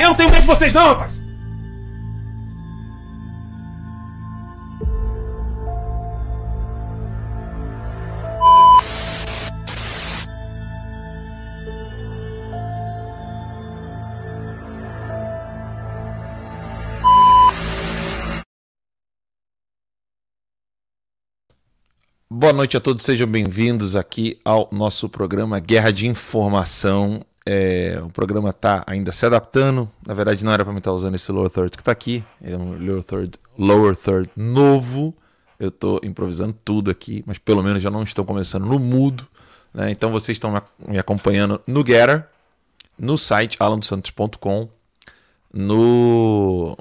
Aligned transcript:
Eu 0.00 0.08
não 0.08 0.14
tenho 0.14 0.30
medo 0.30 0.40
de 0.40 0.46
vocês, 0.46 0.72
não, 0.72 0.86
rapaz! 0.86 1.12
Boa 22.32 22.54
noite 22.54 22.74
a 22.74 22.80
todos, 22.80 23.04
sejam 23.04 23.26
bem-vindos 23.26 23.94
aqui 23.94 24.38
ao 24.42 24.66
nosso 24.72 25.10
programa 25.10 25.60
Guerra 25.60 25.90
de 25.90 26.06
Informação. 26.06 27.20
É, 27.46 27.98
o 28.04 28.10
programa 28.10 28.50
está 28.50 28.84
ainda 28.86 29.12
se 29.12 29.24
adaptando. 29.24 29.88
Na 30.06 30.14
verdade, 30.14 30.44
não 30.44 30.52
era 30.52 30.64
para 30.64 30.72
mim 30.72 30.78
estar 30.78 30.90
tá 30.90 30.96
usando 30.96 31.14
esse 31.14 31.30
lower 31.32 31.50
third 31.50 31.70
que 31.70 31.80
está 31.80 31.92
aqui. 31.92 32.22
É 32.42 32.56
um 32.56 32.76
lower 32.78 33.02
third, 33.02 33.38
lower 33.58 33.96
third 33.96 34.30
novo. 34.36 35.14
Eu 35.58 35.68
estou 35.68 36.00
improvisando 36.02 36.56
tudo 36.64 36.90
aqui, 36.90 37.22
mas 37.26 37.38
pelo 37.38 37.62
menos 37.62 37.82
já 37.82 37.90
não 37.90 38.02
estão 38.02 38.24
começando 38.24 38.66
no 38.66 38.78
mudo. 38.78 39.26
Né? 39.72 39.90
Então 39.90 40.10
vocês 40.10 40.36
estão 40.36 40.54
me 40.86 40.98
acompanhando 40.98 41.60
no 41.66 41.84
Getter, 41.86 42.26
no 42.98 43.16
site 43.16 43.56
alandosantos.com, 43.60 44.68
no 45.52 46.76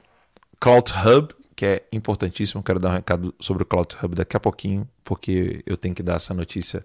Cloud 0.59 0.91
Hub, 1.05 1.33
que 1.55 1.65
é 1.65 1.83
importantíssimo. 1.91 2.63
Quero 2.63 2.79
dar 2.79 2.89
um 2.89 2.93
recado 2.93 3.33
sobre 3.39 3.63
o 3.63 3.65
Cloud 3.65 3.95
Hub 4.01 4.15
daqui 4.15 4.35
a 4.35 4.39
pouquinho, 4.39 4.87
porque 5.03 5.61
eu 5.65 5.77
tenho 5.77 5.95
que 5.95 6.03
dar 6.03 6.17
essa 6.17 6.33
notícia 6.33 6.83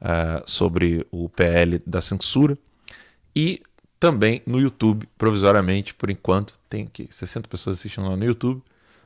uh, 0.00 0.42
sobre 0.46 1.06
o 1.10 1.28
PL 1.28 1.80
da 1.86 2.00
censura. 2.00 2.56
E 3.34 3.62
também 3.98 4.42
no 4.46 4.60
YouTube, 4.60 5.08
provisoriamente, 5.16 5.94
por 5.94 6.10
enquanto. 6.10 6.58
Tem 6.68 6.86
que 6.86 7.08
60 7.10 7.48
pessoas 7.48 7.78
assistindo 7.78 8.08
lá 8.08 8.16
no 8.16 8.24
YouTube. 8.24 8.62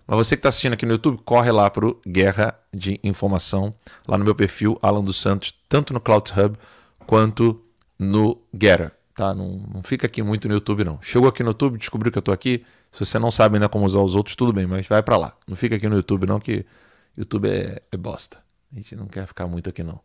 Mas 0.06 0.16
você 0.16 0.36
que 0.36 0.40
está 0.40 0.48
assistindo 0.48 0.72
aqui 0.72 0.86
no 0.86 0.92
YouTube, 0.92 1.20
corre 1.24 1.52
lá 1.52 1.68
para 1.68 1.86
o 1.86 2.00
Guerra 2.06 2.58
de 2.72 2.98
Informação, 3.04 3.74
lá 4.06 4.16
no 4.16 4.24
meu 4.24 4.34
perfil, 4.34 4.78
Alan 4.80 5.04
dos 5.04 5.20
Santos, 5.20 5.54
tanto 5.68 5.92
no 5.92 6.00
Cloud 6.00 6.32
Hub 6.32 6.58
quanto 7.06 7.60
no 7.98 8.40
Getter. 8.52 8.90
Tá? 9.14 9.34
Não, 9.34 9.62
não 9.72 9.82
fica 9.82 10.06
aqui 10.06 10.22
muito 10.22 10.48
no 10.48 10.54
YouTube, 10.54 10.82
não. 10.82 10.98
Chegou 11.02 11.28
aqui 11.28 11.42
no 11.42 11.50
YouTube, 11.50 11.78
descobriu 11.78 12.10
que 12.10 12.18
eu 12.18 12.20
estou 12.20 12.32
aqui. 12.32 12.64
Se 12.90 13.04
você 13.04 13.18
não 13.18 13.30
sabe 13.30 13.56
ainda 13.56 13.68
como 13.68 13.84
usar 13.84 14.00
os 14.00 14.16
outros, 14.16 14.34
tudo 14.34 14.52
bem, 14.52 14.66
mas 14.66 14.86
vai 14.86 15.02
para 15.02 15.16
lá. 15.16 15.32
Não 15.46 15.56
fica 15.56 15.76
aqui 15.76 15.88
no 15.88 15.96
YouTube, 15.96 16.26
não, 16.26 16.40
que 16.40 16.64
YouTube 17.16 17.48
é, 17.48 17.82
é 17.92 17.96
bosta. 17.96 18.38
A 18.72 18.76
gente 18.76 18.96
não 18.96 19.06
quer 19.06 19.26
ficar 19.26 19.46
muito 19.46 19.68
aqui, 19.68 19.82
não. 19.82 20.00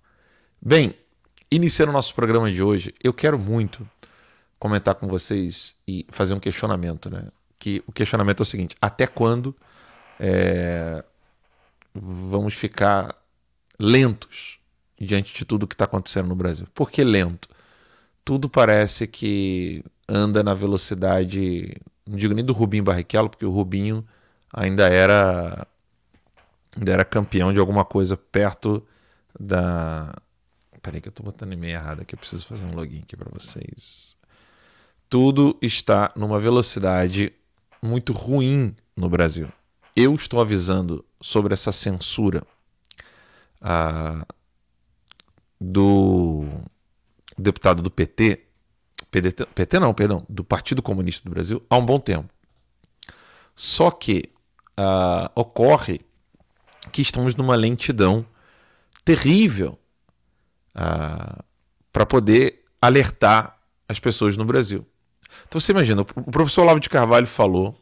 Bem, 0.62 0.94
iniciando 1.50 1.92
o 1.92 1.94
nosso 1.94 2.14
programa 2.14 2.52
de 2.52 2.62
hoje, 2.62 2.94
eu 3.04 3.14
quero 3.14 3.40
muito 3.40 3.88
comentar 4.64 4.96
com 4.96 5.10
vocês 5.10 5.76
e 5.86 6.06
fazer 6.10 6.34
um 6.34 6.40
questionamento, 6.40 7.10
né? 7.10 7.28
Que 7.60 7.84
o 7.86 7.92
questionamento 7.92 8.40
é 8.40 8.44
o 8.44 8.46
seguinte: 8.46 8.78
até 8.82 9.06
quando 9.06 9.54
é, 10.18 11.04
vamos 11.94 12.54
ficar 12.54 13.14
lentos 13.78 14.60
diante 14.98 15.36
de 15.36 15.44
tudo 15.44 15.68
que 15.68 15.76
está 15.76 15.84
acontecendo 15.84 16.30
no 16.30 16.36
Brasil? 16.36 16.66
Por 16.74 16.90
que 16.90 17.04
lento? 17.04 17.50
Tudo 18.24 18.48
parece 18.48 19.06
que 19.06 19.84
anda 20.08 20.42
na 20.42 20.54
velocidade, 20.54 21.76
não 22.08 22.16
digo 22.16 22.34
nem 22.34 22.46
do 22.46 22.54
Rubinho 22.54 22.86
Barrichello, 22.86 23.30
porque 23.30 23.46
o 23.46 23.52
Rubinho 23.52 24.08
ainda 24.54 24.88
era 24.88 25.68
ainda 26.78 26.94
era 26.94 27.04
campeão 27.04 27.52
de 27.52 27.60
alguma 27.60 27.84
coisa 27.84 28.16
perto 28.16 28.82
da 29.38 30.16
Peraí 30.82 31.02
que 31.02 31.10
eu 31.10 31.12
estou 31.12 31.26
botando 31.26 31.52
e-mail 31.52 31.76
errado 31.76 32.02
aqui, 32.02 32.16
eu 32.16 32.20
preciso 32.20 32.46
fazer 32.46 32.66
um 32.66 32.76
login 32.76 33.02
aqui 33.02 33.18
para 33.18 33.30
vocês 33.30 34.16
tudo 35.14 35.56
está 35.62 36.12
numa 36.16 36.40
velocidade 36.40 37.32
muito 37.80 38.14
ruim 38.14 38.76
no 38.98 39.08
Brasil. 39.08 39.48
Eu 39.96 40.16
estou 40.16 40.42
avisando 40.42 41.06
sobre 41.22 41.54
essa 41.54 41.72
censura 41.72 42.42
ah, 43.62 44.26
do 45.62 46.48
deputado 47.38 47.84
do 47.84 47.92
PT, 47.92 48.44
PDT, 49.12 49.46
PT 49.54 49.80
não, 49.80 49.94
perdão, 49.94 50.26
do 50.28 50.44
Partido 50.44 50.82
Comunista 50.82 51.30
do 51.30 51.32
Brasil, 51.32 51.64
há 51.70 51.78
um 51.78 51.86
bom 51.86 52.00
tempo. 52.00 52.28
Só 53.56 53.92
que 53.92 54.24
ah, 54.76 55.30
ocorre 55.36 56.02
que 56.92 57.04
estamos 57.04 57.36
numa 57.36 57.56
lentidão 57.56 58.26
terrível 59.06 59.78
ah, 60.74 61.46
para 61.92 62.04
poder 62.04 62.66
alertar 62.82 63.60
as 63.88 64.00
pessoas 64.00 64.36
no 64.36 64.44
Brasil. 64.44 64.84
Então 65.48 65.60
você 65.60 65.72
imagina, 65.72 66.02
o 66.02 66.32
professor 66.32 66.62
Olavo 66.62 66.80
de 66.80 66.90
Carvalho 66.90 67.28
falou 67.28 67.76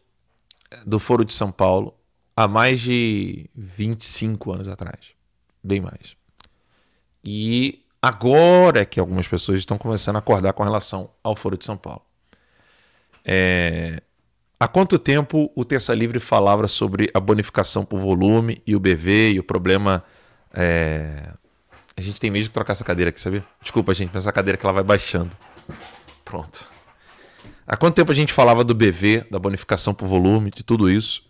do 0.85 0.99
Foro 0.99 1.25
de 1.25 1.33
São 1.33 1.51
Paulo 1.51 1.93
há 2.35 2.47
mais 2.47 2.79
de 2.79 3.49
25 3.55 4.51
anos 4.51 4.67
atrás. 4.67 5.13
Bem 5.63 5.81
mais. 5.81 6.15
E 7.23 7.83
agora 8.01 8.81
é 8.81 8.85
que 8.85 8.99
algumas 8.99 9.27
pessoas 9.27 9.59
estão 9.59 9.77
começando 9.77 10.15
a 10.15 10.19
acordar 10.19 10.53
com 10.53 10.63
relação 10.63 11.09
ao 11.23 11.35
Foro 11.35 11.57
de 11.57 11.65
São 11.65 11.77
Paulo. 11.77 12.01
É... 13.23 14.01
Há 14.59 14.67
quanto 14.67 14.99
tempo 14.99 15.51
o 15.55 15.65
Terça 15.65 15.93
Livre 15.93 16.19
falava 16.19 16.67
sobre 16.67 17.09
a 17.13 17.19
bonificação 17.19 17.83
por 17.83 17.99
volume 17.99 18.61
e 18.65 18.75
o 18.75 18.79
BV 18.79 19.31
e 19.33 19.39
o 19.39 19.43
problema. 19.43 20.03
É... 20.53 21.31
A 21.95 22.01
gente 22.01 22.19
tem 22.19 22.31
mesmo 22.31 22.49
que 22.49 22.53
trocar 22.53 22.73
essa 22.73 22.83
cadeira 22.83 23.09
aqui, 23.09 23.19
sabia? 23.19 23.43
Desculpa, 23.61 23.93
gente, 23.93 24.11
mas 24.13 24.23
essa 24.23 24.31
cadeira 24.31 24.57
que 24.57 24.65
ela 24.65 24.73
vai 24.73 24.83
baixando. 24.83 25.31
Pronto. 26.23 26.67
Há 27.71 27.77
quanto 27.77 27.95
tempo 27.95 28.11
a 28.11 28.15
gente 28.15 28.33
falava 28.33 28.65
do 28.65 28.75
BV, 28.75 29.27
da 29.31 29.39
bonificação 29.39 29.93
por 29.93 30.05
volume, 30.05 30.51
de 30.51 30.61
tudo 30.61 30.89
isso? 30.89 31.23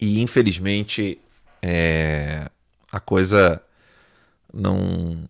E 0.00 0.22
infelizmente 0.22 1.20
é, 1.60 2.50
a 2.90 2.98
coisa 2.98 3.62
não, 4.50 5.22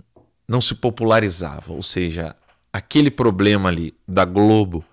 não 0.47 0.61
se 0.61 0.77
popularizava. 0.77 1.73
Ou 1.73 1.83
seja, 1.83 2.37
aquele 2.73 3.11
problema 3.11 3.71
ali 3.71 3.93
da 4.07 4.25
Globo 4.25 4.85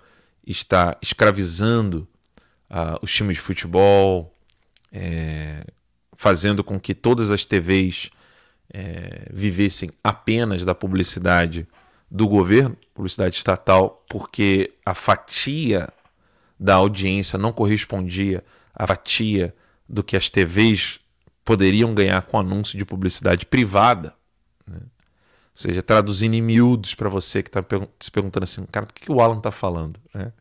está 0.43 0.97
escravizando 1.03 2.07
uh, 2.71 2.97
os 3.03 3.13
times 3.13 3.35
de 3.35 3.41
futebol, 3.41 4.33
é, 4.91 5.63
fazendo 6.13 6.63
com 6.63 6.79
que 6.79 6.95
todas 6.95 7.29
as 7.29 7.45
TVs 7.45 8.09
é, 8.73 9.27
vivessem 9.31 9.91
apenas 10.03 10.65
da 10.65 10.73
publicidade 10.73 11.67
do 12.09 12.27
governo, 12.27 12.77
publicidade 12.93 13.35
estatal, 13.35 14.03
porque 14.09 14.73
a 14.85 14.93
fatia 14.93 15.89
da 16.59 16.75
audiência 16.75 17.37
não 17.37 17.51
correspondia 17.51 18.43
à 18.73 18.87
fatia 18.87 19.53
do 19.87 20.03
que 20.03 20.15
as 20.15 20.29
TVs 20.29 20.99
poderiam 21.43 21.93
ganhar 21.93 22.21
com 22.23 22.39
anúncio 22.39 22.77
de 22.77 22.85
publicidade 22.85 23.45
privada. 23.45 24.13
Né? 24.67 24.79
Ou 24.79 25.61
seja, 25.61 25.81
traduzindo 25.81 26.35
em 26.35 26.41
miúdos 26.41 26.95
para 26.95 27.09
você 27.09 27.41
que 27.41 27.49
está 27.49 27.63
se 27.99 28.11
perguntando 28.11 28.43
assim, 28.43 28.65
cara, 28.65 28.85
o 28.85 28.93
que, 28.93 29.11
o 29.11 29.21
Alan 29.21 29.37
está 29.37 29.51
falando? 29.51 29.99
Né? 30.13 30.31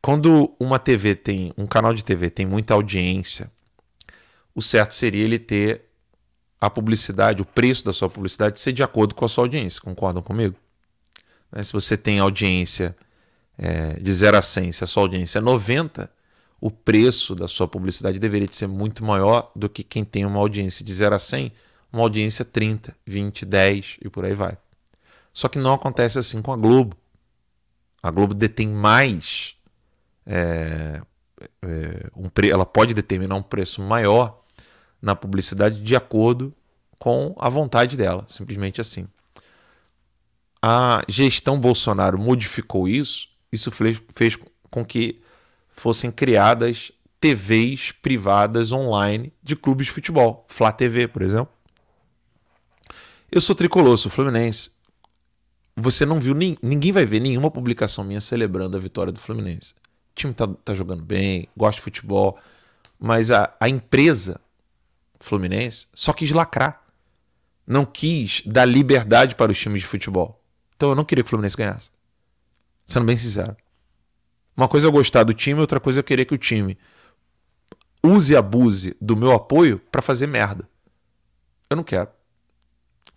Quando 0.00 0.54
uma 0.60 0.78
TV 0.78 1.14
tem, 1.14 1.52
um 1.56 1.66
canal 1.66 1.92
de 1.92 2.04
TV 2.04 2.30
tem 2.30 2.46
muita 2.46 2.74
audiência, 2.74 3.50
o 4.54 4.62
certo 4.62 4.94
seria 4.94 5.24
ele 5.24 5.38
ter 5.38 5.86
a 6.60 6.70
publicidade, 6.70 7.42
o 7.42 7.44
preço 7.44 7.84
da 7.84 7.92
sua 7.92 8.08
publicidade 8.08 8.60
ser 8.60 8.72
de 8.72 8.82
acordo 8.82 9.14
com 9.14 9.24
a 9.24 9.28
sua 9.28 9.44
audiência. 9.44 9.80
Concordam 9.80 10.22
comigo? 10.22 10.56
Né? 11.52 11.62
Se 11.62 11.72
você 11.72 11.96
tem 11.96 12.18
audiência 12.18 12.96
é, 13.58 13.94
de 14.00 14.12
0 14.12 14.36
a 14.38 14.42
100, 14.42 14.72
se 14.72 14.84
a 14.84 14.86
sua 14.86 15.02
audiência 15.02 15.38
é 15.38 15.42
90, 15.42 16.10
o 16.60 16.70
preço 16.70 17.34
da 17.34 17.46
sua 17.46 17.68
publicidade 17.68 18.18
deveria 18.18 18.48
ser 18.50 18.66
muito 18.66 19.04
maior 19.04 19.50
do 19.54 19.68
que 19.68 19.82
quem 19.82 20.04
tem 20.04 20.24
uma 20.24 20.38
audiência 20.38 20.84
de 20.84 20.92
0 20.92 21.14
a 21.14 21.18
100, 21.18 21.52
uma 21.92 22.02
audiência 22.02 22.44
30, 22.44 22.96
20, 23.06 23.44
10 23.44 23.98
e 24.04 24.08
por 24.08 24.24
aí 24.24 24.34
vai. 24.34 24.56
Só 25.32 25.48
que 25.48 25.58
não 25.58 25.74
acontece 25.74 26.18
assim 26.18 26.40
com 26.40 26.52
a 26.52 26.56
Globo. 26.56 26.96
A 28.02 28.10
Globo 28.10 28.32
detém 28.34 28.68
mais. 28.68 29.54
É, 30.26 31.00
é, 31.62 32.10
um 32.16 32.28
pre... 32.28 32.50
Ela 32.50 32.64
pode 32.64 32.94
determinar 32.94 33.34
um 33.34 33.42
preço 33.42 33.82
maior 33.82 34.42
na 35.00 35.14
publicidade 35.14 35.80
de 35.80 35.96
acordo 35.96 36.52
com 36.98 37.34
a 37.38 37.48
vontade 37.48 37.96
dela, 37.96 38.24
simplesmente 38.28 38.80
assim. 38.80 39.06
A 40.62 41.02
gestão 41.08 41.60
Bolsonaro 41.60 42.18
modificou 42.18 42.88
isso, 42.88 43.28
isso 43.52 43.70
fez, 43.70 44.38
com 44.70 44.84
que 44.84 45.20
fossem 45.68 46.10
criadas 46.10 46.90
TVs 47.20 47.92
privadas 47.92 48.72
online 48.72 49.32
de 49.42 49.54
clubes 49.54 49.86
de 49.86 49.92
futebol, 49.92 50.44
Flá 50.48 50.72
TV, 50.72 51.06
por 51.06 51.22
exemplo. 51.22 51.52
Eu 53.30 53.40
sou 53.40 53.54
tricolor, 53.54 53.96
sou 53.98 54.10
fluminense. 54.10 54.70
Você 55.76 56.06
não 56.06 56.18
viu, 56.18 56.34
ninguém 56.34 56.90
vai 56.90 57.04
ver 57.04 57.20
nenhuma 57.20 57.50
publicação 57.50 58.02
minha 58.02 58.20
celebrando 58.20 58.76
a 58.76 58.80
vitória 58.80 59.12
do 59.12 59.20
Fluminense. 59.20 59.74
O 60.12 60.14
time 60.14 60.32
tá, 60.32 60.48
tá 60.64 60.72
jogando 60.72 61.04
bem, 61.04 61.48
gosta 61.54 61.76
de 61.76 61.82
futebol, 61.82 62.38
mas 62.98 63.30
a, 63.30 63.54
a 63.60 63.68
empresa 63.68 64.40
Fluminense 65.26 65.88
só 65.92 66.12
quis 66.12 66.30
lacrar. 66.30 66.82
Não 67.66 67.84
quis 67.84 68.42
dar 68.46 68.64
liberdade 68.64 69.34
para 69.34 69.50
os 69.50 69.58
times 69.58 69.80
de 69.80 69.86
futebol. 69.86 70.40
Então 70.76 70.90
eu 70.90 70.94
não 70.94 71.04
queria 71.04 71.24
que 71.24 71.28
o 71.28 71.30
Fluminense 71.30 71.56
ganhasse. 71.56 71.90
Sendo 72.86 73.06
bem 73.06 73.16
sincero. 73.16 73.56
Uma 74.56 74.68
coisa 74.68 74.86
é 74.86 74.88
eu 74.88 74.92
gostar 74.92 75.24
do 75.24 75.34
time, 75.34 75.60
outra 75.60 75.80
coisa 75.80 75.98
é 75.98 76.00
eu 76.00 76.04
querer 76.04 76.24
que 76.26 76.34
o 76.34 76.38
time 76.38 76.78
use 78.02 78.32
e 78.32 78.36
abuse 78.36 78.96
do 79.00 79.16
meu 79.16 79.32
apoio 79.32 79.80
para 79.90 80.00
fazer 80.00 80.28
merda. 80.28 80.68
Eu 81.68 81.76
não 81.76 81.82
quero. 81.82 82.08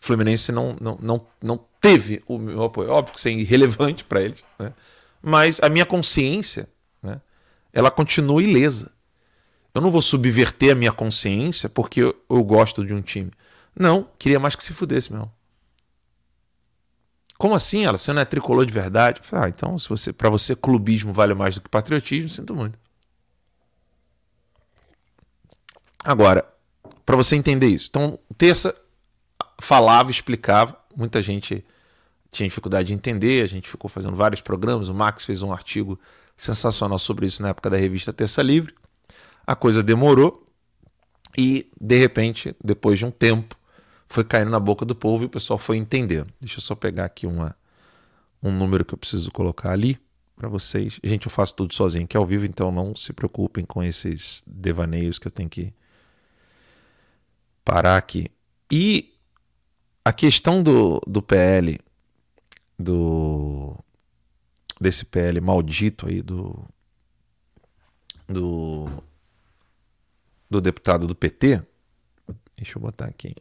O 0.01 0.05
Fluminense 0.05 0.51
não, 0.51 0.75
não, 0.81 0.97
não, 0.99 1.27
não 1.41 1.65
teve 1.79 2.23
o 2.25 2.39
meu 2.39 2.63
apoio. 2.63 2.89
Óbvio 2.89 3.13
que 3.13 3.19
isso 3.19 3.27
é 3.27 3.31
irrelevante 3.31 4.03
para 4.03 4.21
eles. 4.21 4.43
Né? 4.57 4.73
Mas 5.21 5.59
a 5.61 5.69
minha 5.69 5.85
consciência, 5.85 6.67
né, 7.03 7.21
ela 7.71 7.91
continua 7.91 8.41
ilesa. 8.41 8.91
Eu 9.73 9.81
não 9.81 9.91
vou 9.91 10.01
subverter 10.01 10.71
a 10.71 10.75
minha 10.75 10.91
consciência 10.91 11.69
porque 11.69 12.01
eu, 12.01 12.15
eu 12.29 12.43
gosto 12.43 12.85
de 12.85 12.93
um 12.93 13.01
time. 13.01 13.31
Não, 13.75 14.07
queria 14.17 14.39
mais 14.39 14.55
que 14.55 14.63
se 14.63 14.73
fudesse, 14.73 15.13
meu. 15.13 15.31
Como 17.37 17.55
assim? 17.55 17.85
Ela, 17.85 17.97
você 17.97 18.11
não 18.11 18.21
é 18.21 18.25
tricolor 18.25 18.65
de 18.65 18.73
verdade? 18.73 19.21
falei, 19.23 19.45
ah, 19.45 19.49
então, 19.49 19.77
se 19.77 19.87
você, 19.87 20.11
para 20.11 20.29
você 20.29 20.55
clubismo 20.55 21.13
vale 21.13 21.33
mais 21.33 21.55
do 21.55 21.61
que 21.61 21.69
patriotismo, 21.69 22.27
sinto 22.27 22.53
muito. 22.53 22.77
Agora, 26.03 26.45
para 27.05 27.15
você 27.15 27.35
entender 27.35 27.67
isso. 27.67 27.87
Então, 27.89 28.19
terça 28.37 28.75
falava, 29.61 30.11
explicava, 30.11 30.77
muita 30.95 31.21
gente 31.21 31.63
tinha 32.31 32.47
dificuldade 32.47 32.89
de 32.89 32.93
entender, 32.93 33.43
a 33.43 33.47
gente 33.47 33.69
ficou 33.69 33.89
fazendo 33.89 34.15
vários 34.15 34.41
programas, 34.41 34.89
o 34.89 34.93
Max 34.93 35.25
fez 35.25 35.41
um 35.41 35.51
artigo 35.51 35.99
sensacional 36.37 36.99
sobre 36.99 37.25
isso 37.25 37.41
na 37.41 37.49
época 37.49 37.69
da 37.69 37.77
revista 37.77 38.13
Terça 38.13 38.41
Livre. 38.41 38.73
A 39.49 39.55
coisa 39.55 39.81
demorou 39.81 40.47
e, 41.35 41.71
de 41.81 41.97
repente, 41.97 42.55
depois 42.63 42.99
de 42.99 43.05
um 43.07 43.09
tempo, 43.09 43.57
foi 44.07 44.23
caindo 44.23 44.51
na 44.51 44.59
boca 44.59 44.85
do 44.85 44.93
povo 44.93 45.23
e 45.23 45.25
o 45.25 45.29
pessoal 45.29 45.57
foi 45.57 45.77
entendendo. 45.77 46.31
Deixa 46.39 46.59
eu 46.59 46.61
só 46.61 46.75
pegar 46.75 47.05
aqui 47.05 47.25
uma, 47.25 47.55
um 48.43 48.51
número 48.51 48.85
que 48.85 48.93
eu 48.93 48.97
preciso 48.99 49.31
colocar 49.31 49.71
ali 49.71 49.99
para 50.35 50.47
vocês. 50.47 50.99
Gente, 51.03 51.25
eu 51.25 51.31
faço 51.31 51.55
tudo 51.55 51.73
sozinho 51.73 52.07
é 52.13 52.15
ao 52.15 52.27
vivo, 52.27 52.45
então 52.45 52.71
não 52.71 52.93
se 52.93 53.11
preocupem 53.11 53.65
com 53.65 53.83
esses 53.83 54.43
devaneios 54.45 55.17
que 55.17 55.25
eu 55.25 55.31
tenho 55.31 55.49
que 55.49 55.73
parar 57.65 57.97
aqui. 57.97 58.27
E 58.71 59.15
a 60.05 60.13
questão 60.13 60.61
do, 60.61 61.01
do 61.07 61.23
PL, 61.23 61.79
do 62.77 63.75
desse 64.79 65.05
PL 65.05 65.41
maldito 65.41 66.07
aí 66.07 66.21
do 66.21 66.63
do 68.27 68.87
do 70.49 70.59
deputado 70.59 71.05
do 71.05 71.15
PT. 71.15 71.61
Deixa 72.55 72.77
eu 72.77 72.81
botar 72.81 73.05
aqui. 73.05 73.35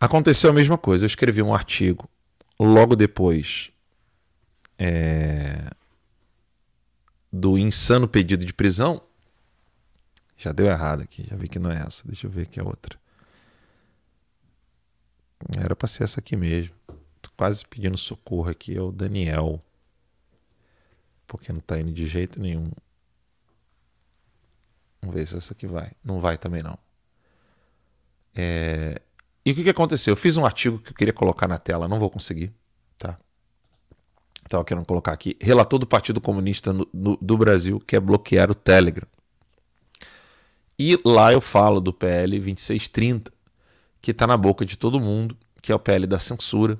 Aconteceu 0.00 0.50
a 0.50 0.52
mesma 0.52 0.78
coisa. 0.78 1.04
Eu 1.04 1.08
escrevi 1.08 1.42
um 1.42 1.52
artigo 1.52 2.08
logo 2.58 2.94
depois 2.94 3.70
é, 4.78 5.70
do 7.32 7.58
insano 7.58 8.06
pedido 8.08 8.46
de 8.46 8.52
prisão. 8.52 9.02
Já 10.36 10.52
deu 10.52 10.66
errado 10.66 11.02
aqui, 11.02 11.26
já 11.28 11.34
vi 11.36 11.48
que 11.48 11.58
não 11.58 11.70
é 11.70 11.82
essa. 11.84 12.06
Deixa 12.06 12.26
eu 12.26 12.30
ver 12.30 12.42
aqui 12.42 12.60
a 12.60 12.64
outra. 12.64 12.98
Era 15.56 15.74
para 15.74 15.88
ser 15.88 16.04
essa 16.04 16.20
aqui 16.20 16.36
mesmo. 16.36 16.74
Tô 17.20 17.30
quase 17.36 17.66
pedindo 17.66 17.98
socorro 17.98 18.48
aqui. 18.48 18.76
É 18.76 18.80
o 18.80 18.92
Daniel. 18.92 19.62
Porque 21.26 21.52
não 21.52 21.60
tá 21.60 21.78
indo 21.78 21.92
de 21.92 22.06
jeito 22.06 22.40
nenhum. 22.40 22.70
Vamos 25.00 25.14
ver 25.14 25.26
se 25.26 25.36
essa 25.36 25.52
aqui 25.52 25.66
vai. 25.66 25.92
Não 26.04 26.20
vai 26.20 26.36
também 26.36 26.62
não. 26.62 26.78
É... 28.34 29.00
E 29.44 29.52
o 29.52 29.54
que, 29.54 29.64
que 29.64 29.70
aconteceu? 29.70 30.12
Eu 30.12 30.16
fiz 30.16 30.36
um 30.36 30.44
artigo 30.44 30.78
que 30.78 30.90
eu 30.90 30.94
queria 30.94 31.12
colocar 31.12 31.48
na 31.48 31.58
tela, 31.58 31.88
não 31.88 31.98
vou 31.98 32.10
conseguir. 32.10 32.52
Tá? 32.98 33.18
Estava 34.44 34.64
querendo 34.64 34.84
colocar 34.84 35.12
aqui. 35.12 35.36
Relator 35.40 35.78
do 35.78 35.86
Partido 35.86 36.20
Comunista 36.20 36.72
no, 36.72 36.86
no, 36.92 37.16
do 37.16 37.36
Brasil 37.36 37.80
quer 37.80 38.00
bloquear 38.00 38.50
o 38.50 38.54
Telegram. 38.54 39.06
E 40.78 40.98
lá 41.04 41.32
eu 41.32 41.40
falo 41.40 41.80
do 41.80 41.92
PL 41.92 42.38
2630, 42.38 43.32
que 44.00 44.12
está 44.12 44.26
na 44.26 44.36
boca 44.36 44.64
de 44.64 44.76
todo 44.76 45.00
mundo, 45.00 45.36
que 45.60 45.72
é 45.72 45.74
o 45.74 45.78
PL 45.78 46.06
da 46.06 46.20
censura, 46.20 46.78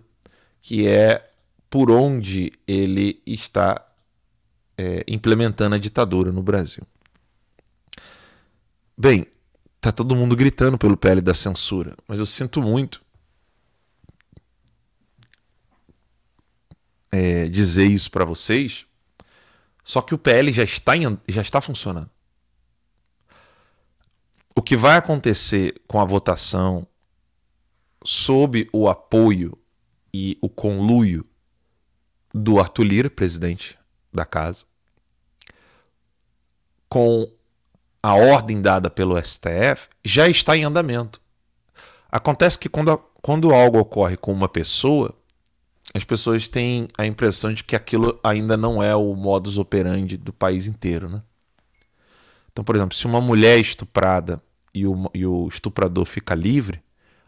que 0.62 0.86
é 0.86 1.26
por 1.68 1.90
onde 1.90 2.52
ele 2.66 3.20
está 3.26 3.84
é, 4.76 5.04
implementando 5.08 5.74
a 5.74 5.78
ditadura 5.78 6.30
no 6.30 6.42
Brasil. 6.42 6.84
Bem, 9.00 9.28
tá 9.80 9.92
todo 9.92 10.16
mundo 10.16 10.34
gritando 10.34 10.76
pelo 10.76 10.96
PL 10.96 11.20
da 11.20 11.32
censura, 11.32 11.96
mas 12.08 12.18
eu 12.18 12.26
sinto 12.26 12.60
muito 12.60 13.00
é, 17.12 17.46
dizer 17.46 17.84
isso 17.84 18.10
para 18.10 18.24
vocês. 18.24 18.86
Só 19.84 20.02
que 20.02 20.16
o 20.16 20.18
PL 20.18 20.52
já 20.52 20.64
está, 20.64 20.96
em, 20.96 21.16
já 21.28 21.40
está 21.40 21.60
funcionando. 21.60 22.10
O 24.52 24.60
que 24.60 24.76
vai 24.76 24.96
acontecer 24.96 25.80
com 25.86 26.00
a 26.00 26.04
votação 26.04 26.84
sob 28.04 28.68
o 28.72 28.88
apoio 28.88 29.56
e 30.12 30.36
o 30.42 30.48
conluio 30.48 31.24
do 32.34 32.58
Arthur 32.58 32.82
Lira, 32.82 33.08
presidente 33.08 33.78
da 34.12 34.24
casa, 34.24 34.64
com 36.88 37.37
a 38.02 38.14
ordem 38.14 38.60
dada 38.60 38.88
pelo 38.88 39.20
STF 39.22 39.88
já 40.04 40.28
está 40.28 40.56
em 40.56 40.64
andamento. 40.64 41.20
Acontece 42.10 42.58
que 42.58 42.68
quando, 42.68 42.96
quando 43.20 43.52
algo 43.52 43.78
ocorre 43.78 44.16
com 44.16 44.32
uma 44.32 44.48
pessoa, 44.48 45.14
as 45.94 46.04
pessoas 46.04 46.48
têm 46.48 46.88
a 46.96 47.06
impressão 47.06 47.52
de 47.52 47.64
que 47.64 47.76
aquilo 47.76 48.18
ainda 48.22 48.56
não 48.56 48.82
é 48.82 48.94
o 48.94 49.14
modus 49.14 49.58
operandi 49.58 50.16
do 50.16 50.32
país 50.32 50.66
inteiro. 50.66 51.08
Né? 51.08 51.22
Então, 52.52 52.64
por 52.64 52.76
exemplo, 52.76 52.96
se 52.96 53.06
uma 53.06 53.20
mulher 53.20 53.58
é 53.58 53.60
estuprada 53.60 54.42
e 54.74 54.86
o, 54.86 55.10
e 55.14 55.26
o 55.26 55.48
estuprador 55.48 56.04
fica 56.04 56.34
livre, 56.34 56.82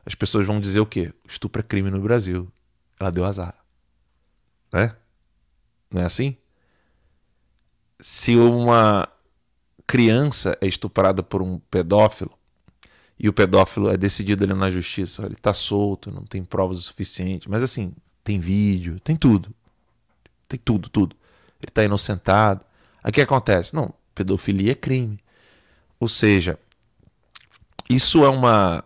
as 0.04 0.14
pessoas 0.14 0.46
vão 0.46 0.60
dizer 0.60 0.80
o 0.80 0.86
quê? 0.86 1.12
Estupro 1.26 1.60
é 1.60 1.62
crime 1.62 1.90
no 1.90 2.00
Brasil. 2.00 2.50
Ela 2.98 3.10
deu 3.10 3.24
azar. 3.24 3.54
Né? 4.72 4.94
Não 5.90 6.02
é 6.02 6.04
assim? 6.04 6.36
Se 7.98 8.36
uma 8.36 9.08
criança 9.90 10.56
é 10.60 10.68
estuprada 10.68 11.20
por 11.20 11.42
um 11.42 11.58
pedófilo 11.68 12.30
e 13.18 13.28
o 13.28 13.32
pedófilo 13.32 13.90
é 13.90 13.96
decidido 13.96 14.44
ali 14.44 14.54
na 14.54 14.70
justiça, 14.70 15.26
ele 15.26 15.34
está 15.34 15.52
solto, 15.52 16.12
não 16.12 16.22
tem 16.22 16.44
provas 16.44 16.78
o 16.78 16.82
suficiente, 16.82 17.50
mas 17.50 17.60
assim, 17.60 17.92
tem 18.22 18.38
vídeo, 18.38 19.00
tem 19.00 19.16
tudo. 19.16 19.52
Tem 20.48 20.60
tudo, 20.64 20.88
tudo. 20.88 21.16
Ele 21.60 21.70
está 21.70 21.82
inocentado. 21.82 22.64
Aí 23.02 23.10
o 23.10 23.12
que 23.12 23.20
acontece? 23.20 23.74
Não, 23.74 23.92
pedofilia 24.14 24.70
é 24.70 24.74
crime. 24.76 25.18
Ou 25.98 26.06
seja, 26.06 26.56
isso 27.90 28.24
é 28.24 28.28
uma, 28.28 28.84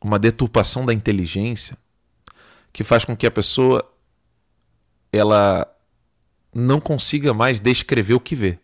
uma 0.00 0.18
deturpação 0.18 0.84
da 0.84 0.92
inteligência 0.92 1.78
que 2.72 2.82
faz 2.82 3.04
com 3.04 3.16
que 3.16 3.28
a 3.28 3.30
pessoa 3.30 3.88
ela 5.12 5.72
não 6.52 6.80
consiga 6.80 7.32
mais 7.32 7.60
descrever 7.60 8.14
o 8.14 8.20
que 8.20 8.34
vê. 8.34 8.58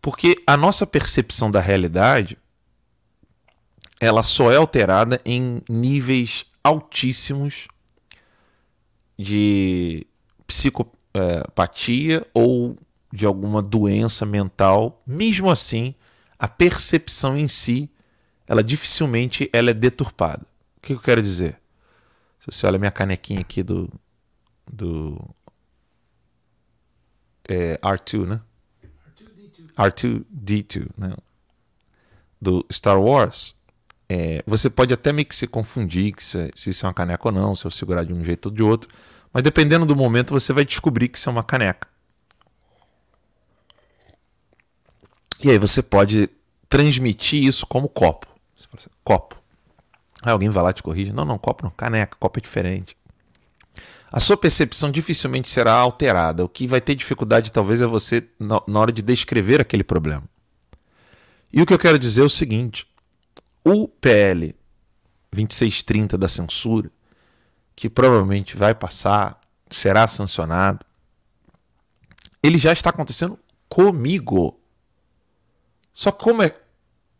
Porque 0.00 0.42
a 0.46 0.56
nossa 0.56 0.86
percepção 0.86 1.50
da 1.50 1.60
realidade 1.60 2.38
ela 4.00 4.22
só 4.22 4.50
é 4.50 4.56
alterada 4.56 5.20
em 5.26 5.62
níveis 5.68 6.46
altíssimos 6.64 7.68
de 9.18 10.06
psicopatia 10.46 12.26
ou 12.32 12.78
de 13.12 13.26
alguma 13.26 13.60
doença 13.60 14.24
mental. 14.24 15.02
Mesmo 15.06 15.50
assim, 15.50 15.94
a 16.38 16.48
percepção 16.48 17.36
em 17.36 17.46
si, 17.46 17.90
ela 18.46 18.64
dificilmente 18.64 19.50
ela 19.52 19.70
é 19.70 19.74
deturpada. 19.74 20.46
O 20.78 20.80
que 20.80 20.94
eu 20.94 21.00
quero 21.00 21.22
dizer? 21.22 21.60
Se 22.40 22.46
você 22.46 22.66
olha 22.66 22.78
minha 22.78 22.90
canequinha 22.90 23.40
aqui 23.40 23.62
do 23.62 23.92
do 24.72 25.18
é, 27.48 27.76
R2, 27.78 28.26
né? 28.26 28.40
R2D2, 29.80 30.88
né? 30.96 31.14
do 32.40 32.64
Star 32.72 33.00
Wars, 33.00 33.54
é, 34.08 34.42
você 34.46 34.70
pode 34.70 34.92
até 34.92 35.12
meio 35.12 35.26
que 35.26 35.36
se 35.36 35.46
confundir 35.46 36.14
que 36.14 36.24
se, 36.24 36.50
se 36.54 36.70
isso 36.70 36.84
é 36.84 36.88
uma 36.88 36.94
caneca 36.94 37.28
ou 37.28 37.32
não, 37.32 37.54
se 37.54 37.64
eu 37.64 37.70
segurar 37.70 38.04
de 38.04 38.12
um 38.12 38.24
jeito 38.24 38.46
ou 38.46 38.52
de 38.52 38.62
outro, 38.62 38.90
mas 39.32 39.42
dependendo 39.42 39.86
do 39.86 39.94
momento 39.94 40.32
você 40.32 40.52
vai 40.52 40.64
descobrir 40.64 41.08
que 41.08 41.18
isso 41.18 41.28
é 41.28 41.32
uma 41.32 41.44
caneca. 41.44 41.86
E 45.42 45.50
aí 45.50 45.58
você 45.58 45.82
pode 45.82 46.28
transmitir 46.68 47.42
isso 47.44 47.66
como 47.66 47.88
copo. 47.88 48.26
Assim, 48.76 48.90
copo. 49.02 49.40
Aí 50.22 50.32
alguém 50.32 50.50
vai 50.50 50.62
lá 50.62 50.70
e 50.70 50.74
te 50.74 50.82
corrige. 50.82 51.12
Não, 51.12 51.24
não, 51.24 51.38
copo 51.38 51.64
não, 51.64 51.70
caneca, 51.70 52.16
copo 52.18 52.38
é 52.38 52.42
diferente. 52.42 52.96
A 54.12 54.18
sua 54.18 54.36
percepção 54.36 54.90
dificilmente 54.90 55.48
será 55.48 55.72
alterada. 55.74 56.44
O 56.44 56.48
que 56.48 56.66
vai 56.66 56.80
ter 56.80 56.94
dificuldade 56.94 57.52
talvez 57.52 57.80
é 57.80 57.86
você 57.86 58.28
na 58.38 58.80
hora 58.80 58.90
de 58.90 59.02
descrever 59.02 59.60
aquele 59.60 59.84
problema. 59.84 60.24
E 61.52 61.62
o 61.62 61.66
que 61.66 61.72
eu 61.72 61.78
quero 61.78 61.98
dizer 61.98 62.22
é 62.22 62.24
o 62.24 62.30
seguinte: 62.30 62.88
o 63.64 63.86
PL 63.86 64.54
2630 65.32 66.18
da 66.18 66.28
censura, 66.28 66.90
que 67.76 67.88
provavelmente 67.88 68.56
vai 68.56 68.74
passar, 68.74 69.40
será 69.70 70.08
sancionado, 70.08 70.84
ele 72.42 72.58
já 72.58 72.72
está 72.72 72.90
acontecendo 72.90 73.38
comigo. 73.68 74.58
Só 75.92 76.10
como 76.10 76.42
é 76.42 76.56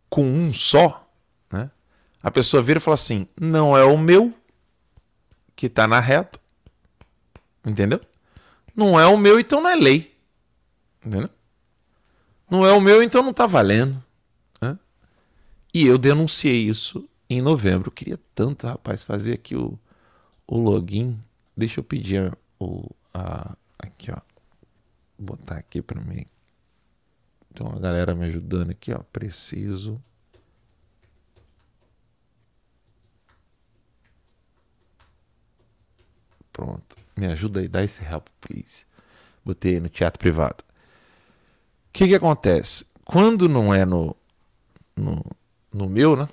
com 0.09 0.25
um 0.25 0.53
só, 0.53 1.09
né? 1.53 1.71
A 2.21 2.31
pessoa 2.31 2.63
vira 2.63 2.79
e 2.79 2.83
fala 2.83 2.97
assim: 2.97 3.29
não 3.41 3.77
é 3.77 3.85
o 3.85 3.97
meu 3.97 4.35
que 5.55 5.67
está 5.67 5.87
na 5.87 6.01
reta, 6.01 6.41
Entendeu? 7.65 8.01
Não 8.75 8.99
é 8.99 9.07
o 9.07 9.17
meu, 9.17 9.39
então 9.39 9.61
não 9.61 9.71
é 9.71 9.77
lei. 9.77 10.15
Entendeu? 11.05 11.31
Não 12.51 12.67
é 12.67 12.73
o 12.73 12.81
meu, 12.81 13.03
então 13.03 13.23
não 13.23 13.31
está 13.31 13.47
valendo. 13.47 14.03
Né? 14.61 14.79
E 15.73 15.87
eu 15.87 15.99
denunciei 15.99 16.59
isso 16.63 17.09
em 17.29 17.41
novembro. 17.41 17.89
Eu 17.89 17.93
queria 17.93 18.19
tanto, 18.35 18.67
rapaz, 18.67 19.05
fazer 19.05 19.35
aqui 19.35 19.55
o, 19.55 19.79
o 20.47 20.59
login. 20.59 21.19
Deixa 21.57 21.81
eu 21.81 21.85
pedir 21.85 22.37
o. 22.59 22.89
A, 23.15 23.57
aqui, 23.79 24.11
ó. 24.11 24.21
Vou 25.19 25.37
botar 25.37 25.57
aqui 25.57 25.83
para 25.83 26.01
mim. 26.01 26.25
Tem 27.55 27.67
uma 27.67 27.79
galera 27.79 28.15
me 28.15 28.27
ajudando 28.27 28.71
aqui, 28.71 28.93
ó. 28.93 29.01
Preciso. 29.13 30.03
Pronto. 36.53 37.00
Me 37.17 37.27
ajuda 37.27 37.61
aí, 37.61 37.69
dá 37.69 37.83
esse 37.83 38.03
help, 38.05 38.27
please. 38.41 38.85
Botei 39.45 39.81
no 39.81 39.89
teatro 39.89 40.19
privado. 40.19 40.63
O 40.63 41.93
que, 41.93 42.07
que 42.07 42.15
acontece? 42.15 42.87
Quando 43.05 43.49
não 43.49 43.75
é 43.75 43.85
no, 43.85 44.15
no, 44.97 45.25
no 45.73 45.89
meu, 45.89 46.17
né? 46.17 46.29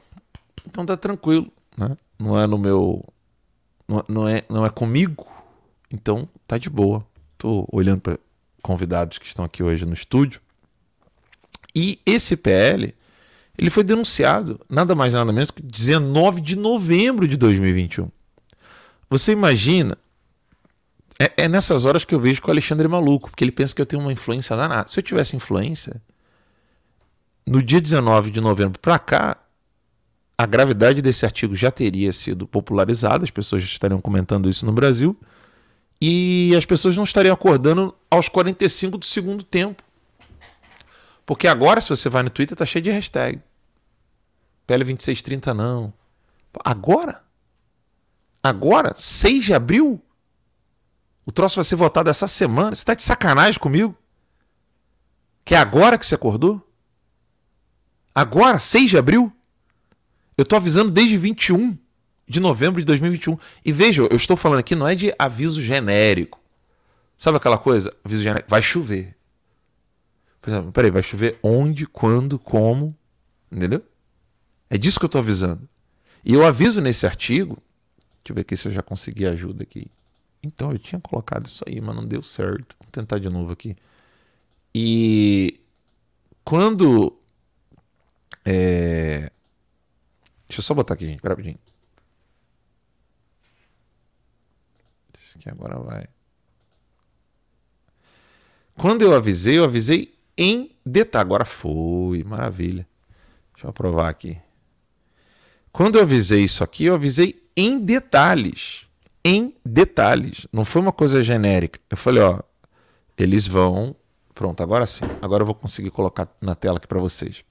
Então 0.66 0.86
tá 0.86 0.96
tranquilo, 0.96 1.52
né? 1.76 1.98
Não 2.20 2.40
é 2.40 2.46
no 2.46 2.58
meu. 2.58 3.04
Não, 3.88 4.06
não, 4.08 4.28
é, 4.28 4.44
não 4.50 4.66
é 4.66 4.70
comigo, 4.70 5.26
então 5.92 6.28
tá 6.46 6.58
de 6.58 6.70
boa. 6.70 7.06
Tô 7.38 7.68
olhando 7.72 8.02
para 8.02 8.20
convidados 8.62 9.18
que 9.18 9.26
estão 9.26 9.46
aqui 9.46 9.64
hoje 9.64 9.86
no 9.86 9.94
estúdio. 9.94 10.42
E 11.74 12.00
esse 12.06 12.36
PL, 12.36 12.94
ele 13.58 13.70
foi 13.70 13.84
denunciado 13.84 14.60
nada 14.70 14.94
mais 14.94 15.14
nada 15.14 15.32
menos 15.32 15.52
que 15.52 15.62
19 15.62 16.42
de 16.42 16.56
novembro 16.56 17.28
de 17.28 17.38
2021. 17.38 18.10
Você 19.10 19.32
imagina 19.32 19.98
é, 21.20 21.46
é, 21.46 21.48
nessas 21.48 21.86
horas 21.86 22.06
que 22.06 22.14
eu 22.14 22.20
vejo 22.20 22.42
que 22.42 22.48
o 22.48 22.52
Alexandre 22.52 22.86
é 22.86 22.90
maluco, 22.90 23.30
porque 23.30 23.44
ele 23.44 23.52
pensa 23.52 23.74
que 23.74 23.82
eu 23.82 23.86
tenho 23.86 24.02
uma 24.02 24.12
influência 24.12 24.56
danada. 24.56 24.88
Se 24.88 25.00
eu 25.00 25.04
tivesse 25.04 25.36
influência, 25.36 26.02
no 27.46 27.62
dia 27.62 27.82
19 27.82 28.30
de 28.30 28.40
novembro 28.40 28.80
para 28.80 29.00
cá, 29.00 29.38
a 30.38 30.46
gravidade 30.46 31.02
desse 31.02 31.26
artigo 31.26 31.56
já 31.56 31.72
teria 31.72 32.14
sido 32.14 32.46
popularizada, 32.46 33.24
as 33.24 33.32
pessoas 33.32 33.64
já 33.64 33.70
estariam 33.70 34.00
comentando 34.00 34.48
isso 34.48 34.66
no 34.66 34.72
Brasil, 34.72 35.18
e 36.00 36.54
as 36.56 36.66
pessoas 36.66 36.96
não 36.96 37.04
estariam 37.04 37.34
acordando 37.34 37.96
aos 38.12 38.30
45 38.30 39.00
do 39.00 39.06
segundo 39.06 39.44
tempo. 39.44 39.82
Porque 41.26 41.48
agora, 41.48 41.82
se 41.82 41.90
você 41.90 42.08
vai 42.08 42.22
no 42.22 42.30
Twitter, 42.30 42.56
tá 42.56 42.66
cheio 42.66 42.84
de 42.84 42.92
hashtag. 42.92 43.42
PL2630 44.68 45.54
não. 45.54 45.92
Agora? 46.64 47.24
Agora? 48.44 48.94
6 48.96 49.46
de 49.46 49.54
abril? 49.54 50.02
O 51.28 51.32
troço 51.34 51.58
vai 51.58 51.66
ser 51.66 51.76
votado 51.76 52.10
essa 52.10 52.26
semana. 52.26 52.74
Você 52.74 52.80
está 52.80 52.94
de 52.94 53.04
sacanagem 53.04 53.60
comigo? 53.60 53.94
Que 55.44 55.56
é 55.56 55.58
agora 55.58 55.98
que 55.98 56.08
você 56.08 56.16
acordou? 56.16 56.66
Agora, 58.16 58.58
6 58.58 58.92
de 58.92 58.98
abril? 58.98 59.30
Eu 60.38 60.44
estou 60.44 60.56
avisando 60.56 60.90
desde 60.90 61.18
21 61.18 61.78
de 62.26 62.40
novembro 62.40 62.80
de 62.80 62.86
2021. 62.86 63.38
E 63.66 63.74
veja, 63.74 64.04
eu 64.04 64.16
estou 64.16 64.38
falando 64.38 64.60
aqui 64.60 64.74
não 64.74 64.88
é 64.88 64.96
de 64.96 65.14
aviso 65.20 65.62
genérico. 65.62 66.40
Sabe 67.18 67.36
aquela 67.36 67.58
coisa? 67.58 67.94
Aviso 68.06 68.24
genérico. 68.24 68.50
Vai 68.50 68.62
chover. 68.62 69.14
Peraí, 70.74 70.90
vai 70.90 71.04
chover 71.04 71.38
onde, 71.44 71.86
quando, 71.86 72.40
como? 72.40 72.96
Entendeu? 73.52 73.84
É 74.70 74.78
disso 74.78 74.98
que 74.98 75.04
eu 75.04 75.08
estou 75.08 75.20
avisando. 75.20 75.68
E 76.24 76.34
eu 76.34 76.46
aviso 76.46 76.80
nesse 76.80 77.06
artigo. 77.06 77.62
Deixa 78.24 78.32
eu 78.32 78.36
ver 78.36 78.42
aqui 78.42 78.56
se 78.56 78.66
eu 78.66 78.72
já 78.72 78.82
consegui 78.82 79.26
ajuda 79.26 79.64
aqui. 79.64 79.92
Então, 80.42 80.72
eu 80.72 80.80
tinha 80.80 81.00
colocado 81.02 81.46
isso 81.46 81.64
aí, 81.68 81.82
mas 81.82 81.96
não 81.96 82.06
deu 82.06 82.24
certo. 82.24 82.76
Vou 82.80 82.92
tentar 82.92 83.20
de 83.20 83.30
novo 83.30 83.54
aqui. 83.54 83.76
E 84.74 85.60
quando. 86.44 87.18
É... 88.46 89.32
Deixa 90.48 90.60
eu 90.60 90.64
só 90.64 90.74
botar 90.74 90.94
aqui, 90.94 91.06
gente. 91.06 91.22
Pera 91.22 91.34
rapidinho. 91.34 91.60
Isso 95.22 95.38
aqui 95.38 95.50
agora 95.50 95.78
vai. 95.80 96.08
Quando 98.76 99.02
eu 99.02 99.14
avisei, 99.14 99.58
eu 99.58 99.64
avisei 99.64 100.16
em 100.38 100.72
detalhe. 100.86 101.26
Agora 101.26 101.44
foi, 101.44 102.24
maravilha. 102.24 102.88
Deixa 103.54 103.66
eu 103.66 103.72
aprovar 103.72 104.10
aqui. 104.10 104.40
Quando 105.72 105.98
eu 105.98 106.04
avisei 106.04 106.44
isso 106.44 106.64
aqui, 106.64 106.86
eu 106.86 106.96
avisei 106.96 107.44
em 107.56 107.80
detalhes 107.80 108.87
em 109.28 109.54
detalhes. 109.66 110.48
Não 110.54 110.64
foi 110.64 110.82
uma 110.82 110.94
coisa 110.94 111.22
genérica. 111.22 111.82
Eu 111.90 111.98
falei, 111.98 112.24
ó, 112.24 112.40
eles 113.18 113.46
vão. 113.46 113.94
Pronto, 114.34 114.64
agora 114.64 114.88
sim. 114.88 115.04
Agora 115.22 115.42
eu 115.42 115.46
vou 115.46 115.54
conseguir 115.54 115.92
colocar 115.92 116.30
na 116.40 116.56
tela 116.56 116.78
aqui 116.78 116.88
para 116.88 117.00
vocês. 117.00 117.44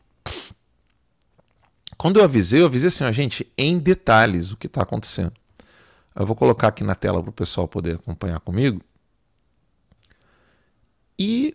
Quando 1.99 2.19
eu 2.19 2.25
avisei, 2.25 2.63
eu 2.63 2.67
avisei 2.67 2.89
assim, 2.89 3.05
ó, 3.05 3.13
gente, 3.13 3.47
em 3.59 3.79
detalhes 3.79 4.53
o 4.53 4.57
que 4.57 4.69
está 4.69 4.83
acontecendo. 4.83 5.35
Eu 6.15 6.25
vou 6.25 6.35
colocar 6.35 6.69
aqui 6.69 6.83
na 6.83 6.95
tela 6.95 7.21
para 7.21 7.29
o 7.29 7.33
pessoal 7.33 7.69
poder 7.69 7.97
acompanhar 7.97 8.41
comigo. 8.41 8.81
E 11.19 11.55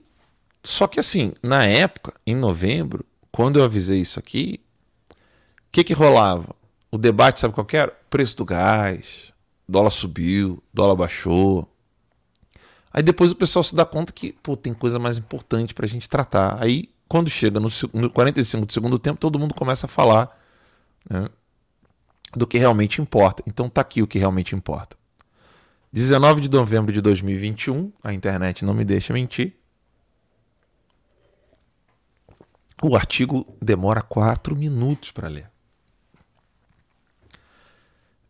só 0.63 0.85
que 0.85 0.99
assim, 0.99 1.33
na 1.41 1.65
época, 1.65 2.13
em 2.27 2.35
novembro, 2.35 3.03
quando 3.31 3.57
eu 3.57 3.63
avisei 3.63 3.99
isso 3.99 4.19
aqui, 4.19 4.61
o 5.09 5.15
que 5.71 5.83
que 5.83 5.93
rolava? 5.93 6.55
O 6.91 6.97
debate, 6.99 7.39
sabe 7.39 7.55
qual 7.55 7.65
era? 7.73 7.91
Preço 8.07 8.37
do 8.37 8.45
gás, 8.45 9.31
dólar 9.67 9.89
subiu, 9.89 10.61
dólar 10.73 10.95
baixou. 10.95 11.67
Aí 12.93 13.01
depois 13.01 13.31
o 13.31 13.35
pessoal 13.35 13.63
se 13.63 13.75
dá 13.75 13.85
conta 13.85 14.11
que 14.11 14.33
pô, 14.33 14.57
tem 14.57 14.73
coisa 14.73 14.99
mais 14.99 15.17
importante 15.17 15.73
para 15.73 15.85
a 15.85 15.89
gente 15.89 16.09
tratar. 16.09 16.61
Aí 16.61 16.89
quando 17.07 17.29
chega 17.29 17.59
no, 17.59 17.69
no 17.93 18.09
45 18.09 18.65
do 18.65 18.73
segundo 18.73 18.97
tempo, 18.97 19.19
todo 19.19 19.37
mundo 19.37 19.53
começa 19.53 19.85
a 19.85 19.89
falar 19.89 20.37
né, 21.09 21.27
do 22.33 22.47
que 22.47 22.57
realmente 22.57 23.01
importa. 23.01 23.43
Então 23.45 23.67
tá 23.67 23.81
aqui 23.81 24.01
o 24.01 24.07
que 24.07 24.17
realmente 24.17 24.55
importa. 24.55 24.95
19 25.91 26.39
de 26.39 26.49
novembro 26.49 26.93
de 26.93 27.01
2021, 27.01 27.91
a 28.01 28.13
internet 28.13 28.63
não 28.63 28.73
me 28.73 28.85
deixa 28.85 29.11
mentir. 29.11 29.53
O 32.81 32.95
artigo 32.95 33.45
demora 33.61 34.01
quatro 34.01 34.55
minutos 34.55 35.11
para 35.11 35.27
ler. 35.27 35.50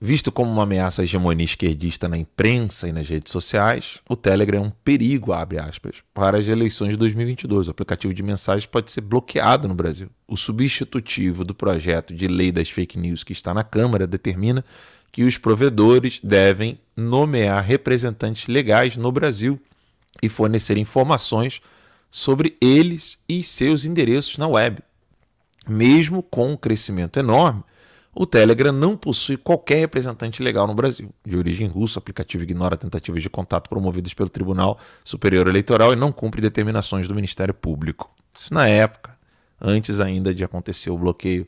Visto 0.04 0.32
como 0.32 0.52
uma 0.52 0.64
ameaça 0.64 1.04
à 1.04 1.06
hegemonia 1.06 1.46
esquerdista 1.46 2.10
na 2.10 2.18
imprensa 2.18 2.88
e 2.88 2.92
nas 2.92 3.08
redes 3.08 3.32
sociais, 3.32 4.00
o 4.10 4.16
Telegram 4.16 4.64
é 4.64 4.66
um 4.66 4.72
perigo, 4.72 5.32
abre 5.32 5.60
aspas, 5.60 5.98
para 6.12 6.40
as 6.40 6.48
eleições 6.48 6.90
de 6.90 6.98
2022. 6.98 7.68
O 7.68 7.72
aplicativo 7.72 8.12
de 8.12 8.24
mensagens 8.24 8.66
pode 8.66 8.92
ser 8.92 9.02
bloqueado 9.02 9.68
no 9.68 9.76
Brasil. 9.76 10.10
O 10.28 10.36
substitutivo 10.36 11.46
do 11.46 11.54
projeto 11.54 12.16
de 12.16 12.28
lei 12.28 12.52
das 12.52 12.68
fake 12.68 12.98
news 12.98 13.24
que 13.24 13.32
está 13.32 13.54
na 13.54 13.64
Câmara 13.64 14.08
determina 14.08 14.66
que 15.12 15.24
os 15.24 15.38
provedores 15.38 16.20
devem 16.24 16.80
nomear 16.98 17.64
representantes 17.64 18.48
legais 18.48 18.98
no 18.98 19.12
Brasil 19.12 19.62
e 20.20 20.28
fornecer 20.28 20.78
informações 20.78 21.62
sobre 22.10 22.58
eles 22.60 23.20
e 23.30 23.44
seus 23.44 23.86
endereços 23.86 24.40
na 24.40 24.48
web. 24.48 24.80
Mesmo 25.70 26.24
com 26.24 26.54
um 26.54 26.58
crescimento 26.58 27.20
enorme, 27.20 27.64
o 28.14 28.26
Telegram 28.26 28.72
não 28.72 28.98
possui 28.98 29.38
qualquer 29.38 29.80
representante 29.80 30.44
legal 30.44 30.68
no 30.68 30.74
Brasil. 30.74 31.10
De 31.26 31.38
origem 31.38 31.68
russa, 31.68 31.98
o 31.98 32.02
aplicativo 32.02 32.44
ignora 32.44 32.76
tentativas 32.76 33.24
de 33.24 33.30
contato 33.30 33.70
promovidas 33.70 34.14
pelo 34.14 34.30
Tribunal 34.30 34.78
Superior 35.04 35.48
Eleitoral 35.48 35.94
e 35.94 35.96
não 35.96 36.12
cumpre 36.12 36.42
determinações 36.42 37.08
do 37.08 37.16
Ministério 37.16 37.54
Público. 37.54 38.12
Isso 38.38 38.54
na 38.54 38.68
época, 38.68 39.18
antes 39.60 40.00
ainda 40.00 40.34
de 40.34 40.44
acontecer 40.44 40.90
o 40.90 40.98
bloqueio 40.98 41.48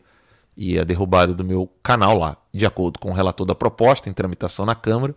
e 0.56 0.80
a 0.80 0.84
derrubada 0.84 1.34
do 1.34 1.44
meu 1.44 1.70
canal 1.82 2.18
lá. 2.18 2.38
De 2.54 2.66
acordo 2.66 3.00
com 3.00 3.10
o 3.10 3.14
relator 3.14 3.46
da 3.46 3.56
proposta 3.56 4.10
em 4.10 4.14
tramitação 4.14 4.66
na 4.66 4.76
Câmara, 4.76 5.16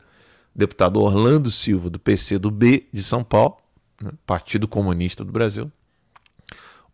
deputado 0.54 1.00
Orlando 1.00 1.50
Silva, 1.50 1.90
do 1.90 1.98
PC 1.98 2.38
do 2.38 2.50
B 2.50 2.86
de 2.92 3.02
São 3.02 3.22
Paulo, 3.22 3.56
né, 4.02 4.10
Partido 4.26 4.66
Comunista 4.66 5.24
do 5.24 5.30
Brasil, 5.30 5.70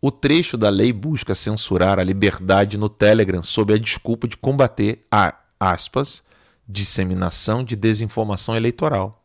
o 0.05 0.11
trecho 0.11 0.59
da 0.59 0.69
lei 0.69 0.93
busca 0.93 1.33
censurar 1.33 2.01
a 2.01 2.03
liberdade 2.03 2.77
no 2.77 2.89
Telegram 2.89 3.41
sob 3.41 3.73
a 3.73 3.79
desculpa 3.79 4.27
de 4.27 4.37
combater 4.37 5.07
a, 5.09 5.39
aspas, 5.61 6.25
disseminação 6.67 7.63
de 7.63 7.77
desinformação 7.77 8.57
eleitoral, 8.57 9.25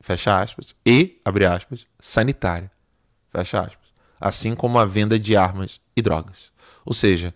fecha 0.00 0.42
aspas, 0.42 0.74
e, 0.84 1.20
abre 1.24 1.46
aspas, 1.46 1.86
sanitária, 2.00 2.68
fecha 3.30 3.60
aspas, 3.60 3.92
assim 4.20 4.52
como 4.52 4.80
a 4.80 4.84
venda 4.84 5.16
de 5.16 5.36
armas 5.36 5.80
e 5.94 6.02
drogas. 6.02 6.50
Ou 6.84 6.92
seja, 6.92 7.32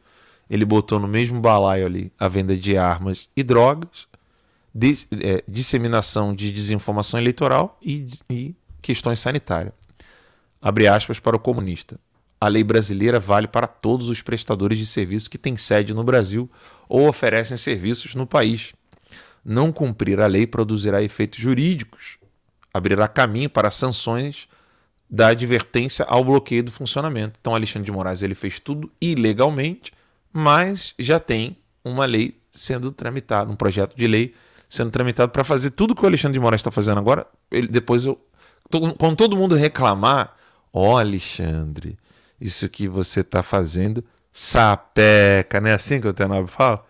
ele 0.50 0.64
botou 0.64 0.98
no 0.98 1.06
mesmo 1.06 1.40
balaio 1.40 1.86
ali 1.86 2.12
a 2.18 2.26
venda 2.26 2.56
de 2.56 2.76
armas 2.76 3.28
e 3.36 3.44
drogas, 3.44 4.08
dis, 4.74 5.06
é, 5.12 5.44
disseminação 5.46 6.34
de 6.34 6.50
desinformação 6.50 7.20
eleitoral 7.20 7.78
e, 7.80 8.04
e 8.28 8.52
questões 8.80 9.20
sanitárias. 9.20 9.74
Abre 10.60 10.88
aspas 10.88 11.20
para 11.20 11.36
o 11.36 11.40
comunista 11.40 12.00
a 12.42 12.48
lei 12.48 12.64
brasileira 12.64 13.20
vale 13.20 13.46
para 13.46 13.68
todos 13.68 14.08
os 14.08 14.20
prestadores 14.20 14.76
de 14.76 14.84
serviço 14.84 15.30
que 15.30 15.38
têm 15.38 15.56
sede 15.56 15.94
no 15.94 16.02
Brasil 16.02 16.50
ou 16.88 17.08
oferecem 17.08 17.56
serviços 17.56 18.16
no 18.16 18.26
país. 18.26 18.74
Não 19.44 19.70
cumprir 19.70 20.18
a 20.18 20.26
lei 20.26 20.44
produzirá 20.44 21.00
efeitos 21.00 21.38
jurídicos, 21.38 22.18
abrirá 22.74 23.06
caminho 23.06 23.48
para 23.48 23.70
sanções 23.70 24.48
da 25.08 25.28
advertência 25.28 26.04
ao 26.08 26.24
bloqueio 26.24 26.64
do 26.64 26.72
funcionamento. 26.72 27.38
Então, 27.40 27.54
Alexandre 27.54 27.86
de 27.86 27.92
Moraes 27.92 28.22
ele 28.22 28.34
fez 28.34 28.58
tudo 28.58 28.90
ilegalmente, 29.00 29.92
mas 30.32 30.94
já 30.98 31.20
tem 31.20 31.56
uma 31.84 32.06
lei 32.06 32.40
sendo 32.50 32.90
tramitada, 32.90 33.52
um 33.52 33.56
projeto 33.56 33.96
de 33.96 34.08
lei 34.08 34.34
sendo 34.68 34.90
tramitado 34.90 35.30
para 35.30 35.44
fazer 35.44 35.70
tudo 35.70 35.94
que 35.94 36.02
o 36.02 36.06
Alexandre 36.08 36.34
de 36.38 36.40
Moraes 36.40 36.58
está 36.58 36.72
fazendo 36.72 36.98
agora. 36.98 37.24
Ele, 37.52 37.68
depois, 37.68 38.04
eu, 38.04 38.20
todo, 38.68 38.94
quando 38.94 39.14
todo 39.14 39.36
mundo 39.36 39.54
reclamar, 39.54 40.34
ó 40.72 40.94
oh, 40.94 40.96
Alexandre, 40.96 41.96
isso 42.42 42.68
que 42.68 42.88
você 42.88 43.20
está 43.20 43.42
fazendo 43.42 44.04
sapeca, 44.32 45.60
não 45.60 45.68
é 45.68 45.74
assim 45.74 46.00
que 46.00 46.08
o 46.08 46.14
Tenob 46.14 46.48
fala? 46.48 46.84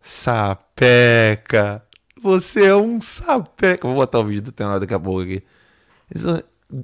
Sapeca. 0.00 1.84
Você 2.22 2.66
é 2.66 2.76
um 2.76 3.00
sapeca. 3.00 3.86
Vou 3.86 3.96
botar 3.96 4.20
o 4.20 4.24
vídeo 4.24 4.42
do 4.42 4.52
Tenob 4.52 4.80
daqui 4.80 4.94
a 4.94 4.98
pouco 4.98 5.20
aqui. 5.20 5.42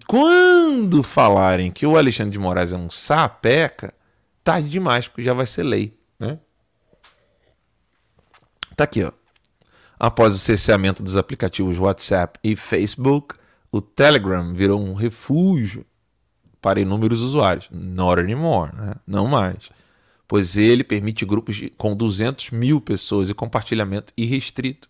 Quando 0.07 1.03
falarem 1.03 1.71
que 1.71 1.87
o 1.87 1.97
Alexandre 1.97 2.33
de 2.33 2.39
Moraes 2.39 2.73
é 2.73 2.77
um 2.77 2.91
sapeca, 2.91 3.95
tarde 4.45 4.69
demais, 4.69 5.09
porque 5.09 5.23
já 5.23 5.33
vai 5.33 5.47
ser 5.47 5.63
lei. 5.63 5.97
Né? 6.19 6.39
Tá 8.77 8.85
aqui, 8.85 9.03
ó. 9.03 9.13
Após 9.99 10.35
o 10.35 10.39
cesseamento 10.39 11.03
dos 11.03 11.17
aplicativos 11.17 11.79
WhatsApp 11.79 12.39
e 12.43 12.57
Facebook, 12.57 13.35
o 13.71 13.81
Telegram 13.81 14.55
virou 14.55 14.81
um 14.81 14.95
refúgio 14.95 15.85
para 16.61 16.81
inúmeros 16.81 17.21
usuários. 17.21 17.69
Not 17.71 18.21
anymore, 18.21 18.75
né? 18.75 18.95
não 19.07 19.27
mais. 19.27 19.71
Pois 20.29 20.57
ele 20.57 20.85
permite 20.85 21.25
grupos 21.25 21.57
de, 21.57 21.71
com 21.71 21.95
200 21.95 22.51
mil 22.51 22.81
pessoas 22.81 23.29
e 23.29 23.35
compartilhamento 23.35 24.13
irrestrito. 24.17 24.89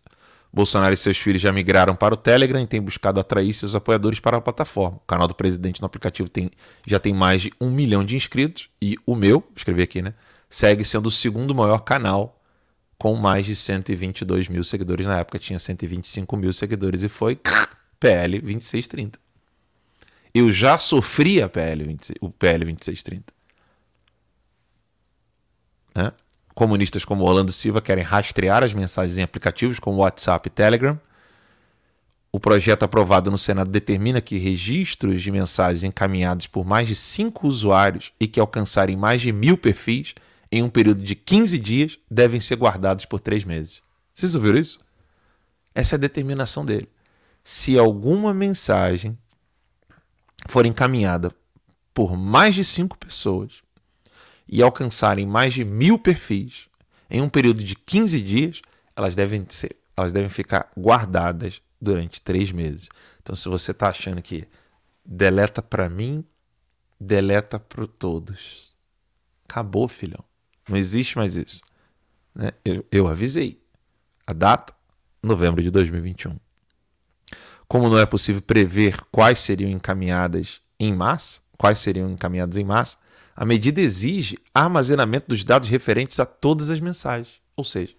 Bolsonaro 0.52 0.92
e 0.92 0.96
seus 0.96 1.16
filhos 1.16 1.40
já 1.40 1.52
migraram 1.52 1.94
para 1.94 2.12
o 2.12 2.16
Telegram 2.16 2.61
e 2.61 2.66
têm 2.66 2.80
buscado 2.80 3.20
atrair 3.20 3.52
seus 3.52 3.74
apoiadores 3.74 4.18
para 4.18 4.37
a 4.37 4.40
plataforma. 4.40 4.96
O 4.96 5.06
canal 5.06 5.28
do 5.28 5.35
presidente 5.35 5.80
no 5.80 5.87
aplicativo 5.87 6.28
tem, 6.28 6.50
já 6.85 6.98
tem 6.98 7.14
mais 7.14 7.42
de 7.42 7.52
um 7.61 7.70
milhão 7.70 8.04
de 8.04 8.16
inscritos 8.16 8.68
e 8.83 8.96
o 9.06 9.14
meu, 9.14 9.44
escrevi 9.54 9.83
aqui, 9.83 10.02
né? 10.02 10.12
Segue 10.48 10.85
sendo 10.85 11.06
o 11.06 11.11
segundo 11.11 11.54
maior 11.54 11.78
canal 11.78 12.42
com 12.98 13.14
mais 13.14 13.46
de 13.46 13.54
122 13.54 14.48
mil 14.48 14.64
seguidores. 14.64 15.06
Na 15.06 15.20
época 15.20 15.38
tinha 15.38 15.59
125 15.59 16.37
mil 16.37 16.52
seguidores 16.52 17.04
e 17.04 17.09
foi 17.09 17.38
PL 18.00 18.40
2630 18.40 19.30
eu 20.35 20.53
já 20.53 20.79
sofri 20.79 21.47
PL 21.49 21.85
26, 21.85 22.19
o 22.21 22.31
PL 22.31 22.64
2630. 22.64 23.33
Né? 25.95 26.12
Comunistas 26.55 27.05
como 27.05 27.25
Orlando 27.25 27.53
Silva 27.53 27.81
querem 27.81 28.05
rastrear 28.05 28.62
as 28.62 28.73
mensagens 28.75 29.19
em 29.19 29.23
aplicativos 29.23 29.79
como 29.79 29.99
WhatsApp 29.99 30.47
e 30.47 30.51
Telegram. 30.51 31.01
O 32.33 32.38
projeto 32.38 32.85
aprovado 32.85 33.31
no 33.31 33.38
Senado 33.38 33.71
determina 33.71 34.21
que 34.21 34.38
registros 34.38 35.21
de 35.21 35.33
mensagens 35.33 35.83
encaminhados 35.83 36.47
por 36.47 36.64
mais 36.64 36.87
de 36.87 36.95
cinco 36.95 37.49
usuários 37.49 38.12
e 38.21 38.29
que 38.29 38.38
alcançarem 38.38 38.97
mais 38.97 39.21
de 39.21 39.33
mil 39.33 39.57
perfis 39.57 40.14
em 40.53 40.62
um 40.62 40.69
período 40.69 41.03
de 41.03 41.14
15 41.14 41.59
dias 41.59 41.99
devem 42.09 42.40
ser 42.40 42.57
guardados 42.57 43.05
por 43.05 43.19
três 43.19 43.45
meses. 43.45 43.83
Vocês 44.14 44.35
ouviram 44.35 44.59
isso? 44.59 44.79
Essa 45.75 45.95
é 45.95 45.97
a 45.97 46.01
determinação 46.01 46.64
dele. 46.64 46.88
Se 47.43 47.79
alguma 47.79 48.35
mensagem 48.35 49.19
for 50.48 50.66
encaminhada 50.66 51.35
por 51.92 52.16
mais 52.16 52.55
de 52.55 52.64
cinco 52.64 52.96
pessoas 52.96 53.62
e 54.48 54.62
alcançarem 54.62 55.26
mais 55.26 55.55
de 55.55 55.64
mil 55.64 55.98
perfis 55.98 56.68
em 57.09 57.20
um 57.20 57.29
período 57.29 57.62
de 57.62 57.74
15 57.74 58.20
dias, 58.20 58.62
elas 58.94 59.16
devem, 59.16 59.44
ser, 59.48 59.76
elas 59.96 60.12
devem 60.12 60.29
ficar 60.29 60.70
guardadas 60.79 61.61
durante 61.81 62.22
três 62.22 62.53
meses. 62.53 62.88
Então, 63.20 63.35
se 63.35 63.48
você 63.48 63.72
está 63.72 63.88
achando 63.88 64.22
que 64.22 64.46
deleta 65.05 65.61
para 65.61 65.88
mim, 65.88 66.24
deleta 66.98 67.59
para 67.59 67.87
todos. 67.87 68.74
Acabou, 69.48 69.88
filhão. 69.88 70.22
Não 70.68 70.76
existe 70.76 71.16
mais 71.16 71.35
isso. 71.35 71.61
Né? 72.35 72.53
Eu, 72.64 72.87
eu 72.92 73.09
avisei. 73.09 73.61
A 74.26 74.33
data, 74.33 74.72
novembro 75.20 75.62
de 75.62 75.70
2021. 75.70 76.38
Como 77.70 77.88
não 77.88 78.00
é 78.00 78.04
possível 78.04 78.42
prever 78.42 79.00
quais 79.12 79.38
seriam 79.38 79.70
encaminhadas 79.70 80.61
em 80.76 80.92
massa, 80.92 81.40
quais 81.56 81.78
seriam 81.78 82.11
encaminhadas 82.11 82.56
em 82.56 82.64
massa, 82.64 82.96
a 83.37 83.44
medida 83.44 83.80
exige 83.80 84.37
armazenamento 84.52 85.28
dos 85.28 85.44
dados 85.44 85.68
referentes 85.68 86.18
a 86.18 86.26
todas 86.26 86.68
as 86.68 86.80
mensagens. 86.80 87.40
Ou 87.54 87.62
seja, 87.62 87.94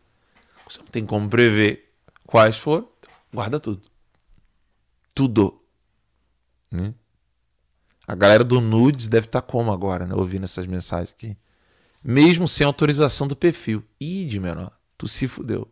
você 0.69 0.79
não 0.79 0.87
tem 0.87 1.05
como 1.05 1.29
prever 1.29 1.89
quais 2.27 2.57
foram, 2.57 2.85
guarda 3.33 3.61
tudo. 3.61 3.81
Tudo. 5.15 5.61
Né? 6.69 6.93
A 8.05 8.13
galera 8.13 8.43
do 8.43 8.59
Nudes 8.59 9.07
deve 9.07 9.27
estar 9.27 9.41
como 9.41 9.71
agora, 9.71 10.05
né? 10.05 10.13
ouvindo 10.13 10.43
essas 10.43 10.67
mensagens 10.67 11.13
aqui. 11.13 11.37
Mesmo 12.03 12.45
sem 12.45 12.67
autorização 12.67 13.25
do 13.25 13.37
perfil. 13.37 13.85
Ih, 14.01 14.25
de 14.25 14.37
menor, 14.37 14.77
tu 14.97 15.07
se 15.07 15.29
fudeu. 15.29 15.65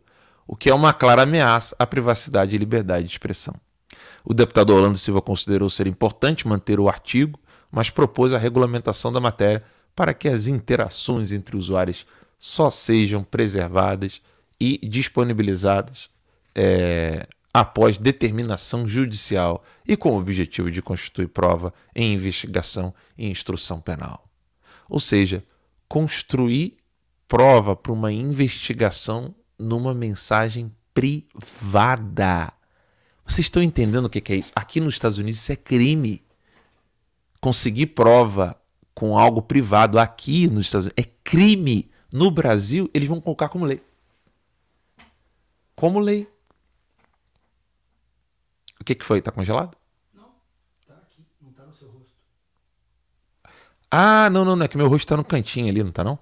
O 0.46 0.56
que 0.56 0.70
é 0.70 0.74
uma 0.74 0.94
clara 0.94 1.24
ameaça 1.24 1.76
à 1.78 1.86
privacidade 1.86 2.56
e 2.56 2.58
liberdade 2.58 3.06
de 3.06 3.12
expressão. 3.12 3.54
O 4.24 4.34
deputado 4.34 4.70
Orlando 4.70 4.98
Silva 4.98 5.20
considerou 5.22 5.70
ser 5.70 5.86
importante 5.86 6.46
manter 6.46 6.78
o 6.78 6.88
artigo, 6.88 7.38
mas 7.70 7.90
propôs 7.90 8.32
a 8.32 8.38
regulamentação 8.38 9.12
da 9.12 9.20
matéria 9.20 9.64
para 9.94 10.14
que 10.14 10.28
as 10.28 10.46
interações 10.46 11.32
entre 11.32 11.56
usuários 11.56 12.06
só 12.38 12.70
sejam 12.70 13.22
preservadas 13.22 14.20
e 14.58 14.78
disponibilizadas 14.86 16.08
é, 16.54 17.26
após 17.52 17.98
determinação 17.98 18.86
judicial 18.86 19.64
e 19.86 19.96
com 19.96 20.12
o 20.12 20.18
objetivo 20.18 20.70
de 20.70 20.80
constituir 20.80 21.28
prova 21.28 21.72
em 21.94 22.14
investigação 22.14 22.94
e 23.16 23.28
instrução 23.28 23.80
penal. 23.80 24.28
Ou 24.88 25.00
seja, 25.00 25.44
construir 25.88 26.76
prova 27.26 27.76
para 27.76 27.92
uma 27.92 28.12
investigação 28.12 29.34
numa 29.58 29.94
mensagem 29.94 30.74
privada. 30.94 32.52
Vocês 33.26 33.46
estão 33.46 33.62
entendendo 33.62 34.06
o 34.06 34.10
que 34.10 34.32
é 34.32 34.36
isso? 34.36 34.52
Aqui 34.54 34.80
nos 34.80 34.94
Estados 34.94 35.18
Unidos 35.18 35.40
isso 35.40 35.52
é 35.52 35.56
crime. 35.56 36.24
Conseguir 37.40 37.86
prova 37.86 38.60
com 38.94 39.16
algo 39.16 39.40
privado 39.40 39.98
aqui 39.98 40.48
nos 40.48 40.66
Estados 40.66 40.86
Unidos 40.86 41.04
é 41.04 41.10
crime. 41.24 41.90
No 42.12 42.30
Brasil, 42.30 42.90
eles 42.92 43.08
vão 43.08 43.20
colocar 43.20 43.48
como 43.48 43.64
lei. 43.64 43.80
Como 45.76 46.00
lei. 46.00 46.28
O 48.80 48.84
que, 48.84 48.94
que 48.94 49.04
foi? 49.04 49.22
Tá 49.22 49.30
congelado? 49.30 49.76
Não, 50.12 50.24
tá 50.86 50.94
aqui, 50.94 51.24
não 51.40 51.52
tá 51.52 51.64
no 51.64 51.74
seu 51.74 51.88
rosto. 51.88 52.12
Ah, 53.90 54.28
não, 54.30 54.44
não, 54.44 54.56
não. 54.56 54.64
É 54.64 54.68
que 54.68 54.76
meu 54.76 54.88
rosto 54.88 55.06
tá 55.06 55.16
no 55.16 55.24
cantinho 55.24 55.68
ali, 55.68 55.84
não 55.84 55.92
tá 55.92 56.02
não? 56.02 56.18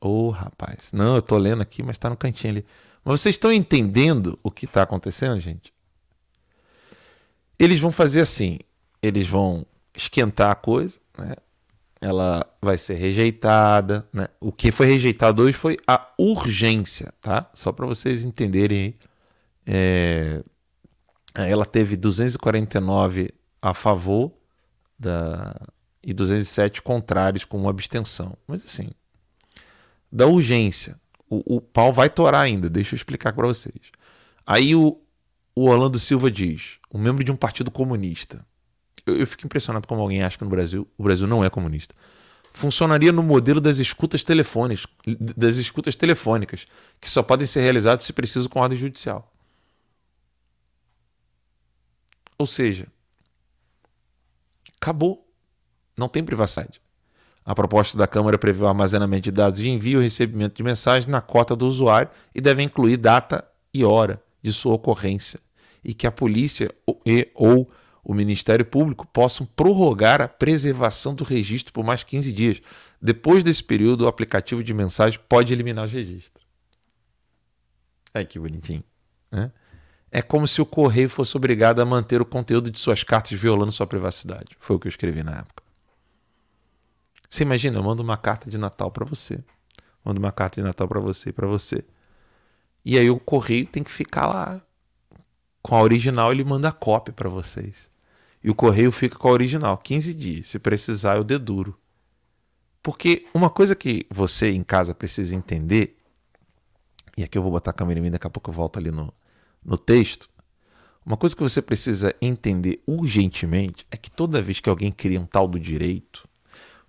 Ô, 0.00 0.28
oh, 0.28 0.30
rapaz. 0.30 0.92
Não, 0.92 1.16
eu 1.16 1.22
tô 1.22 1.36
lendo 1.36 1.60
aqui, 1.60 1.82
mas 1.82 1.98
tá 1.98 2.08
no 2.08 2.16
cantinho 2.16 2.54
ali. 2.54 2.66
Mas 3.04 3.20
vocês 3.20 3.34
estão 3.34 3.52
entendendo 3.52 4.38
o 4.42 4.50
que 4.50 4.64
está 4.64 4.82
acontecendo, 4.82 5.40
gente? 5.40 5.72
Eles 7.58 7.80
vão 7.80 7.90
fazer 7.90 8.20
assim: 8.20 8.58
eles 9.02 9.26
vão 9.26 9.66
esquentar 9.94 10.50
a 10.50 10.54
coisa, 10.54 11.00
né? 11.16 11.34
ela 12.00 12.46
vai 12.60 12.78
ser 12.78 12.94
rejeitada. 12.94 14.06
Né? 14.12 14.28
O 14.40 14.52
que 14.52 14.70
foi 14.70 14.86
rejeitado 14.86 15.42
hoje 15.42 15.54
foi 15.56 15.76
a 15.86 16.06
urgência, 16.18 17.12
tá? 17.20 17.50
Só 17.54 17.72
para 17.72 17.86
vocês 17.86 18.24
entenderem. 18.24 18.94
É... 19.66 20.42
Ela 21.34 21.64
teve 21.64 21.96
249 21.96 23.30
a 23.62 23.74
favor 23.74 24.32
da... 24.98 25.54
e 26.02 26.12
207 26.12 26.82
contrários 26.82 27.44
com 27.44 27.58
uma 27.58 27.70
abstenção. 27.70 28.36
Mas 28.46 28.64
assim, 28.64 28.90
da 30.10 30.26
urgência. 30.26 30.98
O, 31.30 31.56
o 31.56 31.60
pau 31.60 31.92
vai 31.92 32.08
torar 32.08 32.42
ainda, 32.42 32.70
deixa 32.70 32.94
eu 32.94 32.96
explicar 32.96 33.32
para 33.32 33.46
vocês. 33.46 33.92
Aí 34.46 34.74
o, 34.74 35.00
o 35.54 35.68
Orlando 35.68 35.98
Silva 35.98 36.30
diz, 36.30 36.78
um 36.92 36.98
membro 36.98 37.22
de 37.22 37.30
um 37.30 37.36
partido 37.36 37.70
comunista. 37.70 38.44
Eu, 39.04 39.16
eu 39.16 39.26
fico 39.26 39.44
impressionado 39.44 39.86
como 39.86 40.00
alguém 40.00 40.22
acha 40.22 40.38
que 40.38 40.44
no 40.44 40.50
Brasil 40.50 40.88
o 40.96 41.02
Brasil 41.02 41.26
não 41.26 41.44
é 41.44 41.50
comunista. 41.50 41.94
Funcionaria 42.52 43.12
no 43.12 43.22
modelo 43.22 43.60
das 43.60 43.78
escutas 43.78 44.24
telefônicas, 44.24 44.86
das 45.36 45.56
escutas 45.56 45.94
telefônicas, 45.94 46.66
que 47.00 47.10
só 47.10 47.22
podem 47.22 47.46
ser 47.46 47.60
realizadas 47.60 48.04
se 48.04 48.12
preciso 48.12 48.48
com 48.48 48.60
ordem 48.60 48.78
judicial. 48.78 49.32
Ou 52.38 52.46
seja, 52.46 52.86
acabou. 54.80 55.26
Não 55.96 56.08
tem 56.08 56.24
privacidade. 56.24 56.80
A 57.48 57.54
proposta 57.54 57.96
da 57.96 58.06
Câmara 58.06 58.36
prevê 58.36 58.62
o 58.62 58.68
armazenamento 58.68 59.22
de 59.22 59.32
dados 59.32 59.58
de 59.58 59.70
envio 59.70 60.00
e 60.00 60.02
recebimento 60.02 60.54
de 60.56 60.62
mensagens 60.62 61.06
na 61.06 61.22
cota 61.22 61.56
do 61.56 61.66
usuário 61.66 62.10
e 62.34 62.42
deve 62.42 62.62
incluir 62.62 62.98
data 62.98 63.42
e 63.72 63.82
hora 63.82 64.22
de 64.42 64.52
sua 64.52 64.74
ocorrência, 64.74 65.40
e 65.82 65.94
que 65.94 66.06
a 66.06 66.12
polícia 66.12 66.70
e, 67.06 67.26
ou 67.34 67.70
o 68.04 68.12
Ministério 68.12 68.66
Público 68.66 69.06
possam 69.06 69.46
prorrogar 69.46 70.20
a 70.20 70.28
preservação 70.28 71.14
do 71.14 71.24
registro 71.24 71.72
por 71.72 71.82
mais 71.82 72.04
15 72.04 72.30
dias. 72.34 72.60
Depois 73.00 73.42
desse 73.42 73.64
período, 73.64 74.04
o 74.04 74.08
aplicativo 74.08 74.62
de 74.62 74.74
mensagem 74.74 75.18
pode 75.26 75.50
eliminar 75.50 75.86
os 75.86 75.92
registros. 75.92 76.46
Ai, 78.12 78.26
que 78.26 78.38
bonitinho. 78.38 78.84
Né? 79.32 79.50
É 80.12 80.20
como 80.20 80.46
se 80.46 80.60
o 80.60 80.66
correio 80.66 81.08
fosse 81.08 81.34
obrigado 81.34 81.80
a 81.80 81.86
manter 81.86 82.20
o 82.20 82.26
conteúdo 82.26 82.70
de 82.70 82.78
suas 82.78 83.02
cartas 83.02 83.40
violando 83.40 83.72
sua 83.72 83.86
privacidade. 83.86 84.54
Foi 84.60 84.76
o 84.76 84.78
que 84.78 84.86
eu 84.86 84.90
escrevi 84.90 85.22
na 85.22 85.38
época. 85.38 85.67
Você 87.28 87.42
imagina, 87.42 87.78
eu 87.78 87.82
mando 87.82 88.02
uma 88.02 88.16
carta 88.16 88.48
de 88.48 88.56
Natal 88.56 88.90
para 88.90 89.04
você. 89.04 89.42
Mando 90.04 90.18
uma 90.18 90.32
carta 90.32 90.60
de 90.60 90.66
Natal 90.66 90.88
para 90.88 91.00
você 91.00 91.30
e 91.30 91.32
para 91.32 91.46
você. 91.46 91.84
E 92.84 92.98
aí 92.98 93.10
o 93.10 93.18
correio 93.18 93.66
tem 93.66 93.82
que 93.82 93.90
ficar 93.90 94.26
lá 94.26 94.62
com 95.62 95.74
a 95.74 95.82
original, 95.82 96.32
ele 96.32 96.44
manda 96.44 96.68
a 96.68 96.72
cópia 96.72 97.12
para 97.12 97.28
vocês. 97.28 97.90
E 98.42 98.50
o 98.50 98.54
correio 98.54 98.90
fica 98.92 99.18
com 99.18 99.28
a 99.28 99.32
original, 99.32 99.76
15 99.76 100.14
dias. 100.14 100.48
Se 100.48 100.58
precisar, 100.58 101.16
eu 101.16 101.24
deduro. 101.24 101.78
Porque 102.82 103.26
uma 103.34 103.50
coisa 103.50 103.74
que 103.74 104.06
você 104.08 104.50
em 104.50 104.62
casa 104.62 104.94
precisa 104.94 105.34
entender, 105.34 105.98
e 107.16 107.24
aqui 107.24 107.36
eu 107.36 107.42
vou 107.42 107.50
botar 107.50 107.72
a 107.72 107.74
câmera 107.74 107.98
em 107.98 108.02
mim, 108.02 108.10
daqui 108.10 108.26
a 108.26 108.30
pouco 108.30 108.50
eu 108.50 108.54
volto 108.54 108.78
ali 108.78 108.90
no, 108.90 109.12
no 109.64 109.76
texto. 109.76 110.30
Uma 111.04 111.16
coisa 111.16 111.34
que 111.34 111.42
você 111.42 111.60
precisa 111.60 112.14
entender 112.20 112.80
urgentemente 112.86 113.86
é 113.90 113.96
que 113.96 114.10
toda 114.10 114.42
vez 114.42 114.60
que 114.60 114.68
alguém 114.68 114.92
cria 114.92 115.20
um 115.20 115.26
tal 115.26 115.48
do 115.48 115.58
direito, 115.58 116.27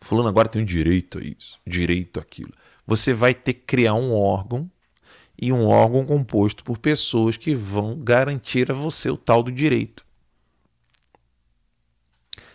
Fulano 0.01 0.29
agora 0.29 0.47
tem 0.47 0.61
um 0.61 0.65
direito 0.65 1.19
a 1.19 1.21
isso, 1.21 1.59
direito 1.65 2.19
àquilo. 2.19 2.53
Você 2.85 3.13
vai 3.13 3.33
ter 3.33 3.53
que 3.53 3.61
criar 3.61 3.93
um 3.93 4.13
órgão 4.13 4.69
e 5.41 5.51
um 5.51 5.67
órgão 5.67 6.05
composto 6.05 6.63
por 6.63 6.77
pessoas 6.77 7.37
que 7.37 7.55
vão 7.55 7.97
garantir 7.97 8.71
a 8.71 8.73
você 8.73 9.09
o 9.09 9.17
tal 9.17 9.43
do 9.43 9.51
direito. 9.51 10.05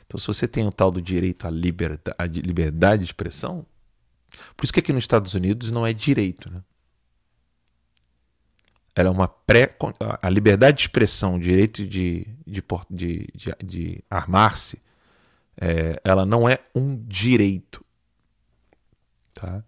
Então, 0.06 0.18
se 0.18 0.26
você 0.26 0.46
tem 0.46 0.66
o 0.66 0.72
tal 0.72 0.90
do 0.90 1.00
direito 1.00 1.46
à 1.46 1.50
liberdade, 1.50 2.16
à 2.18 2.26
liberdade 2.26 3.02
de 3.02 3.08
expressão, 3.08 3.64
por 4.56 4.64
isso 4.64 4.72
que 4.72 4.80
aqui 4.80 4.92
nos 4.92 5.04
Estados 5.04 5.34
Unidos 5.34 5.70
não 5.70 5.86
é 5.86 5.92
direito, 5.92 6.50
né? 6.50 6.62
Ela 8.94 9.08
é 9.08 9.10
uma 9.10 9.26
pré. 9.26 9.76
A 10.22 10.30
liberdade 10.30 10.76
de 10.76 10.82
expressão, 10.84 11.34
o 11.34 11.40
direito 11.40 11.84
de, 11.84 12.26
de, 12.46 12.62
de, 12.90 13.28
de, 13.34 13.54
de 13.64 14.04
armar-se, 14.08 14.80
é, 15.60 16.00
ela 16.04 16.24
não 16.24 16.48
é 16.48 16.58
um 16.74 16.96
direito. 16.96 17.84
Tá? 19.32 19.62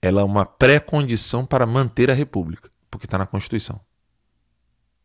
Ela 0.00 0.20
é 0.20 0.24
uma 0.24 0.44
pré-condição 0.44 1.46
para 1.46 1.66
manter 1.66 2.10
a 2.10 2.14
república, 2.14 2.70
porque 2.90 3.06
está 3.06 3.18
na 3.18 3.26
Constituição. 3.26 3.80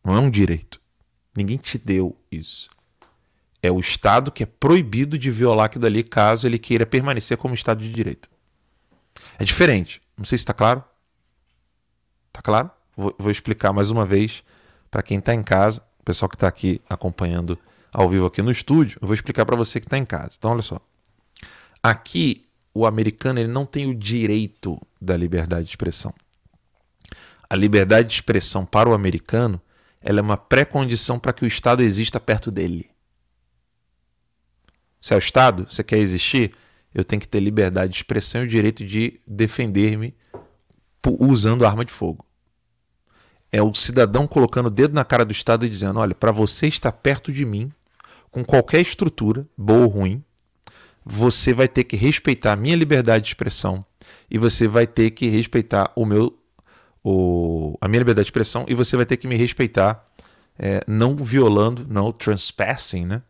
Não 0.04 0.16
é 0.16 0.20
um 0.20 0.30
direito. 0.30 0.82
Ninguém 1.36 1.58
te 1.58 1.78
deu 1.78 2.18
isso. 2.32 2.70
É 3.62 3.72
o 3.72 3.80
Estado 3.80 4.32
que 4.32 4.44
é 4.44 4.46
proibido 4.46 5.18
de 5.18 5.30
violar 5.30 5.66
aquilo 5.66 5.84
dali 5.84 6.04
caso 6.04 6.48
ele 6.48 6.58
queira 6.58 6.86
permanecer 6.86 7.38
como 7.38 7.54
Estado 7.54 7.82
de 7.82 7.92
Direito. 7.92 8.30
É 9.38 9.44
diferente. 9.44 10.02
Não 10.18 10.26
sei 10.26 10.38
se 10.38 10.44
está 10.44 10.54
claro. 10.54 10.84
Está 12.28 12.42
claro? 12.42 12.72
Vou, 12.96 13.14
vou 13.18 13.32
explicar 13.32 13.74
mais 13.74 13.92
uma 13.92 14.06
vez 14.06 14.44
para 14.90 15.04
quem 15.04 15.20
está 15.20 15.34
em 15.34 15.44
casa, 15.44 15.82
o 16.00 16.04
pessoal 16.04 16.30
que 16.30 16.36
está 16.36 16.48
aqui 16.48 16.82
acompanhando 16.90 17.60
ao 17.92 18.10
vivo 18.10 18.26
aqui 18.26 18.42
no 18.42 18.52
estúdio, 18.52 19.00
eu 19.02 19.08
vou 19.08 19.14
explicar 19.14 19.46
para 19.46 19.56
você 19.56 19.80
que 19.80 19.86
está 19.86 19.98
em 19.98 20.06
casa. 20.06 20.32
Então, 20.38 20.52
olha 20.52 20.62
só. 20.62 20.80
Aqui, 21.82 22.46
o 22.74 22.86
americano 22.86 23.40
ele 23.40 23.52
não 23.52 23.66
tem 23.66 23.90
o 23.90 23.96
direito 23.96 24.80
da 25.02 25.18
liberdade 25.18 25.66
de 25.66 25.70
expressão. 25.72 26.14
A 27.50 27.56
liberdade 27.56 28.10
de 28.10 28.14
expressão 28.16 28.66
para 28.66 28.90
o 28.90 28.94
americano 28.94 29.62
ela 30.02 30.20
é 30.20 30.22
uma 30.22 30.38
pré-condição 30.38 31.20
para 31.20 31.34
que 31.34 31.44
o 31.44 31.48
Estado 31.48 31.82
exista 31.82 32.20
perto 32.20 32.50
dele. 32.50 32.90
Se 35.02 35.14
é 35.14 35.18
o 35.18 35.20
Estado, 35.20 35.66
você 35.70 35.84
quer 35.84 35.98
existir, 35.98 36.54
eu 36.94 37.04
tenho 37.04 37.20
que 37.20 37.28
ter 37.28 37.40
liberdade 37.40 37.92
de 37.92 37.98
expressão 37.98 38.42
e 38.42 38.46
o 38.46 38.48
direito 38.48 38.86
de 38.86 39.20
defender-me 39.26 40.16
usando 41.20 41.66
arma 41.66 41.84
de 41.84 41.92
fogo 41.92 42.26
é 43.52 43.62
o 43.62 43.74
cidadão 43.74 44.28
colocando 44.28 44.68
o 44.68 44.72
dedo 44.72 44.94
na 44.94 45.04
cara 45.04 45.26
do 45.26 45.32
Estado 45.32 45.66
e 45.66 45.70
dizendo: 45.70 46.00
olha, 46.00 46.14
para 46.14 46.32
você 46.32 46.68
estar 46.68 46.92
perto 46.92 47.32
de 47.32 47.46
mim, 47.46 47.72
com 48.32 48.44
qualquer 48.44 48.82
estrutura, 48.82 49.48
boa 49.58 49.86
ou 49.86 49.88
ruim, 49.88 50.24
você 51.06 51.54
vai 51.54 51.68
ter 51.68 51.84
que 51.84 51.96
respeitar 51.96 52.54
a 52.54 52.56
minha 52.56 52.76
liberdade 52.76 53.24
de 53.24 53.30
expressão 53.30 53.84
e 54.30 54.38
você 54.38 54.68
vai 54.68 54.86
ter 54.86 55.12
que 55.12 55.28
respeitar 55.28 55.92
o 55.96 56.06
meu, 56.06 56.38
o, 57.04 57.78
a 57.82 57.88
minha 57.88 58.00
liberdade 58.00 58.26
de 58.26 58.30
expressão 58.30 58.66
e 58.68 58.76
você 58.76 58.96
vai 58.96 59.06
ter 59.06 59.18
que 59.18 59.28
me 59.28 59.36
respeitar, 59.36 60.06
é, 60.58 60.84
não 60.88 61.16
violando, 61.16 61.86
não 61.90 62.12
trespassing, 62.12 63.06
né? 63.06 63.22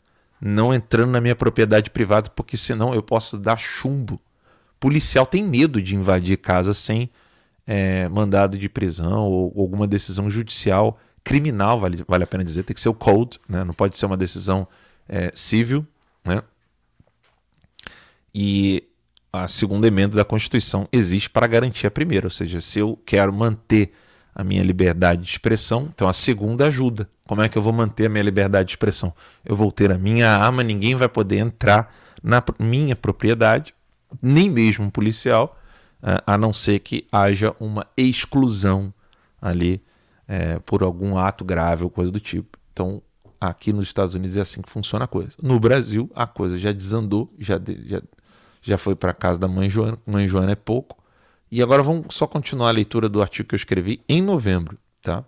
não 0.42 0.74
entrando 0.74 1.12
na 1.12 1.22
minha 1.22 1.36
propriedade 1.36 1.90
privada, 1.90 2.30
porque 2.30 2.58
senão 2.58 2.94
eu 2.94 3.04
posso 3.04 3.38
dar 3.38 3.58
chumbo. 3.58 4.20
Policial 4.80 5.26
tem 5.26 5.44
medo 5.44 5.82
de 5.82 5.96
invadir 5.96 6.38
casa 6.38 6.74
sem 6.74 7.10
é, 7.68 8.08
mandado 8.08 8.58
de 8.58 8.68
prisão 8.70 9.26
ou, 9.26 9.54
alguma 9.58 9.86
decisão 9.86 10.30
judicial 10.30 10.98
criminal, 11.24 11.80
vale, 11.80 12.04
vale 12.08 12.24
a 12.24 12.28
pena 12.28 12.44
dizer, 12.44 12.64
tem 12.64 12.74
que 12.74 12.82
ser 12.82 12.90
o 12.90 12.94
code, 12.94 13.40
né? 13.48 13.64
não 13.64 13.74
pode 13.74 13.98
ser 13.98 14.06
uma 14.06 14.18
decisão 14.18 14.68
é, 15.10 15.32
civil. 15.34 15.86
Né? 16.24 16.41
E 18.34 18.84
a 19.34 19.48
segunda 19.48 19.88
emenda 19.88 20.15
da 20.15 20.24
Constituição 20.24 20.88
existe 20.91 21.30
para 21.30 21.48
garantir 21.48 21.88
a 21.88 21.91
primeira, 21.91 22.28
ou 22.28 22.32
seja, 22.32 22.62
se 22.62 22.80
eu 22.80 22.98
quero 23.06 23.34
manter 23.34 23.91
a 24.34 24.43
minha 24.43 24.63
liberdade 24.63 25.24
de 25.24 25.30
expressão, 25.30 25.89
então 25.93 26.08
a 26.08 26.13
segunda 26.13 26.67
ajuda. 26.67 27.10
Como 27.28 27.41
é 27.41 27.50
que 27.50 27.58
eu 27.58 27.62
vou 27.62 27.74
manter 27.74 28.06
a 28.06 28.10
minha 28.10 28.24
liberdade 28.24 28.67
de 28.67 28.72
expressão? 28.72 29.13
Eu 29.43 29.56
vou 29.56 29.72
ter 29.72 29.91
a 29.91 29.98
minha 29.98 30.30
arma, 30.30 30.63
ninguém 30.63 30.95
vai 30.95 31.10
poder 31.10 31.38
entrar 31.38 31.93
na 32.24 32.41
minha 32.58 32.95
propriedade, 32.95 33.74
nem 34.22 34.50
mesmo 34.50 34.86
um 34.86 34.89
policial, 34.89 35.60
a 36.26 36.38
não 36.38 36.54
ser 36.54 36.80
que 36.80 37.06
haja 37.12 37.54
uma 37.60 37.86
exclusão 37.98 38.93
ali 39.41 39.82
é, 40.28 40.60
por 40.60 40.84
algum 40.84 41.17
ato 41.17 41.43
grave 41.43 41.84
ou 41.84 41.89
coisa 41.89 42.12
do 42.12 42.19
tipo. 42.19 42.58
Então, 42.72 43.02
aqui 43.39 43.71
nos 43.71 43.88
Estados 43.88 44.15
Unidos 44.15 44.38
é 44.38 44.41
assim 44.41 44.62
que 44.62 44.69
funciona 44.69 45.06
a 45.06 45.08
coisa. 45.08 45.36
No 45.41 45.60
Brasil, 45.60 46.10
a 46.15 46.28
coisa 46.28 46.58
já 46.58 46.71
desandou, 46.71 47.30
já, 47.39 47.60
já, 47.86 48.02
já 48.62 48.78
foi 48.78 48.95
para 48.95 49.13
casa 49.13 49.39
da 49.39 49.47
mãe 49.47 49.69
Joana, 49.69 49.97
mãe 50.06 50.28
Joana 50.28 50.52
é 50.52 50.56
pouco. 50.56 50.97
E 51.52 51.63
agora 51.63 51.82
vamos 51.82 52.13
só 52.13 52.28
continuar 52.28 52.69
a 52.69 52.73
leitura 52.73 53.10
do 53.10 53.21
artigo 53.21 53.49
que 53.49 53.56
eu 53.56 53.58
escrevi 53.58 54.02
em 54.08 54.21
novembro, 54.21 54.78
tá? 55.02 55.23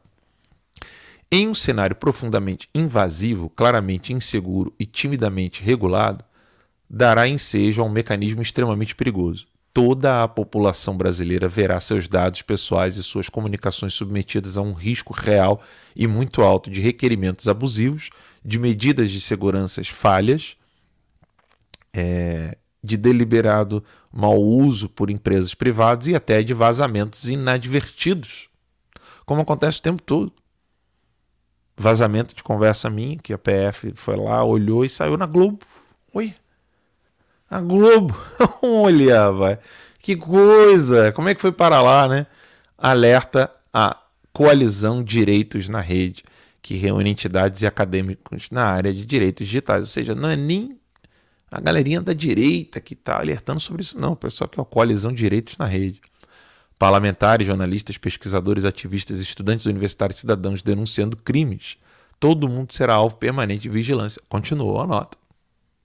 Em 1.31 1.47
um 1.47 1.55
cenário 1.55 1.95
profundamente 1.95 2.69
invasivo, 2.75 3.49
claramente 3.49 4.13
inseguro 4.13 4.73
e 4.77 4.85
timidamente 4.85 5.63
regulado, 5.63 6.23
dará 6.89 7.27
ensejo 7.27 7.81
a 7.81 7.85
um 7.85 7.89
mecanismo 7.89 8.41
extremamente 8.41 8.93
perigoso. 8.93 9.47
Toda 9.73 10.23
a 10.23 10.27
população 10.27 10.97
brasileira 10.97 11.47
verá 11.47 11.79
seus 11.79 12.07
dados 12.07 12.41
pessoais 12.41 12.97
e 12.97 13.03
suas 13.03 13.29
comunicações 13.29 13.93
submetidas 13.93 14.57
a 14.57 14.61
um 14.61 14.73
risco 14.73 15.13
real 15.13 15.61
e 15.95 16.07
muito 16.07 16.41
alto 16.41 16.69
de 16.69 16.81
requerimentos 16.81 17.47
abusivos, 17.47 18.09
de 18.43 18.59
medidas 18.59 19.09
de 19.09 19.21
segurança 19.21 19.81
falhas, 19.85 20.57
é, 21.93 22.57
de 22.83 22.97
deliberado 22.97 23.83
mau 24.11 24.41
uso 24.41 24.89
por 24.89 25.09
empresas 25.09 25.53
privadas 25.53 26.07
e 26.07 26.15
até 26.15 26.43
de 26.43 26.53
vazamentos 26.53 27.29
inadvertidos, 27.29 28.49
como 29.25 29.41
acontece 29.41 29.79
o 29.79 29.83
tempo 29.83 30.01
todo. 30.01 30.33
Vazamento 31.77 32.35
de 32.35 32.43
conversa 32.43 32.89
minha, 32.89 33.17
que 33.17 33.33
a 33.33 33.37
PF 33.37 33.93
foi 33.95 34.17
lá, 34.17 34.43
olhou 34.43 34.83
e 34.83 34.89
saiu 34.89 35.15
na 35.15 35.25
Globo. 35.25 35.59
Oi? 36.13 36.35
A 37.51 37.59
Globo. 37.59 38.15
Olha, 38.63 39.29
vai. 39.29 39.59
Que 39.99 40.15
coisa! 40.15 41.11
Como 41.11 41.27
é 41.27 41.35
que 41.35 41.41
foi 41.41 41.51
para 41.51 41.81
lá, 41.81 42.07
né? 42.07 42.25
Alerta 42.77 43.51
a 43.73 43.97
Coalizão 44.31 45.03
Direitos 45.03 45.67
na 45.67 45.81
Rede, 45.81 46.23
que 46.61 46.75
reúne 46.75 47.09
entidades 47.09 47.61
e 47.61 47.67
acadêmicos 47.67 48.49
na 48.51 48.63
área 48.63 48.93
de 48.93 49.05
direitos 49.05 49.45
digitais. 49.45 49.81
Ou 49.81 49.85
seja, 49.87 50.15
não 50.15 50.29
é 50.29 50.37
nem 50.37 50.79
a 51.51 51.59
galerinha 51.59 52.01
da 52.01 52.13
direita 52.13 52.79
que 52.79 52.93
está 52.93 53.19
alertando 53.19 53.59
sobre 53.59 53.81
isso, 53.81 53.99
não. 53.99 54.13
O 54.13 54.15
pessoal 54.15 54.47
que 54.47 54.57
é 54.57 54.63
a 54.63 54.65
Coalizão 54.65 55.11
Direitos 55.11 55.57
na 55.57 55.65
Rede. 55.65 55.99
Parlamentares, 56.79 57.45
jornalistas, 57.45 57.97
pesquisadores, 57.97 58.63
ativistas, 58.63 59.19
estudantes 59.19 59.65
universitários 59.65 60.19
cidadãos 60.19 60.63
denunciando 60.63 61.17
crimes. 61.17 61.75
Todo 62.17 62.47
mundo 62.47 62.71
será 62.71 62.93
alvo 62.93 63.17
permanente 63.17 63.63
de 63.63 63.69
vigilância. 63.69 64.21
Continuou 64.29 64.79
a 64.79 64.87
nota 64.87 65.17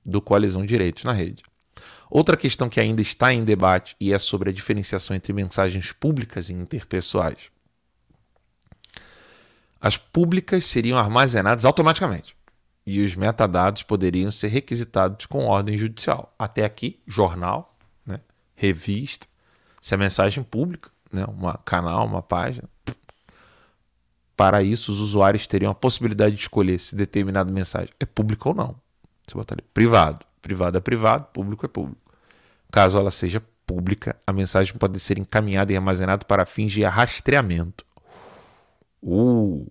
do 0.05 0.23
Coalizão 0.23 0.65
Direitos 0.65 1.03
na 1.03 1.13
Rede. 1.13 1.43
Outra 2.11 2.37
questão 2.37 2.69
que 2.69 2.81
ainda 2.81 3.01
está 3.01 3.33
em 3.33 3.45
debate 3.45 3.97
e 4.01 4.13
é 4.13 4.19
sobre 4.19 4.51
a 4.51 4.53
diferenciação 4.53 5.17
entre 5.17 5.33
mensagens 5.33 5.93
públicas 5.93 6.49
e 6.49 6.53
interpessoais. 6.53 7.51
As 9.81 9.97
públicas 9.97 10.67
seriam 10.67 10.99
armazenadas 10.99 11.65
automaticamente 11.65 12.37
e 12.85 13.03
os 13.03 13.15
metadados 13.15 13.83
poderiam 13.83 14.31
ser 14.31 14.49
requisitados 14.49 15.27
com 15.27 15.47
ordem 15.47 15.77
judicial. 15.77 16.29
Até 16.39 16.65
aqui, 16.65 17.01
jornal, 17.07 17.77
né, 18.05 18.21
revista, 18.55 19.27
se 19.81 19.95
a 19.95 19.99
mensagem 19.99 20.43
pública, 20.43 20.91
né, 21.13 21.25
um 21.25 21.53
canal, 21.65 22.05
uma 22.05 22.21
página. 22.23 22.69
Para 24.37 24.61
isso, 24.61 24.91
os 24.91 24.99
usuários 25.01 25.47
teriam 25.47 25.71
a 25.71 25.75
possibilidade 25.75 26.35
de 26.35 26.43
escolher 26.43 26.79
se 26.79 26.97
determinada 26.97 27.51
mensagem 27.51 27.95
é 28.01 28.05
pública 28.05 28.49
ou 28.49 28.55
não. 28.55 28.77
Você 29.25 29.35
botaria 29.35 29.65
privado. 29.73 30.26
Privado 30.47 30.79
é 30.79 30.81
privado, 30.81 31.27
público 31.33 31.67
é 31.67 31.69
público. 31.69 32.01
Caso 32.71 32.97
ela 32.97 33.11
seja 33.11 33.43
pública, 33.67 34.15
a 34.25 34.33
mensagem 34.33 34.73
pode 34.75 35.01
ser 35.01 35.19
encaminhada 35.19 35.73
e 35.73 35.77
armazenada 35.77 36.25
para 36.25 36.47
fins 36.47 36.71
de 36.71 36.85
rastreamento. 36.85 37.85
Uh. 39.03 39.67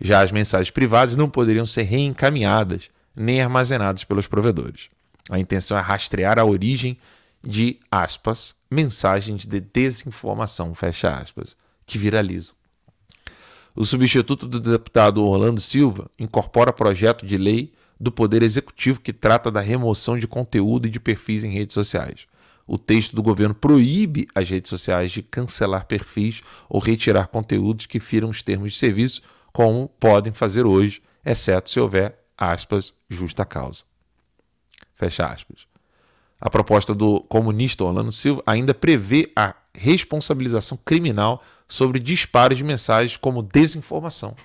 Já 0.00 0.22
as 0.22 0.30
mensagens 0.30 0.70
privadas 0.70 1.16
não 1.16 1.28
poderiam 1.28 1.66
ser 1.66 1.82
reencaminhadas 1.82 2.88
nem 3.16 3.42
armazenadas 3.42 4.04
pelos 4.04 4.28
provedores. 4.28 4.90
A 5.28 5.40
intenção 5.40 5.76
é 5.76 5.80
rastrear 5.80 6.38
a 6.38 6.44
origem 6.44 6.96
de 7.42 7.80
aspas, 7.90 8.54
mensagens 8.70 9.44
de 9.44 9.60
desinformação, 9.60 10.72
fecha 10.72 11.16
aspas, 11.16 11.56
que 11.84 11.98
viralizam. 11.98 12.54
O 13.74 13.84
substituto 13.84 14.46
do 14.46 14.60
deputado 14.60 15.24
Orlando 15.24 15.60
Silva 15.60 16.08
incorpora 16.16 16.72
projeto 16.72 17.26
de 17.26 17.36
lei 17.36 17.72
do 17.98 18.10
Poder 18.10 18.42
Executivo 18.42 19.00
que 19.00 19.12
trata 19.12 19.50
da 19.50 19.60
remoção 19.60 20.18
de 20.18 20.26
conteúdo 20.26 20.86
e 20.86 20.90
de 20.90 21.00
perfis 21.00 21.44
em 21.44 21.50
redes 21.50 21.74
sociais. 21.74 22.26
O 22.66 22.78
texto 22.78 23.14
do 23.14 23.22
governo 23.22 23.54
proíbe 23.54 24.28
as 24.34 24.48
redes 24.48 24.68
sociais 24.68 25.10
de 25.12 25.22
cancelar 25.22 25.86
perfis 25.86 26.42
ou 26.68 26.80
retirar 26.80 27.26
conteúdos 27.26 27.86
que 27.86 28.00
firam 28.00 28.30
os 28.30 28.42
termos 28.42 28.72
de 28.72 28.78
serviço, 28.78 29.22
como 29.52 29.88
podem 30.00 30.32
fazer 30.32 30.64
hoje, 30.64 31.02
exceto 31.24 31.70
se 31.70 31.80
houver, 31.80 32.18
aspas, 32.36 32.94
justa 33.08 33.44
causa. 33.44 33.84
Fecha 34.94 35.26
aspas. 35.26 35.66
A 36.40 36.50
proposta 36.50 36.94
do 36.94 37.20
comunista 37.20 37.84
Orlando 37.84 38.12
Silva 38.12 38.42
ainda 38.46 38.74
prevê 38.74 39.30
a 39.36 39.54
responsabilização 39.74 40.78
criminal 40.84 41.42
sobre 41.68 41.98
disparos 41.98 42.58
de 42.58 42.64
mensagens 42.64 43.16
como 43.16 43.42
desinformação 43.42 44.36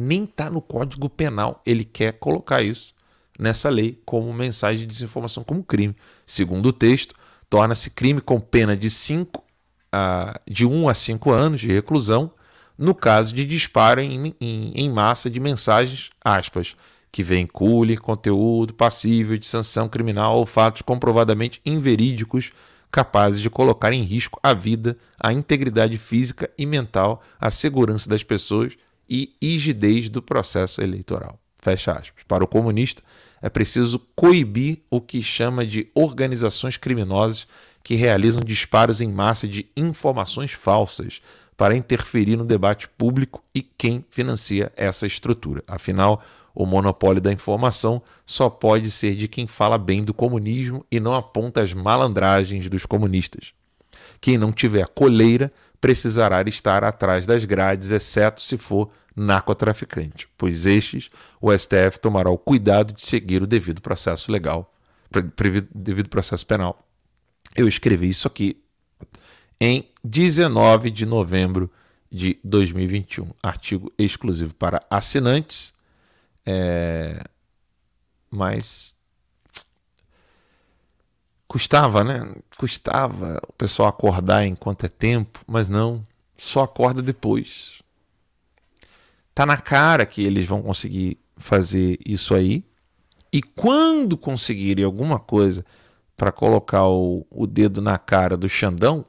nem 0.00 0.24
está 0.24 0.50
no 0.50 0.60
Código 0.60 1.08
Penal. 1.08 1.60
Ele 1.64 1.84
quer 1.84 2.14
colocar 2.14 2.62
isso 2.62 2.94
nessa 3.38 3.68
lei 3.68 4.00
como 4.04 4.32
mensagem 4.32 4.80
de 4.80 4.86
desinformação, 4.86 5.44
como 5.44 5.62
crime. 5.62 5.94
Segundo 6.26 6.66
o 6.66 6.72
texto, 6.72 7.14
torna-se 7.48 7.90
crime 7.90 8.20
com 8.20 8.40
pena 8.40 8.76
de, 8.76 8.90
cinco 8.90 9.44
a, 9.92 10.40
de 10.48 10.66
1 10.66 10.72
um 10.72 10.88
a 10.88 10.94
5 10.94 11.30
anos 11.30 11.60
de 11.60 11.68
reclusão 11.68 12.32
no 12.80 12.94
caso 12.94 13.34
de 13.34 13.44
disparo 13.44 14.00
em, 14.00 14.34
em, 14.40 14.72
em 14.74 14.88
massa 14.88 15.28
de 15.28 15.38
mensagens, 15.38 16.08
aspas, 16.24 16.74
que 17.12 17.22
vincule 17.22 17.94
conteúdo 17.96 18.72
passível 18.72 19.36
de 19.36 19.46
sanção 19.46 19.86
criminal 19.86 20.38
ou 20.38 20.46
fatos 20.46 20.80
comprovadamente 20.80 21.60
inverídicos 21.66 22.52
capazes 22.90 23.40
de 23.40 23.50
colocar 23.50 23.92
em 23.92 24.02
risco 24.02 24.40
a 24.42 24.54
vida, 24.54 24.96
a 25.18 25.30
integridade 25.30 25.98
física 25.98 26.50
e 26.56 26.64
mental, 26.64 27.22
a 27.38 27.50
segurança 27.50 28.08
das 28.08 28.22
pessoas 28.22 28.72
e 29.10 29.34
rigidez 29.42 30.08
do 30.08 30.22
processo 30.22 30.80
eleitoral. 30.80 31.38
Fecha 31.58 31.92
aspas. 31.92 32.22
Para 32.26 32.44
o 32.44 32.46
comunista, 32.46 33.02
é 33.42 33.48
preciso 33.48 33.98
coibir 34.14 34.78
o 34.88 35.00
que 35.00 35.22
chama 35.22 35.66
de 35.66 35.90
organizações 35.94 36.76
criminosas 36.76 37.46
que 37.82 37.94
realizam 37.94 38.42
disparos 38.42 39.00
em 39.00 39.10
massa 39.10 39.48
de 39.48 39.66
informações 39.76 40.52
falsas 40.52 41.20
para 41.56 41.76
interferir 41.76 42.36
no 42.36 42.44
debate 42.44 42.88
público 42.88 43.42
e 43.54 43.62
quem 43.62 44.04
financia 44.10 44.72
essa 44.76 45.06
estrutura. 45.06 45.62
Afinal, 45.66 46.22
o 46.54 46.64
monopólio 46.64 47.20
da 47.20 47.32
informação 47.32 48.02
só 48.24 48.48
pode 48.48 48.90
ser 48.90 49.14
de 49.14 49.28
quem 49.28 49.46
fala 49.46 49.76
bem 49.76 50.02
do 50.02 50.14
comunismo 50.14 50.84
e 50.90 50.98
não 50.98 51.14
aponta 51.14 51.62
as 51.62 51.72
malandragens 51.72 52.68
dos 52.68 52.86
comunistas. 52.86 53.52
Quem 54.20 54.36
não 54.36 54.52
tiver 54.52 54.86
coleira 54.88 55.52
precisará 55.80 56.42
estar 56.42 56.84
atrás 56.84 57.26
das 57.26 57.44
grades, 57.44 57.90
exceto 57.90 58.40
se 58.40 58.58
for 58.58 58.90
narcotraficante, 59.16 60.28
pois 60.36 60.66
estes 60.66 61.10
o 61.40 61.56
STF 61.56 61.98
tomará 62.00 62.30
o 62.30 62.38
cuidado 62.38 62.92
de 62.92 63.04
seguir 63.04 63.42
o 63.42 63.46
devido 63.46 63.80
processo 63.80 64.30
legal, 64.30 64.72
devido 65.74 66.08
processo 66.08 66.46
penal. 66.46 66.86
Eu 67.56 67.66
escrevi 67.66 68.08
isso 68.08 68.28
aqui 68.28 68.62
em 69.60 69.90
19 70.04 70.90
de 70.90 71.04
novembro 71.04 71.70
de 72.10 72.38
2021, 72.42 73.30
artigo 73.42 73.92
exclusivo 73.98 74.54
para 74.54 74.80
assinantes, 74.90 75.72
é... 76.46 77.22
mas 78.30 78.96
custava, 81.50 82.04
né? 82.04 82.32
Custava 82.56 83.40
o 83.48 83.52
pessoal 83.54 83.88
acordar 83.88 84.46
enquanto 84.46 84.86
é 84.86 84.88
tempo, 84.88 85.40
mas 85.48 85.68
não, 85.68 86.06
só 86.36 86.62
acorda 86.62 87.02
depois 87.02 87.80
Tá 89.34 89.44
na 89.44 89.56
cara 89.56 90.06
que 90.06 90.22
eles 90.22 90.46
vão 90.46 90.62
conseguir 90.62 91.18
fazer 91.36 91.98
isso 92.06 92.34
aí. 92.34 92.62
E 93.32 93.42
quando 93.42 94.16
conseguirem 94.16 94.84
alguma 94.84 95.18
coisa 95.18 95.64
para 96.16 96.30
colocar 96.30 96.86
o, 96.86 97.26
o 97.30 97.46
dedo 97.46 97.80
na 97.80 97.98
cara 97.98 98.36
do 98.36 98.48
Xandão, 98.48 99.04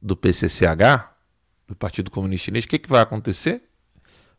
do 0.00 0.16
PCCH, 0.16 1.10
do 1.68 1.76
Partido 1.76 2.10
Comunista 2.10 2.46
Chinês, 2.46 2.64
o 2.64 2.68
que, 2.68 2.78
que 2.78 2.88
vai 2.88 3.00
acontecer? 3.00 3.62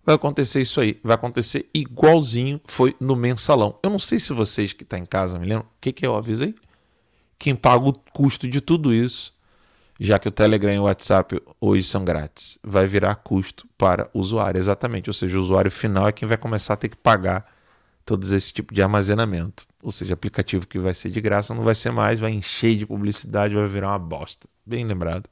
Vai 0.05 0.15
acontecer 0.15 0.61
isso 0.61 0.81
aí. 0.81 0.99
Vai 1.03 1.15
acontecer 1.15 1.69
igualzinho 1.73 2.59
foi 2.65 2.95
no 2.99 3.15
mensalão. 3.15 3.79
Eu 3.81 3.89
não 3.89 3.99
sei 3.99 4.19
se 4.19 4.33
vocês 4.33 4.73
que 4.73 4.83
estão 4.83 4.99
tá 4.99 5.03
em 5.03 5.05
casa 5.05 5.39
me 5.39 5.47
lembram. 5.47 5.65
O 5.65 5.81
que, 5.81 5.91
que 5.91 6.05
eu 6.05 6.15
avisei? 6.15 6.53
Quem 7.39 7.55
paga 7.55 7.87
o 7.87 7.93
custo 7.93 8.47
de 8.47 8.61
tudo 8.61 8.93
isso 8.93 9.33
já 9.99 10.19
que 10.19 10.27
o 10.27 10.31
Telegram 10.31 10.73
e 10.73 10.79
o 10.79 10.83
WhatsApp 10.83 11.41
hoje 11.61 11.83
são 11.83 12.03
grátis, 12.03 12.57
vai 12.63 12.87
virar 12.87 13.15
custo 13.15 13.67
para 13.77 14.09
o 14.13 14.19
usuário, 14.19 14.59
exatamente. 14.59 15.09
Ou 15.09 15.13
seja, 15.13 15.37
o 15.37 15.41
usuário 15.41 15.71
final 15.71 16.07
é 16.07 16.11
quem 16.11 16.27
vai 16.27 16.37
começar 16.37 16.73
a 16.73 16.77
ter 16.77 16.89
que 16.89 16.97
pagar 16.97 17.45
todos 18.05 18.31
esse 18.31 18.51
tipo 18.51 18.73
de 18.73 18.81
armazenamento. 18.81 19.65
Ou 19.81 19.91
seja, 19.91 20.13
aplicativo 20.13 20.67
que 20.67 20.79
vai 20.79 20.93
ser 20.93 21.09
de 21.09 21.21
graça 21.21 21.53
não 21.53 21.63
vai 21.63 21.75
ser 21.75 21.91
mais, 21.91 22.19
vai 22.19 22.31
encher 22.31 22.75
de 22.75 22.85
publicidade, 22.85 23.55
vai 23.55 23.67
virar 23.67 23.89
uma 23.89 23.99
bosta. 23.99 24.47
Bem 24.65 24.85
lembrado. 24.85 25.29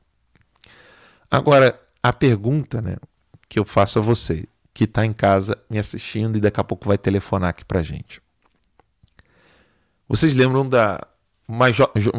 Agora, 1.30 1.80
a 2.04 2.14
pergunta 2.14 2.82
né, 2.82 2.98
que 3.50 3.58
eu 3.60 3.66
faço 3.66 4.00
a 4.00 4.02
você, 4.02 4.46
que 4.74 4.86
está 4.86 5.06
em 5.06 5.14
casa 5.14 5.58
me 5.70 5.78
assistindo 5.78 6.38
e 6.38 6.42
daqui 6.42 6.60
a 6.60 6.64
pouco 6.64 6.88
vai 6.88 6.98
telefonar 6.98 7.50
aqui 7.50 7.66
para 7.66 7.84
gente. 7.84 8.22
Vocês 10.08 10.34
lembram 10.34 10.68
da 10.68 11.08
mais 11.48 11.76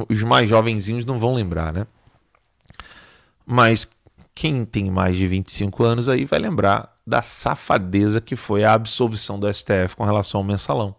os 0.09 0.23
mais 0.23 0.49
jovenzinhos 0.49 1.07
não 1.07 1.19
vão 1.19 1.35
lembrar, 1.35 1.73
né? 1.73 1.87
Mas 3.47 3.89
quem 4.35 4.65
tem 4.65 4.91
mais 4.91 5.17
de 5.17 5.27
25 5.27 5.83
anos 5.83 6.09
aí 6.09 6.25
vai 6.25 6.39
lembrar 6.39 6.95
da 7.07 7.23
safadeza 7.23 8.21
que 8.21 8.37
foi 8.37 8.65
a 8.65 8.75
absolvição 8.75 9.39
do 9.39 9.53
STF 9.53 9.97
com 9.97 10.05
relação 10.05 10.41
ao 10.41 10.45
mensalão. 10.45 10.95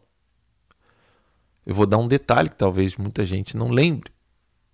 Eu 1.66 1.74
vou 1.74 1.86
dar 1.86 1.98
um 1.98 2.08
detalhe 2.08 2.50
que 2.50 2.56
talvez 2.56 2.98
muita 2.98 3.26
gente 3.26 3.56
não 3.56 3.70
lembre, 3.70 4.12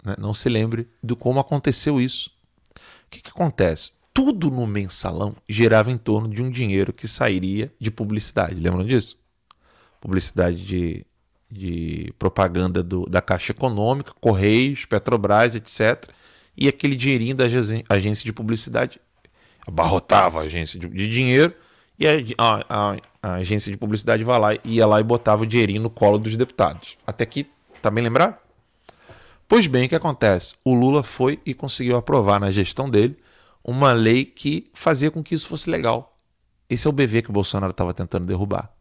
né? 0.03 0.15
não 0.17 0.33
se 0.33 0.49
lembre 0.49 0.89
de 1.03 1.15
como 1.15 1.39
aconteceu 1.39 2.01
isso. 2.01 2.31
O 3.05 3.09
que, 3.09 3.21
que 3.21 3.29
acontece? 3.29 3.91
Tudo 4.19 4.51
no 4.51 4.67
mensalão 4.67 5.33
gerava 5.47 5.89
em 5.89 5.97
torno 5.97 6.27
de 6.27 6.43
um 6.43 6.49
dinheiro 6.49 6.91
que 6.91 7.07
sairia 7.07 7.71
de 7.79 7.89
publicidade. 7.89 8.59
Lembram 8.59 8.85
disso? 8.85 9.17
Publicidade 10.01 10.57
de, 10.57 11.05
de 11.49 12.13
propaganda 12.19 12.83
do, 12.83 13.05
da 13.05 13.21
Caixa 13.21 13.53
Econômica, 13.53 14.11
Correios, 14.19 14.83
Petrobras, 14.83 15.55
etc. 15.55 16.09
E 16.57 16.67
aquele 16.67 16.97
dinheirinho 16.97 17.33
da 17.33 17.45
agência 17.87 18.25
de 18.25 18.33
publicidade 18.33 18.99
abarrotava 19.65 20.41
a 20.41 20.43
agência 20.43 20.77
de, 20.77 20.89
de 20.89 21.07
dinheiro 21.07 21.53
e 21.97 22.05
a, 22.05 22.65
a, 22.67 22.97
a, 23.23 23.33
agência 23.35 23.71
de 23.71 23.77
publicidade 23.77 24.25
lá, 24.25 24.49
ia 24.65 24.85
lá 24.85 24.99
e 24.99 25.03
botava 25.03 25.43
o 25.43 25.47
dinheirinho 25.47 25.83
no 25.83 25.89
colo 25.89 26.17
dos 26.17 26.35
deputados. 26.35 26.97
Até 27.07 27.23
aqui, 27.23 27.47
tá 27.81 27.89
bem 27.89 28.03
lembrado? 28.03 28.35
Pois 29.47 29.65
bem, 29.65 29.85
o 29.85 29.89
que 29.89 29.95
acontece? 29.95 30.55
O 30.61 30.73
Lula 30.73 31.03
foi 31.03 31.39
e 31.45 31.53
conseguiu 31.53 31.95
aprovar 31.95 32.37
na 32.37 32.51
gestão 32.51 32.89
dele 32.89 33.17
uma 33.69 33.91
lei 33.91 34.25
que 34.25 34.69
fazia 34.73 35.11
com 35.11 35.21
que 35.21 35.35
isso 35.35 35.47
fosse 35.47 35.69
legal. 35.69 36.17
Esse 36.67 36.87
é 36.87 36.89
o 36.89 36.93
BV 36.93 37.21
que 37.21 37.29
o 37.29 37.33
Bolsonaro 37.33 37.71
estava 37.71 37.93
tentando 37.93 38.25
derrubar. 38.25 38.73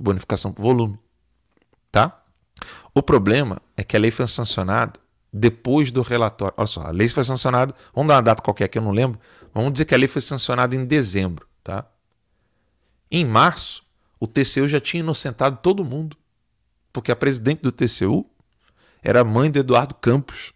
Bonificação 0.00 0.52
por 0.52 0.62
volume. 0.62 0.98
Tá? 1.92 2.22
O 2.94 3.02
problema 3.02 3.60
é 3.76 3.84
que 3.84 3.96
a 3.96 4.00
lei 4.00 4.10
foi 4.10 4.26
sancionada 4.26 4.98
depois 5.32 5.92
do 5.92 6.00
relatório. 6.00 6.54
Olha 6.56 6.66
só, 6.66 6.82
a 6.82 6.90
lei 6.90 7.08
foi 7.08 7.24
sancionada. 7.24 7.74
Vamos 7.94 8.08
dar 8.08 8.16
uma 8.16 8.22
data 8.22 8.42
qualquer 8.42 8.68
que 8.68 8.78
eu 8.78 8.82
não 8.82 8.90
lembro. 8.90 9.20
Vamos 9.52 9.72
dizer 9.72 9.84
que 9.84 9.94
a 9.94 9.98
lei 9.98 10.08
foi 10.08 10.22
sancionada 10.22 10.74
em 10.74 10.84
dezembro. 10.84 11.46
Tá? 11.62 11.86
Em 13.10 13.24
março, 13.24 13.82
o 14.18 14.26
TCU 14.26 14.66
já 14.66 14.80
tinha 14.80 15.00
inocentado 15.00 15.58
todo 15.62 15.84
mundo. 15.84 16.16
Porque 16.92 17.12
a 17.12 17.16
presidente 17.16 17.60
do 17.60 17.70
TCU 17.70 18.24
era 19.02 19.20
a 19.20 19.24
mãe 19.24 19.50
do 19.50 19.58
Eduardo 19.58 19.94
Campos, 19.94 20.52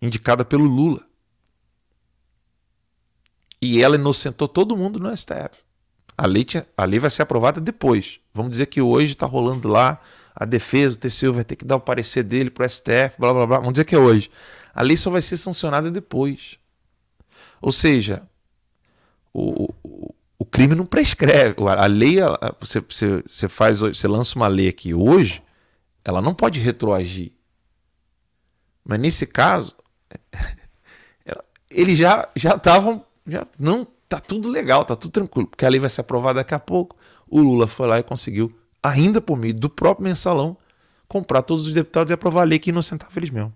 indicada 0.00 0.44
pelo 0.44 0.64
Lula. 0.64 1.09
E 3.60 3.82
ela 3.82 3.96
inocentou 3.96 4.48
todo 4.48 4.76
mundo 4.76 4.98
no 4.98 5.14
STF. 5.14 5.62
A 6.16 6.26
lei, 6.26 6.44
tinha, 6.44 6.66
a 6.76 6.84
lei 6.84 6.98
vai 6.98 7.10
ser 7.10 7.22
aprovada 7.22 7.60
depois. 7.60 8.20
Vamos 8.32 8.52
dizer 8.52 8.66
que 8.66 8.80
hoje 8.80 9.12
está 9.12 9.26
rolando 9.26 9.68
lá 9.68 10.00
a 10.34 10.44
defesa, 10.44 10.96
o 10.96 10.98
TCU 10.98 11.32
vai 11.32 11.44
ter 11.44 11.56
que 11.56 11.64
dar 11.64 11.76
o 11.76 11.80
parecer 11.80 12.22
dele 12.22 12.50
para 12.50 12.66
o 12.66 12.68
STF, 12.68 13.14
blá 13.18 13.32
blá 13.32 13.46
blá. 13.46 13.58
Vamos 13.58 13.72
dizer 13.72 13.84
que 13.84 13.94
é 13.94 13.98
hoje. 13.98 14.30
A 14.74 14.82
lei 14.82 14.96
só 14.96 15.10
vai 15.10 15.22
ser 15.22 15.36
sancionada 15.36 15.90
depois. 15.90 16.58
Ou 17.60 17.72
seja, 17.72 18.22
o, 19.32 19.72
o, 19.82 20.14
o 20.38 20.44
crime 20.44 20.74
não 20.74 20.86
prescreve. 20.86 21.56
A 21.58 21.86
lei, 21.86 22.16
você, 22.58 22.80
você, 22.80 23.22
você, 23.26 23.48
faz, 23.48 23.80
você 23.80 24.08
lança 24.08 24.36
uma 24.36 24.48
lei 24.48 24.68
aqui 24.68 24.94
hoje, 24.94 25.42
ela 26.04 26.22
não 26.22 26.32
pode 26.32 26.60
retroagir. 26.60 27.32
Mas 28.84 28.98
nesse 29.00 29.26
caso, 29.26 29.76
eles 31.70 31.98
já 31.98 32.28
já 32.34 32.56
estavam 32.56 33.04
já 33.30 33.46
não 33.58 33.86
tá 34.08 34.20
tudo 34.20 34.48
legal, 34.48 34.84
tá 34.84 34.96
tudo 34.96 35.12
tranquilo, 35.12 35.46
porque 35.46 35.64
a 35.64 35.68
lei 35.68 35.78
vai 35.78 35.88
ser 35.88 36.00
aprovada 36.00 36.40
daqui 36.40 36.54
a 36.54 36.58
pouco. 36.58 36.96
O 37.28 37.40
Lula 37.40 37.66
foi 37.66 37.86
lá 37.86 37.98
e 37.98 38.02
conseguiu, 38.02 38.52
ainda 38.82 39.20
por 39.20 39.36
meio 39.36 39.54
do 39.54 39.70
próprio 39.70 40.04
mensalão, 40.04 40.56
comprar 41.06 41.42
todos 41.42 41.66
os 41.66 41.72
deputados 41.72 42.10
e 42.10 42.14
aprovar 42.14 42.42
a 42.42 42.44
lei 42.44 42.58
que 42.58 42.70
inocentava 42.70 43.12
eles 43.16 43.30
mesmo. 43.30 43.54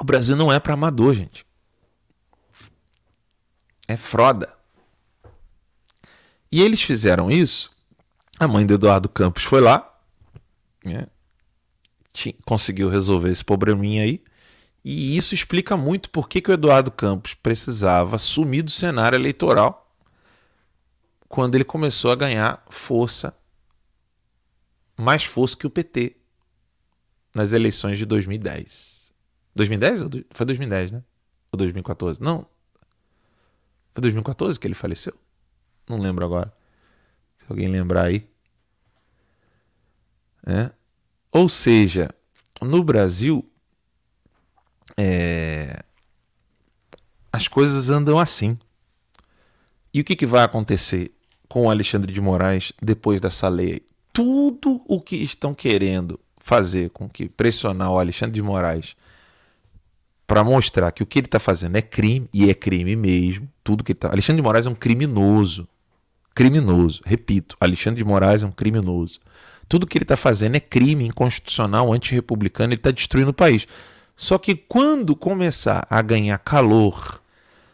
O 0.00 0.04
Brasil 0.04 0.36
não 0.36 0.52
é 0.52 0.60
para 0.60 0.74
amador, 0.74 1.14
gente. 1.14 1.46
É 3.88 3.96
froda. 3.96 4.52
E 6.50 6.60
eles 6.60 6.82
fizeram 6.82 7.30
isso. 7.30 7.70
A 8.38 8.46
mãe 8.46 8.66
do 8.66 8.74
Eduardo 8.74 9.08
Campos 9.08 9.44
foi 9.44 9.60
lá, 9.60 9.98
né, 10.84 11.06
conseguiu 12.44 12.88
resolver 12.88 13.30
esse 13.30 13.44
probleminha 13.44 14.02
aí. 14.02 14.22
E 14.88 15.16
isso 15.16 15.34
explica 15.34 15.76
muito 15.76 16.08
por 16.10 16.28
que, 16.28 16.40
que 16.40 16.48
o 16.48 16.54
Eduardo 16.54 16.92
Campos 16.92 17.34
precisava 17.34 18.18
sumir 18.18 18.62
do 18.62 18.70
cenário 18.70 19.16
eleitoral 19.16 19.92
quando 21.28 21.56
ele 21.56 21.64
começou 21.64 22.12
a 22.12 22.14
ganhar 22.14 22.64
força, 22.70 23.36
mais 24.96 25.24
força 25.24 25.56
que 25.56 25.66
o 25.66 25.70
PT 25.70 26.14
nas 27.34 27.52
eleições 27.52 27.98
de 27.98 28.06
2010. 28.06 29.12
2010? 29.56 30.02
Foi 30.30 30.46
2010, 30.46 30.92
né? 30.92 31.02
Ou 31.50 31.56
2014? 31.56 32.22
Não. 32.22 32.46
Foi 33.92 34.02
2014 34.02 34.60
que 34.60 34.68
ele 34.68 34.74
faleceu? 34.74 35.14
Não 35.88 35.98
lembro 35.98 36.24
agora. 36.24 36.54
Se 37.38 37.44
alguém 37.48 37.66
lembrar 37.66 38.04
aí. 38.04 38.30
É. 40.46 40.70
Ou 41.32 41.48
seja, 41.48 42.08
no 42.62 42.84
Brasil, 42.84 43.44
é, 44.96 45.82
as 47.32 47.48
coisas 47.48 47.90
andam 47.90 48.18
assim. 48.18 48.58
E 49.92 50.00
o 50.00 50.04
que, 50.04 50.16
que 50.16 50.26
vai 50.26 50.42
acontecer 50.42 51.12
com 51.48 51.70
Alexandre 51.70 52.12
de 52.12 52.20
Moraes 52.20 52.72
depois 52.80 53.20
dessa 53.20 53.48
lei? 53.48 53.82
Tudo 54.12 54.80
o 54.86 55.00
que 55.00 55.16
estão 55.16 55.54
querendo 55.54 56.18
fazer 56.38 56.90
com 56.90 57.08
que 57.08 57.28
pressionar 57.28 57.90
o 57.90 57.98
Alexandre 57.98 58.34
de 58.34 58.42
Moraes 58.42 58.94
para 60.26 60.42
mostrar 60.42 60.90
que 60.92 61.02
o 61.02 61.06
que 61.06 61.20
ele 61.20 61.26
está 61.26 61.38
fazendo 61.38 61.76
é 61.76 61.82
crime, 61.82 62.28
e 62.32 62.50
é 62.50 62.54
crime 62.54 62.96
mesmo, 62.96 63.48
tudo 63.62 63.84
que 63.84 63.92
ele 63.92 63.98
tá... 63.98 64.08
Alexandre 64.08 64.40
de 64.40 64.42
Moraes 64.42 64.66
é 64.66 64.70
um 64.70 64.74
criminoso. 64.74 65.68
Criminoso. 66.34 67.00
Repito, 67.04 67.56
Alexandre 67.60 67.98
de 67.98 68.04
Moraes 68.04 68.42
é 68.42 68.46
um 68.46 68.50
criminoso. 68.50 69.20
Tudo 69.68 69.86
que 69.86 69.96
ele 69.96 70.04
está 70.04 70.16
fazendo 70.16 70.56
é 70.56 70.60
crime 70.60 71.06
inconstitucional, 71.06 71.92
antirrepublicano, 71.92 72.72
ele 72.72 72.80
está 72.80 72.90
destruindo 72.90 73.30
o 73.30 73.34
país. 73.34 73.66
Só 74.16 74.38
que 74.38 74.54
quando 74.54 75.14
começar 75.14 75.86
a 75.90 76.00
ganhar 76.00 76.38
calor, 76.38 77.20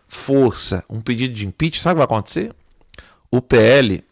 força, 0.09 0.85
um 0.91 1.01
pedido 1.01 1.35
de 1.35 1.47
impeachment, 1.47 1.83
sabe 1.83 1.93
o 1.93 2.03
que 2.03 2.07
vai 2.09 2.17
acontecer? 2.17 2.55
O 3.31 3.41
PL 3.41 4.05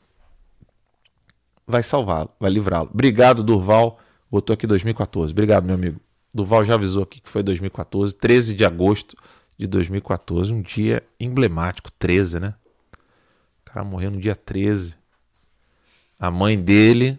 vai 1.67 1.83
salvá-lo, 1.83 2.31
vai 2.39 2.51
livrá-lo. 2.51 2.89
Obrigado, 2.93 3.43
Durval. 3.43 3.99
Botou 4.31 4.55
aqui 4.55 4.67
2014. 4.67 5.33
Obrigado, 5.33 5.65
meu 5.65 5.75
amigo. 5.75 6.01
Durval 6.33 6.65
já 6.65 6.75
avisou 6.75 7.03
aqui 7.03 7.21
que 7.21 7.29
foi 7.29 7.43
2014, 7.43 8.15
13 8.15 8.55
de 8.55 8.65
agosto 8.65 9.17
de 9.59 9.67
2014, 9.67 10.53
um 10.53 10.63
dia 10.63 11.03
emblemático, 11.19 11.91
13, 11.99 12.39
né? 12.39 12.55
O 13.61 13.73
cara 13.73 13.85
morreu 13.85 14.13
no 14.13 14.21
dia 14.21 14.37
13. 14.37 14.95
A 16.19 16.31
mãe 16.31 16.57
dele 16.57 17.19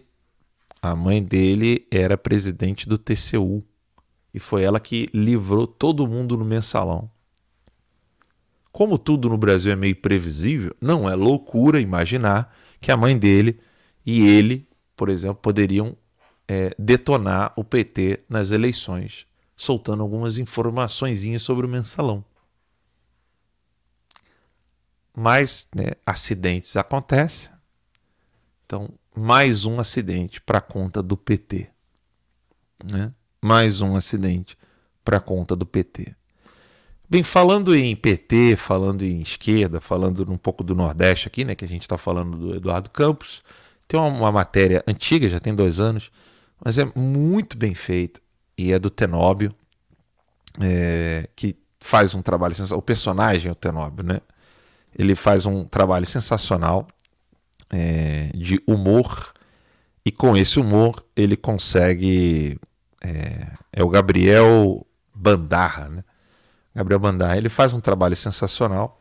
a 0.82 0.96
mãe 0.96 1.22
dele 1.22 1.86
era 1.92 2.18
presidente 2.18 2.88
do 2.88 2.98
TCU 2.98 3.64
e 4.34 4.40
foi 4.40 4.62
ela 4.62 4.80
que 4.80 5.08
livrou 5.12 5.66
todo 5.66 6.06
mundo 6.06 6.36
no 6.36 6.44
mensalão. 6.44 7.10
Como 8.70 8.98
tudo 8.98 9.28
no 9.28 9.36
Brasil 9.36 9.72
é 9.72 9.76
meio 9.76 9.94
previsível, 9.94 10.74
não 10.80 11.08
é 11.08 11.14
loucura 11.14 11.78
imaginar 11.78 12.56
que 12.80 12.90
a 12.90 12.96
mãe 12.96 13.18
dele 13.18 13.60
e 14.04 14.26
ele, 14.26 14.66
por 14.96 15.10
exemplo, 15.10 15.36
poderiam 15.36 15.96
é, 16.48 16.74
detonar 16.78 17.52
o 17.54 17.62
PT 17.62 18.24
nas 18.28 18.50
eleições, 18.50 19.26
soltando 19.54 20.02
algumas 20.02 20.38
informações 20.38 21.22
sobre 21.40 21.66
o 21.66 21.68
mensalão. 21.68 22.24
Mas 25.14 25.68
né, 25.74 25.92
acidentes 26.06 26.74
acontecem. 26.74 27.52
Então, 28.64 28.88
mais 29.14 29.66
um 29.66 29.78
acidente 29.78 30.40
para 30.40 30.62
conta 30.62 31.02
do 31.02 31.16
PT. 31.16 31.70
Né? 32.90 33.12
Mais 33.44 33.80
um 33.80 33.96
acidente 33.96 34.56
para 35.04 35.18
conta 35.18 35.56
do 35.56 35.66
PT. 35.66 36.14
Bem, 37.10 37.24
falando 37.24 37.74
em 37.74 37.94
PT, 37.96 38.56
falando 38.56 39.02
em 39.02 39.20
esquerda, 39.20 39.80
falando 39.80 40.32
um 40.32 40.38
pouco 40.38 40.62
do 40.62 40.74
Nordeste 40.74 41.26
aqui, 41.26 41.44
né, 41.44 41.54
que 41.54 41.64
a 41.64 41.68
gente 41.68 41.82
está 41.82 41.98
falando 41.98 42.38
do 42.38 42.54
Eduardo 42.54 42.88
Campos, 42.88 43.42
tem 43.88 43.98
uma, 43.98 44.08
uma, 44.08 44.32
matéria 44.32 44.82
antiga, 44.86 45.28
já 45.28 45.40
tem 45.40 45.54
dois 45.54 45.80
anos, 45.80 46.10
mas 46.64 46.78
é 46.78 46.84
muito 46.96 47.58
bem 47.58 47.74
feita 47.74 48.20
e 48.56 48.72
é 48.72 48.78
do 48.78 48.88
Tenóbio, 48.88 49.52
é, 50.60 51.28
que 51.34 51.56
faz 51.80 52.14
um 52.14 52.22
trabalho 52.22 52.54
sensacional. 52.54 52.78
O 52.78 52.82
personagem 52.82 53.48
é 53.48 53.52
o 53.52 53.56
Tenóbio, 53.56 54.04
né? 54.04 54.20
Ele 54.96 55.14
faz 55.14 55.44
um 55.44 55.64
trabalho 55.64 56.06
sensacional 56.06 56.86
é, 57.70 58.30
de 58.34 58.62
humor 58.66 59.32
e 60.04 60.12
com 60.12 60.36
esse 60.36 60.60
humor 60.60 61.04
ele 61.16 61.36
consegue 61.36 62.58
é, 63.02 63.48
é 63.72 63.82
o 63.82 63.88
Gabriel 63.88 64.86
Bandarra, 65.14 65.88
né? 65.88 66.04
Gabriel 66.74 67.00
Bandarra, 67.00 67.36
ele 67.36 67.48
faz 67.48 67.72
um 67.72 67.80
trabalho 67.80 68.16
sensacional 68.16 68.98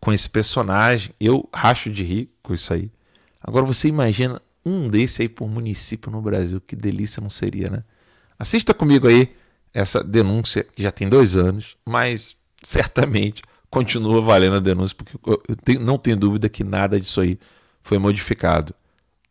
com 0.00 0.12
esse 0.12 0.28
personagem. 0.28 1.12
Eu 1.18 1.48
racho 1.52 1.90
de 1.90 2.04
rir 2.04 2.30
com 2.42 2.54
isso 2.54 2.72
aí. 2.72 2.90
Agora 3.40 3.66
você 3.66 3.88
imagina 3.88 4.40
um 4.64 4.88
desse 4.88 5.22
aí 5.22 5.28
por 5.28 5.48
município 5.48 6.10
no 6.10 6.20
Brasil. 6.20 6.60
Que 6.60 6.76
delícia 6.76 7.20
não 7.20 7.30
seria, 7.30 7.70
né? 7.70 7.84
Assista 8.38 8.72
comigo 8.72 9.08
aí 9.08 9.34
essa 9.74 10.02
denúncia 10.02 10.62
que 10.62 10.82
já 10.82 10.92
tem 10.92 11.08
dois 11.08 11.36
anos, 11.36 11.76
mas 11.84 12.36
certamente 12.62 13.42
continua 13.70 14.22
valendo 14.22 14.56
a 14.56 14.60
denúncia, 14.60 14.96
porque 14.96 15.18
eu 15.24 15.56
tenho, 15.56 15.80
não 15.80 15.98
tenho 15.98 16.16
dúvida 16.16 16.48
que 16.48 16.64
nada 16.64 16.98
disso 16.98 17.20
aí 17.20 17.38
foi 17.82 17.98
modificado. 17.98 18.74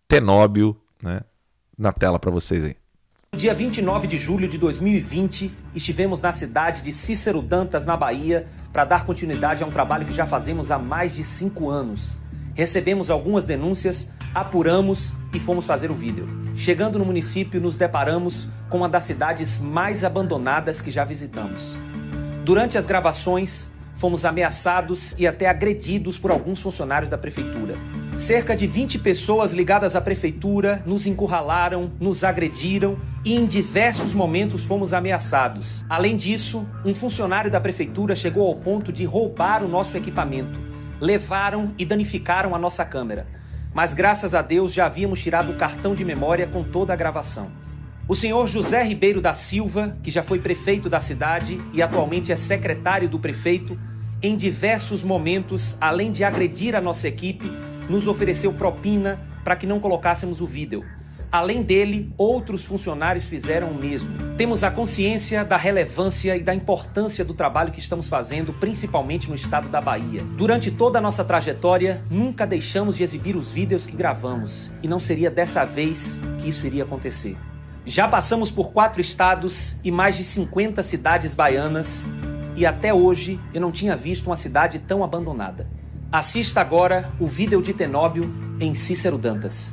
Tenóbio, 0.08 0.80
né? 1.02 1.22
Na 1.78 1.92
tela 1.92 2.20
para 2.20 2.32
vocês 2.32 2.64
aí. 2.64 2.76
Dia 3.38 3.54
29 3.54 4.08
de 4.08 4.18
julho 4.18 4.48
de 4.48 4.58
2020, 4.58 5.56
estivemos 5.76 6.24
na 6.24 6.32
cidade 6.32 6.82
de 6.82 6.92
Cícero 6.92 7.40
Dantas, 7.40 7.86
na 7.86 7.96
Bahia, 7.96 8.48
para 8.74 8.84
dar 8.84 9.06
continuidade 9.06 9.62
a 9.62 9.68
um 9.68 9.70
trabalho 9.70 10.08
que 10.08 10.12
já 10.12 10.26
fazemos 10.26 10.72
há 10.72 10.80
mais 10.80 11.14
de 11.16 11.24
cinco 11.24 11.70
anos. 11.70 12.18
Recebemos 12.56 13.12
algumas 13.12 13.46
denúncias, 13.46 14.12
apuramos 14.34 15.14
e 15.32 15.40
fomos 15.40 15.68
fazer 15.68 15.92
o 15.92 15.94
vídeo. 15.94 16.28
Chegando 16.56 16.98
no 16.98 17.06
município, 17.06 17.62
nos 17.62 17.78
deparamos 17.78 18.48
com 18.72 18.78
uma 18.78 18.90
das 18.90 19.04
cidades 19.04 19.60
mais 19.60 20.04
abandonadas 20.04 20.82
que 20.82 20.90
já 20.90 21.04
visitamos. 21.04 21.78
Durante 22.44 22.76
as 22.76 22.88
gravações, 22.88 23.72
fomos 23.98 24.26
ameaçados 24.26 25.18
e 25.20 25.28
até 25.28 25.48
agredidos 25.50 26.18
por 26.18 26.32
alguns 26.32 26.62
funcionários 26.62 27.10
da 27.10 27.18
prefeitura. 27.18 27.76
Cerca 28.16 28.56
de 28.56 28.66
20 28.66 29.00
pessoas 29.00 29.52
ligadas 29.52 29.96
à 29.96 30.02
prefeitura 30.02 30.82
nos 30.86 31.06
encurralaram, 31.06 31.92
nos 32.00 32.24
agrediram 32.24 32.98
e 33.24 33.36
em 33.36 33.46
diversos 33.46 34.14
momentos 34.14 34.64
fomos 34.64 34.94
ameaçados. 34.94 35.84
Além 35.88 36.18
disso, 36.18 36.68
um 36.84 36.96
funcionário 36.96 37.52
da 37.52 37.62
prefeitura 37.62 38.16
chegou 38.16 38.48
ao 38.48 38.56
ponto 38.56 38.92
de 38.92 39.06
roubar 39.06 39.64
o 39.64 39.68
nosso 39.68 39.98
equipamento. 39.98 40.60
Levaram 41.00 41.74
e 41.78 41.86
danificaram 41.86 42.56
a 42.56 42.60
nossa 42.60 42.84
câmera. 42.84 43.28
Mas 43.72 43.94
graças 43.94 44.34
a 44.34 44.42
Deus 44.42 44.74
já 44.74 44.88
havíamos 44.88 45.22
tirado 45.22 45.52
o 45.52 45.58
cartão 45.58 45.94
de 45.94 46.04
memória 46.04 46.48
com 46.48 46.64
toda 46.64 46.94
a 46.94 46.96
gravação. 46.96 47.52
O 48.10 48.16
senhor 48.16 48.48
José 48.48 48.82
Ribeiro 48.84 49.20
da 49.20 49.34
Silva, 49.34 49.98
que 50.02 50.10
já 50.10 50.24
foi 50.24 50.40
prefeito 50.40 50.90
da 50.90 51.02
cidade 51.02 51.60
e 51.74 51.82
atualmente 51.82 52.32
é 52.32 52.38
secretário 52.38 53.10
do 53.10 53.20
prefeito, 53.20 53.78
em 54.24 54.38
diversos 54.38 55.04
momentos, 55.04 55.78
além 55.82 56.10
de 56.10 56.24
agredir 56.24 56.74
a 56.74 56.80
nossa 56.80 57.10
equipe, 57.10 57.52
nos 57.90 58.08
ofereceu 58.08 58.54
propina 58.54 59.20
para 59.44 59.58
que 59.58 59.68
não 59.68 59.82
colocássemos 59.82 60.40
o 60.40 60.48
vídeo. 60.48 60.86
Além 61.30 61.62
dele, 61.62 62.14
outros 62.18 62.64
funcionários 62.64 63.26
fizeram 63.26 63.72
o 63.72 63.76
mesmo. 63.76 64.16
Temos 64.38 64.64
a 64.64 64.72
consciência 64.72 65.44
da 65.44 65.58
relevância 65.58 66.38
e 66.38 66.42
da 66.42 66.56
importância 66.56 67.26
do 67.26 67.34
trabalho 67.34 67.74
que 67.74 67.82
estamos 67.82 68.08
fazendo, 68.08 68.54
principalmente 68.54 69.28
no 69.28 69.36
estado 69.36 69.68
da 69.68 69.82
Bahia. 69.82 70.24
Durante 70.38 70.72
toda 70.72 71.00
a 71.00 71.02
nossa 71.02 71.26
trajetória, 71.26 72.02
nunca 72.10 72.48
deixamos 72.48 72.96
de 72.96 73.04
exibir 73.04 73.36
os 73.36 73.52
vídeos 73.52 73.86
que 73.86 73.98
gravamos, 73.98 74.72
e 74.82 74.88
não 74.88 75.02
seria 75.02 75.30
dessa 75.30 75.66
vez 75.66 76.18
que 76.40 76.48
isso 76.48 76.66
iria 76.66 76.86
acontecer. 76.86 77.36
Já 77.88 78.06
passamos 78.06 78.52
por 78.52 78.74
quatro 78.74 79.00
estados 79.00 79.78
e 79.82 79.90
mais 79.90 80.18
de 80.18 80.24
50 80.26 80.84
cidades 80.84 81.34
baianas, 81.34 82.04
e 82.54 82.66
até 82.66 82.94
hoje 82.94 83.40
eu 83.54 83.62
não 83.62 83.72
tinha 83.72 83.96
visto 83.96 84.28
uma 84.28 84.36
cidade 84.36 84.78
tão 84.78 85.06
abandonada. 85.06 85.66
Assista 86.12 86.60
agora 86.60 87.10
o 87.18 87.28
vídeo 87.28 87.62
de 87.62 87.74
Tenóbio 87.74 88.30
em 88.60 88.76
Cícero 88.76 89.18
Dantas. 89.18 89.72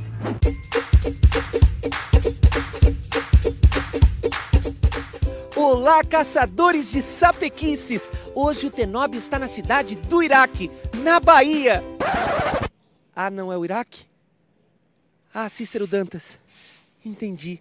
Olá, 5.56 6.04
caçadores 6.04 6.92
de 6.92 7.02
sapequices! 7.02 8.12
Hoje 8.32 8.68
o 8.68 8.70
Tenóbio 8.70 9.18
está 9.18 9.40
na 9.40 9.48
cidade 9.48 9.96
do 9.96 10.22
Iraque, 10.22 10.70
na 11.02 11.18
Bahia. 11.18 11.82
Ah, 13.14 13.28
não 13.28 13.52
é 13.52 13.58
o 13.58 13.64
Iraque? 13.64 14.06
Ah, 15.34 15.48
Cícero 15.48 15.88
Dantas. 15.88 16.38
Entendi. 17.04 17.60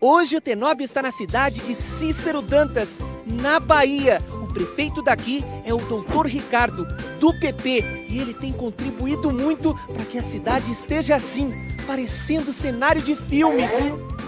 Hoje 0.00 0.36
o 0.36 0.40
Tenóbio 0.40 0.84
está 0.84 1.00
na 1.00 1.12
cidade 1.12 1.60
de 1.60 1.76
Cícero 1.76 2.42
Dantas, 2.42 2.98
na 3.24 3.60
Bahia. 3.60 4.20
O 4.42 4.52
prefeito 4.52 5.00
daqui 5.00 5.44
é 5.64 5.72
o 5.72 5.78
doutor 5.78 6.26
Ricardo, 6.26 6.84
do 7.20 7.32
PP, 7.38 8.06
e 8.08 8.18
ele 8.18 8.34
tem 8.34 8.52
contribuído 8.52 9.30
muito 9.30 9.74
para 9.94 10.04
que 10.04 10.18
a 10.18 10.22
cidade 10.22 10.72
esteja 10.72 11.14
assim, 11.14 11.48
parecendo 11.86 12.52
cenário 12.52 13.00
de 13.00 13.14
filme, 13.14 13.62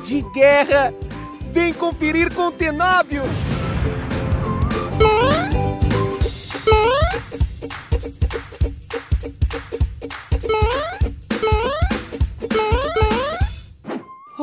de 0.05 0.23
guerra. 0.33 0.95
Vem 1.53 1.73
conferir 1.73 2.33
com 2.33 2.47
o 2.47 2.53
Tenóbio! 2.53 3.23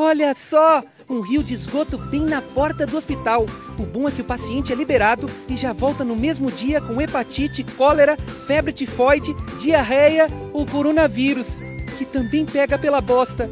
Olha 0.10 0.34
só! 0.34 0.84
Um 1.08 1.22
rio 1.22 1.44
de 1.44 1.54
esgoto 1.54 1.96
bem 1.96 2.22
na 2.22 2.42
porta 2.42 2.84
do 2.84 2.98
hospital. 2.98 3.46
O 3.78 3.84
bom 3.84 4.08
é 4.08 4.12
que 4.12 4.22
o 4.22 4.26
paciente 4.26 4.74
é 4.74 4.76
liberado 4.76 5.30
e 5.48 5.56
já 5.56 5.72
volta 5.72 6.04
no 6.04 6.16
mesmo 6.16 6.52
dia 6.52 6.82
com 6.82 7.00
hepatite, 7.00 7.64
cólera, 7.64 8.18
febre 8.48 8.74
tifoide, 8.74 9.36
diarreia 9.62 10.28
ou 10.52 10.66
coronavírus, 10.66 11.60
que 11.96 12.06
também 12.06 12.44
pega 12.44 12.76
pela 12.80 13.00
bosta. 13.00 13.48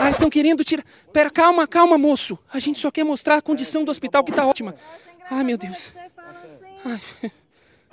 Ah, 0.00 0.10
estão 0.10 0.28
querendo 0.28 0.64
tirar. 0.64 0.82
Pera, 1.12 1.30
calma, 1.30 1.68
calma, 1.68 1.96
moço. 1.96 2.36
A 2.52 2.58
gente 2.58 2.80
só 2.80 2.90
quer 2.90 3.04
mostrar 3.04 3.36
a 3.36 3.42
condição 3.42 3.84
do 3.84 3.92
hospital 3.92 4.24
que 4.24 4.32
tá 4.32 4.44
ótima. 4.44 4.74
Ai, 5.30 5.44
meu 5.44 5.56
Deus. 5.56 5.92
Ai, 6.84 7.00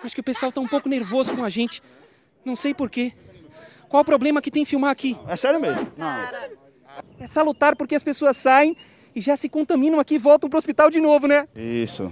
acho 0.04 0.16
que 0.16 0.22
o 0.22 0.24
pessoal 0.24 0.52
tá 0.52 0.60
um 0.60 0.68
pouco 0.68 0.90
nervoso 0.90 1.36
com 1.36 1.44
a 1.44 1.50
gente. 1.50 1.80
Não 2.44 2.56
sei 2.56 2.74
porquê. 2.74 3.14
Qual 3.88 4.02
o 4.02 4.06
problema 4.06 4.42
que 4.42 4.50
tem 4.50 4.66
filmar 4.66 4.90
aqui? 4.90 5.16
É 5.28 5.36
sério 5.36 5.60
mesmo? 5.60 5.94
Não. 5.96 6.71
É 7.20 7.28
salutar 7.28 7.76
porque 7.76 7.96
as 7.96 8.04
pessoas 8.04 8.38
saem 8.38 8.76
e 9.16 9.22
já 9.22 9.36
se 9.36 9.50
contaminam 9.50 10.00
aqui 10.00 10.16
e 10.16 10.18
voltam 10.18 10.50
para 10.50 10.58
o 10.58 10.60
hospital 10.60 10.90
de 10.90 11.00
novo, 11.00 11.28
né? 11.28 11.48
Isso. 11.56 12.12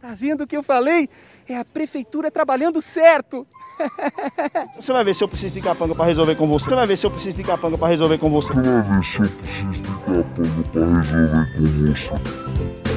Tá 0.00 0.14
vendo 0.14 0.42
o 0.42 0.46
que 0.46 0.56
eu 0.56 0.62
falei? 0.62 1.08
É 1.48 1.56
a 1.56 1.64
prefeitura 1.64 2.30
trabalhando 2.30 2.80
certo. 2.82 3.46
Você 4.76 4.92
vai 4.92 5.02
ver 5.02 5.14
se 5.14 5.24
eu 5.24 5.28
preciso 5.28 5.54
de 5.54 5.60
capanga 5.62 5.94
para 5.94 6.04
resolver 6.04 6.34
com 6.36 6.46
você. 6.46 6.68
Você 6.68 6.74
vai 6.74 6.86
ver 6.86 6.96
se 6.98 7.06
eu 7.06 7.10
preciso 7.10 7.36
de 7.36 7.42
capanga 7.42 7.78
para 7.78 7.88
resolver 7.88 8.18
com 8.18 8.30
você. 8.30 8.52
Você 8.52 8.60
vai 8.60 8.82
ver 8.82 9.04
se 9.04 9.16
eu 9.16 9.30
preciso 9.30 9.72
de 9.72 9.82
capanga 9.82 10.64
para 10.72 11.44
resolver 11.44 12.04
com 12.04 12.84
você. 12.84 12.93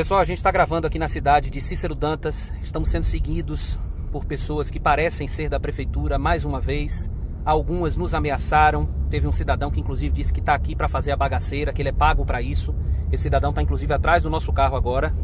Pessoal, 0.00 0.20
a 0.20 0.24
gente 0.24 0.38
está 0.38 0.50
gravando 0.50 0.86
aqui 0.86 0.98
na 0.98 1.08
cidade 1.08 1.50
de 1.50 1.60
Cícero 1.60 1.94
Dantas. 1.94 2.50
Estamos 2.62 2.88
sendo 2.88 3.02
seguidos 3.02 3.78
por 4.10 4.24
pessoas 4.24 4.70
que 4.70 4.80
parecem 4.80 5.28
ser 5.28 5.50
da 5.50 5.60
prefeitura 5.60 6.18
mais 6.18 6.46
uma 6.46 6.58
vez. 6.58 7.10
Algumas 7.44 7.98
nos 7.98 8.14
ameaçaram. 8.14 8.88
Teve 9.10 9.28
um 9.28 9.32
cidadão 9.32 9.70
que 9.70 9.78
inclusive 9.78 10.14
disse 10.14 10.32
que 10.32 10.40
está 10.40 10.54
aqui 10.54 10.74
para 10.74 10.88
fazer 10.88 11.12
a 11.12 11.16
bagaceira, 11.18 11.70
que 11.70 11.82
ele 11.82 11.90
é 11.90 11.92
pago 11.92 12.24
para 12.24 12.40
isso. 12.40 12.74
Esse 13.12 13.24
cidadão 13.24 13.50
está 13.50 13.60
inclusive 13.60 13.92
atrás 13.92 14.22
do 14.22 14.30
nosso 14.30 14.50
carro 14.54 14.74
agora. 14.74 15.14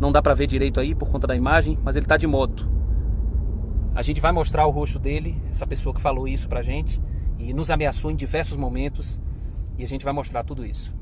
Não 0.00 0.10
dá 0.10 0.20
para 0.20 0.34
ver 0.34 0.48
direito 0.48 0.80
aí 0.80 0.96
por 0.96 1.08
conta 1.08 1.28
da 1.28 1.36
imagem, 1.36 1.78
mas 1.80 1.94
ele 1.94 2.04
está 2.04 2.16
de 2.16 2.26
moto. 2.26 2.68
A 3.94 4.02
gente 4.02 4.20
vai 4.20 4.32
mostrar 4.32 4.66
o 4.66 4.70
rosto 4.72 4.98
dele, 4.98 5.40
essa 5.48 5.64
pessoa 5.64 5.94
que 5.94 6.00
falou 6.00 6.26
isso 6.26 6.48
pra 6.48 6.60
gente 6.60 7.00
e 7.38 7.54
nos 7.54 7.70
ameaçou 7.70 8.10
em 8.10 8.16
diversos 8.16 8.56
momentos, 8.56 9.20
e 9.78 9.84
a 9.84 9.86
gente 9.86 10.04
vai 10.04 10.12
mostrar 10.12 10.42
tudo 10.42 10.66
isso. 10.66 10.92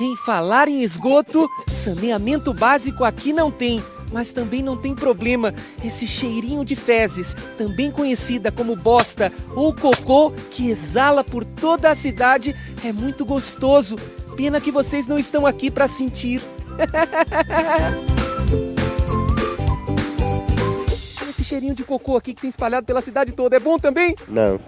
Em 0.00 0.16
falar 0.16 0.68
em 0.68 0.82
esgoto, 0.82 1.48
saneamento 1.68 2.52
básico 2.52 3.04
aqui 3.04 3.32
não 3.32 3.50
tem, 3.50 3.82
mas 4.12 4.32
também 4.32 4.62
não 4.62 4.76
tem 4.76 4.94
problema. 4.94 5.54
Esse 5.84 6.06
cheirinho 6.06 6.64
de 6.64 6.74
fezes, 6.74 7.36
também 7.56 7.90
conhecida 7.90 8.50
como 8.50 8.74
bosta 8.74 9.32
ou 9.54 9.74
cocô, 9.74 10.32
que 10.50 10.70
exala 10.70 11.22
por 11.22 11.44
toda 11.44 11.90
a 11.90 11.94
cidade, 11.94 12.56
é 12.84 12.92
muito 12.92 13.24
gostoso. 13.24 13.96
Pena 14.36 14.60
que 14.60 14.72
vocês 14.72 15.06
não 15.06 15.18
estão 15.18 15.46
aqui 15.46 15.70
para 15.70 15.86
sentir. 15.86 16.42
Esse 21.28 21.44
cheirinho 21.44 21.74
de 21.74 21.84
cocô 21.84 22.16
aqui 22.16 22.34
que 22.34 22.42
tem 22.42 22.50
espalhado 22.50 22.86
pela 22.86 23.02
cidade 23.02 23.32
toda 23.32 23.56
é 23.56 23.60
bom 23.60 23.78
também? 23.78 24.16
Não. 24.28 24.58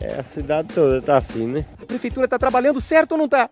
É 0.00 0.20
a 0.20 0.24
cidade 0.24 0.68
toda 0.74 1.00
tá 1.00 1.16
assim, 1.16 1.46
né? 1.46 1.64
A 1.82 1.86
prefeitura 1.86 2.26
tá 2.26 2.38
trabalhando 2.38 2.80
certo 2.80 3.12
ou 3.12 3.18
não 3.18 3.28
tá? 3.28 3.48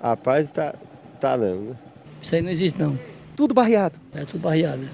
Rapaz, 0.00 0.50
tá, 0.50 0.74
tá 1.20 1.36
não, 1.36 1.60
né? 1.62 1.76
Isso 2.22 2.34
aí 2.34 2.42
não 2.42 2.50
existe 2.50 2.78
não. 2.78 2.98
Tudo 3.36 3.54
barreado. 3.54 3.98
É 4.12 4.24
tudo 4.24 4.40
barreado. 4.40 4.82
né? 4.82 4.90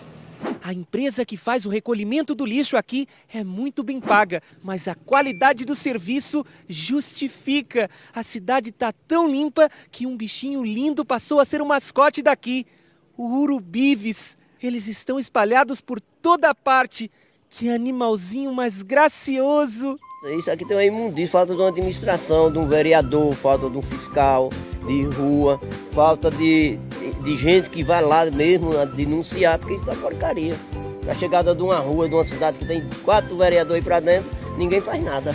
A 0.63 0.73
empresa 0.73 1.25
que 1.25 1.37
faz 1.37 1.67
o 1.67 1.69
recolhimento 1.69 2.35
do 2.35 2.45
lixo 2.45 2.77
aqui 2.77 3.07
é 3.33 3.45
muito 3.45 3.83
bem 3.83 4.01
paga, 4.01 4.43
mas 4.63 4.89
a 4.89 4.95
qualidade 4.95 5.65
do 5.65 5.75
serviço 5.75 6.45
justifica. 6.69 7.91
A 8.15 8.23
cidade 8.23 8.71
está 8.71 8.93
tão 8.93 9.29
limpa 9.29 9.71
que 9.91 10.07
um 10.07 10.17
bichinho 10.17 10.65
lindo 10.65 11.05
passou 11.05 11.41
a 11.41 11.45
ser 11.45 11.61
o 11.61 11.67
mascote 11.67 12.23
daqui, 12.23 12.67
o 13.17 13.41
urubives. 13.41 14.37
Eles 14.63 14.87
estão 14.87 15.19
espalhados 15.19 15.81
por 15.81 16.01
toda 16.01 16.55
parte. 16.55 17.11
Que 17.57 17.71
animalzinho 17.71 18.53
mais 18.53 18.83
gracioso! 18.83 19.97
Isso 20.37 20.51
aqui 20.51 20.67
tem 20.67 20.77
uma 20.77 20.85
imundícia, 20.85 21.31
falta 21.31 21.55
de 21.55 21.61
uma 21.61 21.69
administração, 21.69 22.51
de 22.51 22.59
um 22.59 22.67
vereador, 22.67 23.33
falta 23.33 23.71
de 23.71 23.79
um 23.79 23.83
fiscal 23.83 24.51
de 24.85 25.05
rua, 25.05 25.61
falta 25.93 26.33
de, 26.33 26.77
de, 26.77 27.13
de 27.23 27.37
gente 27.37 27.71
que 27.71 27.85
vai 27.85 28.03
lá 28.03 28.29
mesmo 28.29 28.73
denunciar, 28.87 29.57
porque 29.61 29.75
isso 29.75 29.89
é 29.89 29.95
porcaria. 29.95 30.55
A 31.09 31.15
chegada 31.15 31.55
de 31.55 31.63
uma 31.63 31.77
rua, 31.77 32.09
de 32.09 32.15
uma 32.17 32.25
cidade 32.25 32.59
que 32.59 32.67
tem 32.67 32.83
quatro 33.05 33.37
vereadores 33.37 33.85
pra 33.85 34.01
dentro, 34.01 34.29
ninguém 34.59 34.81
faz 34.81 35.01
nada. 35.05 35.33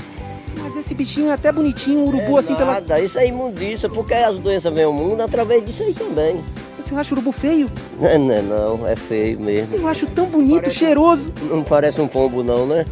Mas 0.62 0.76
esse 0.76 0.94
bichinho 0.94 1.30
é 1.30 1.34
até 1.34 1.54
bonitinho, 1.54 2.00
um 2.00 2.08
urubu 2.08 2.36
é 2.36 2.40
assim 2.42 2.54
nada, 2.54 2.96
pela. 2.96 3.00
isso 3.00 3.18
é 3.18 3.28
imundícia, 3.28 3.88
porque 3.88 4.14
as 4.14 4.38
doenças 4.40 4.74
vêm 4.74 4.84
ao 4.84 4.92
mundo 4.92 5.22
através 5.22 5.66
disso 5.66 5.84
aí 5.84 5.94
também. 5.94 6.44
Você 6.90 6.96
acha 6.96 7.14
urubu 7.14 7.32
feio? 7.32 7.70
Não, 8.00 8.18
não, 8.18 8.42
não, 8.78 8.88
é 8.88 8.96
feio 8.96 9.40
mesmo. 9.40 9.76
Eu 9.76 9.88
acho 9.88 10.08
tão 10.08 10.26
bonito, 10.26 10.62
Parece- 10.62 10.76
cheiroso. 10.80 11.32
Não 11.44 11.64
parece 11.64 12.02
um 12.02 12.08
pombo 12.08 12.44
não, 12.44 12.66
né? 12.66 12.84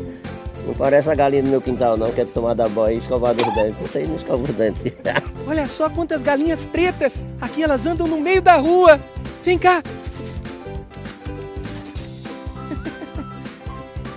Não 0.67 0.75
parece 0.75 1.09
a 1.09 1.15
galinha 1.15 1.41
do 1.41 1.49
meu 1.49 1.59
quintal 1.59 1.97
não, 1.97 2.11
que 2.11 2.21
é 2.21 2.25
tomada 2.25 2.69
banho 2.69 2.95
e 2.97 2.99
escovar 2.99 3.35
os 3.35 3.55
dentes. 3.55 3.87
Isso 3.87 3.97
aí 3.97 4.05
não 4.05 4.13
escova 4.15 4.43
os 4.43 4.51
dentes. 4.53 4.93
Olha 5.47 5.67
só 5.67 5.89
quantas 5.89 6.21
galinhas 6.21 6.63
pretas! 6.63 7.25
Aqui 7.41 7.63
elas 7.63 7.87
andam 7.87 8.05
no 8.05 8.21
meio 8.21 8.39
da 8.41 8.57
rua! 8.57 8.99
Vem 9.43 9.57
cá! 9.57 9.81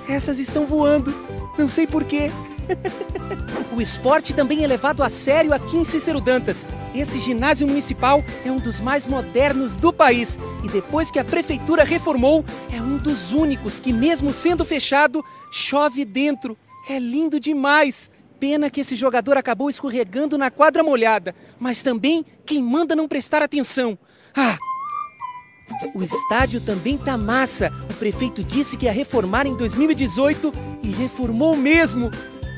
Essas 0.06 0.38
estão 0.38 0.66
voando, 0.66 1.14
não 1.56 1.68
sei 1.70 1.86
porquê. 1.86 2.30
O 3.76 3.80
esporte 3.80 4.34
também 4.34 4.64
é 4.64 4.66
levado 4.66 5.02
a 5.02 5.08
sério 5.08 5.54
aqui 5.54 5.76
em 5.76 5.84
Cícero 5.84 6.20
Dantas. 6.20 6.66
Esse 6.94 7.20
ginásio 7.20 7.66
municipal 7.66 8.22
é 8.44 8.50
um 8.50 8.58
dos 8.58 8.80
mais 8.80 9.06
modernos 9.06 9.76
do 9.76 9.92
país 9.92 10.38
e 10.64 10.68
depois 10.68 11.10
que 11.10 11.18
a 11.18 11.24
prefeitura 11.24 11.84
reformou, 11.84 12.44
é 12.72 12.80
um 12.80 12.98
dos 12.98 13.32
únicos 13.32 13.78
que, 13.78 13.92
mesmo 13.92 14.32
sendo 14.32 14.64
fechado, 14.64 15.24
chove 15.52 16.04
dentro. 16.04 16.58
É 16.88 16.98
lindo 16.98 17.38
demais. 17.38 18.10
Pena 18.40 18.70
que 18.70 18.80
esse 18.80 18.96
jogador 18.96 19.36
acabou 19.36 19.70
escorregando 19.70 20.36
na 20.36 20.50
quadra 20.50 20.82
molhada, 20.82 21.34
mas 21.58 21.82
também 21.82 22.24
quem 22.44 22.62
manda 22.62 22.96
não 22.96 23.06
prestar 23.06 23.42
atenção. 23.42 23.98
Ah! 24.36 24.56
O 25.94 26.02
estádio 26.02 26.60
também 26.60 26.98
tá 26.98 27.16
massa. 27.16 27.72
O 27.88 27.94
prefeito 27.94 28.42
disse 28.42 28.76
que 28.76 28.86
ia 28.86 28.92
reformar 28.92 29.46
em 29.46 29.56
2018 29.56 30.52
e 30.82 30.90
reformou 30.90 31.56
mesmo. 31.56 32.10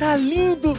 Tá 0.03 0.17
lindo! 0.17 0.77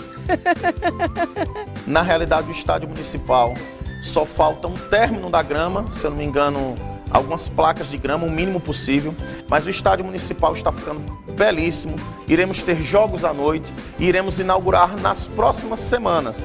Na 1.87 2.01
realidade, 2.01 2.49
o 2.49 2.51
estádio 2.51 2.89
municipal 2.89 3.53
só 4.01 4.25
falta 4.25 4.67
um 4.67 4.73
término 4.73 5.29
da 5.29 5.41
grama, 5.41 5.89
se 5.89 6.03
eu 6.03 6.11
não 6.11 6.17
me 6.17 6.25
engano, 6.25 6.75
algumas 7.09 7.47
placas 7.47 7.89
de 7.89 7.97
grama, 7.97 8.25
o 8.27 8.29
mínimo 8.29 8.59
possível. 8.59 9.15
Mas 9.47 9.65
o 9.65 9.69
estádio 9.69 10.03
municipal 10.03 10.53
está 10.53 10.73
ficando 10.73 10.99
belíssimo. 11.37 11.95
Iremos 12.27 12.63
ter 12.63 12.75
jogos 12.83 13.23
à 13.23 13.33
noite 13.33 13.71
e 13.97 14.03
iremos 14.03 14.41
inaugurar 14.41 14.99
nas 14.99 15.25
próximas 15.25 15.79
semanas. 15.79 16.35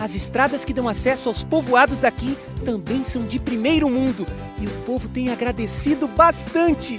As 0.00 0.14
estradas 0.14 0.64
que 0.64 0.72
dão 0.72 0.88
acesso 0.88 1.28
aos 1.28 1.44
povoados 1.44 2.00
daqui 2.00 2.38
também 2.64 3.04
são 3.04 3.26
de 3.26 3.38
primeiro 3.38 3.90
mundo 3.90 4.26
e 4.58 4.66
o 4.66 4.70
povo 4.86 5.06
tem 5.06 5.28
agradecido 5.28 6.08
bastante. 6.08 6.98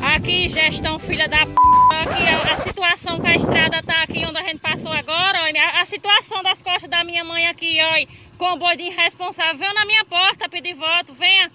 Aqui, 0.00 0.48
gestão 0.48 0.98
filha 0.98 1.28
da 1.28 1.44
p. 1.44 1.52
Aqui 1.92 2.28
a, 2.28 2.54
a 2.54 2.56
situação 2.62 3.20
que 3.20 3.26
a 3.26 3.34
estrada 3.34 3.82
tá 3.82 4.02
aqui 4.02 4.24
onde 4.24 4.38
a 4.38 4.42
gente 4.42 4.60
passou 4.60 4.92
agora, 4.92 5.42
olha. 5.42 5.62
A, 5.62 5.80
a 5.80 5.86
situação 5.86 6.42
das 6.42 6.62
costas 6.62 6.88
da 6.88 7.02
minha 7.04 7.24
mãe 7.24 7.46
aqui, 7.46 7.78
olha. 7.82 8.06
Com 8.36 8.58
boi 8.58 8.76
de 8.76 8.84
irresponsável. 8.84 9.56
Venha 9.58 9.72
na 9.74 9.84
minha 9.84 10.04
porta 10.04 10.48
pedir 10.48 10.74
voto, 10.74 11.12
venha. 11.14 11.50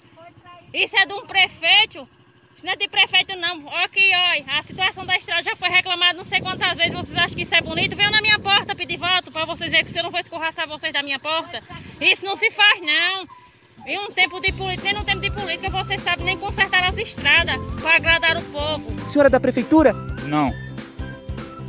Isso 0.72 0.96
é 0.96 1.06
de 1.06 1.14
um 1.14 1.26
prefeito. 1.26 2.08
Isso 2.56 2.64
não 2.64 2.72
é 2.72 2.76
de 2.76 2.88
prefeito, 2.88 3.36
não. 3.36 3.68
Aqui, 3.82 4.10
olha. 4.14 4.44
A 4.58 4.62
situação 4.62 5.06
da 5.06 5.16
estrada 5.16 5.42
já 5.42 5.56
foi 5.56 5.68
reclamada 5.68 6.18
não 6.18 6.24
sei 6.24 6.40
quantas 6.40 6.76
vezes. 6.76 6.92
Vocês 6.92 7.16
acham 7.16 7.36
que 7.36 7.42
isso 7.42 7.54
é 7.54 7.60
bonito? 7.60 7.96
Venham 7.96 8.10
na 8.10 8.20
minha 8.20 8.38
porta 8.38 8.74
pedir 8.74 8.98
voto 8.98 9.32
para 9.32 9.44
vocês 9.46 9.70
verem 9.70 9.86
que 9.86 9.92
se 9.92 9.98
eu 9.98 10.02
não 10.02 10.10
for 10.10 10.20
escorraçar 10.20 10.68
vocês 10.68 10.92
da 10.92 11.02
minha 11.02 11.18
porta. 11.18 11.62
Isso 12.00 12.26
não 12.26 12.36
se 12.36 12.50
faz, 12.50 12.80
não. 12.80 13.43
Em 13.86 13.98
um 13.98 14.10
tempo 14.10 14.40
de 14.40 14.50
política, 14.52 14.84
nem 14.84 14.94
no 14.94 15.04
tempo 15.04 15.20
de 15.20 15.30
política, 15.30 15.68
vocês 15.70 16.02
sabem 16.02 16.24
nem 16.24 16.38
consertar 16.38 16.84
as 16.84 16.96
estradas 16.96 17.56
para 17.80 17.96
agradar 17.96 18.36
o 18.36 18.42
povo. 18.42 19.08
Senhora 19.08 19.28
da 19.28 19.38
prefeitura? 19.38 19.92
Não. 20.26 20.52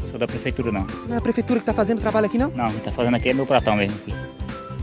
Sou 0.09 0.17
da 0.17 0.27
prefeitura 0.27 0.71
não. 0.71 0.87
Não 1.07 1.15
é 1.15 1.17
a 1.17 1.21
prefeitura 1.21 1.59
que 1.59 1.65
tá 1.65 1.73
fazendo 1.73 1.99
trabalho 1.99 2.27
aqui, 2.27 2.37
não? 2.37 2.49
Não, 2.51 2.69
quem 2.69 2.79
tá 2.79 2.91
fazendo 2.91 3.15
aqui 3.15 3.29
é 3.29 3.33
meu 3.33 3.45
pratão 3.45 3.75
mesmo. 3.75 3.97
Aqui. 3.97 4.13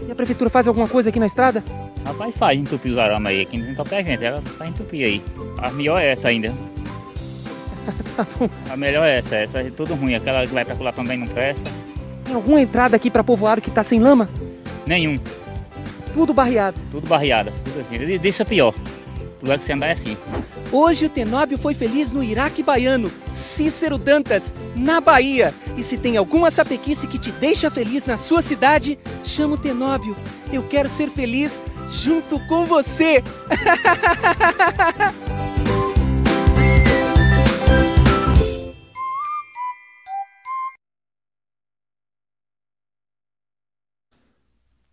E 0.06 0.12
a 0.12 0.14
prefeitura 0.14 0.50
faz 0.50 0.68
alguma 0.68 0.86
coisa 0.86 1.08
aqui 1.08 1.18
na 1.18 1.26
estrada? 1.26 1.64
Rapaz, 2.04 2.34
faz 2.36 2.60
entupir 2.60 2.92
os 2.92 2.98
arames 2.98 3.30
aí, 3.30 3.40
aqui 3.40 3.56
não 3.56 3.64
desentope 3.64 3.94
a 3.94 4.02
gente, 4.02 4.24
ela 4.24 4.42
faz 4.42 4.70
entupir 4.70 5.06
aí. 5.06 5.24
A 5.58 5.70
melhor 5.70 5.98
é 6.00 6.10
essa 6.10 6.28
ainda. 6.28 6.52
A 8.70 8.76
melhor 8.76 9.06
é 9.06 9.18
essa, 9.18 9.36
essa 9.36 9.60
é 9.60 9.70
tudo 9.70 9.94
ruim. 9.94 10.14
Aquela 10.14 10.46
que 10.46 10.52
vai 10.52 10.64
pra 10.64 10.76
lá 10.78 10.92
também 10.92 11.18
não 11.18 11.26
presta. 11.26 11.70
Tem 12.24 12.34
alguma 12.34 12.60
entrada 12.60 12.94
aqui 12.96 13.10
pra 13.10 13.24
povoado 13.24 13.60
que 13.60 13.70
tá 13.70 13.82
sem 13.82 14.00
lama? 14.00 14.28
Nenhum. 14.86 15.18
Tudo 16.14 16.34
barreado. 16.34 16.76
Tudo 16.90 17.06
barreadas, 17.06 17.54
tudo 17.64 17.80
assim. 17.80 18.18
Disso 18.18 18.42
é 18.42 18.44
pior. 18.44 18.74
O 19.40 19.44
lugar 19.44 19.58
que 19.58 19.64
você 19.64 19.72
andar 19.72 19.88
é 19.88 19.92
assim. 19.92 20.16
Hoje 20.70 21.06
o 21.06 21.10
Tenóbio 21.10 21.58
foi 21.58 21.74
feliz 21.74 22.12
no 22.12 22.22
Iraque 22.22 22.62
Baiano, 22.62 23.10
Cícero 23.32 23.98
Dantas, 23.98 24.54
na 24.76 25.00
Bahia. 25.00 25.52
E 25.76 25.82
se 25.82 25.96
tem 25.96 26.16
alguma 26.16 26.50
sapequice 26.50 27.08
que 27.08 27.18
te 27.18 27.32
deixa 27.32 27.70
feliz 27.70 28.06
na 28.06 28.16
sua 28.16 28.40
cidade, 28.40 28.98
chama 29.24 29.54
o 29.54 29.58
Tenóbio. 29.58 30.16
Eu 30.52 30.62
quero 30.62 30.88
ser 30.88 31.10
feliz 31.10 31.64
junto 31.88 32.38
com 32.46 32.66
você. 32.66 33.24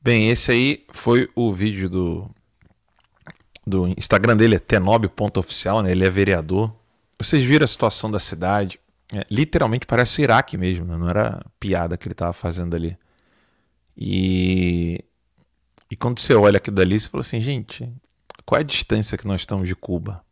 Bem, 0.01 0.29
esse 0.29 0.51
aí 0.51 0.85
foi 0.91 1.29
o 1.35 1.51
vídeo 1.53 1.89
do, 1.89 2.29
do 3.67 3.87
Instagram 3.89 4.37
dele, 4.37 4.55
é 4.55 4.59
tenob.oficial, 4.59 5.81
né? 5.81 5.91
Ele 5.91 6.05
é 6.05 6.09
vereador. 6.09 6.73
Vocês 7.19 7.43
viram 7.43 7.65
a 7.65 7.67
situação 7.67 8.09
da 8.09 8.19
cidade? 8.19 8.79
É, 9.13 9.25
literalmente 9.29 9.85
parece 9.85 10.21
o 10.21 10.23
Iraque 10.23 10.57
mesmo, 10.57 10.85
né? 10.85 10.95
não 10.95 11.09
era 11.09 11.43
piada 11.59 11.97
que 11.97 12.07
ele 12.07 12.13
estava 12.13 12.31
fazendo 12.31 12.75
ali. 12.75 12.97
E, 13.97 15.03
e 15.91 15.95
quando 15.95 16.19
você 16.19 16.33
olha 16.33 16.57
aquilo 16.57 16.75
dali, 16.75 16.97
você 16.97 17.09
fala 17.09 17.21
assim, 17.21 17.41
gente, 17.41 17.91
qual 18.45 18.57
é 18.57 18.61
a 18.61 18.65
distância 18.65 19.17
que 19.17 19.27
nós 19.27 19.41
estamos 19.41 19.67
de 19.67 19.75
Cuba? 19.75 20.23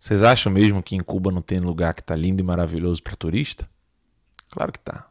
Vocês 0.00 0.22
acham 0.22 0.50
mesmo 0.50 0.82
que 0.82 0.96
em 0.96 1.00
Cuba 1.00 1.30
não 1.30 1.40
tem 1.40 1.60
lugar 1.60 1.94
que 1.94 2.00
está 2.00 2.16
lindo 2.16 2.40
e 2.40 2.44
maravilhoso 2.44 3.02
para 3.02 3.14
turista? 3.14 3.68
Claro 4.50 4.72
que 4.72 4.78
tá. 4.80 5.08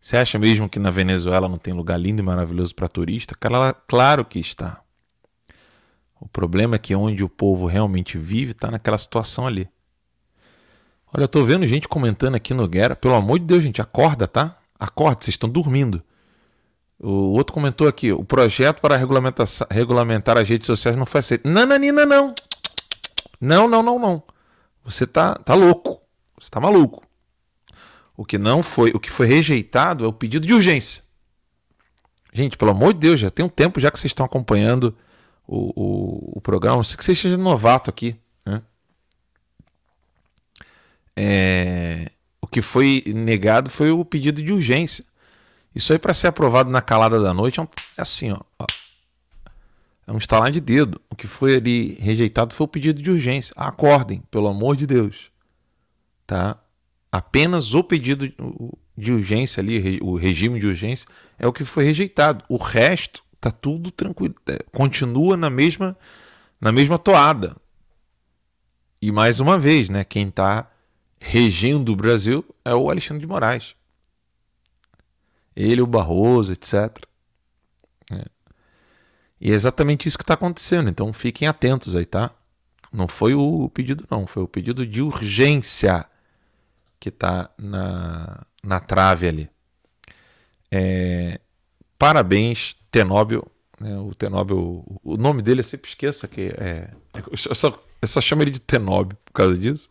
Você 0.00 0.16
acha 0.16 0.38
mesmo 0.38 0.68
que 0.68 0.78
na 0.78 0.90
Venezuela 0.90 1.48
não 1.48 1.56
tem 1.56 1.74
lugar 1.74 1.98
lindo 1.98 2.22
e 2.22 2.24
maravilhoso 2.24 2.74
para 2.74 2.88
turista? 2.88 3.34
Claro 3.86 4.24
que 4.24 4.38
está. 4.38 4.80
O 6.20 6.28
problema 6.28 6.76
é 6.76 6.78
que 6.78 6.94
onde 6.94 7.22
o 7.22 7.28
povo 7.28 7.66
realmente 7.66 8.18
vive 8.18 8.52
está 8.52 8.70
naquela 8.70 8.98
situação 8.98 9.46
ali. 9.46 9.68
Olha, 11.12 11.24
eu 11.24 11.28
tô 11.28 11.44
vendo 11.44 11.66
gente 11.66 11.88
comentando 11.88 12.34
aqui 12.34 12.52
no 12.52 12.68
Guerra. 12.68 12.96
Pelo 12.96 13.14
amor 13.14 13.38
de 13.38 13.46
Deus, 13.46 13.62
gente, 13.62 13.80
acorda, 13.80 14.26
tá? 14.26 14.58
Acorda, 14.78 15.22
vocês 15.22 15.34
estão 15.34 15.48
dormindo. 15.48 16.02
O 17.00 17.32
outro 17.32 17.54
comentou 17.54 17.86
aqui: 17.88 18.12
o 18.12 18.24
projeto 18.24 18.80
para 18.80 18.96
regulamentar 18.96 20.38
as 20.38 20.48
redes 20.48 20.66
sociais 20.66 20.96
não 20.96 21.06
foi 21.06 21.20
aceito. 21.20 21.48
Nananina, 21.48 22.04
não. 22.04 22.34
Não, 23.40 23.68
não, 23.68 23.82
não, 23.82 23.98
não. 23.98 24.22
Você 24.84 25.06
tá, 25.06 25.34
tá 25.34 25.54
louco. 25.54 26.00
Você 26.38 26.50
tá 26.50 26.60
maluco. 26.60 27.07
O 28.18 28.24
que 28.24 28.36
não 28.36 28.64
foi, 28.64 28.90
o 28.90 28.98
que 28.98 29.12
foi 29.12 29.28
rejeitado 29.28 30.04
é 30.04 30.08
o 30.08 30.12
pedido 30.12 30.44
de 30.44 30.52
urgência. 30.52 31.04
Gente, 32.32 32.56
pelo 32.56 32.72
amor 32.72 32.92
de 32.92 32.98
Deus, 32.98 33.20
já 33.20 33.30
tem 33.30 33.44
um 33.44 33.48
tempo 33.48 33.78
já 33.78 33.92
que 33.92 33.98
vocês 33.98 34.10
estão 34.10 34.26
acompanhando 34.26 34.92
o, 35.46 35.68
o, 35.80 36.38
o 36.38 36.40
programa. 36.40 36.82
Se 36.82 36.96
que 36.96 37.04
você 37.04 37.14
seja 37.14 37.36
novato 37.36 37.88
aqui, 37.88 38.16
né? 38.44 38.60
É, 41.16 42.10
o 42.40 42.48
que 42.48 42.60
foi 42.60 43.04
negado 43.06 43.70
foi 43.70 43.92
o 43.92 44.04
pedido 44.04 44.42
de 44.42 44.52
urgência. 44.52 45.04
Isso 45.72 45.92
aí 45.92 45.98
para 45.98 46.12
ser 46.12 46.26
aprovado 46.26 46.68
na 46.70 46.82
calada 46.82 47.22
da 47.22 47.32
noite 47.32 47.60
é, 47.60 47.62
um, 47.62 47.68
é 47.96 48.02
assim, 48.02 48.32
ó, 48.32 48.40
ó. 48.58 48.66
É 50.08 50.12
um 50.12 50.18
estalar 50.18 50.50
de 50.50 50.60
dedo. 50.60 51.00
O 51.08 51.14
que 51.14 51.28
foi 51.28 51.54
ali 51.54 51.94
rejeitado 52.00 52.52
foi 52.52 52.64
o 52.64 52.68
pedido 52.68 53.00
de 53.00 53.12
urgência. 53.12 53.54
Acordem, 53.56 54.24
pelo 54.28 54.48
amor 54.48 54.74
de 54.74 54.88
Deus. 54.88 55.30
Tá? 56.26 56.58
Apenas 57.10 57.74
o 57.74 57.82
pedido 57.82 58.32
de 58.96 59.12
urgência 59.12 59.60
ali, 59.60 59.98
o 60.02 60.16
regime 60.16 60.60
de 60.60 60.66
urgência, 60.66 61.08
é 61.38 61.46
o 61.46 61.52
que 61.52 61.64
foi 61.64 61.84
rejeitado. 61.84 62.44
O 62.48 62.56
resto 62.56 63.22
tá 63.40 63.50
tudo 63.50 63.90
tranquilo, 63.90 64.34
continua 64.72 65.36
na 65.36 65.48
mesma 65.48 65.96
na 66.60 66.72
mesma 66.72 66.98
toada. 66.98 67.56
E 69.00 69.12
mais 69.12 69.38
uma 69.38 69.58
vez, 69.58 69.88
né, 69.88 70.02
quem 70.02 70.28
está 70.28 70.68
regendo 71.20 71.92
o 71.92 71.96
Brasil 71.96 72.44
é 72.64 72.74
o 72.74 72.90
Alexandre 72.90 73.20
de 73.20 73.26
Moraes. 73.26 73.74
Ele, 75.54 75.80
o 75.80 75.86
Barroso, 75.86 76.52
etc. 76.52 77.04
É. 78.12 78.24
E 79.40 79.50
é 79.50 79.54
exatamente 79.54 80.08
isso 80.08 80.18
que 80.18 80.24
está 80.24 80.34
acontecendo. 80.34 80.88
Então 80.88 81.12
fiquem 81.12 81.48
atentos 81.48 81.94
aí, 81.94 82.04
tá? 82.04 82.32
Não 82.92 83.08
foi 83.08 83.34
o 83.34 83.68
pedido, 83.68 84.04
não. 84.10 84.26
Foi 84.26 84.42
o 84.42 84.48
pedido 84.48 84.86
de 84.86 85.02
urgência. 85.02 86.06
Que 86.98 87.08
está 87.08 87.50
na, 87.58 88.44
na 88.62 88.80
trave 88.80 89.28
ali. 89.28 89.50
É, 90.70 91.40
parabéns, 91.98 92.76
Tenóbio. 92.90 93.46
Né, 93.80 93.96
o 93.98 94.14
Tenóbio, 94.14 94.84
o 95.04 95.16
nome 95.16 95.40
dele 95.40 95.60
eu 95.60 95.64
sempre 95.64 95.88
esqueço 95.88 96.26
que 96.26 96.52
é. 96.58 96.90
Eu 97.30 97.54
só, 97.54 97.80
eu 98.02 98.08
só 98.08 98.20
chamo 98.20 98.42
ele 98.42 98.50
de 98.50 98.60
Tenóbio 98.60 99.16
por 99.24 99.32
causa 99.32 99.56
disso. 99.56 99.88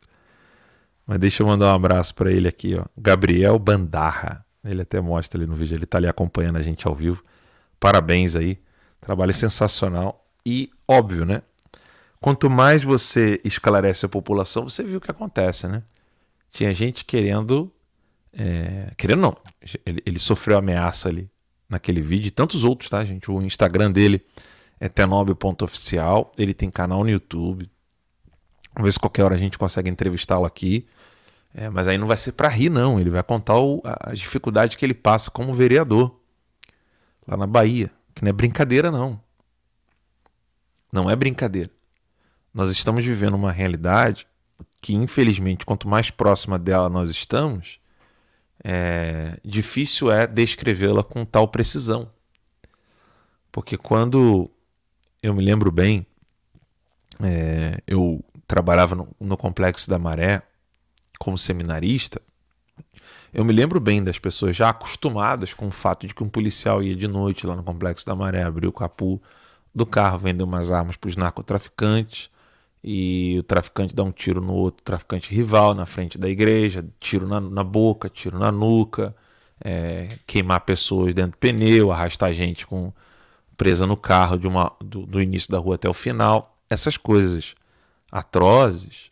Mas 1.05 1.19
deixa 1.19 1.41
eu 1.41 1.47
mandar 1.47 1.67
um 1.67 1.75
abraço 1.75 2.13
para 2.13 2.31
ele 2.31 2.47
aqui, 2.47 2.75
ó. 2.75 2.85
Gabriel 2.97 3.57
Bandarra. 3.57 4.45
Ele 4.63 4.81
até 4.81 4.99
mostra 4.99 5.39
ali 5.39 5.47
no 5.47 5.55
vídeo, 5.55 5.75
ele 5.75 5.85
está 5.85 5.97
ali 5.97 6.07
acompanhando 6.07 6.57
a 6.57 6.61
gente 6.61 6.85
ao 6.85 6.93
vivo. 6.93 7.23
Parabéns 7.79 8.35
aí. 8.35 8.59
Trabalho 8.99 9.33
sensacional. 9.33 10.25
E 10.45 10.69
óbvio, 10.85 11.23
né? 11.23 11.41
Quanto 12.19 12.49
mais 12.49 12.83
você 12.83 13.39
esclarece 13.45 14.05
a 14.05 14.09
população, 14.09 14.63
você 14.63 14.83
viu 14.83 14.97
o 14.97 15.01
que 15.01 15.11
acontece, 15.11 15.67
né? 15.67 15.83
Tinha 16.51 16.73
gente 16.73 17.05
querendo. 17.05 17.71
É, 18.33 18.91
querendo 18.97 19.21
não. 19.21 19.37
Ele, 19.85 20.01
ele, 20.05 20.19
sofreu 20.19 20.57
ameaça 20.57 21.09
ali 21.09 21.29
naquele 21.69 22.01
vídeo 22.01 22.27
e 22.27 22.31
tantos 22.31 22.63
outros, 22.63 22.89
tá, 22.89 23.03
gente? 23.03 23.29
O 23.29 23.41
Instagram 23.41 23.91
dele 23.91 24.23
é 24.79 24.87
tenob.oficial. 24.87 26.31
Ele 26.37 26.53
tem 26.53 26.69
canal 26.69 27.03
no 27.03 27.09
YouTube. 27.09 27.69
Vamos 28.73 28.87
ver 28.87 28.91
se 28.93 28.99
qualquer 28.99 29.23
hora 29.23 29.35
a 29.35 29.39
gente 29.39 29.57
consegue 29.57 29.89
entrevistá-lo 29.89 30.45
aqui. 30.45 30.87
É, 31.53 31.69
mas 31.69 31.87
aí 31.87 31.97
não 31.97 32.07
vai 32.07 32.17
ser 32.17 32.33
para 32.33 32.47
rir, 32.47 32.69
não. 32.69 32.99
Ele 32.99 33.09
vai 33.09 33.23
contar 33.23 33.57
o, 33.57 33.81
as 33.83 34.19
dificuldades 34.19 34.75
que 34.75 34.85
ele 34.85 34.93
passa 34.93 35.31
como 35.31 35.53
vereador 35.53 36.19
lá 37.27 37.35
na 37.35 37.47
Bahia. 37.47 37.91
Que 38.13 38.23
não 38.23 38.29
é 38.29 38.33
brincadeira, 38.33 38.91
não. 38.91 39.19
Não 40.91 41.09
é 41.09 41.15
brincadeira. 41.15 41.71
Nós 42.53 42.71
estamos 42.71 43.05
vivendo 43.05 43.33
uma 43.35 43.51
realidade 43.51 44.27
que, 44.81 44.93
infelizmente, 44.95 45.65
quanto 45.65 45.87
mais 45.87 46.09
próxima 46.09 46.57
dela 46.57 46.89
nós 46.89 47.09
estamos, 47.09 47.79
é, 48.63 49.39
difícil 49.43 50.11
é 50.11 50.27
descrevê-la 50.27 51.03
com 51.03 51.25
tal 51.25 51.47
precisão. 51.47 52.09
Porque 53.51 53.77
quando 53.77 54.49
eu 55.21 55.33
me 55.33 55.43
lembro 55.43 55.71
bem, 55.71 56.05
é, 57.21 57.81
eu 57.87 58.23
trabalhava 58.47 58.95
no, 58.95 59.07
no 59.19 59.37
Complexo 59.37 59.89
da 59.89 59.97
Maré 59.97 60.41
como 61.19 61.37
seminarista, 61.37 62.21
eu 63.33 63.43
me 63.43 63.51
lembro 63.51 63.79
bem 63.79 64.03
das 64.03 64.17
pessoas 64.17 64.55
já 64.55 64.69
acostumadas 64.69 65.53
com 65.53 65.67
o 65.67 65.71
fato 65.71 66.07
de 66.07 66.13
que 66.13 66.23
um 66.23 66.29
policial 66.29 66.81
ia 66.81 66.95
de 66.95 67.07
noite 67.07 67.45
lá 67.45 67.55
no 67.55 67.63
Complexo 67.63 68.05
da 68.05 68.15
Maré, 68.15 68.43
abrir 68.43 68.67
o 68.67 68.71
capu 68.71 69.21
do 69.75 69.85
carro, 69.85 70.17
vender 70.17 70.43
umas 70.43 70.71
armas 70.71 70.95
para 70.95 71.07
os 71.07 71.15
narcotraficantes, 71.15 72.29
e 72.89 73.37
o 73.37 73.43
traficante 73.43 73.93
dá 73.93 74.01
um 74.01 74.13
tiro 74.13 74.39
no 74.39 74.53
outro 74.53 74.81
traficante 74.81 75.35
rival 75.35 75.73
na 75.73 75.85
frente 75.85 76.17
da 76.17 76.29
igreja, 76.29 76.87
tiro 77.01 77.27
na, 77.27 77.41
na 77.41 77.61
boca, 77.61 78.07
tiro 78.07 78.39
na 78.39 78.49
nuca, 78.49 79.13
é, 79.59 80.07
queimar 80.25 80.61
pessoas 80.61 81.13
dentro 81.13 81.31
do 81.31 81.37
pneu, 81.37 81.91
arrastar 81.91 82.33
gente 82.33 82.65
com 82.65 82.93
presa 83.57 83.85
no 83.85 83.97
carro 83.97 84.37
de 84.37 84.47
uma, 84.47 84.71
do, 84.79 85.05
do 85.05 85.21
início 85.21 85.51
da 85.51 85.59
rua 85.59 85.75
até 85.75 85.89
o 85.89 85.93
final. 85.93 86.57
Essas 86.69 86.95
coisas 86.95 87.55
atrozes, 88.09 89.11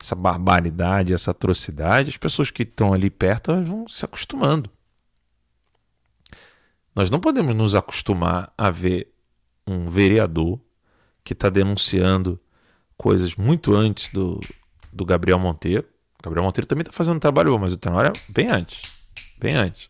essa 0.00 0.16
barbaridade, 0.16 1.14
essa 1.14 1.30
atrocidade, 1.30 2.10
as 2.10 2.16
pessoas 2.16 2.50
que 2.50 2.64
estão 2.64 2.92
ali 2.92 3.10
perto 3.10 3.62
vão 3.62 3.86
se 3.86 4.04
acostumando. 4.04 4.68
Nós 6.96 7.12
não 7.12 7.20
podemos 7.20 7.54
nos 7.54 7.76
acostumar 7.76 8.52
a 8.58 8.72
ver 8.72 9.14
um 9.64 9.86
vereador 9.86 10.58
que 11.22 11.32
está 11.32 11.48
denunciando 11.48 12.40
coisas 13.02 13.34
muito 13.34 13.74
antes 13.74 14.12
do, 14.12 14.38
do 14.92 15.04
Gabriel 15.04 15.36
Monteiro. 15.36 15.84
Gabriel 16.22 16.44
Monteiro 16.44 16.68
também 16.68 16.82
está 16.82 16.92
fazendo 16.92 17.16
um 17.16 17.20
trabalho 17.20 17.50
bom, 17.50 17.58
mas 17.58 17.72
o 17.72 17.76
Tenório 17.76 18.12
é 18.14 18.32
bem 18.32 18.48
antes. 18.48 18.80
Bem 19.40 19.56
antes. 19.56 19.88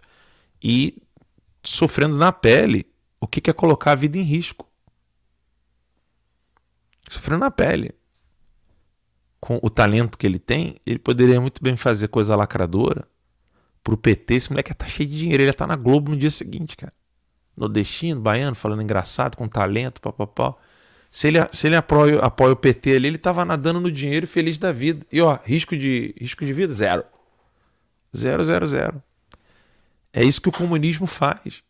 E 0.62 1.02
sofrendo 1.62 2.16
na 2.16 2.32
pele 2.32 2.86
o 3.20 3.26
que 3.26 3.50
é 3.50 3.52
colocar 3.52 3.92
a 3.92 3.96
vida 3.96 4.16
em 4.16 4.22
risco. 4.22 4.66
Sofrendo 7.10 7.40
na 7.40 7.50
pele. 7.50 7.94
Com 9.38 9.60
o 9.62 9.68
talento 9.68 10.16
que 10.16 10.26
ele 10.26 10.38
tem, 10.38 10.80
ele 10.86 10.98
poderia 10.98 11.38
muito 11.38 11.62
bem 11.62 11.76
fazer 11.76 12.08
coisa 12.08 12.34
lacradora 12.34 13.06
pro 13.84 13.96
PT. 13.96 14.34
Esse 14.34 14.50
moleque 14.50 14.72
tá 14.72 14.86
cheio 14.86 15.08
de 15.08 15.18
dinheiro, 15.18 15.42
ele 15.42 15.52
tá 15.52 15.66
na 15.66 15.76
Globo 15.76 16.12
no 16.12 16.16
dia 16.16 16.30
seguinte, 16.30 16.78
cara. 16.78 16.94
Nordestino, 17.54 18.20
baiano, 18.20 18.56
falando 18.56 18.80
engraçado, 18.80 19.36
com 19.36 19.46
talento, 19.46 20.00
papapá. 20.00 20.54
Se 21.12 21.28
ele, 21.28 21.38
se 21.52 21.66
ele 21.66 21.76
apoia, 21.76 22.18
apoia 22.20 22.54
o 22.54 22.56
PT 22.56 22.96
ali, 22.96 23.06
ele 23.06 23.16
estava 23.16 23.44
nadando 23.44 23.78
no 23.78 23.92
dinheiro 23.92 24.24
e 24.24 24.26
feliz 24.26 24.56
da 24.56 24.72
vida. 24.72 25.06
E 25.12 25.20
ó, 25.20 25.38
risco 25.44 25.76
de, 25.76 26.14
risco 26.18 26.42
de 26.42 26.54
vida, 26.54 26.72
zero. 26.72 27.04
Zero, 28.16 28.42
zero, 28.42 28.66
zero. 28.66 29.02
É 30.10 30.24
isso 30.24 30.40
que 30.40 30.48
o 30.48 30.52
comunismo 30.52 31.06
faz. 31.06 31.62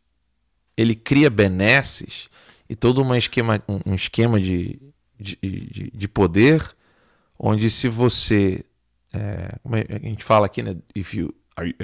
Ele 0.77 0.95
cria 0.95 1.29
benesses 1.29 2.31
e 2.69 2.77
todo 2.77 3.03
uma 3.03 3.19
esquema, 3.19 3.61
um 3.85 3.97
esquema 3.97 4.41
de, 4.41 4.81
de, 5.19 5.37
de, 5.43 5.91
de 5.93 6.09
poder 6.09 6.65
onde 7.37 7.69
se 7.69 7.89
você. 7.89 8.65
É, 9.13 9.19
é, 9.19 9.97
a 9.97 10.09
gente 10.09 10.23
fala 10.23 10.47
aqui, 10.47 10.63
né? 10.63 10.77
If 10.95 11.15
you, 11.15 11.35
are, 11.57 11.75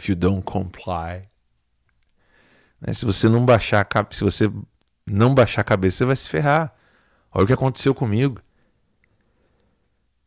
if 0.00 0.08
you 0.08 0.16
don't 0.16 0.42
comply. 0.42 1.28
Né? 2.80 2.92
Se 2.92 3.04
você 3.04 3.28
não 3.28 3.46
baixar 3.46 3.86
a 3.88 4.06
se 4.12 4.24
você 4.24 4.50
não 5.06 5.32
baixar 5.32 5.60
a 5.60 5.64
cabeça, 5.64 5.98
você 5.98 6.04
vai 6.04 6.16
se 6.16 6.28
ferrar. 6.28 6.74
Olha 7.32 7.44
o 7.44 7.46
que 7.46 7.52
aconteceu 7.52 7.94
comigo. 7.94 8.40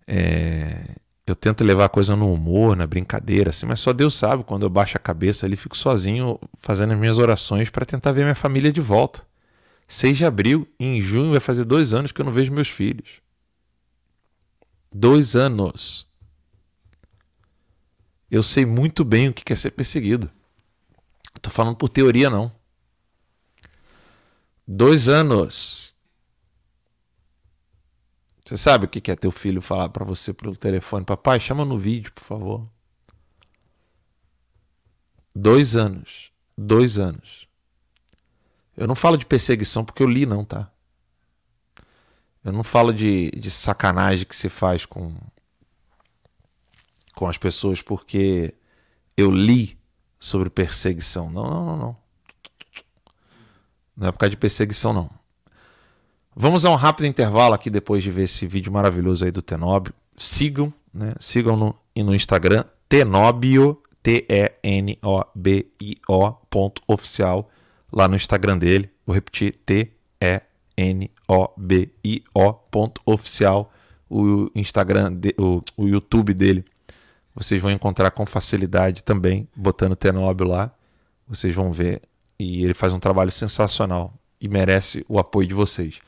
É, 0.07 0.95
eu 1.25 1.35
tento 1.35 1.63
levar 1.63 1.85
a 1.85 1.89
coisa 1.89 2.15
no 2.15 2.31
humor, 2.33 2.75
na 2.75 2.85
brincadeira, 2.85 3.51
assim, 3.51 3.65
mas 3.65 3.79
só 3.79 3.93
Deus 3.93 4.15
sabe. 4.15 4.43
Quando 4.43 4.63
eu 4.63 4.69
baixo 4.69 4.97
a 4.97 4.99
cabeça 4.99 5.45
ali, 5.45 5.55
fico 5.55 5.77
sozinho 5.77 6.39
fazendo 6.61 6.93
as 6.93 6.99
minhas 6.99 7.17
orações 7.17 7.69
para 7.69 7.85
tentar 7.85 8.11
ver 8.11 8.23
minha 8.23 8.35
família 8.35 8.71
de 8.71 8.81
volta. 8.81 9.25
6 9.87 10.17
de 10.17 10.25
abril, 10.25 10.67
em 10.79 11.01
junho 11.01 11.31
vai 11.31 11.39
fazer 11.39 11.65
dois 11.65 11.93
anos 11.93 12.11
que 12.11 12.21
eu 12.21 12.25
não 12.25 12.31
vejo 12.31 12.51
meus 12.51 12.69
filhos. 12.69 13.21
Dois 14.93 15.35
anos. 15.35 16.07
Eu 18.29 18.41
sei 18.41 18.65
muito 18.65 19.03
bem 19.03 19.27
o 19.29 19.33
que 19.33 19.51
é 19.51 19.55
ser 19.55 19.71
perseguido. 19.71 20.29
Estou 21.35 21.51
falando 21.51 21.75
por 21.75 21.89
teoria, 21.89 22.29
não. 22.29 22.51
Dois 24.67 25.09
anos. 25.09 25.90
Você 28.51 28.57
sabe 28.57 28.85
o 28.85 28.89
que 28.89 29.09
é 29.09 29.15
teu 29.15 29.31
filho 29.31 29.61
falar 29.61 29.87
para 29.87 30.03
você 30.03 30.33
pelo 30.33 30.53
telefone? 30.53 31.05
Papai, 31.05 31.39
chama 31.39 31.63
no 31.63 31.77
vídeo, 31.77 32.11
por 32.11 32.21
favor. 32.21 32.67
Dois 35.33 35.73
anos. 35.73 36.33
Dois 36.57 36.99
anos. 36.99 37.47
Eu 38.75 38.87
não 38.87 38.95
falo 38.95 39.15
de 39.15 39.25
perseguição 39.25 39.85
porque 39.85 40.03
eu 40.03 40.07
li, 40.09 40.25
não, 40.25 40.43
tá? 40.43 40.69
Eu 42.43 42.51
não 42.51 42.61
falo 42.61 42.91
de, 42.91 43.31
de 43.31 43.49
sacanagem 43.49 44.25
que 44.25 44.35
se 44.35 44.49
faz 44.49 44.85
com, 44.85 45.15
com 47.15 47.29
as 47.29 47.37
pessoas 47.37 47.81
porque 47.81 48.53
eu 49.15 49.31
li 49.31 49.79
sobre 50.19 50.49
perseguição. 50.49 51.31
Não, 51.31 51.49
não, 51.49 51.65
não, 51.65 51.77
não. 51.77 51.97
Não 53.95 54.07
é 54.09 54.11
por 54.11 54.17
causa 54.17 54.31
de 54.31 54.37
perseguição, 54.37 54.91
não. 54.91 55.20
Vamos 56.36 56.65
a 56.65 56.71
um 56.71 56.75
rápido 56.75 57.07
intervalo 57.07 57.53
aqui 57.53 57.69
depois 57.69 58.01
de 58.03 58.09
ver 58.09 58.23
esse 58.23 58.47
vídeo 58.47 58.71
maravilhoso 58.71 59.25
aí 59.25 59.32
do 59.32 59.41
Tenóbio. 59.41 59.93
Sigam, 60.15 60.73
né? 60.93 61.13
Sigam 61.19 61.57
no, 61.57 61.75
no 61.95 62.15
Instagram 62.15 62.63
Tenóbio, 62.88 63.82
T-E-N-O-B-I-O 64.01 64.51
ponto 66.49 66.82
oficial 66.88 67.49
lá 67.91 68.07
no 68.07 68.15
Instagram 68.15 68.57
dele. 68.57 68.89
Vou 69.05 69.13
repetir, 69.13 69.59
T-E-N-O-B-I-O 69.65 69.93
ponto 72.71 73.01
oficial. 73.05 73.71
O 74.09 74.49
Instagram, 74.55 75.13
de, 75.13 75.36
o, 75.38 75.61
o 75.77 75.88
YouTube 75.88 76.34
dele. 76.34 76.65
Vocês 77.34 77.61
vão 77.61 77.71
encontrar 77.71 78.11
com 78.11 78.25
facilidade 78.25 79.03
também, 79.03 79.47
botando 79.55 79.95
Tenóbio 79.95 80.47
lá. 80.47 80.71
Vocês 81.27 81.55
vão 81.55 81.71
ver. 81.71 82.01
E 82.38 82.63
ele 82.63 82.73
faz 82.73 82.91
um 82.91 82.99
trabalho 82.99 83.32
sensacional 83.32 84.13
e 84.39 84.49
merece 84.49 85.05
o 85.07 85.19
apoio 85.19 85.47
de 85.47 85.53
vocês. 85.53 86.01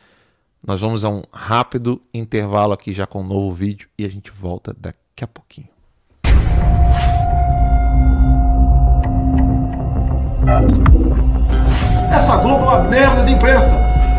Nós 0.66 0.80
vamos 0.80 1.03
a 1.03 1.09
um 1.09 1.22
rápido 1.34 2.01
intervalo 2.14 2.72
aqui 2.72 2.93
já 2.93 3.05
com 3.05 3.20
um 3.20 3.28
novo 3.28 3.51
vídeo 3.51 3.89
e 3.99 4.05
a 4.05 4.09
gente 4.09 4.32
volta 4.32 4.74
daqui 4.74 5.22
a 5.22 5.28
pouquinho. 5.28 5.68
Essa 12.09 12.38
Globo 12.38 12.64
é 12.64 12.68
uma 12.68 12.84
merda 12.84 13.26
de 13.26 13.34
imprensa. 13.34 13.72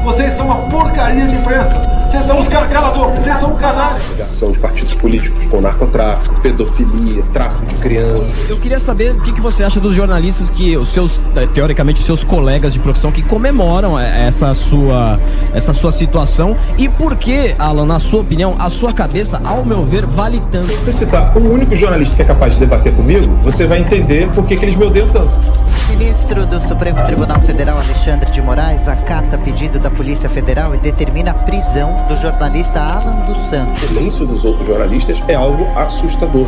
Vocês 0.05 0.36
são 0.36 0.45
uma 0.45 0.68
porcaria 0.68 1.26
de 1.26 1.34
imprensa. 1.34 1.80
Vocês 2.11 2.26
são 2.26 2.38
os 2.38 2.49
caras, 2.49 2.70
cala 2.70 2.88
a 2.88 2.90
boca, 2.90 3.20
vocês 3.20 3.40
são 3.40 3.51
um 3.51 3.57
canalha. 3.57 3.93
Ligação 4.14 4.52
de 4.52 4.58
partidos 4.60 4.94
políticos 4.94 5.44
com 5.46 5.60
narcotráfico, 5.60 6.40
pedofilia, 6.40 7.22
tráfico 7.32 7.66
de 7.66 7.74
crianças. 7.76 8.48
Eu 8.48 8.56
queria 8.58 8.78
saber 8.78 9.12
o 9.12 9.20
que, 9.20 9.32
que 9.32 9.40
você 9.40 9.64
acha 9.64 9.80
dos 9.80 9.92
jornalistas 9.92 10.50
que 10.50 10.76
os 10.76 10.90
seus, 10.90 11.20
eh, 11.34 11.46
teoricamente, 11.52 11.98
os 11.98 12.06
seus 12.06 12.22
colegas 12.22 12.72
de 12.72 12.78
profissão 12.78 13.10
que 13.10 13.22
comemoram 13.22 13.98
eh, 13.98 14.26
essa 14.26 14.54
sua, 14.54 15.18
essa 15.52 15.72
sua 15.72 15.90
situação 15.90 16.56
e 16.78 16.88
por 16.88 17.16
que, 17.16 17.56
Alan, 17.58 17.86
na 17.86 17.98
sua 17.98 18.20
opinião, 18.20 18.54
a 18.58 18.70
sua 18.70 18.92
cabeça, 18.92 19.40
ao 19.44 19.64
meu 19.64 19.84
ver, 19.84 20.06
vale 20.06 20.40
tanto? 20.52 20.68
Se 20.68 20.76
você 20.76 20.92
citar 20.92 21.36
o 21.36 21.52
único 21.52 21.76
jornalista 21.76 22.14
que 22.14 22.22
é 22.22 22.24
capaz 22.24 22.54
de 22.54 22.60
debater 22.60 22.94
comigo, 22.94 23.26
você 23.42 23.66
vai 23.66 23.80
entender 23.80 24.28
por 24.30 24.46
que, 24.46 24.56
que 24.56 24.64
eles 24.64 24.76
me 24.76 24.84
odeiam 24.84 25.08
tanto. 25.08 25.64
Ministro 25.90 26.46
do 26.46 26.60
Supremo 26.62 27.04
Tribunal 27.04 27.40
Federal 27.40 27.76
Alexandre 27.76 28.30
de 28.30 28.40
Moraes 28.40 28.88
acata 28.88 29.36
pedido 29.38 29.78
da 29.78 29.90
Polícia 29.90 30.28
Federal 30.28 30.74
e 30.74 30.78
determina 30.78 31.32
a 31.32 31.34
prisão 31.34 32.06
do 32.08 32.16
jornalista 32.16 32.80
Alan 32.80 33.26
dos 33.26 33.38
Santos. 33.50 33.90
Silêncio 34.05 34.26
dos 34.26 34.44
outros 34.44 34.66
jornalistas 34.66 35.16
é 35.28 35.34
algo 35.34 35.66
assustador. 35.76 36.46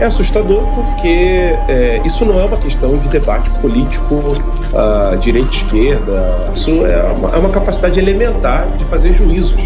É 0.00 0.04
assustador 0.04 0.62
porque 0.74 1.54
é, 1.68 2.00
isso 2.04 2.24
não 2.24 2.40
é 2.40 2.44
uma 2.44 2.56
questão 2.56 2.96
de 2.98 3.08
debate 3.08 3.50
político, 3.60 4.14
uh, 4.14 5.16
direita 5.18 5.52
e 5.52 5.56
esquerda. 5.56 6.50
Isso 6.54 6.86
é 6.86 7.02
uma, 7.12 7.30
é 7.34 7.38
uma 7.38 7.50
capacidade 7.50 7.98
elementar 7.98 8.66
de 8.78 8.84
fazer 8.86 9.12
juízos. 9.12 9.60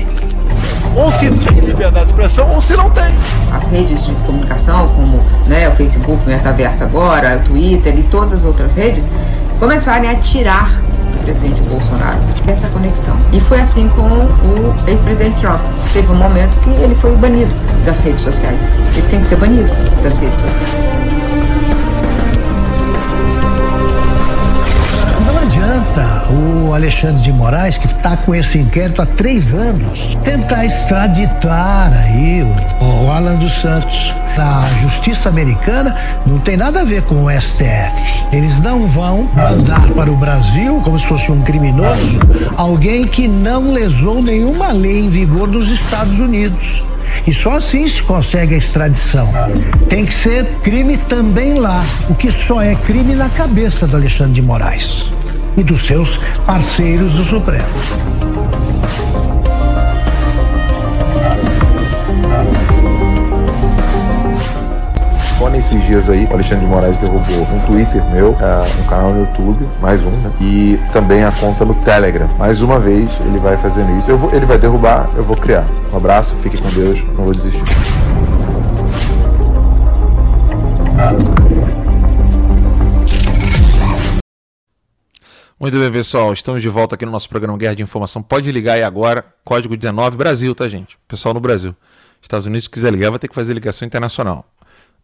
Ou 0.97 1.12
se 1.12 1.31
tem 1.31 1.61
liberdade 1.61 2.07
de 2.07 2.11
expressão 2.11 2.53
ou 2.53 2.61
se 2.61 2.76
não 2.76 2.91
tem. 2.91 3.14
As 3.53 3.66
redes 3.68 4.05
de 4.05 4.12
comunicação, 4.26 4.89
como 4.89 5.20
né, 5.47 5.68
o 5.68 5.72
Facebook, 5.72 6.20
o 6.26 6.28
Metaverso 6.28 6.83
agora, 6.83 7.37
o 7.37 7.49
Twitter 7.49 7.97
e 7.97 8.03
todas 8.05 8.41
as 8.41 8.45
outras 8.45 8.74
redes, 8.74 9.09
começarem 9.61 10.11
a 10.11 10.17
tirar 10.17 10.81
o 11.15 11.23
presidente 11.23 11.63
Bolsonaro 11.65 12.19
dessa 12.47 12.67
conexão. 12.69 13.15
E 13.31 13.41
foi 13.41 13.61
assim 13.61 13.89
com 13.91 14.01
o 14.03 14.75
ex-presidente 14.89 15.39
Trump. 15.41 15.61
Teve 15.93 16.11
um 16.11 16.17
momento 16.17 16.59
que 16.61 16.71
ele 16.71 16.95
foi 16.95 17.15
banido 17.17 17.53
das 17.85 18.01
redes 18.01 18.23
sociais. 18.23 18.59
Ele 18.97 19.09
tem 19.09 19.21
que 19.21 19.27
ser 19.27 19.37
banido 19.37 19.69
das 20.03 20.19
redes 20.19 20.41
sociais. 20.41 20.91
Não 25.27 25.39
adianta 25.39 26.20
o 26.31 26.72
Alexandre 26.74 27.22
de 27.22 27.33
Moraes, 27.33 27.76
que 27.76 27.87
está 27.87 28.16
com 28.16 28.35
esse 28.35 28.59
inquérito 28.59 29.03
há 29.03 29.07
três 29.07 29.53
anos, 29.53 30.16
tentar 30.24 30.64
extraditar 30.64 31.93
aí 31.93 32.43
o, 32.43 32.85
o 32.85 33.11
Alan 33.11 33.37
dos 33.37 33.53
Santos. 33.61 34.14
A 34.39 34.68
justiça 34.81 35.28
americana 35.28 35.95
não 36.24 36.39
tem 36.39 36.57
nada 36.57 36.81
a 36.81 36.85
ver 36.85 37.03
com 37.03 37.24
o 37.24 37.31
STF. 37.31 38.24
Eles 38.33 38.59
não 38.61 38.89
vão 38.89 39.28
mandar 39.35 39.87
para 39.91 40.11
o 40.11 40.16
Brasil, 40.16 40.81
como 40.83 40.99
se 40.99 41.07
fosse 41.07 41.31
um 41.31 41.43
criminoso, 41.43 42.18
alguém 42.57 43.05
que 43.05 43.28
não 43.28 43.72
lesou 43.72 44.22
nenhuma 44.22 44.72
lei 44.72 45.01
em 45.01 45.09
vigor 45.09 45.49
nos 45.49 45.68
Estados 45.68 46.18
Unidos. 46.20 46.83
E 47.26 47.35
só 47.35 47.55
assim 47.55 47.89
se 47.89 48.03
consegue 48.03 48.55
a 48.55 48.59
extradição. 48.59 49.28
Tem 49.89 50.07
que 50.07 50.14
ser 50.14 50.47
crime 50.62 50.97
também 50.97 51.55
lá, 51.55 51.85
o 52.09 52.14
que 52.14 52.31
só 52.31 52.62
é 52.62 52.74
crime 52.76 53.14
na 53.14 53.28
cabeça 53.28 53.87
do 53.87 53.97
Alexandre 53.97 54.35
de 54.35 54.43
Moraes 54.43 55.07
e 55.57 55.62
dos 55.62 55.84
seus 55.84 56.18
parceiros 56.46 57.12
do 57.12 57.24
Supremo. 57.24 57.64
Só 65.40 65.48
nesses 65.48 65.82
dias 65.84 66.11
aí, 66.11 66.26
o 66.26 66.34
Alexandre 66.34 66.66
de 66.66 66.70
Moraes 66.70 66.98
derrubou 66.98 67.42
um 67.55 67.61
Twitter 67.61 68.05
meu, 68.12 68.32
uh, 68.32 68.80
um 68.80 68.86
canal 68.86 69.12
no 69.12 69.20
YouTube, 69.20 69.66
mais 69.80 70.05
um, 70.05 70.11
né? 70.11 70.30
E 70.38 70.78
também 70.92 71.24
a 71.24 71.32
conta 71.32 71.64
no 71.64 71.74
Telegram. 71.76 72.28
Mais 72.38 72.61
uma 72.61 72.78
vez, 72.78 73.09
ele 73.20 73.38
vai 73.38 73.57
fazendo 73.57 73.96
isso. 73.98 74.14
Vou, 74.18 74.30
ele 74.34 74.44
vai 74.44 74.59
derrubar, 74.59 75.09
eu 75.16 75.24
vou 75.24 75.36
criar. 75.36 75.64
Um 75.92 75.96
abraço, 75.96 76.34
fique 76.42 76.59
com 76.59 76.68
Deus, 76.68 77.03
não 77.16 77.24
vou 77.24 77.32
desistir. 77.32 77.64
Muito 85.61 85.79
bem, 85.79 85.93
pessoal. 85.93 86.33
Estamos 86.33 86.63
de 86.63 86.71
volta 86.71 86.95
aqui 86.95 87.05
no 87.05 87.13
nosso 87.13 87.29
programa 87.29 87.59
Guerra 87.59 87.75
de 87.75 87.83
Informação. 87.83 88.23
Pode 88.23 88.51
ligar 88.51 88.77
aí 88.77 88.83
agora, 88.83 89.23
código 89.45 89.77
19 89.77 90.17
Brasil, 90.17 90.55
tá, 90.55 90.67
gente? 90.67 90.97
Pessoal 91.07 91.35
no 91.35 91.41
Brasil. 91.41 91.77
Estados 92.19 92.47
Unidos, 92.47 92.65
se 92.65 92.71
quiser 92.71 92.91
ligar, 92.91 93.11
vai 93.11 93.19
ter 93.19 93.29
que 93.29 93.35
fazer 93.35 93.53
ligação 93.53 93.85
internacional. 93.85 94.51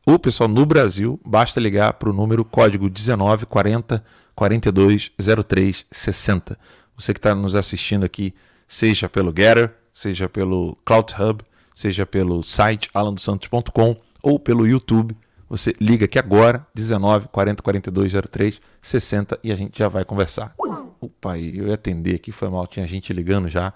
O 0.07 0.19
pessoal 0.19 0.49
no 0.49 0.65
Brasil, 0.65 1.21
basta 1.27 1.61
ligar 1.61 1.93
para 1.93 2.09
o 2.09 2.13
número 2.15 2.43
código 2.43 2.87
1940 2.87 4.03
42 4.35 5.11
03 5.47 5.85
60. 5.91 6.59
Você 6.97 7.13
que 7.13 7.19
está 7.19 7.35
nos 7.35 7.55
assistindo 7.55 8.07
aqui, 8.07 8.35
seja 8.67 9.11
pelo 9.11 9.35
Getter, 9.37 9.75
seja 9.93 10.27
pelo 10.27 10.75
Cloud 10.87 11.15
Hub, 11.21 11.45
seja 11.75 12.07
pelo 12.07 12.43
site 12.43 12.89
alandosantos.com 12.95 13.95
ou 14.23 14.41
pelo 14.41 14.67
YouTube, 14.67 15.15
você 15.49 15.75
liga 15.81 16.05
aqui 16.05 16.19
agora, 16.19 16.67
19 16.75 17.29
40 17.29 17.63
42 17.63 18.13
03 18.31 18.61
60 18.83 19.39
e 19.43 19.53
a 19.53 19.57
gente 19.57 19.79
já 19.79 19.89
vai 19.89 20.05
conversar. 20.05 20.55
Opa, 21.01 21.39
eu 21.39 21.69
ia 21.69 21.75
atender 21.75 22.17
aqui, 22.17 22.33
foi 22.33 22.49
mal, 22.49 22.67
tinha 22.67 22.87
gente 22.87 23.13
ligando 23.13 23.49
já. 23.49 23.73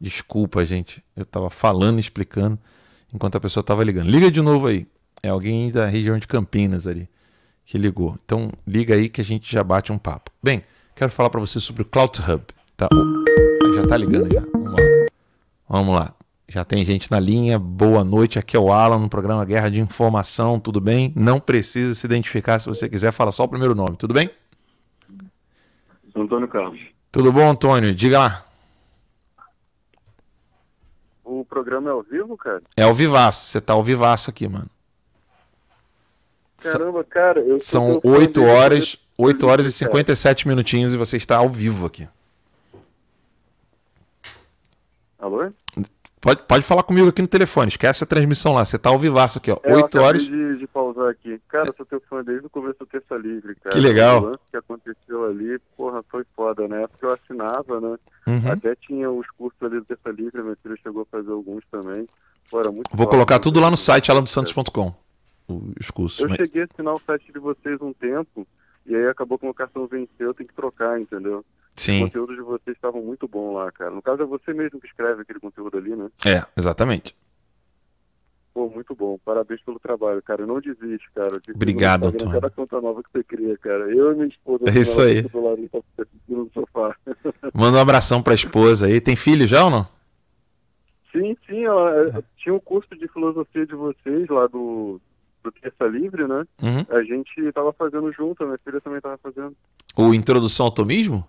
Desculpa, 0.00 0.64
gente. 0.64 1.02
Eu 1.16 1.22
estava 1.22 1.48
falando, 1.48 1.98
explicando, 1.98 2.58
enquanto 3.12 3.36
a 3.36 3.40
pessoa 3.40 3.62
estava 3.62 3.84
ligando. 3.84 4.10
Liga 4.10 4.30
de 4.30 4.40
novo 4.40 4.66
aí. 4.66 4.86
É 5.22 5.28
alguém 5.28 5.70
da 5.70 5.86
região 5.86 6.18
de 6.18 6.26
Campinas 6.26 6.86
ali 6.86 7.08
que 7.64 7.78
ligou. 7.78 8.18
Então 8.24 8.50
liga 8.66 8.94
aí 8.94 9.08
que 9.08 9.20
a 9.20 9.24
gente 9.24 9.50
já 9.50 9.64
bate 9.64 9.92
um 9.92 9.98
papo. 9.98 10.30
Bem, 10.42 10.62
quero 10.94 11.10
falar 11.10 11.30
para 11.30 11.40
você 11.40 11.58
sobre 11.60 11.82
o 11.82 11.84
Cloud 11.84 12.20
Hub. 12.20 12.44
Tá? 12.76 12.88
Já 13.74 13.82
está 13.82 13.96
ligando 13.96 14.32
já. 14.32 14.40
Vamos 14.52 14.72
lá. 14.72 15.06
Vamos 15.68 15.94
lá. 15.94 16.23
Já 16.48 16.64
tem 16.64 16.84
gente 16.84 17.10
na 17.10 17.18
linha. 17.18 17.58
Boa 17.58 18.04
noite. 18.04 18.38
Aqui 18.38 18.56
é 18.56 18.60
o 18.60 18.70
Alan 18.70 18.98
no 18.98 19.08
programa 19.08 19.44
Guerra 19.44 19.70
de 19.70 19.80
Informação. 19.80 20.60
Tudo 20.60 20.80
bem? 20.80 21.12
Não 21.16 21.40
precisa 21.40 21.94
se 21.94 22.06
identificar 22.06 22.58
se 22.58 22.68
você 22.68 22.88
quiser. 22.88 23.12
Fala 23.12 23.32
só 23.32 23.44
o 23.44 23.48
primeiro 23.48 23.74
nome. 23.74 23.96
Tudo 23.96 24.12
bem? 24.12 24.30
Antônio 26.14 26.46
Carlos. 26.46 26.80
Tudo 27.10 27.32
bom, 27.32 27.50
Antônio? 27.50 27.94
Diga 27.94 28.18
lá. 28.18 28.44
O 31.24 31.44
programa 31.44 31.88
é 31.88 31.92
ao 31.92 32.02
vivo, 32.02 32.36
cara? 32.36 32.62
É 32.76 32.82
ao 32.82 32.94
vivaço. 32.94 33.46
Você 33.46 33.60
tá 33.60 33.72
ao 33.72 33.82
vivaço 33.82 34.30
aqui, 34.30 34.46
mano. 34.46 34.68
Caramba, 36.58 37.02
cara. 37.02 37.40
Eu 37.40 37.58
São 37.58 38.00
8 38.04 38.42
horas, 38.42 38.96
8 39.18 39.46
horas 39.46 39.66
e 39.66 39.72
57 39.72 40.46
minutinhos 40.46 40.94
e 40.94 40.96
você 40.96 41.16
está 41.16 41.38
ao 41.38 41.48
vivo 41.48 41.86
aqui. 41.86 42.06
Alô? 45.18 45.50
Pode, 46.24 46.42
pode 46.44 46.64
falar 46.64 46.82
comigo 46.84 47.06
aqui 47.06 47.20
no 47.20 47.28
telefone, 47.28 47.68
esquece 47.68 48.02
a 48.02 48.06
transmissão 48.06 48.54
lá, 48.54 48.64
você 48.64 48.78
tá 48.78 48.88
ao 48.88 48.98
vivaço 48.98 49.36
aqui, 49.36 49.50
ó. 49.50 49.58
É, 49.62 49.74
8 49.74 50.00
horas. 50.00 50.22
De, 50.22 50.56
de 50.56 50.66
pausar 50.66 51.10
aqui. 51.10 51.38
Cara, 51.50 51.68
eu 51.68 51.74
sou 51.76 51.84
teu 51.84 52.02
fã 52.08 52.24
desde 52.24 52.46
o 52.46 52.48
começo 52.48 52.78
do 52.78 52.86
Terça 52.86 53.14
Livre, 53.14 53.54
cara. 53.56 53.74
Que 53.76 53.78
legal. 53.78 54.22
O 54.22 54.24
lance 54.28 54.38
que 54.50 54.56
aconteceu 54.56 55.26
ali, 55.26 55.58
porra, 55.76 56.02
foi 56.10 56.24
foda, 56.34 56.66
né? 56.66 56.86
Porque 56.86 57.04
eu 57.04 57.12
assinava, 57.12 57.78
né? 57.78 57.98
Uhum. 58.26 58.52
Até 58.52 58.74
tinha 58.74 59.10
os 59.10 59.26
cursos 59.36 59.62
ali 59.62 59.80
do 59.80 59.84
Terça 59.84 60.08
Livre, 60.08 60.42
minha 60.42 60.56
filha 60.62 60.76
chegou 60.82 61.02
a 61.02 61.06
fazer 61.14 61.30
alguns 61.30 61.62
também. 61.70 62.08
Pô, 62.50 62.58
era 62.58 62.72
muito 62.72 62.88
Vou 62.90 63.04
foda, 63.04 63.10
colocar 63.10 63.38
tudo 63.38 63.60
lá 63.60 63.70
no 63.70 63.76
site 63.76 64.10
alandosantos.com. 64.10 64.94
Os 65.78 65.90
cursos. 65.90 66.20
Eu 66.20 66.28
Mas- 66.30 66.38
cheguei 66.38 66.62
a 66.62 66.64
assinar 66.64 66.94
o 66.94 67.00
site 67.04 67.30
de 67.30 67.38
vocês 67.38 67.78
um 67.82 67.92
tempo, 67.92 68.46
e 68.86 68.96
aí 68.96 69.08
acabou 69.08 69.38
que 69.38 69.44
o 69.44 69.48
meu 69.48 69.54
cartão 69.54 69.86
venceu, 69.86 70.28
eu 70.28 70.32
tenho 70.32 70.48
que 70.48 70.54
trocar, 70.54 70.98
entendeu? 70.98 71.44
Sim. 71.76 72.04
Os 72.04 72.08
conteúdos 72.10 72.36
de 72.36 72.42
vocês 72.42 72.76
estavam 72.76 73.02
muito 73.02 73.26
bons 73.26 73.54
lá, 73.54 73.72
cara. 73.72 73.90
No 73.90 74.02
caso 74.02 74.22
é 74.22 74.26
você 74.26 74.52
mesmo 74.52 74.80
que 74.80 74.86
escreve 74.86 75.22
aquele 75.22 75.40
conteúdo 75.40 75.76
ali, 75.76 75.94
né? 75.94 76.08
É, 76.24 76.44
exatamente. 76.56 77.16
Pô, 78.52 78.68
muito 78.68 78.94
bom. 78.94 79.18
Parabéns 79.24 79.60
pelo 79.62 79.80
trabalho, 79.80 80.22
cara. 80.22 80.46
Não 80.46 80.60
desiste, 80.60 81.10
cara. 81.12 81.40
No 81.48 81.54
Obrigado, 81.54 82.06
Antônio. 82.06 82.32
Cada 82.32 82.50
conta 82.50 82.80
nova 82.80 83.02
que 83.02 83.10
você 83.10 83.24
cria, 83.24 83.58
cara. 83.58 83.90
Eu 83.90 84.12
e 84.12 84.14
minha 84.14 84.28
esposa. 84.28 84.64
É 84.66 84.78
isso 84.78 85.00
aí. 85.00 85.26
no 86.28 86.48
sofá. 86.54 86.94
Manda 87.52 87.78
um 87.78 87.80
abração 87.80 88.22
pra 88.22 88.34
esposa 88.34 88.86
aí. 88.86 89.00
Tem 89.00 89.16
filho 89.16 89.46
já 89.48 89.64
ou 89.64 89.70
não? 89.70 89.94
sim, 91.14 91.36
sim. 91.46 91.64
Ela, 91.64 92.08
é, 92.08 92.22
tinha 92.36 92.54
um 92.54 92.58
curso 92.58 92.94
de 92.96 93.06
filosofia 93.08 93.64
de 93.64 93.74
vocês 93.74 94.28
lá 94.28 94.46
do, 94.48 95.00
do 95.42 95.52
Terça 95.52 95.84
Livre, 95.86 96.26
né? 96.26 96.44
Uhum. 96.60 96.84
A 96.90 97.02
gente 97.04 97.52
tava 97.52 97.72
fazendo 97.72 98.12
junto, 98.12 98.42
a 98.42 98.46
minha 98.46 98.58
filha 98.58 98.80
também 98.80 99.00
tava 99.00 99.16
fazendo. 99.18 99.54
O 99.96 100.12
Introdução 100.12 100.66
ao 100.66 100.72
Tomismo? 100.72 101.24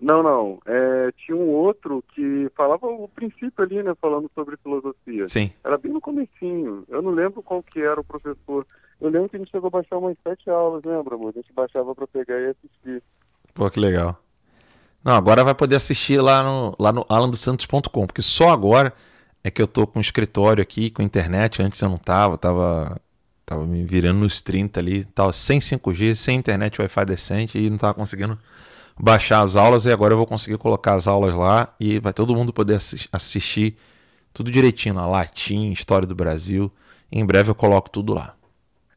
Não, 0.00 0.22
não. 0.22 0.62
É, 0.64 1.12
tinha 1.12 1.36
um 1.36 1.48
outro 1.48 2.02
que 2.14 2.50
falava 2.56 2.86
o 2.86 3.06
princípio 3.08 3.52
ali, 3.58 3.82
né? 3.82 3.94
Falando 4.00 4.30
sobre 4.34 4.56
filosofia. 4.56 5.28
Sim. 5.28 5.52
Era 5.62 5.76
bem 5.76 5.92
no 5.92 6.00
comecinho. 6.00 6.84
Eu 6.88 7.02
não 7.02 7.10
lembro 7.10 7.42
qual 7.42 7.62
que 7.62 7.80
era 7.80 8.00
o 8.00 8.04
professor. 8.04 8.66
Eu 8.98 9.10
lembro 9.10 9.28
que 9.28 9.36
a 9.36 9.38
gente 9.38 9.50
chegou 9.50 9.68
a 9.68 9.70
baixar 9.70 9.98
umas 9.98 10.16
sete 10.22 10.48
aulas, 10.48 10.82
lembra, 10.84 11.14
amor? 11.14 11.30
A 11.34 11.38
gente 11.38 11.52
baixava 11.52 11.94
pra 11.94 12.06
pegar 12.06 12.40
e 12.40 12.46
assistir. 12.46 13.02
Pô, 13.52 13.70
que 13.70 13.78
legal. 13.78 14.18
Não, 15.04 15.12
agora 15.12 15.44
vai 15.44 15.54
poder 15.54 15.76
assistir 15.76 16.20
lá 16.20 16.42
no, 16.42 16.74
lá 16.78 16.92
no 16.92 17.04
alandosantos.com, 17.08 18.06
porque 18.06 18.22
só 18.22 18.50
agora 18.50 18.92
é 19.42 19.50
que 19.50 19.60
eu 19.60 19.66
tô 19.66 19.86
com 19.86 19.98
um 19.98 20.02
escritório 20.02 20.62
aqui, 20.62 20.90
com 20.90 21.02
internet. 21.02 21.62
Antes 21.62 21.80
eu 21.80 21.88
não 21.88 21.96
tava, 21.96 22.36
tava, 22.38 23.00
tava 23.44 23.66
me 23.66 23.84
virando 23.84 24.20
nos 24.20 24.40
30 24.40 24.80
ali, 24.80 25.04
tava 25.04 25.32
sem 25.32 25.58
5G, 25.58 26.14
sem 26.14 26.38
internet 26.38 26.80
Wi-Fi 26.80 27.04
decente 27.04 27.58
e 27.58 27.68
não 27.68 27.78
tava 27.78 27.94
conseguindo 27.94 28.38
baixar 29.00 29.42
as 29.42 29.56
aulas 29.56 29.86
e 29.86 29.92
agora 29.92 30.12
eu 30.12 30.18
vou 30.18 30.26
conseguir 30.26 30.58
colocar 30.58 30.94
as 30.94 31.06
aulas 31.06 31.34
lá 31.34 31.74
e 31.80 31.98
vai 31.98 32.12
todo 32.12 32.34
mundo 32.34 32.52
poder 32.52 32.74
assi- 32.74 33.08
assistir 33.12 33.76
tudo 34.32 34.50
direitinho 34.50 34.94
lá, 34.94 35.06
latim, 35.06 35.70
história 35.72 36.06
do 36.06 36.14
Brasil. 36.14 36.70
Em 37.10 37.24
breve 37.24 37.50
eu 37.50 37.54
coloco 37.54 37.88
tudo 37.90 38.12
lá. 38.12 38.34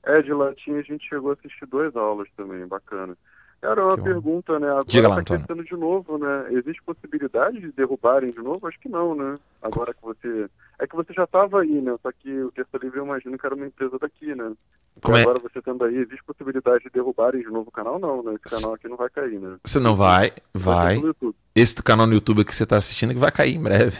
É, 0.04 0.22
de 0.22 0.34
latim 0.34 0.74
a 0.74 0.82
gente 0.82 1.08
chegou 1.08 1.32
a 1.32 1.34
assistir 1.34 1.66
duas 1.66 1.96
aulas 1.96 2.28
também, 2.36 2.68
bacana. 2.68 3.18
Cara, 3.62 3.86
uma 3.86 3.98
pergunta, 3.98 4.60
né? 4.60 4.68
Agora 4.68 4.84
Diga 4.86 5.08
lá, 5.08 5.16
tá 5.24 5.38
crescendo 5.38 5.64
de 5.64 5.76
novo, 5.78 6.18
né? 6.18 6.48
Existe 6.52 6.84
possibilidade 6.84 7.62
de 7.62 7.72
derrubarem 7.72 8.32
de 8.32 8.40
novo? 8.40 8.68
Acho 8.68 8.78
que 8.78 8.90
não, 8.90 9.16
né? 9.16 9.40
Agora 9.62 9.94
que 9.94 10.02
você... 10.02 10.50
É 10.84 10.88
que 10.88 10.98
você 10.98 11.14
já 11.14 11.24
estava 11.24 11.62
aí, 11.62 11.82
né? 11.82 11.96
Só 12.02 12.12
que 12.12 12.30
o 12.30 12.52
Terça 12.52 12.78
Livre 12.78 13.00
eu 13.00 13.06
imagino 13.06 13.38
que 13.38 13.46
era 13.46 13.56
uma 13.56 13.66
empresa 13.66 13.98
daqui, 13.98 14.36
né? 14.36 14.52
Como 15.02 15.16
e 15.16 15.20
é? 15.20 15.22
agora 15.22 15.40
você 15.40 15.60
estando 15.60 15.86
aí, 15.86 15.96
existe 15.96 16.22
possibilidade 16.26 16.84
de 16.84 16.90
derrubarem 16.90 17.42
de 17.42 17.48
novo 17.48 17.70
o 17.70 17.72
canal? 17.72 17.98
Não, 17.98 18.22
né? 18.22 18.34
Esse 18.34 18.54
canal 18.54 18.76
aqui 18.76 18.90
não 18.90 18.98
vai 18.98 19.10
cair, 19.10 19.40
né? 19.40 19.56
Você 19.64 19.80
não 19.80 19.96
vai, 19.96 20.34
Vai. 20.54 21.02
Esse 21.56 21.82
canal 21.82 22.06
no 22.06 22.14
YouTube 22.14 22.44
que 22.44 22.54
você 22.54 22.64
está 22.64 22.76
assistindo 22.76 23.14
que 23.14 23.20
vai 23.20 23.32
cair 23.32 23.56
em 23.56 23.64
breve. 23.64 23.98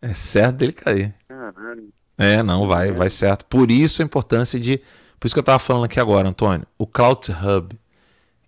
É 0.00 0.14
certo 0.14 0.56
dele 0.56 0.72
cair. 0.72 1.14
Caralho. 1.28 1.92
É, 2.16 2.42
não, 2.42 2.66
vai, 2.66 2.90
vai 2.90 3.10
certo. 3.10 3.44
Por 3.44 3.70
isso 3.70 4.00
a 4.00 4.04
importância 4.04 4.58
de. 4.58 4.78
Por 5.20 5.26
isso 5.26 5.34
que 5.34 5.38
eu 5.38 5.42
estava 5.42 5.58
falando 5.58 5.84
aqui 5.84 6.00
agora, 6.00 6.28
Antônio. 6.28 6.66
O 6.78 6.86
Cloud 6.86 7.30
Hub, 7.30 7.78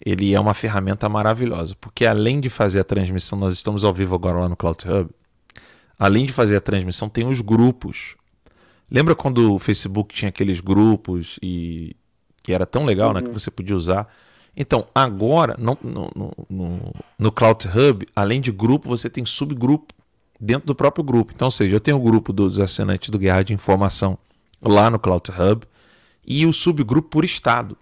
ele 0.04 0.34
é 0.34 0.40
uma 0.40 0.54
ferramenta 0.54 1.08
maravilhosa. 1.08 1.76
Porque 1.80 2.06
além 2.06 2.40
de 2.40 2.48
fazer 2.48 2.80
a 2.80 2.84
transmissão, 2.84 3.38
nós 3.38 3.52
estamos 3.52 3.84
ao 3.84 3.92
vivo 3.92 4.14
agora 4.14 4.40
lá 4.40 4.48
no 4.48 4.56
Cloud 4.56 4.88
Hub. 4.88 5.10
Além 5.98 6.26
de 6.26 6.32
fazer 6.32 6.56
a 6.56 6.60
transmissão, 6.60 7.08
tem 7.08 7.26
os 7.26 7.40
grupos. 7.40 8.16
Lembra 8.90 9.14
quando 9.14 9.54
o 9.54 9.58
Facebook 9.58 10.14
tinha 10.14 10.28
aqueles 10.28 10.60
grupos 10.60 11.38
e 11.42 11.96
que 12.42 12.52
era 12.52 12.66
tão 12.66 12.84
legal, 12.84 13.12
né? 13.12 13.22
Que 13.22 13.28
você 13.30 13.50
podia 13.50 13.74
usar. 13.76 14.06
Então, 14.56 14.86
agora, 14.94 15.56
no, 15.58 15.76
no, 15.82 16.10
no, 16.48 16.94
no- 17.18 17.32
Cloud 17.32 17.66
Hub, 17.66 18.06
além 18.14 18.40
de 18.40 18.52
grupo, 18.52 18.88
você 18.88 19.08
tem 19.10 19.24
subgrupo 19.24 19.92
dentro 20.40 20.66
do 20.66 20.74
próprio 20.74 21.02
grupo. 21.02 21.32
Então, 21.34 21.46
ou 21.46 21.50
seja, 21.50 21.74
eu 21.76 21.80
tenho 21.80 21.96
o 21.96 22.00
grupo 22.00 22.32
dos 22.32 22.60
assinantes 22.60 23.08
do 23.10 23.18
Guerra 23.18 23.42
de 23.42 23.52
Informação 23.54 24.18
lá 24.62 24.90
no 24.90 24.98
Cloud 24.98 25.30
Hub 25.30 25.66
e 26.26 26.46
o 26.46 26.52
subgrupo 26.52 27.08
por 27.08 27.24
estado. 27.24 27.76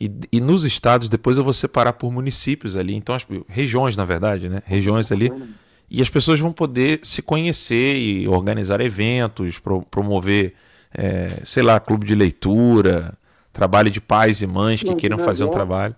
E, 0.00 0.10
e 0.32 0.40
nos 0.40 0.64
estados, 0.64 1.08
depois 1.08 1.38
eu 1.38 1.44
vou 1.44 1.52
separar 1.52 1.92
por 1.94 2.12
municípios 2.12 2.76
ali. 2.76 2.94
Então, 2.94 3.14
as 3.14 3.26
regiões, 3.48 3.96
na 3.96 4.04
verdade, 4.04 4.48
né? 4.48 4.62
Regiões 4.66 5.10
ali. 5.12 5.30
E 5.90 6.02
as 6.02 6.08
pessoas 6.10 6.38
vão 6.38 6.52
poder 6.52 7.00
se 7.02 7.22
conhecer 7.22 7.96
e 7.96 8.28
organizar 8.28 8.80
eventos, 8.80 9.58
pro- 9.58 9.82
promover, 9.82 10.54
eh, 10.94 11.40
sei 11.44 11.62
lá, 11.62 11.80
clube 11.80 12.06
de 12.06 12.14
leitura, 12.14 13.16
trabalho 13.52 13.90
de 13.90 14.00
pais 14.00 14.42
e 14.42 14.46
mães 14.46 14.80
que 14.80 14.86
Não, 14.88 14.96
queiram 14.96 15.16
que 15.16 15.24
fazer 15.24 15.44
um 15.44 15.50
trabalho. 15.50 15.94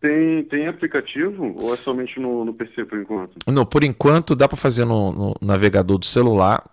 Tem, 0.00 0.44
tem 0.44 0.66
aplicativo 0.66 1.54
ou 1.58 1.72
é 1.72 1.76
somente 1.76 2.18
no, 2.18 2.44
no 2.44 2.52
PC 2.52 2.84
por 2.84 2.98
enquanto? 2.98 3.38
Não, 3.46 3.64
por 3.64 3.82
enquanto 3.84 4.34
dá 4.34 4.48
para 4.48 4.56
fazer 4.56 4.84
no, 4.84 5.12
no 5.12 5.34
navegador 5.40 5.98
do 5.98 6.06
celular 6.06 6.68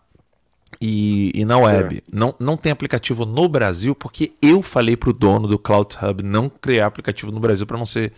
e, 0.82 1.32
e 1.34 1.46
na 1.46 1.58
web. 1.58 2.02
Não, 2.12 2.34
não 2.40 2.58
tem 2.58 2.72
aplicativo 2.72 3.26
no 3.26 3.48
Brasil 3.48 3.96
porque 3.96 4.34
eu 4.42 4.62
falei 4.62 4.98
pro 4.98 5.14
dono 5.14 5.48
do 5.48 5.58
Cloud 5.60 5.96
Hub 6.02 6.24
não 6.24 6.50
criar 6.50 6.88
aplicativo 6.88 7.32
no 7.32 7.40
Brasil 7.40 7.66
para 7.66 7.78
não 7.78 7.86
ser 7.86 8.12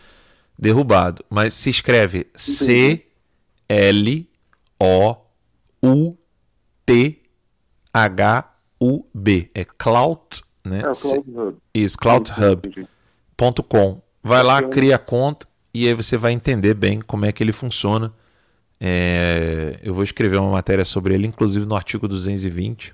derrubado. 0.58 1.24
Mas 1.30 1.54
se 1.54 1.70
escreve 1.70 2.28
C 2.36 3.06
L 3.68 4.30
O 4.80 5.16
U 5.82 6.16
T 6.86 7.22
H 7.94 8.56
U 8.80 9.06
B. 9.14 9.50
É 9.54 9.66
Cloud, 9.66 10.22
né? 10.64 10.80
É 10.80 10.92
Cloud 10.94 11.32
Hub. 11.32 11.58
Isso, 11.74 11.98
cloudhub.com. 11.98 14.02
Vai 14.24 14.44
lá, 14.44 14.64
cria 14.64 14.96
a 14.96 15.00
conta 15.00 15.48
e 15.74 15.88
aí 15.88 15.94
você 15.94 16.18
vai 16.18 16.32
entender 16.32 16.74
bem 16.74 17.00
como 17.00 17.26
é 17.26 17.32
que 17.32 17.44
ele 17.44 17.54
funciona. 17.54 18.12
É, 18.80 19.80
eu 19.84 19.94
vou 19.94 20.04
escrever 20.04 20.38
uma 20.38 20.52
matéria 20.52 20.84
sobre 20.84 21.14
ele, 21.14 21.28
inclusive 21.28 21.66
no 21.66 21.76
artigo 21.76 22.08
220, 22.08 22.94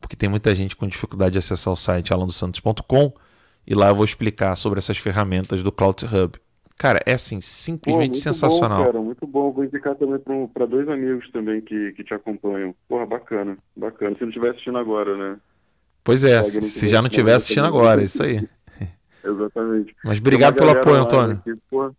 porque 0.00 0.16
tem 0.16 0.28
muita 0.28 0.54
gente 0.54 0.74
com 0.74 0.86
dificuldade 0.86 1.32
de 1.32 1.38
acessar 1.38 1.72
o 1.72 1.76
site 1.76 2.12
alandosantos.com 2.12 3.12
e 3.66 3.74
lá 3.74 3.88
eu 3.88 3.94
vou 3.94 4.04
explicar 4.04 4.56
sobre 4.56 4.78
essas 4.78 4.98
ferramentas 4.98 5.62
do 5.62 5.70
Cloud 5.70 6.04
Hub. 6.04 6.38
Cara, 6.78 7.00
é 7.06 7.12
assim, 7.12 7.36
Pô, 7.36 7.42
simplesmente 7.42 8.08
muito 8.08 8.18
sensacional. 8.18 8.78
Bom, 8.78 8.86
cara, 8.86 9.00
muito 9.00 9.26
bom. 9.26 9.52
Vou 9.52 9.64
indicar 9.64 9.94
também 9.94 10.18
para 10.52 10.66
dois 10.66 10.88
amigos 10.88 11.30
também 11.30 11.60
que, 11.60 11.92
que 11.92 12.04
te 12.04 12.14
acompanham. 12.14 12.74
Porra, 12.88 13.06
bacana, 13.06 13.56
bacana. 13.76 14.14
Se 14.16 14.22
não 14.22 14.28
estiver 14.28 14.50
assistindo 14.50 14.78
agora, 14.78 15.16
né? 15.16 15.38
Pois 16.04 16.24
é, 16.24 16.38
no 16.38 16.44
se 16.44 16.88
já 16.88 17.00
não 17.00 17.08
estiver 17.08 17.34
assistindo 17.34 17.64
também. 17.64 17.80
agora, 17.80 18.02
é 18.02 18.04
isso 18.04 18.22
aí. 18.22 18.40
Exatamente. 19.24 19.94
Mas 20.04 20.18
obrigado 20.18 20.56
pelo 20.56 20.70
apoio, 20.70 20.96
Antônio. 20.96 21.36
aqui, 21.36 21.54
porra. 21.70 21.94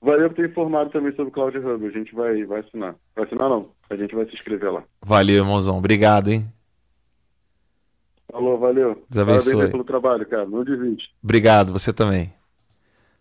Valeu 0.00 0.28
por 0.30 0.36
ter 0.36 0.48
informado 0.48 0.90
também 0.90 1.12
sobre 1.12 1.28
o 1.28 1.32
Cloud 1.32 1.58
Hub. 1.58 1.86
A 1.86 1.90
gente 1.90 2.14
vai, 2.14 2.44
vai 2.44 2.60
assinar. 2.60 2.94
Vai 3.14 3.24
assinar 3.24 3.48
não. 3.48 3.70
A 3.90 3.96
gente 3.96 4.14
vai 4.14 4.24
se 4.26 4.34
inscrever 4.34 4.72
lá. 4.72 4.82
Valeu, 5.02 5.36
irmãozão. 5.36 5.76
Obrigado, 5.78 6.30
hein? 6.30 6.46
Falou, 8.30 8.58
valeu. 8.58 9.02
Deus 9.10 9.28
abençoe. 9.28 9.52
Parabéns 9.52 9.70
pelo 9.72 9.84
trabalho, 9.84 10.26
cara. 10.26 10.46
Não 10.46 10.64
desiste. 10.64 11.10
Obrigado, 11.22 11.72
você 11.72 11.92
também. 11.92 12.32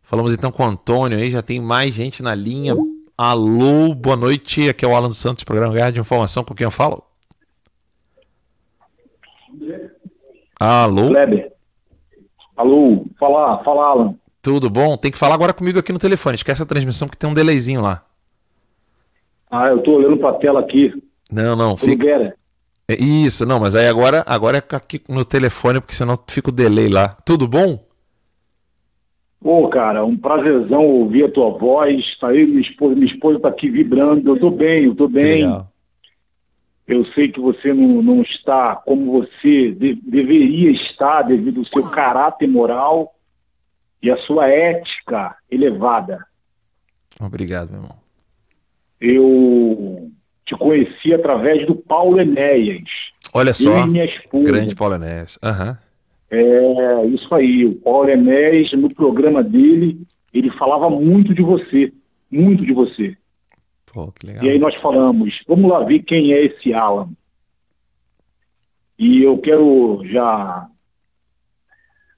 Falamos 0.07 0.33
então 0.33 0.53
com 0.53 0.63
o 0.63 0.65
Antônio 0.65 1.17
aí, 1.17 1.29
já 1.29 1.41
tem 1.41 1.59
mais 1.59 1.93
gente 1.93 2.23
na 2.23 2.33
linha. 2.33 2.73
Alô, 3.17 3.93
boa 3.93 4.15
noite. 4.15 4.69
Aqui 4.69 4.85
é 4.85 4.87
o 4.87 4.95
Alan 4.95 5.11
Santos, 5.11 5.43
programa 5.43 5.73
Guerra 5.73 5.91
de 5.91 5.99
Informação, 5.99 6.45
com 6.45 6.55
quem 6.55 6.63
eu 6.63 6.71
falo? 6.71 7.03
Alô? 10.57 11.09
Kleber. 11.09 11.51
Alô, 12.55 13.05
fala, 13.19 13.61
fala, 13.65 13.83
Alan. 13.83 14.15
Tudo 14.41 14.69
bom? 14.69 14.95
Tem 14.95 15.11
que 15.11 15.17
falar 15.17 15.35
agora 15.35 15.51
comigo 15.51 15.77
aqui 15.77 15.91
no 15.91 15.99
telefone. 15.99 16.35
Esquece 16.35 16.63
a 16.63 16.65
transmissão 16.65 17.09
que 17.09 17.17
tem 17.17 17.29
um 17.29 17.33
delayzinho 17.33 17.81
lá. 17.81 18.05
Ah, 19.51 19.67
eu 19.67 19.83
tô 19.83 19.95
olhando 19.95 20.17
pra 20.19 20.35
tela 20.35 20.61
aqui. 20.61 20.93
Não, 21.29 21.53
não. 21.53 21.75
Nogueira. 21.85 22.33
É 22.87 22.95
Isso, 22.95 23.45
não, 23.45 23.59
mas 23.59 23.75
aí 23.75 23.89
agora, 23.89 24.23
agora 24.25 24.57
é 24.57 24.75
aqui 24.77 25.01
no 25.09 25.25
telefone, 25.25 25.81
porque 25.81 25.95
senão 25.95 26.17
fica 26.29 26.47
o 26.47 26.53
delay 26.53 26.87
lá. 26.87 27.09
Tudo 27.25 27.45
bom? 27.45 27.85
Pô, 29.39 29.67
cara, 29.69 30.03
um 30.03 30.17
prazerzão 30.17 30.83
ouvir 30.85 31.25
a 31.25 31.31
tua 31.31 31.51
voz. 31.51 32.15
Tá 32.17 32.29
aí, 32.29 32.45
minha 32.45 32.61
esposa, 32.61 32.95
minha 32.95 33.05
esposa 33.11 33.39
tá 33.39 33.49
aqui 33.49 33.69
vibrando. 33.69 34.29
Eu 34.31 34.39
tô 34.39 34.49
bem, 34.49 34.85
eu 34.85 34.95
tô 34.95 35.07
bem. 35.07 35.23
legal. 35.43 35.71
Eu 36.87 37.05
sei 37.07 37.27
que 37.29 37.39
você 37.39 37.73
não, 37.73 38.01
não 38.01 38.21
está 38.21 38.75
como 38.77 39.11
você 39.11 39.71
de- 39.71 39.95
deveria 39.95 40.71
estar 40.71 41.21
devido 41.23 41.59
ao 41.59 41.65
seu 41.65 41.83
caráter 41.89 42.47
moral 42.47 43.13
e 44.01 44.09
a 44.09 44.17
sua 44.17 44.47
ética 44.49 45.35
elevada. 45.51 46.25
Obrigado, 47.19 47.71
meu 47.71 47.81
irmão. 47.81 47.95
Eu 48.99 50.11
te 50.45 50.55
conheci 50.55 51.13
através 51.13 51.65
do 51.67 51.75
Paulo 51.75 52.19
Enéas. 52.19 52.83
Olha 53.33 53.53
só. 53.53 53.85
Grande 54.43 54.75
Paulo 54.75 54.95
Enéas. 54.95 55.37
Aham. 55.43 55.77
É, 56.29 57.05
isso 57.07 57.33
aí. 57.33 57.65
O 57.65 57.75
Paulo 57.75 58.09
Enéas, 58.09 58.71
no 58.73 58.93
programa 58.93 59.43
dele, 59.43 60.01
ele 60.33 60.49
falava 60.51 60.89
muito 60.89 61.33
de 61.33 61.41
você. 61.41 61.93
Muito 62.29 62.65
de 62.65 62.73
você. 62.73 63.17
Pô, 63.85 64.11
que 64.11 64.27
legal. 64.27 64.43
E 64.43 64.49
aí 64.49 64.59
nós 64.59 64.75
falamos, 64.75 65.41
vamos 65.47 65.69
lá 65.69 65.83
ver 65.83 65.99
quem 65.99 66.33
é 66.33 66.45
esse 66.45 66.73
Alan. 66.73 67.09
E 68.99 69.23
eu 69.23 69.37
quero 69.37 70.01
já 70.05 70.67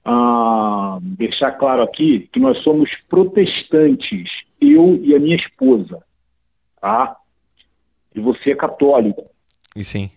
ah, 0.04 0.98
deixar 1.00 1.52
claro 1.52 1.82
aqui 1.82 2.28
que 2.32 2.40
nós 2.40 2.58
somos 2.62 2.90
protestantes, 3.08 4.30
eu 4.60 4.96
e 5.02 5.14
a 5.14 5.18
minha 5.18 5.36
esposa, 5.36 6.02
tá? 6.80 7.16
E 8.14 8.20
você 8.20 8.52
é 8.52 8.56
católico. 8.56 9.30
E 9.76 9.84
sim. 9.84 10.10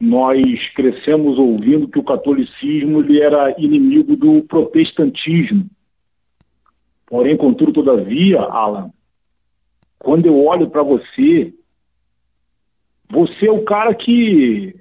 Nós 0.00 0.68
crescemos 0.70 1.38
ouvindo 1.38 1.86
que 1.86 1.98
o 1.98 2.04
catolicismo 2.04 3.00
ele 3.00 3.20
era 3.20 3.54
inimigo 3.60 4.16
do 4.16 4.42
protestantismo. 4.42 5.68
Porém, 7.06 7.36
contudo, 7.36 7.72
todavia, 7.72 8.40
Alan, 8.40 8.90
quando 9.98 10.26
eu 10.26 10.42
olho 10.44 10.70
para 10.70 10.82
você, 10.82 11.52
você 13.10 13.48
é 13.48 13.52
o 13.52 13.64
cara 13.64 13.94
que 13.94 14.74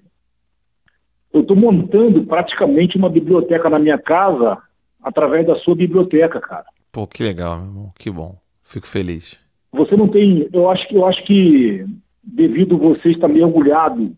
eu 1.34 1.42
estou 1.42 1.56
montando 1.56 2.24
praticamente 2.24 2.98
uma 2.98 3.10
biblioteca 3.10 3.70
na 3.70 3.80
minha 3.80 3.98
casa 3.98 4.58
através 5.02 5.46
da 5.46 5.56
sua 5.56 5.76
biblioteca, 5.76 6.40
cara. 6.40 6.66
Pô, 6.92 7.06
que 7.06 7.24
legal, 7.24 7.58
meu 7.58 7.68
irmão. 7.68 7.94
Que 7.98 8.10
bom. 8.10 8.38
Fico 8.64 8.88
feliz. 8.88 9.38
Você 9.72 9.96
não 9.96 10.08
tem, 10.08 10.48
eu 10.52 10.70
acho 10.70 10.88
que 10.88 10.96
eu 10.96 11.06
acho 11.06 11.24
que 11.24 11.86
devido 12.24 12.78
você 12.78 13.10
estar 13.10 13.28
mergulhado 13.28 14.16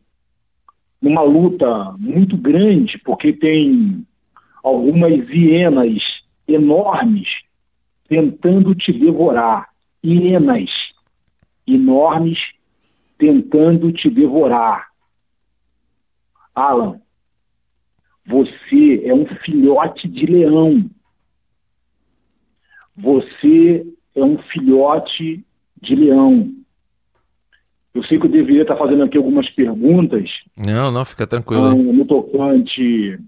numa 1.02 1.22
luta 1.22 1.92
muito 1.98 2.38
grande, 2.38 2.98
porque 3.00 3.34
tem 3.34 4.06
algumas 4.64 5.28
hienas 5.30 6.24
enormes 6.48 7.42
tentando 8.08 8.76
te 8.76 8.94
devorar, 8.94 9.70
hienas 10.04 10.94
enormes 11.66 12.52
tentando 13.18 13.92
te 13.92 14.10
devorar. 14.10 14.90
Alan, 16.54 17.00
você 18.26 19.02
é 19.06 19.14
um 19.14 19.26
filhote 19.26 20.08
de 20.08 20.26
leão. 20.26 20.90
você 22.96 23.86
é 24.16 24.24
um 24.24 24.38
filhote 24.38 25.44
de 25.82 25.96
leão. 25.96 26.54
Eu 27.94 28.04
sei 28.04 28.18
que 28.18 28.26
eu 28.26 28.32
deveria 28.32 28.62
estar 28.62 28.78
fazendo 28.78 29.04
aqui 29.04 29.18
algumas 29.18 29.50
perguntas. 29.50 30.32
Não, 30.58 30.92
não, 30.92 31.04
fica 31.04 31.28
tranquilo. 31.28 31.66
Ah, 31.66 31.76
no 31.76 32.06
tocante 32.06 33.20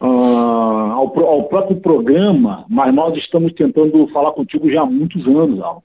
ah, 0.00 0.06
ao, 0.06 1.18
ao 1.26 1.48
próprio 1.48 1.80
programa, 1.80 2.64
mas 2.68 2.94
nós 2.94 3.16
estamos 3.16 3.52
tentando 3.54 4.06
falar 4.08 4.32
contigo 4.32 4.70
já 4.70 4.82
há 4.82 4.86
muitos 4.86 5.26
anos, 5.26 5.60
Al. 5.60 5.82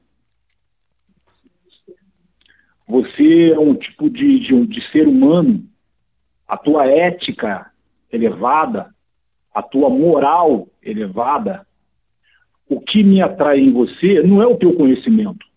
Você 2.87 3.51
é 3.51 3.59
um 3.59 3.73
tipo 3.73 4.09
de, 4.09 4.39
de, 4.39 4.67
de 4.67 4.91
ser 4.91 5.07
humano, 5.07 5.63
a 6.47 6.55
tua 6.55 6.85
ética 6.85 7.71
elevada, 8.11 8.93
a 9.51 9.63
tua 9.63 9.89
moral 9.89 10.67
elevada. 10.83 11.65
O 12.69 12.79
que 12.79 13.03
me 13.03 13.21
atrai 13.21 13.59
em 13.59 13.71
você 13.71 14.21
não 14.21 14.41
é 14.41 14.45
o 14.45 14.57
teu 14.57 14.73
conhecimento 14.75 15.52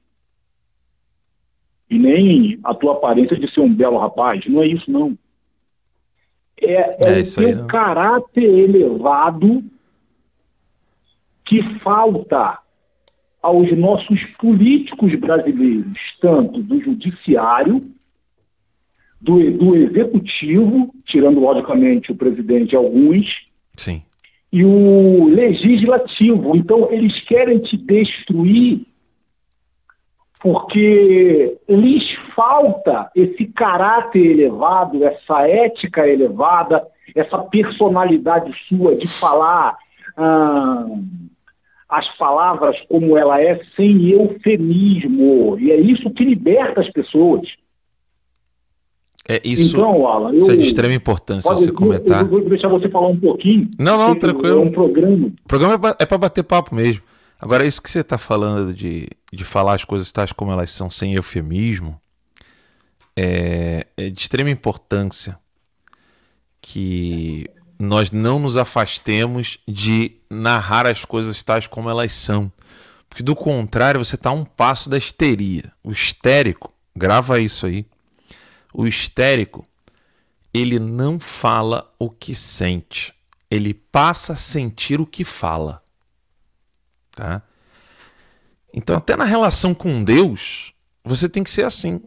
e 1.88 1.98
nem 1.98 2.58
a 2.64 2.74
tua 2.74 2.92
aparência 2.92 3.36
de 3.36 3.50
ser 3.52 3.60
um 3.60 3.72
belo 3.72 3.98
rapaz, 3.98 4.44
não 4.46 4.62
é 4.62 4.66
isso 4.66 4.90
não. 4.90 5.16
É, 6.60 6.72
é, 6.72 6.96
É 7.00 7.12
o 7.12 7.18
isso 7.20 7.40
aí, 7.40 7.46
teu 7.46 7.56
não. 7.56 7.66
caráter 7.66 8.44
elevado 8.44 9.62
que 11.44 11.62
falta 11.80 12.58
aos 13.40 13.70
nossos 13.76 14.20
políticos 14.38 15.14
brasileiros, 15.14 15.98
tanto 16.20 16.60
do 16.62 16.80
judiciário, 16.80 17.88
do, 19.20 19.50
do 19.52 19.76
executivo, 19.76 20.92
tirando 21.04 21.38
logicamente 21.38 22.10
o 22.10 22.16
presidente 22.16 22.74
alguns, 22.74 23.46
Sim. 23.76 24.02
e 24.52 24.64
o 24.64 25.26
legislativo. 25.26 26.56
Então, 26.56 26.90
eles 26.90 27.20
querem 27.20 27.58
te 27.60 27.76
destruir 27.76 28.84
porque 30.40 31.56
lhes 31.68 32.12
falta 32.34 33.10
esse 33.14 33.46
caráter 33.46 34.24
elevado, 34.38 35.04
essa 35.04 35.46
ética 35.48 36.06
elevada, 36.06 36.86
essa 37.14 37.38
personalidade 37.38 38.52
sua 38.68 38.94
de 38.94 39.06
falar 39.08 39.74
ah, 40.16 40.86
as 41.88 42.08
palavras 42.16 42.76
como 42.88 43.16
ela 43.16 43.40
é, 43.40 43.60
sem 43.76 44.08
eufemismo. 44.10 45.58
E 45.58 45.70
é 45.70 45.76
isso 45.80 46.10
que 46.10 46.24
liberta 46.24 46.80
as 46.80 46.90
pessoas. 46.90 47.48
É 49.28 49.40
isso. 49.44 49.76
Então, 49.76 50.06
Alan, 50.06 50.30
eu- 50.32 50.38
isso 50.38 50.50
é 50.52 50.56
de 50.56 50.64
extrema 50.66 50.94
importância 50.94 51.48
Pode- 51.50 51.62
você 51.64 51.72
comentar. 51.72 52.20
Eu 52.22 52.28
vou 52.28 52.40
deixar 52.48 52.68
você 52.68 52.88
falar 52.88 53.08
um 53.08 53.18
pouquinho. 53.18 53.68
Não, 53.78 53.98
não, 53.98 54.14
tranquilo. 54.14 54.60
É 54.60 54.62
um 54.64 54.70
programa. 54.70 55.26
O 55.26 55.48
programa 55.48 55.74
é 55.74 55.78
pra- 55.78 55.96
é 55.98 56.06
para 56.06 56.18
bater 56.18 56.44
papo 56.44 56.74
mesmo. 56.74 57.02
Agora, 57.38 57.66
isso 57.66 57.82
que 57.82 57.90
você 57.90 58.00
está 58.00 58.16
falando 58.16 58.72
de, 58.72 59.08
de 59.32 59.44
falar 59.44 59.74
as 59.74 59.84
coisas 59.84 60.10
tais 60.10 60.32
como 60.32 60.52
elas 60.52 60.70
são, 60.70 60.88
sem 60.88 61.14
eufemismo, 61.14 62.00
é, 63.14 63.86
é 63.96 64.08
de 64.08 64.20
extrema 64.20 64.50
importância 64.50 65.38
que 66.60 67.48
nós 67.78 68.10
não 68.10 68.38
nos 68.38 68.56
afastemos 68.56 69.58
de 69.68 70.16
narrar 70.30 70.86
as 70.86 71.04
coisas 71.04 71.42
tais 71.42 71.66
como 71.66 71.90
elas 71.90 72.14
são. 72.14 72.50
Porque, 73.08 73.22
do 73.22 73.36
contrário, 73.36 74.04
você 74.04 74.14
está 74.14 74.30
um 74.30 74.44
passo 74.44 74.90
da 74.90 74.98
histeria. 74.98 75.72
O 75.82 75.92
histérico, 75.92 76.72
grava 76.94 77.40
isso 77.40 77.66
aí. 77.66 77.86
O 78.72 78.86
histérico, 78.86 79.66
ele 80.52 80.78
não 80.78 81.20
fala 81.20 81.92
o 81.98 82.10
que 82.10 82.34
sente. 82.34 83.14
Ele 83.50 83.72
passa 83.72 84.32
a 84.32 84.36
sentir 84.36 85.00
o 85.00 85.06
que 85.06 85.24
fala. 85.24 85.82
Tá? 87.16 87.42
Então, 88.72 88.94
até 88.96 89.16
na 89.16 89.24
relação 89.24 89.74
com 89.74 90.04
Deus, 90.04 90.72
você 91.02 91.28
tem 91.28 91.42
que 91.42 91.50
ser 91.50 91.64
assim. 91.64 91.94
O 91.96 92.02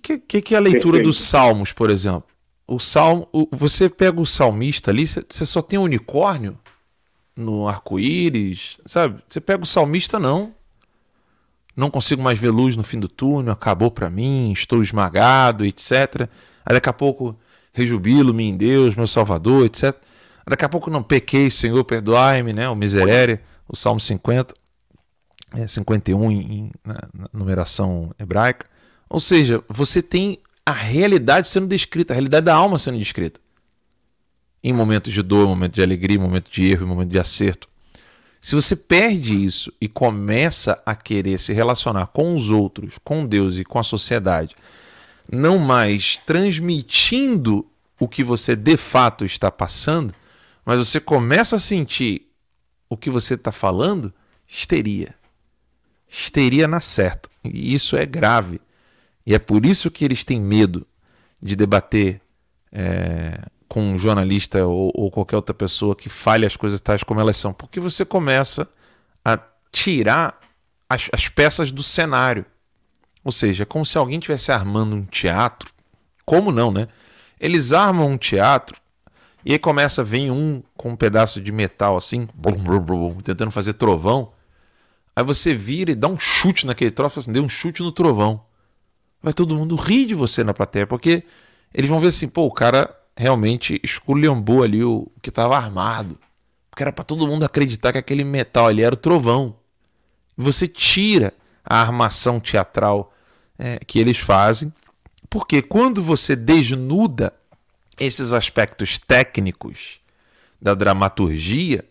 que, 0.00 0.18
que- 0.18 0.40
que, 0.40 0.54
é 0.54 0.56
a 0.56 0.60
leitura 0.60 0.98
Perfeito. 0.98 1.08
dos 1.08 1.20
salmos, 1.20 1.72
por 1.72 1.90
exemplo? 1.90 2.24
O 2.66 2.78
salmo, 2.78 3.28
o- 3.32 3.48
você 3.50 3.88
pega 3.90 4.20
o 4.20 4.24
salmista 4.24 4.90
ali, 4.92 5.04
você 5.06 5.44
só 5.44 5.60
tem 5.60 5.78
um 5.78 5.82
unicórnio 5.82 6.56
no 7.36 7.66
arco-íris, 7.68 8.78
sabe? 8.86 9.20
Você 9.28 9.40
pega 9.40 9.64
o 9.64 9.66
salmista, 9.66 10.18
não. 10.18 10.54
Não 11.76 11.90
consigo 11.90 12.22
mais 12.22 12.38
ver 12.38 12.50
luz 12.50 12.76
no 12.76 12.84
fim 12.84 13.00
do 13.00 13.08
túnel, 13.08 13.52
acabou 13.52 13.90
pra 13.90 14.08
mim, 14.08 14.52
estou 14.52 14.80
esmagado, 14.82 15.64
etc. 15.64 16.28
Aí 16.64 16.74
daqui 16.74 16.88
a 16.88 16.92
pouco, 16.92 17.36
rejubilo-me 17.72 18.44
em 18.44 18.56
Deus, 18.56 18.94
meu 18.94 19.06
Salvador, 19.08 19.66
etc. 19.66 19.94
Daqui 20.46 20.64
a 20.64 20.68
pouco, 20.68 20.88
não 20.90 21.02
pequei, 21.02 21.50
Senhor, 21.50 21.82
perdoai-me, 21.84 22.52
né? 22.52 22.68
O 22.68 22.76
miserere, 22.76 23.40
o 23.72 23.76
Salmo 23.76 23.98
50, 23.98 24.54
é, 25.54 25.66
51 25.66 26.30
em, 26.30 26.70
na, 26.84 26.94
na 27.14 27.28
numeração 27.32 28.14
hebraica. 28.18 28.66
Ou 29.08 29.18
seja, 29.18 29.64
você 29.68 30.02
tem 30.02 30.38
a 30.64 30.72
realidade 30.72 31.48
sendo 31.48 31.66
descrita, 31.66 32.12
a 32.12 32.14
realidade 32.14 32.44
da 32.46 32.54
alma 32.54 32.78
sendo 32.78 32.98
descrita. 32.98 33.40
Em 34.62 34.72
momentos 34.72 35.12
de 35.12 35.22
dor, 35.22 35.48
momentos 35.48 35.74
de 35.74 35.82
alegria, 35.82 36.20
momentos 36.20 36.52
de 36.52 36.70
erro, 36.70 36.86
momentos 36.86 37.12
de 37.12 37.18
acerto. 37.18 37.68
Se 38.40 38.54
você 38.54 38.76
perde 38.76 39.34
isso 39.34 39.72
e 39.80 39.88
começa 39.88 40.80
a 40.84 40.94
querer 40.94 41.38
se 41.38 41.52
relacionar 41.52 42.08
com 42.08 42.36
os 42.36 42.50
outros, 42.50 42.98
com 43.02 43.26
Deus 43.26 43.56
e 43.58 43.64
com 43.64 43.78
a 43.78 43.82
sociedade, 43.82 44.54
não 45.30 45.58
mais 45.58 46.18
transmitindo 46.26 47.66
o 47.98 48.06
que 48.06 48.22
você 48.22 48.54
de 48.54 48.76
fato 48.76 49.24
está 49.24 49.50
passando, 49.50 50.14
mas 50.64 50.78
você 50.78 51.00
começa 51.00 51.56
a 51.56 51.60
sentir 51.60 52.31
o 52.92 52.96
que 52.96 53.08
você 53.08 53.34
está 53.34 53.50
falando, 53.50 54.12
histeria. 54.46 55.14
Histeria 56.06 56.68
na 56.68 56.78
certa. 56.78 57.30
E 57.42 57.72
isso 57.72 57.96
é 57.96 58.04
grave. 58.04 58.60
E 59.24 59.34
é 59.34 59.38
por 59.38 59.64
isso 59.64 59.90
que 59.90 60.04
eles 60.04 60.24
têm 60.24 60.38
medo 60.38 60.86
de 61.40 61.56
debater 61.56 62.20
é, 62.70 63.40
com 63.66 63.80
um 63.80 63.98
jornalista 63.98 64.66
ou, 64.66 64.92
ou 64.94 65.10
qualquer 65.10 65.36
outra 65.36 65.54
pessoa 65.54 65.96
que 65.96 66.10
fale 66.10 66.44
as 66.44 66.54
coisas 66.54 66.80
tais 66.80 67.02
como 67.02 67.18
elas 67.18 67.38
são. 67.38 67.54
Porque 67.54 67.80
você 67.80 68.04
começa 68.04 68.68
a 69.24 69.38
tirar 69.70 70.38
as, 70.86 71.08
as 71.12 71.30
peças 71.30 71.72
do 71.72 71.82
cenário. 71.82 72.44
Ou 73.24 73.32
seja, 73.32 73.62
é 73.62 73.66
como 73.66 73.86
se 73.86 73.96
alguém 73.96 74.18
estivesse 74.18 74.52
armando 74.52 74.94
um 74.94 75.04
teatro. 75.06 75.72
Como 76.26 76.52
não, 76.52 76.70
né? 76.70 76.88
Eles 77.40 77.72
armam 77.72 78.06
um 78.06 78.18
teatro 78.18 78.78
e 79.44 79.52
aí 79.52 79.58
começa, 79.58 80.04
vem 80.04 80.30
um 80.30 80.62
com 80.76 80.90
um 80.90 80.96
pedaço 80.96 81.40
de 81.40 81.50
metal 81.50 81.96
assim, 81.96 82.28
blum, 82.34 82.54
blum, 82.54 82.80
blum, 82.80 83.14
tentando 83.16 83.50
fazer 83.50 83.72
trovão. 83.74 84.32
Aí 85.14 85.24
você 85.24 85.54
vira 85.54 85.90
e 85.90 85.94
dá 85.94 86.08
um 86.08 86.18
chute 86.18 86.66
naquele 86.66 86.90
troço, 86.90 87.18
assim, 87.18 87.32
deu 87.32 87.42
um 87.42 87.48
chute 87.48 87.82
no 87.82 87.92
trovão. 87.92 88.44
Vai 89.22 89.32
todo 89.32 89.54
mundo 89.54 89.76
rir 89.76 90.06
de 90.06 90.14
você 90.14 90.42
na 90.42 90.54
plateia, 90.54 90.86
porque 90.86 91.24
eles 91.74 91.90
vão 91.90 92.00
ver 92.00 92.08
assim, 92.08 92.28
pô, 92.28 92.46
o 92.46 92.52
cara 92.52 92.94
realmente 93.16 93.80
esculhambou 93.82 94.62
ali 94.62 94.82
o 94.82 95.10
que 95.20 95.28
estava 95.28 95.56
armado. 95.56 96.18
Porque 96.70 96.82
era 96.82 96.92
para 96.92 97.04
todo 97.04 97.26
mundo 97.26 97.44
acreditar 97.44 97.92
que 97.92 97.98
aquele 97.98 98.24
metal 98.24 98.66
ali 98.66 98.82
era 98.82 98.94
o 98.94 98.98
trovão. 98.98 99.56
Você 100.36 100.66
tira 100.66 101.34
a 101.64 101.80
armação 101.80 102.40
teatral 102.40 103.12
é, 103.58 103.78
que 103.86 103.98
eles 103.98 104.18
fazem, 104.18 104.72
porque 105.28 105.62
quando 105.62 106.02
você 106.02 106.34
desnuda 106.34 107.32
esses 107.98 108.32
aspectos 108.32 108.98
técnicos 108.98 110.00
da 110.60 110.74
dramaturgia, 110.74 111.84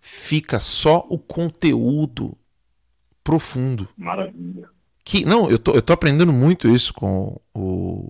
fica 0.00 0.58
só 0.60 1.06
o 1.08 1.18
conteúdo 1.18 2.36
profundo. 3.22 3.88
Maravilha. 3.96 4.68
Que, 5.04 5.24
não, 5.24 5.50
eu 5.50 5.58
tô, 5.58 5.72
eu 5.72 5.82
tô 5.82 5.92
aprendendo 5.92 6.32
muito 6.32 6.68
isso 6.68 6.94
com 6.94 7.40
o, 7.52 8.08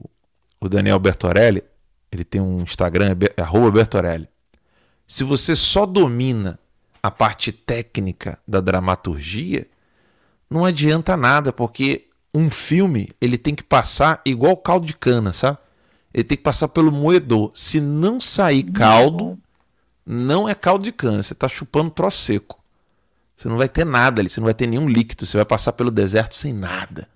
o 0.60 0.68
Daniel 0.68 0.98
Bertorelli. 0.98 1.62
Ele 2.10 2.24
tem 2.24 2.40
um 2.40 2.60
Instagram, 2.60 3.16
é 3.36 3.40
é 3.40 3.42
arroba 3.42 3.70
Bertorelli. 3.70 4.28
Se 5.06 5.24
você 5.24 5.56
só 5.56 5.86
domina 5.86 6.58
a 7.02 7.10
parte 7.10 7.50
técnica 7.50 8.38
da 8.46 8.60
dramaturgia, 8.60 9.66
não 10.48 10.64
adianta 10.64 11.16
nada, 11.16 11.52
porque 11.52 12.08
um 12.34 12.48
filme 12.48 13.08
ele 13.20 13.36
tem 13.36 13.54
que 13.54 13.62
passar 13.62 14.20
igual 14.24 14.56
caldo 14.56 14.86
de 14.86 14.94
cana, 14.94 15.32
sabe? 15.32 15.58
Ele 16.12 16.24
tem 16.24 16.36
que 16.36 16.44
passar 16.44 16.68
pelo 16.68 16.92
moedor. 16.92 17.50
Se 17.54 17.80
não 17.80 18.20
sair 18.20 18.64
caldo, 18.64 19.38
não 20.04 20.48
é 20.48 20.54
caldo 20.54 20.84
de 20.84 20.92
cana. 20.92 21.22
Você 21.22 21.32
está 21.32 21.48
chupando 21.48 21.90
troço 21.90 22.18
seco. 22.18 22.60
Você 23.36 23.48
não 23.48 23.56
vai 23.56 23.68
ter 23.68 23.84
nada 23.84 24.20
ali, 24.20 24.28
você 24.28 24.38
não 24.40 24.44
vai 24.44 24.54
ter 24.54 24.66
nenhum 24.66 24.88
líquido, 24.88 25.26
você 25.26 25.36
vai 25.36 25.44
passar 25.46 25.72
pelo 25.72 25.90
deserto 25.90 26.34
sem 26.34 26.52
nada. 26.52 27.08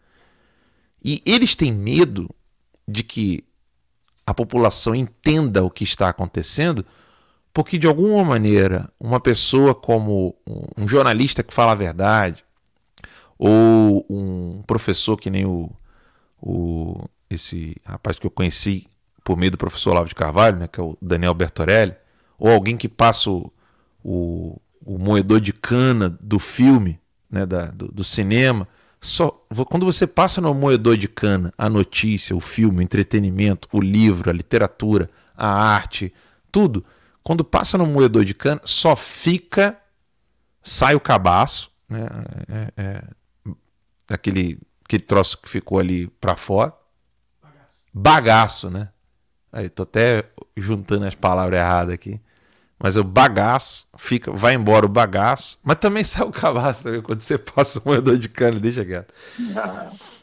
E 1.05 1.23
eles 1.25 1.55
têm 1.55 1.73
medo 1.73 2.29
de 2.89 3.03
que 3.05 3.45
a 4.27 4.35
população 4.35 4.95
entenda 4.95 5.63
o 5.63 5.71
que 5.71 5.85
está 5.85 6.09
acontecendo, 6.09 6.85
porque 7.53 7.79
de 7.79 7.87
alguma 7.87 8.25
maneira 8.25 8.91
uma 8.99 9.21
pessoa 9.21 9.73
como 9.75 10.35
um- 10.47 10.83
um 10.85 10.89
jornalista 10.89 11.45
que 11.45 11.55
fala 11.55 11.73
a 11.73 11.77
verdade, 11.77 12.45
ou 13.39 14.05
um 14.11 14.63
professor 14.67 15.17
que 15.17 15.31
nem 15.31 15.45
o, 15.47 15.71
o 16.43 17.05
esse 17.29 17.77
rapaz 17.85 18.18
que 18.18 18.27
eu 18.27 18.31
conheci 18.31 18.87
por 19.24 19.37
meio 19.37 19.51
do 19.51 19.59
professor 19.59 19.91
Olavo 19.91 20.09
de 20.09 20.14
Carvalho, 20.14 20.59
né, 20.59 20.68
que 20.68 20.81
é 20.81 20.83
o 20.83 20.97
Daniel 21.01 21.35
Bertorelli, 21.35 21.95
ou 22.39 22.51
alguém 22.51 22.77
que 22.77 22.89
passa 22.89 23.31
o, 23.31 23.53
o, 24.03 24.61
o 24.85 24.99
moedor 24.99 25.41
de 25.41 25.53
cana 25.53 26.16
do 26.20 26.39
filme, 26.39 27.01
né, 27.31 27.45
da, 27.45 27.66
do, 27.66 27.89
do 27.89 28.05
cinema. 28.05 28.68
Só 29.01 29.31
quando 29.68 29.85
você 29.85 30.07
passa 30.07 30.41
no 30.41 30.55
moedor 30.55 30.97
de 30.97 31.09
cana, 31.09 31.53
a 31.59 31.68
notícia, 31.68 32.37
o 32.37 32.41
filme, 32.41 32.79
o 32.79 32.83
entretenimento, 32.83 33.68
o 33.72 33.81
livro, 33.81 34.31
a 34.31 34.33
literatura, 34.33 35.09
a 35.37 35.49
arte, 35.49 36.12
tudo, 36.53 36.85
quando 37.22 37.45
passa 37.45 37.77
no 37.77 37.87
moedor 37.87 38.24
de 38.24 38.35
cana, 38.35 38.61
só 38.64 38.95
fica 38.95 39.77
sai 40.66 40.97
o 40.97 41.01
cabaço, 41.01 41.70
né? 41.89 42.09
É, 42.49 42.72
é, 42.77 43.03
aquele, 44.11 44.59
aquele 44.85 45.03
troço 45.03 45.39
que 45.39 45.49
ficou 45.49 45.79
ali 45.79 46.09
para 46.20 46.37
fora. 46.37 46.74
Bagaço. 47.99 48.69
né? 48.69 48.91
Aí 49.51 49.71
tô 49.71 49.85
até 49.85 50.25
juntando 50.57 51.07
as 51.07 51.15
palavras 51.15 51.59
erradas 51.59 51.95
aqui. 51.95 52.21
Mas 52.79 52.97
o 52.97 53.03
bagaço 53.03 53.89
fica, 53.97 54.31
vai 54.31 54.53
embora 54.53 54.85
o 54.85 54.89
bagaço, 54.89 55.59
mas 55.65 55.79
também 55.79 56.05
sai 56.05 56.27
o 56.27 56.31
cabaço 56.31 56.85
também, 56.85 57.01
quando 57.01 57.23
você 57.23 57.39
passa 57.39 57.79
o 57.79 57.83
moedor 57.87 58.19
de 58.19 58.29
cana, 58.29 58.61
deixa 58.61 58.85
quieto. 58.85 59.15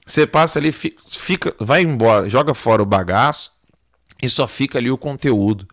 Você 0.06 0.28
passa 0.28 0.60
ali, 0.60 0.72
fica, 0.72 1.56
vai 1.60 1.82
embora, 1.82 2.30
joga 2.30 2.54
fora 2.54 2.84
o 2.84 2.86
bagaço 2.86 3.54
e 4.22 4.30
só 4.30 4.48
fica 4.48 4.78
ali 4.78 4.92
o 4.92 4.98
conteúdo 4.98 5.68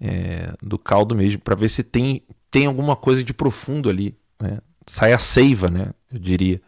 é, 0.00 0.54
do 0.62 0.78
caldo 0.78 1.14
mesmo, 1.14 1.40
para 1.40 1.54
ver 1.54 1.68
se 1.68 1.82
tem, 1.82 2.22
tem 2.50 2.64
alguma 2.64 2.96
coisa 2.96 3.22
de 3.22 3.34
profundo 3.34 3.90
ali. 3.90 4.16
Né? 4.40 4.58
Sai 4.86 5.12
a 5.12 5.18
seiva, 5.18 5.68
né? 5.68 5.90
Eu 6.10 6.18
diria. 6.18 6.62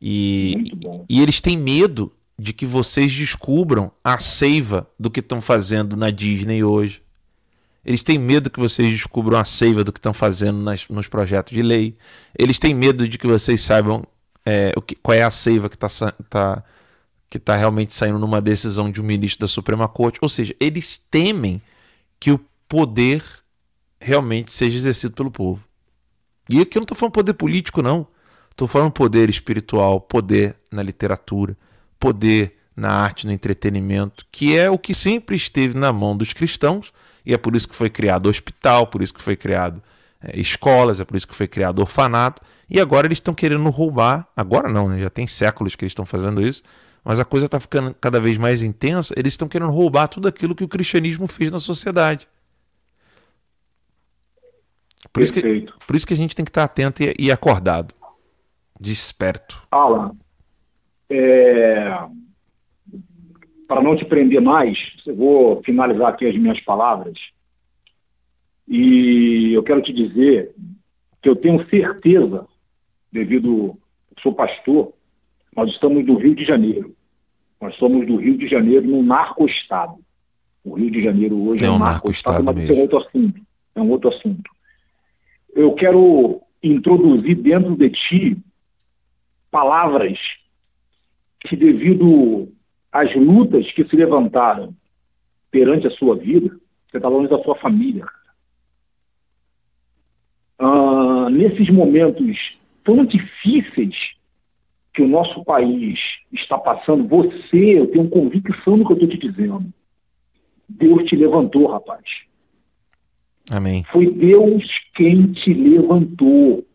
E, 0.00 0.72
e 1.08 1.20
eles 1.20 1.40
têm 1.40 1.56
medo 1.56 2.12
de 2.38 2.52
que 2.52 2.66
vocês 2.66 3.14
descubram 3.14 3.90
a 4.04 4.18
seiva 4.18 4.88
do 4.98 5.10
que 5.10 5.20
estão 5.20 5.40
fazendo 5.40 5.96
na 5.96 6.10
Disney 6.10 6.62
hoje 6.62 7.02
eles 7.86 8.02
têm 8.02 8.18
medo 8.18 8.50
que 8.50 8.58
vocês 8.58 8.90
descubram 8.90 9.38
a 9.38 9.44
seiva 9.44 9.84
do 9.84 9.92
que 9.92 10.00
estão 10.00 10.12
fazendo 10.12 10.58
nas, 10.58 10.88
nos 10.88 11.06
projetos 11.06 11.52
de 11.52 11.62
lei. 11.62 11.94
Eles 12.36 12.58
têm 12.58 12.74
medo 12.74 13.08
de 13.08 13.16
que 13.16 13.28
vocês 13.28 13.62
saibam 13.62 14.02
é, 14.44 14.72
o 14.76 14.82
que, 14.82 14.96
qual 14.96 15.16
é 15.16 15.22
a 15.22 15.30
seiva 15.30 15.68
que 15.68 15.76
está 15.76 16.10
tá, 16.28 16.64
que 17.30 17.38
tá 17.38 17.54
realmente 17.54 17.94
saindo 17.94 18.18
numa 18.18 18.40
decisão 18.40 18.90
de 18.90 19.00
um 19.00 19.04
ministro 19.04 19.42
da 19.42 19.46
Suprema 19.46 19.86
Corte. 19.86 20.18
Ou 20.20 20.28
seja, 20.28 20.52
eles 20.58 20.96
temem 20.96 21.62
que 22.18 22.32
o 22.32 22.40
poder 22.68 23.22
realmente 24.00 24.52
seja 24.52 24.76
exercido 24.76 25.14
pelo 25.14 25.30
povo. 25.30 25.68
E 26.48 26.60
aqui 26.60 26.78
eu 26.78 26.80
não 26.80 26.86
estou 26.86 26.98
falando 26.98 27.12
poder 27.12 27.34
político, 27.34 27.82
não. 27.82 28.04
Estou 28.50 28.66
falando 28.66 28.90
poder 28.90 29.30
espiritual, 29.30 30.00
poder 30.00 30.56
na 30.72 30.82
literatura, 30.82 31.56
poder 31.98 32.56
na 32.76 32.90
arte, 32.90 33.26
no 33.26 33.32
entretenimento, 33.32 34.26
que 34.30 34.56
é 34.56 34.70
o 34.70 34.78
que 34.78 34.94
sempre 34.94 35.34
esteve 35.34 35.76
na 35.76 35.92
mão 35.92 36.16
dos 36.16 36.32
cristãos 36.32 36.92
e 37.26 37.34
é 37.34 37.36
por 37.36 37.56
isso 37.56 37.68
que 37.68 37.74
foi 37.74 37.90
criado 37.90 38.28
hospital, 38.28 38.86
por 38.86 39.02
isso 39.02 39.12
que 39.12 39.20
foi 39.20 39.34
criado 39.34 39.82
é, 40.22 40.38
escolas, 40.38 41.00
é 41.00 41.04
por 41.04 41.16
isso 41.16 41.26
que 41.26 41.34
foi 41.34 41.48
criado 41.48 41.80
orfanato. 41.80 42.40
E 42.70 42.80
agora 42.80 43.08
eles 43.08 43.16
estão 43.16 43.34
querendo 43.34 43.68
roubar. 43.68 44.28
Agora 44.36 44.68
não, 44.68 44.88
né? 44.88 45.00
já 45.00 45.10
tem 45.10 45.26
séculos 45.26 45.74
que 45.74 45.84
eles 45.84 45.90
estão 45.90 46.04
fazendo 46.04 46.40
isso. 46.40 46.62
Mas 47.04 47.18
a 47.18 47.24
coisa 47.24 47.46
está 47.46 47.58
ficando 47.58 47.92
cada 48.00 48.20
vez 48.20 48.38
mais 48.38 48.62
intensa. 48.62 49.12
Eles 49.16 49.32
estão 49.32 49.48
querendo 49.48 49.72
roubar 49.72 50.06
tudo 50.06 50.28
aquilo 50.28 50.54
que 50.54 50.62
o 50.62 50.68
cristianismo 50.68 51.26
fez 51.26 51.50
na 51.50 51.58
sociedade. 51.58 52.28
Por 55.12 55.22
isso, 55.22 55.32
que, 55.32 55.66
por 55.86 55.96
isso 55.96 56.06
que 56.06 56.14
a 56.14 56.16
gente 56.16 56.34
tem 56.34 56.44
que 56.44 56.50
estar 56.50 56.64
atento 56.64 57.02
e, 57.02 57.14
e 57.18 57.32
acordado, 57.32 57.94
desperto. 58.78 59.62
Alan, 59.70 60.12
é, 61.08 62.06
para 63.66 63.82
não 63.82 63.96
te 63.96 64.04
prender 64.04 64.40
mais, 64.40 64.78
eu 65.06 65.14
vou 65.14 65.62
finalizar 65.62 66.08
aqui 66.08 66.26
as 66.26 66.36
minhas 66.36 66.60
palavras. 66.60 67.18
E 68.68 69.52
eu 69.52 69.62
quero 69.62 69.82
te 69.82 69.92
dizer 69.92 70.54
que 71.22 71.28
eu 71.28 71.36
tenho 71.36 71.64
certeza, 71.68 72.46
devido 73.12 73.72
sou 74.20 74.32
pastor, 74.32 74.92
nós 75.54 75.70
estamos 75.70 76.04
do 76.04 76.16
Rio 76.16 76.34
de 76.34 76.44
Janeiro. 76.44 76.94
Nós 77.60 77.74
somos 77.76 78.06
do 78.06 78.16
Rio 78.16 78.36
de 78.36 78.46
Janeiro 78.46 78.86
num 78.86 79.02
narco-estado. 79.02 79.98
O 80.64 80.74
Rio 80.74 80.90
de 80.90 81.02
Janeiro 81.02 81.48
hoje 81.48 81.64
é, 81.64 81.68
é 81.68 81.70
um 81.70 81.78
narco-estado, 81.78 82.44
mas 82.44 82.56
mesmo. 82.56 82.74
é 82.74 82.76
um 82.76 82.80
outro 82.82 82.98
assunto. 82.98 83.40
É 83.74 83.80
um 83.80 83.90
outro 83.90 84.08
assunto. 84.08 84.50
Eu 85.54 85.72
quero 85.74 86.42
introduzir 86.62 87.36
dentro 87.36 87.76
de 87.76 87.90
ti 87.90 88.36
palavras 89.50 90.18
que, 91.48 91.56
devido 91.56 92.48
as 92.92 93.14
lutas 93.14 93.70
que 93.72 93.84
se 93.84 93.96
levantaram 93.96 94.74
perante 95.50 95.86
a 95.86 95.90
sua 95.90 96.16
vida, 96.16 96.48
você 96.88 96.96
está 96.96 97.08
longe 97.08 97.28
da 97.28 97.42
sua 97.42 97.56
família. 97.56 98.06
Ah, 100.58 101.28
nesses 101.30 101.68
momentos 101.68 102.58
tão 102.82 103.04
difíceis 103.04 103.94
que 104.94 105.02
o 105.02 105.08
nosso 105.08 105.44
país 105.44 106.00
está 106.32 106.56
passando, 106.56 107.06
você, 107.06 107.78
eu 107.78 107.86
tenho 107.88 108.08
convicção 108.08 108.78
do 108.78 108.86
que 108.86 108.92
eu 108.92 108.96
estou 108.96 109.08
te 109.10 109.18
dizendo. 109.18 109.66
Deus 110.68 111.04
te 111.04 111.14
levantou, 111.14 111.66
rapaz. 111.66 112.02
Amém. 113.50 113.84
Foi 113.84 114.10
Deus 114.10 114.64
quem 114.94 115.32
te 115.32 115.52
levantou. 115.52 116.66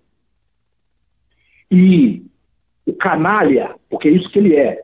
E 1.70 2.24
o 2.86 2.94
canalha, 2.94 3.76
porque 3.90 4.08
é 4.08 4.12
isso 4.12 4.30
que 4.30 4.40
ele 4.40 4.56
é, 4.56 4.82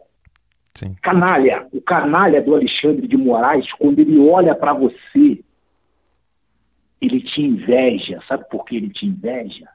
Sim. 0.77 0.95
Canalha, 1.01 1.67
o 1.73 1.81
canalha 1.81 2.39
do 2.39 2.53
Alexandre 2.53 3.07
de 3.07 3.17
Moraes, 3.17 3.73
quando 3.73 3.97
ele 3.97 4.19
olha 4.19 4.53
para 4.53 4.73
você, 4.73 5.43
ele 7.01 7.19
te 7.19 7.41
inveja. 7.41 8.21
Sabe 8.27 8.47
por 8.47 8.63
que 8.63 8.75
ele 8.75 8.89
te 8.89 9.07
inveja? 9.07 9.67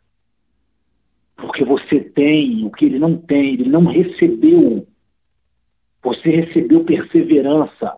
Porque 1.37 1.65
você 1.65 1.99
tem 1.99 2.65
o 2.65 2.71
que 2.71 2.85
ele 2.85 3.01
não 3.01 3.17
tem, 3.17 3.55
ele 3.55 3.69
não 3.69 3.85
recebeu. 3.85 4.87
Você 6.05 6.31
recebeu 6.31 6.85
perseverança. 6.85 7.97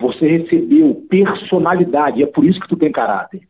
Você 0.00 0.26
recebeu 0.26 1.06
personalidade. 1.08 2.20
É 2.20 2.26
por 2.26 2.44
isso 2.44 2.58
que 2.58 2.68
tu 2.68 2.76
tem 2.76 2.90
caráter. 2.90 3.48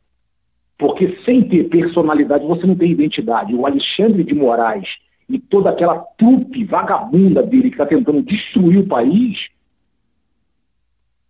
Porque 0.76 1.18
sem 1.24 1.48
ter 1.48 1.70
personalidade, 1.70 2.44
você 2.44 2.66
não 2.66 2.76
tem 2.76 2.90
identidade. 2.90 3.54
O 3.54 3.64
Alexandre 3.64 4.22
de 4.22 4.34
Moraes, 4.34 4.98
e 5.32 5.38
toda 5.38 5.70
aquela 5.70 5.98
trupe 6.18 6.62
vagabunda 6.62 7.42
dele 7.42 7.70
que 7.70 7.74
está 7.74 7.86
tentando 7.86 8.20
destruir 8.22 8.80
o 8.80 8.86
país, 8.86 9.48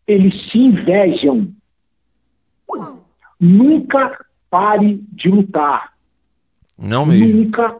eles 0.04 0.50
se 0.50 0.58
invejam. 0.58 1.54
Nunca 3.38 4.18
pare 4.50 5.00
de 5.12 5.28
lutar. 5.28 5.92
Não 6.76 7.06
mesmo. 7.06 7.44
Nunca 7.44 7.76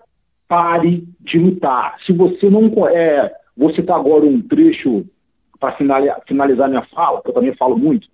pare 0.47 1.09
de 1.19 1.39
lutar. 1.41 1.97
Se 2.07 2.13
você 2.13 2.49
não 2.49 2.71
é, 2.87 3.35
vou 3.57 3.75
citar 3.75 3.99
agora 3.99 4.25
um 4.25 4.41
trecho 4.41 5.05
para 5.59 5.77
finalizar 6.27 6.69
minha 6.69 6.87
fala, 6.95 7.21
que 7.21 7.31
eu 7.31 7.35
também 7.35 7.55
falo 7.57 7.77
muito. 7.77 8.07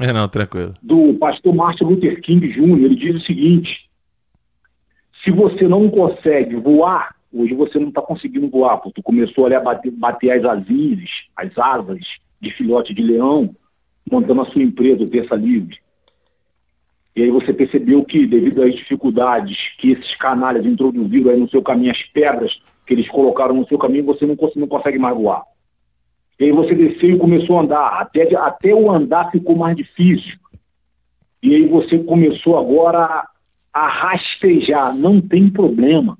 É 0.00 0.12
não, 0.12 0.28
tranquilo. 0.28 0.74
Do 0.82 1.14
pastor 1.14 1.54
Martin 1.54 1.84
Luther 1.84 2.20
King 2.22 2.48
Jr. 2.48 2.84
Ele 2.84 2.96
diz 2.96 3.14
o 3.14 3.26
seguinte: 3.26 3.88
se 5.22 5.30
você 5.30 5.68
não 5.68 5.88
consegue 5.90 6.56
voar, 6.56 7.14
hoje 7.32 7.54
você 7.54 7.78
não 7.78 7.88
está 7.88 8.02
conseguindo 8.02 8.48
voar, 8.48 8.78
porque 8.78 9.00
tu 9.00 9.02
começou 9.02 9.46
ali 9.46 9.54
a 9.54 9.60
bater, 9.60 9.90
bater 9.90 10.30
as 10.32 10.44
asinhas, 10.44 11.10
as 11.36 11.56
asas 11.56 12.00
de 12.40 12.50
filhote 12.52 12.94
de 12.94 13.02
leão, 13.02 13.54
montando 14.10 14.42
a 14.42 14.46
sua 14.46 14.62
empresa, 14.62 15.02
o 15.02 15.10
Terça 15.10 15.34
Livre. 15.34 15.78
E 17.14 17.22
aí 17.22 17.30
você 17.30 17.52
percebeu 17.52 18.04
que, 18.04 18.26
devido 18.26 18.62
às 18.62 18.74
dificuldades 18.74 19.74
que 19.78 19.92
esses 19.92 20.14
canalhas 20.14 20.64
introduziram 20.64 21.30
aí 21.30 21.38
no 21.38 21.48
seu 21.50 21.62
caminho, 21.62 21.90
as 21.90 22.02
pedras 22.02 22.60
que 22.86 22.94
eles 22.94 23.08
colocaram 23.08 23.54
no 23.54 23.66
seu 23.66 23.78
caminho, 23.78 24.04
você 24.04 24.26
não, 24.26 24.36
não 24.56 24.66
consegue 24.66 24.98
mais 24.98 25.16
voar. 25.16 25.42
E 26.38 26.44
aí 26.44 26.52
você 26.52 26.74
desceu 26.74 27.10
e 27.10 27.18
começou 27.18 27.58
a 27.58 27.62
andar. 27.62 28.00
Até, 28.00 28.34
até 28.34 28.74
o 28.74 28.90
andar 28.90 29.30
ficou 29.30 29.54
mais 29.56 29.76
difícil. 29.76 30.38
E 31.42 31.54
aí 31.54 31.66
você 31.66 31.98
começou 31.98 32.58
agora 32.58 33.28
a 33.72 33.86
rastejar, 33.86 34.96
não 34.96 35.20
tem 35.20 35.50
problema. 35.50 36.18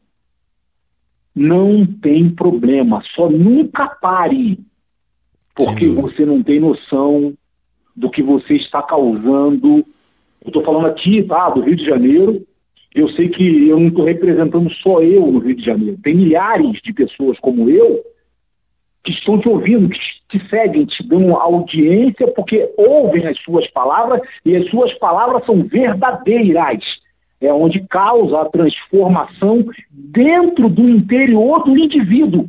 Não 1.34 1.86
tem 1.86 2.28
problema, 2.28 3.02
só 3.14 3.28
nunca 3.30 3.86
pare, 3.88 4.58
porque 5.54 5.88
você 5.88 6.24
não 6.24 6.42
tem 6.42 6.60
noção 6.60 7.34
do 7.94 8.10
que 8.10 8.22
você 8.22 8.54
está 8.54 8.82
causando. 8.82 9.84
Eu 10.42 10.48
estou 10.48 10.64
falando 10.64 10.86
aqui, 10.86 11.22
tá, 11.22 11.50
do 11.50 11.60
Rio 11.60 11.76
de 11.76 11.84
Janeiro. 11.84 12.46
Eu 12.94 13.08
sei 13.10 13.28
que 13.28 13.68
eu 13.68 13.78
não 13.78 13.88
estou 13.88 14.04
representando 14.04 14.70
só 14.74 15.00
eu 15.02 15.30
no 15.30 15.38
Rio 15.38 15.54
de 15.54 15.64
Janeiro. 15.64 15.98
Tem 16.02 16.14
milhares 16.14 16.80
de 16.82 16.92
pessoas 16.92 17.38
como 17.38 17.68
eu 17.68 18.02
que 19.02 19.12
estão 19.12 19.38
te 19.38 19.48
ouvindo, 19.48 19.88
que 19.88 19.98
te 20.28 20.48
seguem, 20.48 20.84
te 20.84 21.06
dão 21.06 21.34
audiência, 21.36 22.26
porque 22.28 22.70
ouvem 22.76 23.26
as 23.26 23.38
suas 23.40 23.66
palavras 23.68 24.20
e 24.44 24.54
as 24.54 24.68
suas 24.68 24.92
palavras 24.94 25.44
são 25.46 25.62
verdadeiras 25.62 26.99
é 27.40 27.52
onde 27.52 27.80
causa 27.80 28.42
a 28.42 28.48
transformação 28.48 29.64
dentro 29.90 30.68
do 30.68 30.88
interior 30.88 31.64
do 31.64 31.76
indivíduo. 31.76 32.48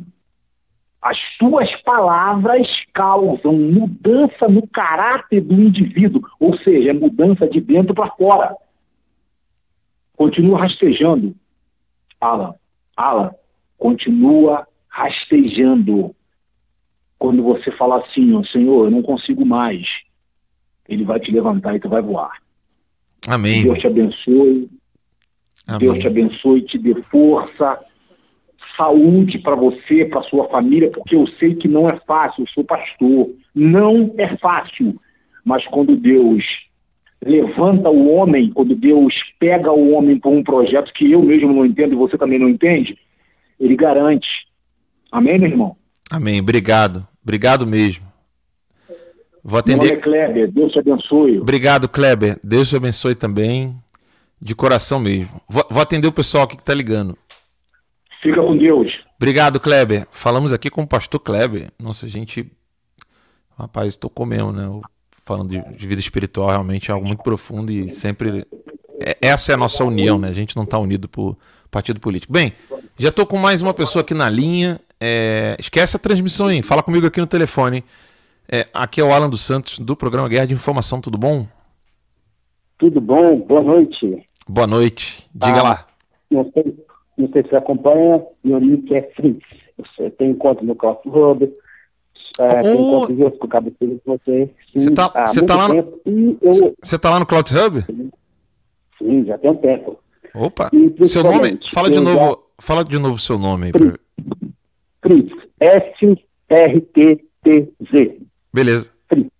As 1.00 1.18
tuas 1.38 1.74
palavras 1.82 2.84
causam 2.92 3.54
mudança 3.54 4.46
no 4.46 4.66
caráter 4.68 5.40
do 5.40 5.54
indivíduo, 5.54 6.22
ou 6.38 6.56
seja, 6.58 6.90
é 6.90 6.92
mudança 6.92 7.48
de 7.48 7.60
dentro 7.60 7.94
para 7.94 8.10
fora. 8.10 8.54
Continua 10.14 10.60
rastejando. 10.60 11.34
Alan, 12.20 12.54
Alan, 12.96 13.34
continua 13.76 14.68
rastejando. 14.88 16.14
Quando 17.18 17.42
você 17.42 17.72
fala 17.72 17.98
assim, 17.98 18.34
ó, 18.34 18.44
Senhor, 18.44 18.84
eu 18.84 18.90
não 18.90 19.02
consigo 19.02 19.44
mais, 19.44 20.02
ele 20.88 21.04
vai 21.04 21.18
te 21.18 21.32
levantar 21.32 21.74
e 21.74 21.80
tu 21.80 21.88
vai 21.88 22.02
voar. 22.02 22.40
Amém. 23.26 23.64
Deus 23.64 23.78
te 23.78 23.86
abençoe. 23.86 24.70
Amém. 25.66 25.80
Deus 25.80 25.98
te 25.98 26.06
abençoe, 26.06 26.62
te 26.62 26.78
dê 26.78 26.94
força, 27.10 27.78
saúde 28.76 29.38
para 29.38 29.54
você, 29.54 30.04
para 30.04 30.22
sua 30.22 30.48
família, 30.48 30.90
porque 30.90 31.14
eu 31.14 31.26
sei 31.38 31.54
que 31.54 31.68
não 31.68 31.88
é 31.88 31.98
fácil, 32.06 32.42
eu 32.42 32.48
sou 32.48 32.64
pastor. 32.64 33.30
Não 33.54 34.14
é 34.18 34.36
fácil. 34.36 35.00
Mas 35.44 35.66
quando 35.66 35.96
Deus 35.96 36.44
levanta 37.24 37.88
o 37.88 38.12
homem, 38.12 38.50
quando 38.50 38.74
Deus 38.74 39.14
pega 39.38 39.70
o 39.70 39.92
homem 39.92 40.18
por 40.18 40.32
um 40.32 40.42
projeto 40.42 40.92
que 40.92 41.10
eu 41.10 41.22
mesmo 41.22 41.52
não 41.52 41.64
entendo 41.64 41.92
e 41.92 41.96
você 41.96 42.18
também 42.18 42.38
não 42.38 42.48
entende, 42.48 42.98
ele 43.58 43.76
garante. 43.76 44.46
Amém, 45.10 45.38
meu 45.38 45.50
irmão? 45.50 45.76
Amém. 46.10 46.40
Obrigado. 46.40 47.06
Obrigado 47.22 47.66
mesmo. 47.66 48.04
Vou 49.44 49.60
Meu 49.66 49.76
nome 49.76 49.88
é 49.88 49.92
atender. 49.94 50.02
Kleber, 50.02 50.50
Deus 50.50 50.72
te 50.72 50.78
abençoe. 50.78 51.40
Obrigado, 51.40 51.88
Kleber. 51.88 52.38
Deus 52.42 52.68
te 52.68 52.76
abençoe 52.76 53.14
também. 53.14 53.81
De 54.44 54.56
coração 54.56 54.98
mesmo. 54.98 55.40
Vou, 55.48 55.64
vou 55.70 55.80
atender 55.80 56.08
o 56.08 56.12
pessoal 56.12 56.42
aqui 56.44 56.56
que 56.56 56.64
tá 56.64 56.74
ligando. 56.74 57.16
Fica 58.20 58.42
com 58.42 58.58
Deus. 58.58 58.92
Obrigado, 59.16 59.60
Kleber. 59.60 60.06
Falamos 60.10 60.52
aqui 60.52 60.68
com 60.68 60.82
o 60.82 60.86
pastor 60.86 61.20
Kleber. 61.20 61.70
Nossa, 61.80 62.06
a 62.06 62.08
gente. 62.08 62.50
Rapaz, 63.56 63.96
tocou 63.96 64.26
mesmo, 64.26 64.50
né? 64.52 64.68
Falando 65.24 65.50
de, 65.50 65.76
de 65.76 65.86
vida 65.86 66.00
espiritual, 66.00 66.48
realmente 66.48 66.90
é 66.90 66.94
algo 66.94 67.06
muito 67.06 67.22
profundo 67.22 67.70
e 67.70 67.88
sempre. 67.88 68.44
é- 69.00 69.16
Essa 69.20 69.52
é 69.52 69.54
a 69.54 69.58
nossa 69.58 69.84
união, 69.84 70.18
né? 70.18 70.28
A 70.28 70.32
gente 70.32 70.56
não 70.56 70.66
tá 70.66 70.76
unido 70.78 71.08
por 71.08 71.36
partido 71.70 72.00
político. 72.00 72.32
Bem, 72.32 72.52
já 72.98 73.12
tô 73.12 73.24
com 73.24 73.36
mais 73.38 73.62
uma 73.62 73.72
pessoa 73.72 74.02
aqui 74.02 74.12
na 74.14 74.28
linha. 74.28 74.80
É, 75.00 75.56
Esquece 75.58 75.96
a 75.96 76.00
transmissão 76.00 76.48
aí. 76.48 76.62
Fala 76.62 76.82
comigo 76.82 77.06
aqui 77.06 77.20
no 77.20 77.26
telefone. 77.28 77.84
É, 78.50 78.66
aqui 78.74 79.00
é 79.00 79.04
o 79.04 79.12
Alan 79.12 79.30
dos 79.30 79.42
Santos, 79.42 79.78
do 79.78 79.94
programa 79.96 80.28
Guerra 80.28 80.46
de 80.46 80.54
Informação. 80.54 81.00
Tudo 81.00 81.16
bom? 81.16 81.46
Tudo 82.78 83.00
bom? 83.00 83.38
Boa 83.38 83.62
noite. 83.62 84.26
Boa 84.52 84.66
noite. 84.66 85.26
Diga 85.34 85.60
Ah, 85.60 85.62
lá. 85.62 85.86
Não 86.30 86.50
sei, 86.52 86.76
não 87.16 87.26
sei 87.32 87.42
se 87.42 87.48
você 87.48 87.56
acompanha, 87.56 88.22
meu 88.44 88.60
nick 88.60 88.94
é 88.94 89.00
Fritz. 89.16 89.42
Você 89.78 90.10
tem 90.10 90.34
conta 90.34 90.62
no 90.62 90.76
Cloud 90.76 91.00
Hub, 91.06 91.50
é, 92.38 92.60
tem 92.60 92.76
outras 92.76 93.16
que 93.16 93.22
eu 93.22 93.28
acabo 93.44 93.70
de 93.70 93.76
com 94.04 94.18
você. 94.18 94.50
Você 94.74 94.88
Sim, 94.88 94.94
tá, 94.94 95.08
tá 95.08 95.56
lá 95.56 95.68
no, 95.68 95.76
eu, 96.42 96.74
você 96.82 96.98
tá 96.98 97.08
lá 97.08 97.18
no 97.18 97.24
Cloud 97.24 97.50
Hub? 97.56 97.82
sim, 98.98 99.24
já 99.24 99.38
tem 99.38 99.50
um 99.50 99.56
tempo. 99.56 99.98
Opa. 100.34 100.70
Seu 101.00 101.22
nome? 101.24 101.58
Fala 101.72 101.90
de 101.90 102.00
novo. 102.00 102.42
Fala 102.60 102.84
de 102.84 102.98
novo 102.98 103.18
seu 103.18 103.38
nome 103.38 103.72
Fritz, 105.00 105.32
S-R-T-T-Z. 106.92 108.18
Beleza. 108.52 108.90
Fritz. 109.08 109.30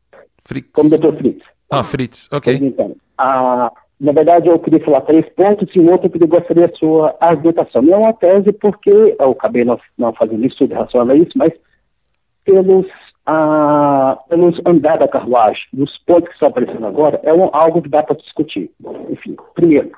Fritz. 0.43 0.71
Como 0.73 0.89
Dr. 0.89 1.15
Fritz. 1.19 1.45
Ah, 1.71 1.85
Fritz. 1.85 2.31
Ok. 2.33 2.55
Então, 2.55 2.97
ah, 3.19 3.71
na 4.03 4.11
verdade, 4.13 4.49
eu 4.49 4.59
queria 4.59 4.85
falar 4.85 5.03
três 5.03 5.25
pontos 5.31 5.69
e 5.75 5.79
um 5.79 5.91
outro 5.93 6.11
que 6.11 6.21
eu 6.23 6.27
gostaria 6.27 6.67
da 6.67 6.75
sua 6.75 7.17
argumentação. 7.21 7.81
Não 7.83 7.95
é 7.95 7.97
uma 7.99 8.13
tese, 8.13 8.53
porque 8.53 8.91
eu 8.91 9.31
acabei 9.31 9.65
não, 9.65 9.79
não 9.97 10.13
fazendo 10.13 10.45
estudo 10.45 10.75
relacionado 10.75 11.13
a 11.13 11.17
isso, 11.17 11.31
mas 11.37 11.53
pelos, 12.45 12.87
ah, 13.25 14.19
pelos 14.29 14.61
andar 14.67 14.99
da 14.99 15.07
carruagem, 15.07 15.63
dos 15.73 15.97
pontos 15.99 16.27
que 16.29 16.35
estão 16.35 16.49
aparecendo 16.49 16.85
agora, 16.85 17.21
é 17.23 17.33
um- 17.33 17.49
algo 17.53 17.81
que 17.81 17.89
dá 17.89 18.03
para 18.03 18.17
discutir. 18.17 18.71
Enfim, 19.09 19.37
primeiro, 19.55 19.93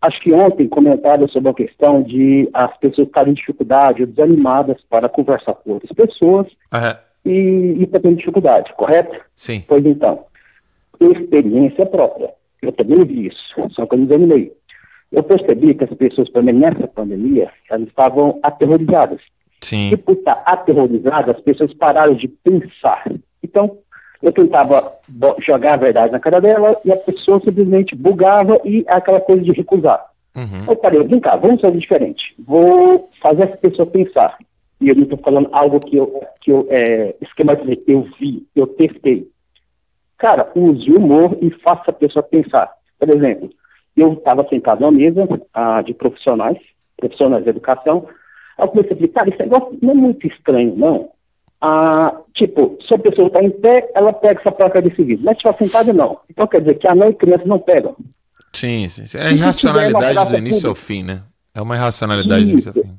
acho 0.00 0.20
que 0.20 0.32
ontem 0.32 0.68
comentaram 0.68 1.26
sobre 1.28 1.48
a 1.50 1.54
questão 1.54 2.02
de 2.02 2.48
as 2.54 2.76
pessoas 2.76 3.08
estarem 3.08 3.32
em 3.32 3.34
dificuldade 3.34 4.02
ou 4.02 4.06
desanimadas 4.06 4.76
para 4.88 5.08
conversar 5.08 5.54
com 5.54 5.72
outras 5.72 5.90
pessoas 5.90 6.46
Aham. 6.72 6.96
e, 7.24 7.78
e 7.80 7.86
tendo 7.88 8.14
dificuldade, 8.14 8.72
correto? 8.76 9.18
Sim. 9.34 9.64
Pois 9.66 9.84
então, 9.84 10.26
experiência 11.00 11.84
própria. 11.86 12.30
Eu 12.64 12.72
também 12.72 13.04
vi 13.04 13.26
isso, 13.26 13.70
só 13.70 13.86
que 13.86 13.94
eu 13.94 13.98
me 13.98 14.06
desanimei. 14.06 14.52
Eu 15.12 15.22
percebi 15.22 15.74
que 15.74 15.84
as 15.84 15.94
pessoas, 15.94 16.28
pelo 16.30 16.44
menos 16.44 16.60
nessa 16.60 16.88
pandemia, 16.88 17.50
elas 17.70 17.86
estavam 17.86 18.38
aterrorizadas. 18.42 19.20
Sim. 19.60 19.90
E 19.92 19.96
por 19.96 20.14
estar 20.14 20.42
aterrorizadas, 20.44 21.36
as 21.36 21.42
pessoas 21.42 21.72
pararam 21.74 22.14
de 22.14 22.28
pensar. 22.28 23.04
Então, 23.42 23.78
eu 24.22 24.32
tentava 24.32 24.92
jogar 25.46 25.74
a 25.74 25.78
verdade 25.78 26.12
na 26.12 26.18
cara 26.18 26.40
dela 26.40 26.80
e 26.84 26.90
a 26.90 26.96
pessoa 26.96 27.40
simplesmente 27.44 27.94
bugava 27.94 28.60
e 28.64 28.84
aquela 28.88 29.20
coisa 29.20 29.42
de 29.42 29.52
recusar. 29.52 30.04
Uhum. 30.34 30.64
Eu 30.66 30.76
parei, 30.76 31.02
vem 31.04 31.20
cá, 31.20 31.36
vamos 31.36 31.60
fazer 31.60 31.78
diferente. 31.78 32.34
Vou 32.38 33.08
fazer 33.22 33.44
essa 33.44 33.56
pessoa 33.58 33.86
pensar. 33.86 34.36
E 34.80 34.88
eu 34.88 34.96
não 34.96 35.04
estou 35.04 35.18
falando 35.18 35.48
algo 35.52 35.78
que 35.78 35.96
eu, 35.96 36.22
que 36.40 36.50
eu 36.50 36.66
é, 36.70 37.14
esquematizei, 37.20 37.82
eu 37.86 38.06
vi, 38.18 38.46
eu 38.56 38.66
testei. 38.66 39.28
Cara, 40.18 40.50
use 40.54 40.90
o 40.90 40.98
humor 40.98 41.36
e 41.40 41.50
faça 41.50 41.84
a 41.90 41.92
pessoa 41.92 42.22
pensar. 42.22 42.70
Por 42.98 43.10
exemplo, 43.10 43.50
eu 43.96 44.12
estava 44.14 44.46
sentado 44.48 44.80
numa 44.80 44.92
mesa 44.92 45.26
ah, 45.52 45.82
de 45.82 45.94
profissionais, 45.94 46.58
profissionais 46.96 47.44
de 47.44 47.50
educação, 47.50 48.06
aí 48.58 48.64
eu 48.64 48.68
comecei 48.68 48.92
a 48.92 48.94
dizer, 48.94 49.08
cara, 49.08 49.28
esse 49.28 49.38
negócio 49.38 49.78
não 49.82 49.90
é 49.90 49.94
muito 49.94 50.26
estranho, 50.26 50.74
não. 50.76 51.10
Ah, 51.60 52.20
tipo, 52.34 52.76
se 52.86 52.94
a 52.94 52.98
pessoa 52.98 53.28
está 53.28 53.42
em 53.42 53.50
pé, 53.50 53.90
ela 53.94 54.12
pega 54.12 54.40
essa 54.40 54.52
placa 54.52 54.82
de 54.82 54.94
serviço. 54.94 55.22
Mas 55.24 55.38
se 55.38 55.48
estiver 55.48 55.66
sentada, 55.66 55.92
não. 55.92 56.20
Então 56.28 56.46
quer 56.46 56.60
dizer 56.60 56.74
que 56.74 56.86
a 56.88 56.94
mãe 56.94 57.10
e 57.10 57.14
criança 57.14 57.44
não 57.46 57.58
pegam. 57.58 57.96
Sim, 58.52 58.88
sim. 58.88 59.18
É 59.18 59.32
irracionalidade 59.32 60.30
do 60.30 60.36
início 60.38 60.68
ao 60.68 60.74
pública- 60.74 60.86
fim, 60.86 61.02
né? 61.02 61.22
É 61.54 61.62
uma 61.62 61.74
irracionalidade 61.76 62.44
do 62.44 62.50
início 62.50 62.70
ao 62.70 62.74
fim. 62.82 62.94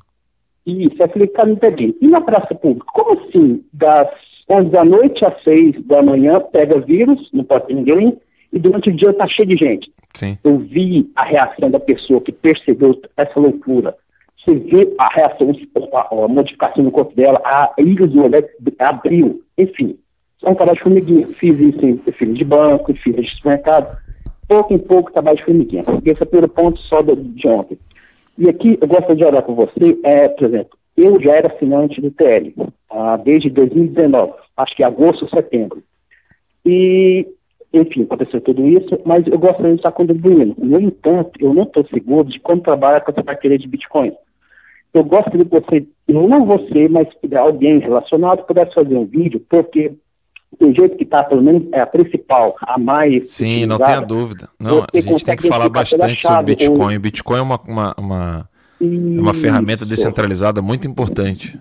Isso, 0.66 0.96
eu 0.98 1.08
falei, 1.08 1.28
cara, 1.28 1.46
não 1.48 1.54
entendi. 1.54 1.96
E 2.00 2.08
na 2.08 2.20
praça 2.20 2.54
pública, 2.54 2.86
como 2.92 3.20
assim, 3.20 3.64
das 3.72 4.08
11 4.48 4.70
da 4.70 4.84
noite 4.84 5.24
às 5.24 5.42
6 5.42 5.84
da 5.86 6.02
manhã, 6.02 6.40
pega 6.40 6.80
vírus, 6.80 7.28
não 7.32 7.44
pode 7.44 7.66
ter 7.66 7.74
ninguém, 7.74 8.16
e 8.52 8.58
durante 8.58 8.90
o 8.90 8.92
dia 8.94 9.12
tá 9.12 9.26
cheio 9.26 9.48
de 9.48 9.56
gente. 9.56 9.90
Sim. 10.14 10.38
Eu 10.44 10.58
vi 10.58 11.10
a 11.14 11.24
reação 11.24 11.70
da 11.70 11.80
pessoa 11.80 12.20
que 12.20 12.32
percebeu 12.32 13.00
essa 13.16 13.38
loucura. 13.38 13.94
Você 14.38 14.54
vê 14.54 14.94
a 14.98 15.12
reação, 15.12 15.52
a, 15.92 16.24
a 16.24 16.28
modificação 16.28 16.84
no 16.84 16.90
corpo 16.92 17.14
dela, 17.14 17.40
a 17.44 17.72
ilha 17.78 18.06
do 18.06 18.22
olhar 18.22 18.44
abriu, 18.78 19.42
enfim. 19.58 19.98
É 20.44 20.48
um 20.48 20.54
trabalho 20.54 20.78
de 20.78 20.84
formiguinha. 20.84 21.26
Fiz 21.38 21.58
isso 21.58 21.84
em 21.84 21.96
fila 22.12 22.32
de 22.32 22.44
banco, 22.44 22.94
fila 22.94 23.20
de 23.20 23.30
supermercado. 23.30 23.98
Pouco 24.46 24.72
em 24.72 24.78
pouco, 24.78 25.12
trabalho 25.12 25.38
de 25.38 25.44
formiguinha. 25.44 25.82
Esse 26.04 26.20
é 26.20 26.24
o 26.24 26.26
primeiro 26.26 26.48
ponto 26.48 26.78
só 26.82 27.02
de, 27.02 27.16
de 27.16 27.48
ontem. 27.48 27.78
E 28.38 28.48
aqui 28.48 28.78
eu 28.80 28.86
gosto 28.86 29.16
de 29.16 29.24
olhar 29.24 29.42
com 29.42 29.54
você, 29.54 29.98
é, 30.04 30.28
por 30.28 30.46
exemplo, 30.46 30.78
eu 30.96 31.20
já 31.20 31.34
era 31.34 31.52
assinante 31.52 32.00
do 32.00 32.10
TL 32.10 32.54
ah, 32.90 33.16
desde 33.16 33.50
2019, 33.50 34.32
acho 34.56 34.76
que 34.76 34.82
agosto 34.82 35.28
setembro. 35.28 35.82
E, 36.64 37.26
enfim, 37.72 38.02
aconteceu 38.02 38.40
tudo 38.40 38.66
isso, 38.66 38.98
mas 39.04 39.26
eu 39.26 39.38
gostaria 39.38 39.72
de 39.72 39.78
estar 39.78 39.92
contribuindo. 39.92 40.54
No 40.58 40.80
entanto, 40.80 41.30
eu 41.40 41.52
não 41.54 41.62
estou 41.64 41.86
seguro 41.88 42.28
de 42.28 42.40
como 42.40 42.60
trabalhar 42.62 43.00
com 43.00 43.10
essa 43.12 43.22
carteira 43.22 43.58
de 43.58 43.68
Bitcoin. 43.68 44.12
Eu 44.92 45.04
gostaria 45.04 45.44
que 45.44 45.50
você, 45.50 45.86
não 46.08 46.46
você, 46.46 46.88
mas 46.88 47.06
alguém 47.38 47.78
relacionado 47.78 48.44
pudesse 48.44 48.72
fazer 48.74 48.96
um 48.96 49.04
vídeo, 49.04 49.44
porque 49.48 49.92
do 50.58 50.72
jeito 50.74 50.96
que 50.96 51.04
está, 51.04 51.22
pelo 51.22 51.42
menos 51.42 51.64
é 51.72 51.80
a 51.80 51.86
principal, 51.86 52.56
a 52.62 52.78
mais. 52.78 53.30
Sim, 53.30 53.66
não 53.66 53.76
tenha 53.76 54.00
dúvida. 54.00 54.48
Não, 54.58 54.84
a 54.92 55.00
gente 55.00 55.24
tem 55.24 55.36
que 55.36 55.48
falar 55.48 55.68
bastante 55.68 56.22
sobre 56.22 56.54
Bitcoin. 56.54 56.94
ou- 56.94 57.00
Bitcoin 57.00 57.38
é 57.38 57.42
uma, 57.42 57.60
uma, 57.68 57.94
uma, 57.98 58.48
é 58.80 59.20
uma 59.20 59.34
ferramenta 59.34 59.84
descentralizada 59.84 60.62
muito 60.62 60.86
importante. 60.88 61.58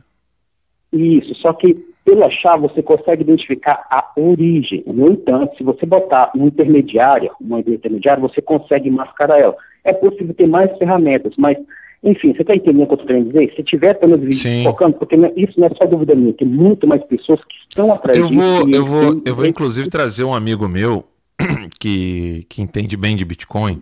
Isso, 0.96 1.36
só 1.36 1.52
que 1.54 1.76
pela 2.06 2.30
chave 2.30 2.62
você 2.62 2.82
consegue 2.82 3.24
identificar 3.24 3.86
a 3.90 4.12
origem. 4.16 4.84
No 4.88 5.10
entanto, 5.12 5.58
se 5.58 5.64
você 5.64 5.86
botar 5.86 6.32
uma 6.36 6.46
intermediária, 6.48 7.32
uma 7.42 7.60
intermediária, 7.60 8.22
você 8.22 8.42
consegue 8.42 8.90
mascarar 8.90 9.40
ela. 9.40 9.56
É 9.84 9.92
possível 9.92 10.34
ter 10.34 10.48
mais 10.48 10.76
ferramentas, 10.78 11.34
mas, 11.38 11.58
enfim, 12.04 12.34
você 12.34 12.42
está 12.44 12.56
entendendo 12.56 12.84
o 12.84 12.86
que 12.88 12.94
eu 12.94 12.96
estou 12.96 13.08
querendo 13.08 13.32
dizer? 13.32 13.54
Se 13.56 13.64
tiver 13.64 13.96
pelos 13.96 14.20
vídeos 14.20 14.64
focando, 14.64 14.94
porque 14.98 15.18
não- 15.18 15.34
isso 15.36 15.60
não 15.60 15.68
é 15.68 15.72
só 15.72 15.86
dúvida 15.88 16.16
minha, 16.16 16.34
tem 16.34 16.48
muito 16.48 16.88
mais 16.88 17.04
pessoas 17.06 17.40
que 17.44 17.56
estão 17.70 17.92
atrás 17.92 18.18
Eu 18.18 18.28
disso. 18.28 18.40
vou, 18.40 18.70
eu 18.70 18.86
vou, 18.86 19.14
tem- 19.16 19.22
eu 19.26 19.36
vou 19.36 19.46
inclusive 19.46 19.90
trazer 19.90 20.24
um 20.24 20.34
amigo 20.34 20.68
meu 20.70 21.04
que, 21.80 22.46
que 22.48 22.62
entende 22.62 22.96
bem 22.96 23.16
de 23.16 23.26
Bitcoin. 23.26 23.82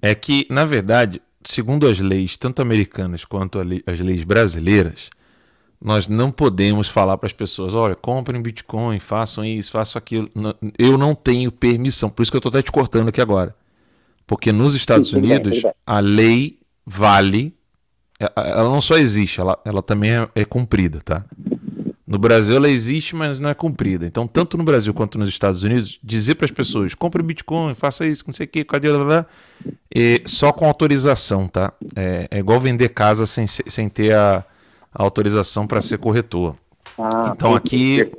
É 0.00 0.14
que, 0.14 0.46
na 0.48 0.64
verdade, 0.64 1.20
segundo 1.44 1.86
as 1.88 1.98
leis, 2.00 2.36
tanto 2.36 2.62
americanas 2.62 3.24
quanto 3.24 3.58
as 3.86 4.00
leis 4.00 4.24
brasileiras, 4.24 5.10
nós 5.82 6.06
não 6.08 6.30
podemos 6.30 6.88
falar 6.88 7.18
para 7.18 7.26
as 7.26 7.32
pessoas: 7.32 7.74
olha, 7.74 7.94
comprem 7.96 8.40
Bitcoin, 8.40 9.00
façam 9.00 9.44
isso, 9.44 9.70
façam 9.72 9.98
aquilo. 9.98 10.30
Eu 10.78 10.96
não 10.96 11.14
tenho 11.14 11.50
permissão, 11.50 12.08
por 12.08 12.22
isso 12.22 12.30
que 12.30 12.36
eu 12.36 12.40
estou 12.40 12.50
até 12.50 12.62
te 12.62 12.70
cortando 12.72 13.08
aqui 13.08 13.20
agora. 13.20 13.54
Porque 14.26 14.52
nos 14.52 14.74
Estados 14.74 15.10
Sim, 15.10 15.20
bem, 15.20 15.30
Unidos, 15.32 15.62
bem. 15.62 15.72
a 15.86 15.98
lei 15.98 16.58
vale. 16.86 17.54
a- 18.20 18.42
Ela 18.48 18.70
não 18.70 18.80
só 18.80 18.96
existe, 18.96 19.40
ela, 19.40 19.58
ela 19.64 19.82
também 19.82 20.12
é, 20.12 20.28
é 20.34 20.44
cumprida, 20.44 21.00
tá? 21.04 21.24
No 22.06 22.18
Brasil 22.18 22.54
ela 22.56 22.68
existe, 22.68 23.16
mas 23.16 23.38
não 23.38 23.48
é 23.48 23.54
cumprida. 23.54 24.06
Então, 24.06 24.26
tanto 24.26 24.58
no 24.58 24.64
Brasil 24.64 24.92
quanto 24.92 25.18
nos 25.18 25.28
Estados 25.30 25.62
Unidos, 25.62 25.98
dizer 26.02 26.34
para 26.34 26.44
as 26.44 26.50
pessoas: 26.50 26.94
compre 26.94 27.22
Bitcoin, 27.22 27.74
faça 27.74 28.06
isso, 28.06 28.24
não 28.26 28.34
sei 28.34 28.46
o 28.46 28.48
que, 28.48 28.64
cadê 28.64 28.90
lá, 28.90 29.02
lá, 29.02 29.26
e 29.94 30.22
só 30.26 30.52
com 30.52 30.66
autorização, 30.66 31.48
tá? 31.48 31.72
É, 31.96 32.28
é 32.30 32.38
igual 32.38 32.60
vender 32.60 32.90
casa 32.90 33.24
sem, 33.26 33.46
sem 33.46 33.88
ter 33.88 34.14
a, 34.14 34.44
a 34.94 35.02
autorização 35.02 35.66
para 35.66 35.80
ser 35.80 35.98
corretor. 35.98 36.54
Ah, 36.98 37.32
Então 37.34 37.54
aqui 37.54 38.10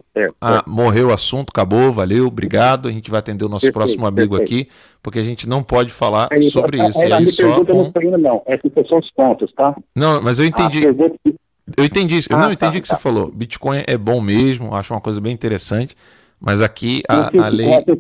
ah, 0.42 0.64
morreu 0.66 1.10
o 1.10 1.14
assunto, 1.14 1.50
acabou, 1.52 1.94
valeu, 1.94 2.26
obrigado. 2.28 2.88
A 2.88 2.92
gente 2.92 3.12
vai 3.12 3.20
atender 3.20 3.46
o 3.46 3.50
nosso 3.50 3.62
Perfeito, 3.66 3.74
próximo 3.74 4.08
amigo 4.08 4.36
perfeito. 4.38 4.64
aqui, 4.66 4.78
porque 5.02 5.20
a 5.20 5.24
gente 5.24 5.48
não 5.48 5.62
pode 5.62 5.92
falar 5.92 6.28
Aí, 6.32 6.44
sobre 6.50 6.82
a- 6.82 6.90
isso. 6.90 7.00
a, 7.00 7.16
a 7.16 7.18
aí 7.18 7.26
só 7.28 7.64
com- 7.64 7.74
não 7.74 7.92
foi 7.92 8.06
ainda, 8.06 8.18
não. 8.18 8.42
Esses 8.48 8.72
são 8.90 8.98
os 8.98 9.12
pontos, 9.12 9.52
tá? 9.54 9.76
Não, 9.96 10.22
mas 10.22 10.40
eu 10.40 10.46
entendi. 10.46 10.80
A 10.80 10.82
pergunta 10.82 11.16
que- 11.24 11.36
Eu 11.78 11.86
entendi 11.86 12.18
isso. 12.18 12.28
Eu 12.32 12.38
Ah, 12.38 12.42
não 12.42 12.48
tá, 12.48 12.54
entendi 12.54 12.80
o 12.80 12.82
que 12.82 12.88
tá. 12.90 12.96
você 12.96 13.02
falou. 13.02 13.32
Bitcoin 13.32 13.84
é 13.88 13.98
bom 13.98 14.20
mesmo, 14.20 14.74
acho 14.76 14.94
uma 14.94 15.00
coisa 15.02 15.22
bem 15.22 15.32
interessante. 15.34 15.96
Mas 16.42 16.62
aqui 16.62 17.02
a, 17.08 17.28
a 17.46 17.48
lei, 17.48 17.68
que 17.84 17.98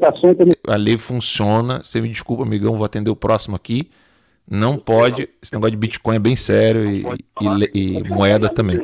a 0.71 0.75
lei 0.75 0.97
funciona. 0.97 1.79
Você 1.81 2.01
me 2.01 2.09
desculpa, 2.09 2.43
amigão, 2.43 2.75
vou 2.75 2.83
atender 2.85 3.09
o 3.09 3.15
próximo 3.15 3.55
aqui. 3.55 3.89
Não 4.49 4.77
pode. 4.77 5.29
Esse 5.41 5.53
negócio 5.53 5.71
de 5.71 5.77
Bitcoin 5.77 6.15
é 6.17 6.19
bem 6.19 6.35
sério 6.35 6.89
e, 6.89 7.03
e 7.41 7.97
e 7.97 8.03
moeda 8.03 8.49
também. 8.49 8.81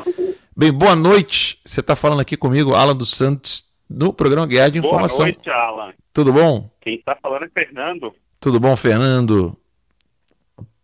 Bem, 0.56 0.72
boa 0.72 0.96
noite. 0.96 1.60
Você 1.64 1.80
está 1.80 1.96
falando 1.96 2.22
aqui 2.22 2.36
comigo, 2.36 2.74
Alan 2.74 2.96
dos 2.96 3.12
Santos, 3.12 3.66
no 3.90 4.12
programa 4.14 4.48
Guiar 4.48 4.72
de 4.72 4.80
Informação. 4.80 5.26
Boa 5.26 5.34
noite, 5.34 5.50
Alan. 5.50 5.94
Tudo 6.14 6.34
bom? 6.34 6.70
Quem 6.82 6.96
está 6.96 7.16
falando 7.16 7.46
é 7.46 7.50
Fernando. 7.50 8.14
Tudo 8.40 8.60
bom, 8.60 8.76
Fernando? 8.76 9.56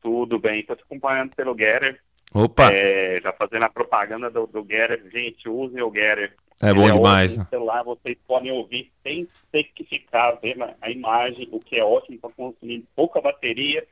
Tudo 0.02 0.38
bem, 0.38 0.60
estou 0.60 0.76
te 0.76 0.84
acompanhando 0.84 1.36
pelo 1.36 1.58
Getter. 1.58 2.00
Opa! 2.34 2.72
É, 2.72 3.20
já 3.22 3.32
fazendo 3.34 3.64
a 3.64 3.70
propaganda 3.70 4.30
do, 4.30 4.46
do 4.46 4.62
Getter. 4.62 5.04
Gente, 5.12 5.50
usem 5.50 5.82
o 5.82 5.92
Getter. 5.92 6.34
É 6.62 6.74
bom 6.74 6.84
Ele 6.84 6.94
demais, 6.94 7.38
né? 7.38 7.46
celular, 7.50 7.84
vocês 7.84 8.18
podem 8.28 8.52
ouvir 8.52 8.92
sem 9.04 9.28
ter 9.52 9.64
que 9.64 9.84
ficar 9.84 10.32
vendo 10.42 10.66
a 10.82 10.90
imagem, 10.90 11.50
o 11.52 11.60
que 11.60 11.78
é 11.78 11.84
ótimo 11.84 12.18
para 12.20 12.30
consumir 12.30 12.86
pouca 12.96 13.20
bateria. 13.20 13.86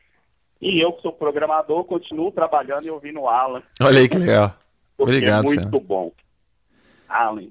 E 0.64 0.80
eu, 0.80 0.94
que 0.94 1.02
sou 1.02 1.11
programador, 1.11 1.84
continuo 1.84 2.31
trabalhando 2.31 2.85
e 2.85 2.90
ouvindo 2.90 3.19
o 3.19 3.27
Alan. 3.27 3.61
Olha 3.81 3.99
aí 3.99 4.07
que 4.07 4.18
legal. 4.18 4.56
Porque 4.95 5.11
Obrigado, 5.11 5.44
é 5.44 5.48
muito 5.48 5.61
Fernando. 5.64 5.81
bom. 5.81 6.11
Alan, 7.10 7.44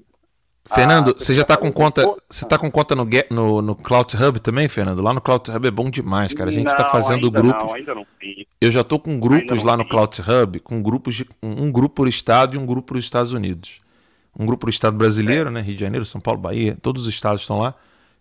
Fernando, 0.73 1.11
Ah, 1.11 1.13
você 1.19 1.35
já 1.35 1.43
tá 1.43 1.55
com 1.57 1.71
conta, 1.71 2.03
você 2.27 2.47
tá 2.47 2.57
com 2.57 2.71
conta 2.71 2.95
no, 2.95 3.05
no, 3.29 3.61
no 3.61 3.75
Cloud 3.75 4.15
Hub 4.15 4.39
também, 4.39 4.67
Fernando? 4.67 5.01
Lá 5.01 5.13
no 5.13 5.21
Cloud 5.21 5.51
Hub 5.51 5.67
é 5.67 5.71
bom 5.71 5.89
demais, 5.89 6.33
cara. 6.33 6.49
A 6.49 6.53
gente 6.53 6.73
tá 6.75 6.83
Não, 6.83 6.89
fazendo 6.91 7.29
grupos. 7.29 7.63
Não, 7.63 7.73
ainda 7.75 7.93
não 7.93 8.05
fiz. 8.19 8.45
Eu 8.59 8.71
já 8.71 8.83
tô 8.83 8.97
com 8.97 9.19
grupos 9.19 9.63
lá 9.63 9.77
no 9.77 9.87
Cloud 9.87 10.21
Hub, 10.21 10.59
com 10.61 10.81
grupos 10.81 11.15
de 11.15 11.27
um 11.43 11.71
grupo 11.71 11.95
por 11.95 12.07
estado 12.07 12.55
e 12.55 12.57
um 12.57 12.65
grupo 12.65 12.87
para 12.93 12.97
os 12.97 13.03
Estados 13.03 13.33
Unidos. 13.33 13.81
Um 14.39 14.45
grupo 14.45 14.61
para 14.61 14.67
o 14.67 14.71
estado 14.71 14.97
brasileiro, 14.97 15.51
né? 15.51 15.61
Rio 15.61 15.75
de 15.75 15.81
Janeiro, 15.81 16.05
São 16.05 16.19
Paulo, 16.19 16.39
Bahia, 16.39 16.75
todos 16.81 17.03
os 17.03 17.13
estados 17.13 17.41
estão 17.41 17.59
lá. 17.59 17.75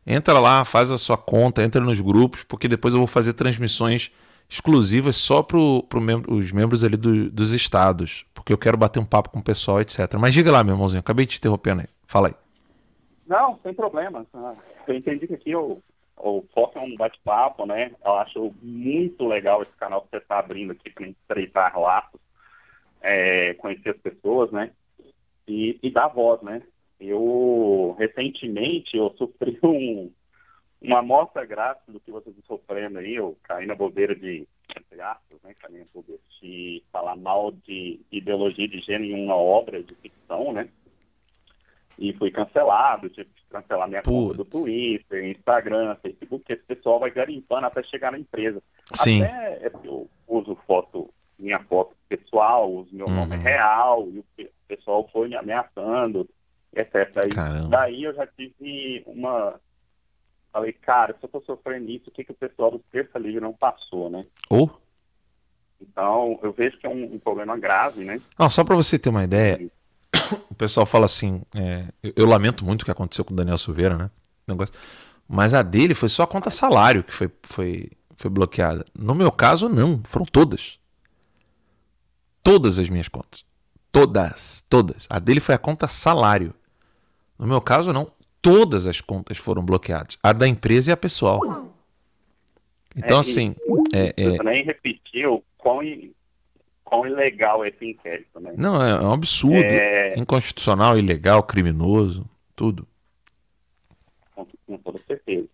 Entra 0.06 0.38
lá, 0.38 0.64
faz 0.64 0.90
a 0.90 0.98
sua 0.98 1.16
conta, 1.16 1.62
entra 1.62 1.80
nos 1.80 2.00
grupos, 2.00 2.42
porque 2.42 2.66
depois 2.68 2.92
eu 2.92 2.98
vou 2.98 3.06
fazer 3.06 3.32
transmissões 3.34 4.10
exclusivas 4.48 5.16
só 5.16 5.42
para 5.42 6.00
mem 6.00 6.22
os 6.28 6.52
membros 6.52 6.84
ali 6.84 6.96
do- 6.96 7.30
dos 7.30 7.52
estados, 7.52 8.24
porque 8.34 8.52
eu 8.52 8.58
quero 8.58 8.76
bater 8.76 8.98
um 9.00 9.04
papo 9.04 9.30
com 9.30 9.38
o 9.38 9.44
pessoal, 9.44 9.80
etc. 9.80 10.14
Mas 10.18 10.34
diga 10.34 10.52
lá, 10.52 10.62
meu 10.62 10.74
irmãozinho, 10.74 11.00
acabei 11.00 11.26
te 11.26 11.38
interrompendo 11.38 11.82
aí. 11.82 11.88
Fala 12.06 12.28
aí. 12.28 12.34
Não, 13.26 13.58
sem 13.62 13.72
problema. 13.72 14.26
Eu 14.86 14.94
entendi 14.94 15.26
que 15.26 15.34
aqui 15.34 15.56
o, 15.56 15.78
o 16.18 16.44
foco 16.54 16.78
é 16.78 16.82
um 16.82 16.94
bate-papo, 16.96 17.64
né? 17.64 17.92
Eu 18.04 18.12
acho 18.14 18.54
muito 18.60 19.26
legal 19.26 19.62
esse 19.62 19.72
canal 19.78 20.02
que 20.02 20.08
você 20.10 20.18
está 20.18 20.38
abrindo 20.38 20.72
aqui 20.72 20.90
para 20.90 21.06
estreitar 21.08 21.78
laços, 21.80 22.20
é, 23.00 23.54
conhecer 23.54 23.90
as 23.90 23.96
pessoas, 23.98 24.50
né? 24.50 24.70
E, 25.48 25.78
e 25.82 25.90
dar 25.90 26.08
voz, 26.08 26.42
né? 26.42 26.62
Eu, 27.00 27.96
recentemente, 27.98 28.96
eu 28.96 29.14
sofri 29.16 29.58
um, 29.64 30.10
uma 30.82 30.98
amostra 31.00 31.44
grátis 31.44 31.84
do 31.88 32.00
que 32.00 32.10
vocês 32.10 32.36
estão 32.36 32.56
sofrendo 32.58 32.98
aí, 32.98 33.14
eu 33.14 33.36
caí 33.44 33.66
na 33.66 33.74
bobeira 33.74 34.14
de, 34.14 34.46
entre 34.76 35.00
aspas, 35.00 35.38
né? 35.42 35.54
Caí 35.60 35.78
na 35.78 35.84
bobeira 35.94 36.20
de 36.40 36.82
falar 36.92 37.16
mal 37.16 37.52
de 37.52 38.00
ideologia 38.10 38.66
de 38.68 38.80
gênero 38.80 39.04
em 39.16 39.24
uma 39.24 39.36
obra 39.36 39.82
de 39.82 39.94
ficção, 39.96 40.52
né? 40.52 40.68
e 41.98 42.12
fui 42.14 42.30
cancelado, 42.30 43.08
tive 43.10 43.28
que 43.34 43.42
cancelar 43.50 43.86
minha 43.86 44.02
conta 44.02 44.34
do 44.38 44.44
Twitter, 44.46 45.24
Instagram, 45.26 45.94
Facebook, 45.96 46.38
porque 46.42 46.54
esse 46.54 46.62
pessoal 46.62 46.98
vai 46.98 47.10
garimpando 47.10 47.66
até 47.66 47.82
chegar 47.84 48.10
na 48.10 48.18
empresa. 48.18 48.62
Sim. 48.94 49.22
Até 49.22 49.66
é, 49.66 49.70
eu 49.84 50.08
uso 50.26 50.56
foto, 50.66 51.12
minha 51.38 51.60
foto 51.64 51.94
pessoal, 52.08 52.72
uso 52.72 52.88
meu 52.96 53.06
nome 53.08 53.36
Uhum. 53.36 53.42
real, 53.42 54.08
e 54.10 54.18
o 54.20 54.24
pe- 54.34 54.50
pessoal 54.66 55.06
foi 55.12 55.28
me 55.28 55.36
ameaçando, 55.36 56.26
etc. 56.74 57.12
Daí, 57.14 57.68
daí 57.68 58.02
eu 58.04 58.14
já 58.14 58.26
tive 58.26 59.02
uma. 59.06 59.60
Falei, 60.52 60.72
cara, 60.72 61.16
se 61.18 61.24
eu 61.24 61.28
tô 61.30 61.40
sofrendo 61.40 61.90
isso, 61.90 62.10
o 62.10 62.12
que, 62.12 62.24
que 62.24 62.32
o 62.32 62.34
pessoal 62.34 62.70
do 62.70 62.78
Terça 62.78 63.18
Livre 63.18 63.40
não 63.40 63.54
passou, 63.54 64.10
né? 64.10 64.22
Ou? 64.50 64.70
Então, 65.80 66.38
eu 66.42 66.52
vejo 66.52 66.78
que 66.78 66.86
é 66.86 66.90
um, 66.90 67.14
um 67.14 67.18
problema 67.18 67.56
grave, 67.56 68.04
né? 68.04 68.20
Não, 68.38 68.50
só 68.50 68.62
para 68.62 68.76
você 68.76 68.98
ter 68.98 69.08
uma 69.08 69.24
ideia, 69.24 69.70
o 70.50 70.54
pessoal 70.54 70.84
fala 70.84 71.06
assim, 71.06 71.42
é, 71.56 71.86
eu, 72.02 72.12
eu 72.16 72.26
lamento 72.26 72.64
muito 72.64 72.82
o 72.82 72.84
que 72.84 72.90
aconteceu 72.90 73.24
com 73.24 73.32
o 73.32 73.36
Daniel 73.36 73.56
Silveira, 73.56 73.96
né? 73.96 74.10
Negócio, 74.46 74.74
mas 75.26 75.54
a 75.54 75.62
dele 75.62 75.94
foi 75.94 76.10
só 76.10 76.24
a 76.24 76.26
conta 76.26 76.50
salário 76.50 77.02
que 77.02 77.12
foi, 77.12 77.30
foi, 77.42 77.90
foi 78.16 78.30
bloqueada. 78.30 78.84
No 78.94 79.14
meu 79.14 79.32
caso, 79.32 79.68
não, 79.68 80.02
foram 80.04 80.26
todas. 80.26 80.78
Todas 82.42 82.78
as 82.78 82.88
minhas 82.90 83.08
contas. 83.08 83.44
Todas, 83.90 84.62
todas. 84.68 85.06
A 85.08 85.18
dele 85.18 85.40
foi 85.40 85.54
a 85.54 85.58
conta 85.58 85.88
salário. 85.88 86.54
No 87.38 87.46
meu 87.46 87.60
caso, 87.60 87.92
não. 87.92 88.10
Todas 88.42 88.86
as 88.88 89.00
contas 89.00 89.38
foram 89.38 89.64
bloqueadas. 89.64 90.18
A 90.22 90.32
da 90.32 90.48
empresa 90.48 90.90
e 90.90 90.92
a 90.92 90.96
pessoal. 90.96 91.40
Então, 92.96 93.18
É, 93.18 93.20
assim, 93.20 93.54
e 93.92 93.96
é, 93.96 94.12
é, 94.16 94.30
Você 94.30 94.42
nem 94.42 94.64
repetiu 94.64 95.42
quão, 95.56 95.80
quão 96.84 97.06
ilegal 97.06 97.64
é 97.64 97.68
esse 97.68 97.86
inquérito, 97.86 98.38
né? 98.40 98.52
Não, 98.56 98.82
é, 98.82 98.90
é 98.90 99.00
um 99.00 99.12
absurdo. 99.12 99.54
É. 99.64 100.18
Inconstitucional, 100.18 100.98
ilegal, 100.98 101.42
criminoso, 101.44 102.28
tudo. 102.56 102.86
com, 104.34 104.46
com 104.66 104.76
toda 104.78 104.98
certeza. 105.06 105.48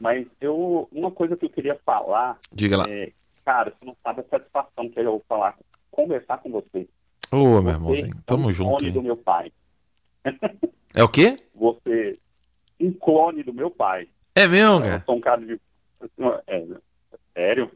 Mas 0.00 0.26
eu, 0.40 0.88
uma 0.90 1.12
coisa 1.12 1.36
que 1.36 1.44
eu 1.44 1.50
queria 1.50 1.78
falar, 1.86 2.36
Diga 2.52 2.78
lá. 2.78 2.86
é, 2.88 3.12
cara, 3.44 3.72
você 3.78 3.84
não 3.86 3.96
sabe 4.02 4.22
a 4.22 4.24
satisfação 4.24 4.88
que 4.88 4.98
eu 4.98 5.04
vou 5.04 5.24
falar, 5.28 5.56
conversar 5.92 6.38
com 6.38 6.50
você. 6.50 6.88
Ô, 7.30 7.36
meu 7.36 7.62
Você 7.62 7.70
irmãozinho, 7.70 8.16
é 8.18 8.22
tamo 8.26 8.48
um 8.48 8.52
junto 8.52 8.70
clone 8.70 8.86
aí. 8.86 8.92
do 8.92 9.02
meu 9.02 9.16
pai. 9.16 9.52
É 10.94 11.02
o 11.02 11.08
quê? 11.08 11.36
Você, 11.54 12.18
um 12.80 12.92
clone 12.92 13.42
do 13.42 13.52
meu 13.52 13.70
pai. 13.70 14.08
É 14.34 14.46
mesmo, 14.46 14.76
Eu 14.76 14.82
cara? 14.82 15.02
sou 15.04 15.16
um 15.16 15.20
cara 15.20 15.40
de. 15.40 15.60
É, 16.46 16.66
sério? 17.34 17.70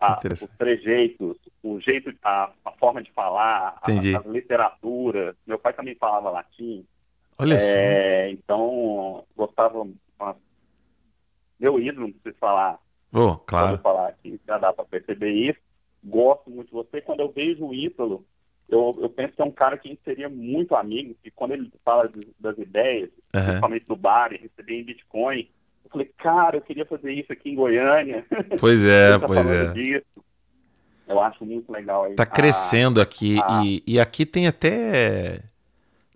Ah, 0.00 0.20
os 0.32 0.48
trejeitos, 0.56 1.36
o 1.62 1.80
jeito, 1.80 2.14
a, 2.22 2.52
a 2.64 2.72
forma 2.72 3.02
de 3.02 3.10
falar, 3.12 3.78
a, 3.82 3.90
Entendi. 3.90 4.14
a 4.14 4.20
literatura. 4.20 5.36
Meu 5.46 5.58
pai 5.58 5.72
também 5.72 5.96
falava 5.96 6.30
latim. 6.30 6.84
Olha 7.36 7.56
é, 7.56 8.30
Então, 8.30 9.24
gostava. 9.36 9.86
Meu 11.58 11.80
ídolo, 11.80 12.06
não 12.06 12.12
preciso 12.12 12.36
falar. 12.38 12.78
Oh, 13.12 13.36
claro. 13.36 13.70
Pode 13.70 13.82
falar 13.82 14.08
aqui, 14.08 14.40
já 14.46 14.58
dá 14.58 14.72
para 14.72 14.84
perceber 14.84 15.30
isso. 15.32 15.58
Gosto 16.04 16.48
muito 16.50 16.68
de 16.68 16.74
você. 16.74 17.00
Quando 17.00 17.20
eu 17.20 17.32
vejo 17.32 17.66
o 17.66 17.74
Ítalo, 17.74 18.24
eu, 18.68 18.96
eu 19.00 19.08
penso 19.10 19.34
que 19.34 19.42
é 19.42 19.44
um 19.44 19.50
cara 19.50 19.76
que 19.78 19.88
a 19.88 19.90
gente 19.90 20.02
seria 20.04 20.28
muito 20.28 20.74
amigo, 20.74 21.16
e 21.24 21.30
quando 21.30 21.52
ele 21.52 21.72
fala 21.84 22.08
de- 22.08 22.28
das 22.38 22.56
ideias, 22.58 23.10
Aham. 23.34 23.44
principalmente 23.46 23.86
do 23.86 23.96
bar, 23.96 24.32
e 24.32 24.36
receber 24.36 24.80
em 24.80 24.84
Bitcoin, 24.84 25.48
eu 25.84 25.90
falei, 25.90 26.10
cara, 26.18 26.56
eu 26.56 26.60
queria 26.60 26.84
fazer 26.84 27.12
isso 27.12 27.32
aqui 27.32 27.50
em 27.50 27.54
Goiânia. 27.54 28.24
Pois 28.60 28.84
é, 28.84 29.18
tá 29.18 29.26
pois 29.26 29.48
é. 29.48 29.72
disso. 29.72 30.04
Eu 31.06 31.20
acho 31.20 31.42
muito 31.44 31.72
legal 31.72 32.04
aí. 32.04 32.14
Tá 32.14 32.24
a- 32.24 32.26
crescendo 32.26 33.00
aqui 33.00 33.38
a- 33.42 33.62
e, 33.64 33.82
e 33.86 33.98
aqui 33.98 34.26
tem 34.26 34.46
até 34.46 35.40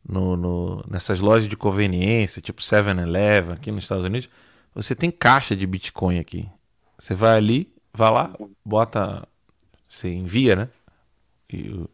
no, 0.07 0.37
no- 0.37 0.85
nessas 0.89 1.21
lojas 1.21 1.49
de 1.49 1.57
conveniência, 1.57 2.43
tipo 2.43 2.61
7-Eleven 2.61 3.55
aqui 3.55 3.71
nos 3.71 3.85
Estados 3.85 4.05
Unidos, 4.05 4.29
você 4.75 4.95
tem 4.95 5.11
caixa 5.11 5.57
de 5.57 5.67
Bitcoin 5.67 6.19
aqui. 6.19 6.47
Você 6.99 7.15
vai 7.15 7.37
ali, 7.37 7.73
vai 7.95 8.11
lá, 8.11 8.35
bota, 8.65 9.27
você 9.89 10.13
envia, 10.13 10.55
né? 10.57 10.69
E, 11.51 11.69
o- 11.71 11.89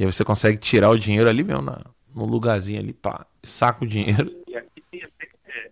e 0.00 0.04
aí 0.04 0.10
você 0.10 0.24
consegue 0.24 0.56
tirar 0.56 0.88
o 0.88 0.98
dinheiro 0.98 1.28
ali 1.28 1.44
mesmo, 1.44 1.60
na, 1.60 1.84
no 2.16 2.24
lugarzinho 2.24 2.80
ali, 2.80 2.94
pá, 2.94 3.26
saca 3.42 3.84
o 3.84 3.86
dinheiro. 3.86 4.34
E 4.48 4.56
aqui 4.56 4.82
tem 4.90 5.04
até 5.04 5.28
é, 5.46 5.70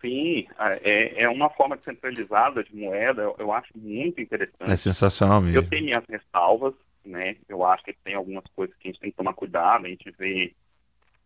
Sim, 0.00 0.48
é, 0.58 1.22
é 1.22 1.28
uma 1.28 1.48
forma 1.48 1.78
centralizada 1.84 2.64
de 2.64 2.74
moeda, 2.74 3.22
eu, 3.22 3.36
eu 3.38 3.52
acho 3.52 3.70
muito 3.76 4.20
interessante. 4.20 4.68
É 4.68 4.76
sensacional 4.76 5.40
mesmo. 5.40 5.58
Eu 5.58 5.68
tenho 5.68 5.84
minhas 5.84 6.02
ressalvas, 6.08 6.74
né? 7.04 7.36
Eu 7.48 7.64
acho 7.64 7.84
que 7.84 7.92
tem 7.92 8.14
algumas 8.14 8.44
coisas 8.48 8.76
que 8.78 8.88
a 8.88 8.90
gente 8.90 9.00
tem 9.00 9.12
que 9.12 9.16
tomar 9.16 9.34
cuidado, 9.34 9.86
a 9.86 9.88
gente 9.88 10.10
vê 10.18 10.52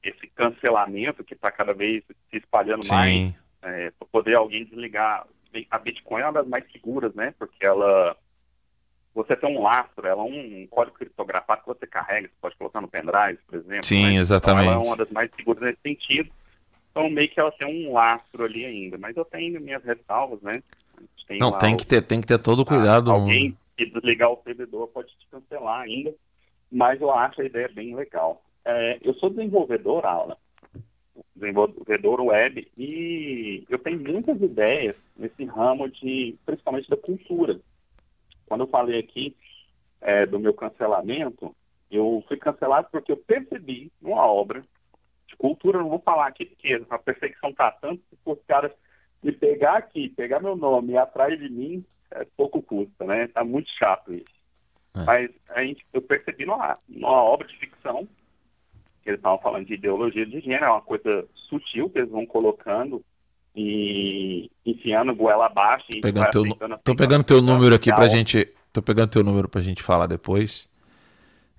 esse 0.03 0.27
cancelamento 0.35 1.25
que 1.25 1.33
está 1.33 1.51
cada 1.51 1.73
vez 1.73 2.05
se 2.31 2.37
espalhando 2.37 2.85
Sim. 2.85 2.93
mais, 2.93 3.35
para 3.99 4.09
poder 4.13 4.35
alguém 4.35 4.67
desligar. 4.67 5.27
A 5.71 5.79
Bitcoin 5.79 6.21
é 6.21 6.25
uma 6.27 6.33
das 6.35 6.47
mais 6.47 6.71
seguras, 6.71 7.15
né? 7.15 7.33
Porque 7.39 7.65
ela 7.65 8.15
você 9.15 9.37
tem 9.37 9.57
um 9.57 9.63
lastro, 9.63 10.07
ela 10.07 10.23
é 10.23 10.25
um 10.25 10.67
código 10.71 10.97
criptografado 10.97 11.61
que 11.63 11.67
você 11.69 11.87
carrega, 11.87 12.29
você 12.29 12.35
pode 12.41 12.57
colocar 12.57 12.81
no 12.81 12.89
pendrive, 12.89 13.39
por 13.47 13.57
exemplo. 13.59 13.85
Sim, 13.85 14.07
né? 14.07 14.15
exatamente. 14.15 14.65
Então, 14.69 14.75
ela 14.75 14.83
é 14.83 14.87
uma 14.87 14.97
das 14.97 15.11
mais 15.11 15.31
seguras 15.37 15.63
nesse 15.63 15.81
sentido. 15.83 16.31
Então, 16.91 17.09
meio 17.11 17.29
que 17.29 17.41
ela 17.41 17.53
tem 17.53 17.89
um 17.89 17.93
lastro 17.93 18.45
ali 18.45 18.65
ainda. 18.65 18.99
Mas 18.99 19.17
eu 19.17 19.25
tenho 19.25 19.61
minhas 19.61 19.83
ressalvas, 19.85 20.41
né? 20.43 20.63
Tem 21.27 21.39
Não, 21.39 21.57
tem 21.59 21.75
o- 21.75 21.77
que 21.77 21.87
ter, 21.87 22.03
tem 22.03 22.21
que 22.21 22.27
ter 22.27 22.39
todo 22.39 22.61
o 22.61 22.65
cuidado. 22.67 23.11
Alguém 23.11 23.57
que 23.77 23.87
desligar 23.87 24.31
o 24.31 24.41
servidor 24.45 24.89
pode 24.89 25.09
te 25.09 25.27
cancelar 25.31 25.81
ainda, 25.83 26.15
mas 26.71 27.01
eu 27.01 27.11
acho 27.11 27.41
a 27.41 27.45
ideia 27.45 27.71
bem 27.75 27.95
legal. 27.95 28.43
É, 28.65 28.99
eu 29.03 29.15
sou 29.15 29.31
desenvolvedor, 29.31 30.05
Aula, 30.05 30.37
desenvolvedor 31.35 32.21
web, 32.21 32.69
e 32.77 33.65
eu 33.69 33.79
tenho 33.79 33.99
muitas 34.01 34.41
ideias 34.41 34.97
nesse 35.17 35.45
ramo 35.45 35.89
de, 35.89 36.37
principalmente 36.45 36.89
da 36.89 36.97
cultura. 36.97 37.59
Quando 38.53 38.65
eu 38.65 38.67
falei 38.67 39.01
aqui 39.01 39.35
é, 39.99 40.27
do 40.27 40.39
meu 40.39 40.53
cancelamento, 40.53 41.57
eu 41.91 42.23
fui 42.29 42.37
cancelado 42.37 42.87
porque 42.93 43.11
eu 43.11 43.17
percebi 43.17 43.91
numa 43.99 44.27
obra 44.27 44.61
de 45.27 45.35
cultura, 45.37 45.79
não 45.79 45.89
vou 45.89 46.01
falar 46.01 46.27
aqui 46.27 46.45
porque 46.45 46.85
a 46.91 46.99
perfeição 46.99 47.51
tá 47.55 47.71
tanto 47.71 48.03
que 48.11 48.17
os 48.31 48.39
caras 48.47 48.71
me 49.23 49.33
pegar 49.33 49.79
aqui, 49.79 50.11
pegar 50.11 50.39
meu 50.39 50.55
nome 50.55 50.93
e 50.93 50.99
atrás 50.99 51.41
de 51.41 51.49
mim, 51.49 51.83
é 52.11 52.27
pouco 52.37 52.61
custa, 52.61 53.07
né? 53.07 53.27
Tá 53.29 53.43
muito 53.43 53.71
chato 53.71 54.13
isso. 54.13 54.35
Mas 55.07 55.31
a 55.49 55.65
gente, 55.65 55.87
eu 55.91 56.03
percebi 56.03 56.45
numa, 56.45 56.75
numa 56.87 57.23
obra 57.23 57.49
de 57.49 57.57
ficção, 57.57 58.07
que 59.03 59.09
eles 59.09 59.19
estavam 59.19 59.39
falando 59.39 59.65
de 59.65 59.73
ideologia 59.73 60.27
de 60.27 60.41
gênero, 60.41 60.67
é 60.67 60.71
uma 60.73 60.83
coisa 60.83 61.27
sutil 61.49 61.89
que 61.89 62.01
eles 62.01 62.11
vão 62.11 62.27
colocando 62.27 63.03
e 63.55 64.51
enfiando 64.65 65.15
goela 65.15 65.47
abaixo. 65.47 65.87
E 65.91 66.01
Pegando 66.01 66.31
teu, 66.31 66.43
aceitando 66.43 66.75
a 66.75 66.79
tô 66.79 66.95
pegando 66.95 67.25
teu 67.25 67.43
número 67.43 67.75
aqui 67.75 67.93
pra 67.95 68.09
gente. 68.09 68.49
Tô 68.73 68.81
pegando 68.81 69.11
teu 69.11 69.23
número 69.23 69.49
pra 69.49 69.61
gente 69.61 69.83
falar 69.83 70.07
depois. 70.07 70.69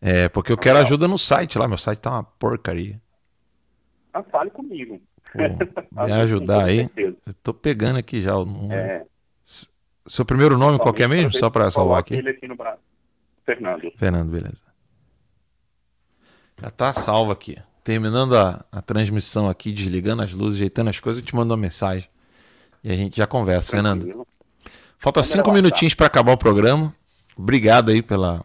É, 0.02 0.28
porque 0.30 0.52
eu 0.52 0.58
quero 0.58 0.80
ajuda 0.80 1.08
no 1.08 1.18
site 1.18 1.58
lá. 1.58 1.68
Meu 1.68 1.78
site 1.78 2.00
tá 2.00 2.12
uma 2.12 2.24
porcaria. 2.24 3.00
Ah, 4.14 4.24
fale 4.24 4.50
comigo. 4.50 5.02
Me 5.92 6.12
ajudar 6.22 6.66
aí. 6.66 6.90
Eu 6.98 7.34
tô 7.42 7.54
pegando 7.54 8.00
aqui 8.00 8.22
já 8.22 8.36
o 8.36 8.46
número. 8.46 8.74
É, 8.74 9.06
Seu 10.08 10.26
primeiro 10.26 10.58
nome 10.58 10.78
qual 10.80 10.94
é 10.98 11.08
mesmo? 11.08 11.32
Só 11.32 11.50
pra 11.50 11.72
salvar 11.72 12.00
aqui. 12.00 12.16
Aqui. 12.16 12.48
Fernando. 13.46 13.92
Fernando, 13.98 14.30
beleza. 14.30 14.64
Já 16.62 16.70
tá 16.70 16.94
salvo 16.94 17.32
aqui. 17.32 17.58
Terminando 17.84 18.38
a, 18.38 18.64
a 18.72 18.82
transmissão 18.82 19.50
aqui, 19.50 19.72
desligando 19.72 20.22
as 20.22 20.32
luzes, 20.32 20.56
ajeitando 20.56 20.90
as 20.90 21.00
coisas, 21.00 21.22
eu 21.22 21.26
te 21.26 21.36
mando 21.36 21.54
uma 21.54 21.60
mensagem. 21.60 22.10
E 22.84 22.92
a 22.92 22.96
gente 22.96 23.18
já 23.18 23.28
conversa, 23.28 23.72
Fernando. 23.72 24.26
Falta 24.98 25.20
Manda 25.20 25.28
cinco 25.28 25.52
minutinhos 25.52 25.94
para 25.94 26.08
acabar 26.08 26.32
o 26.32 26.38
programa. 26.38 26.94
Obrigado 27.36 27.92
aí 27.92 28.02
pela, 28.02 28.42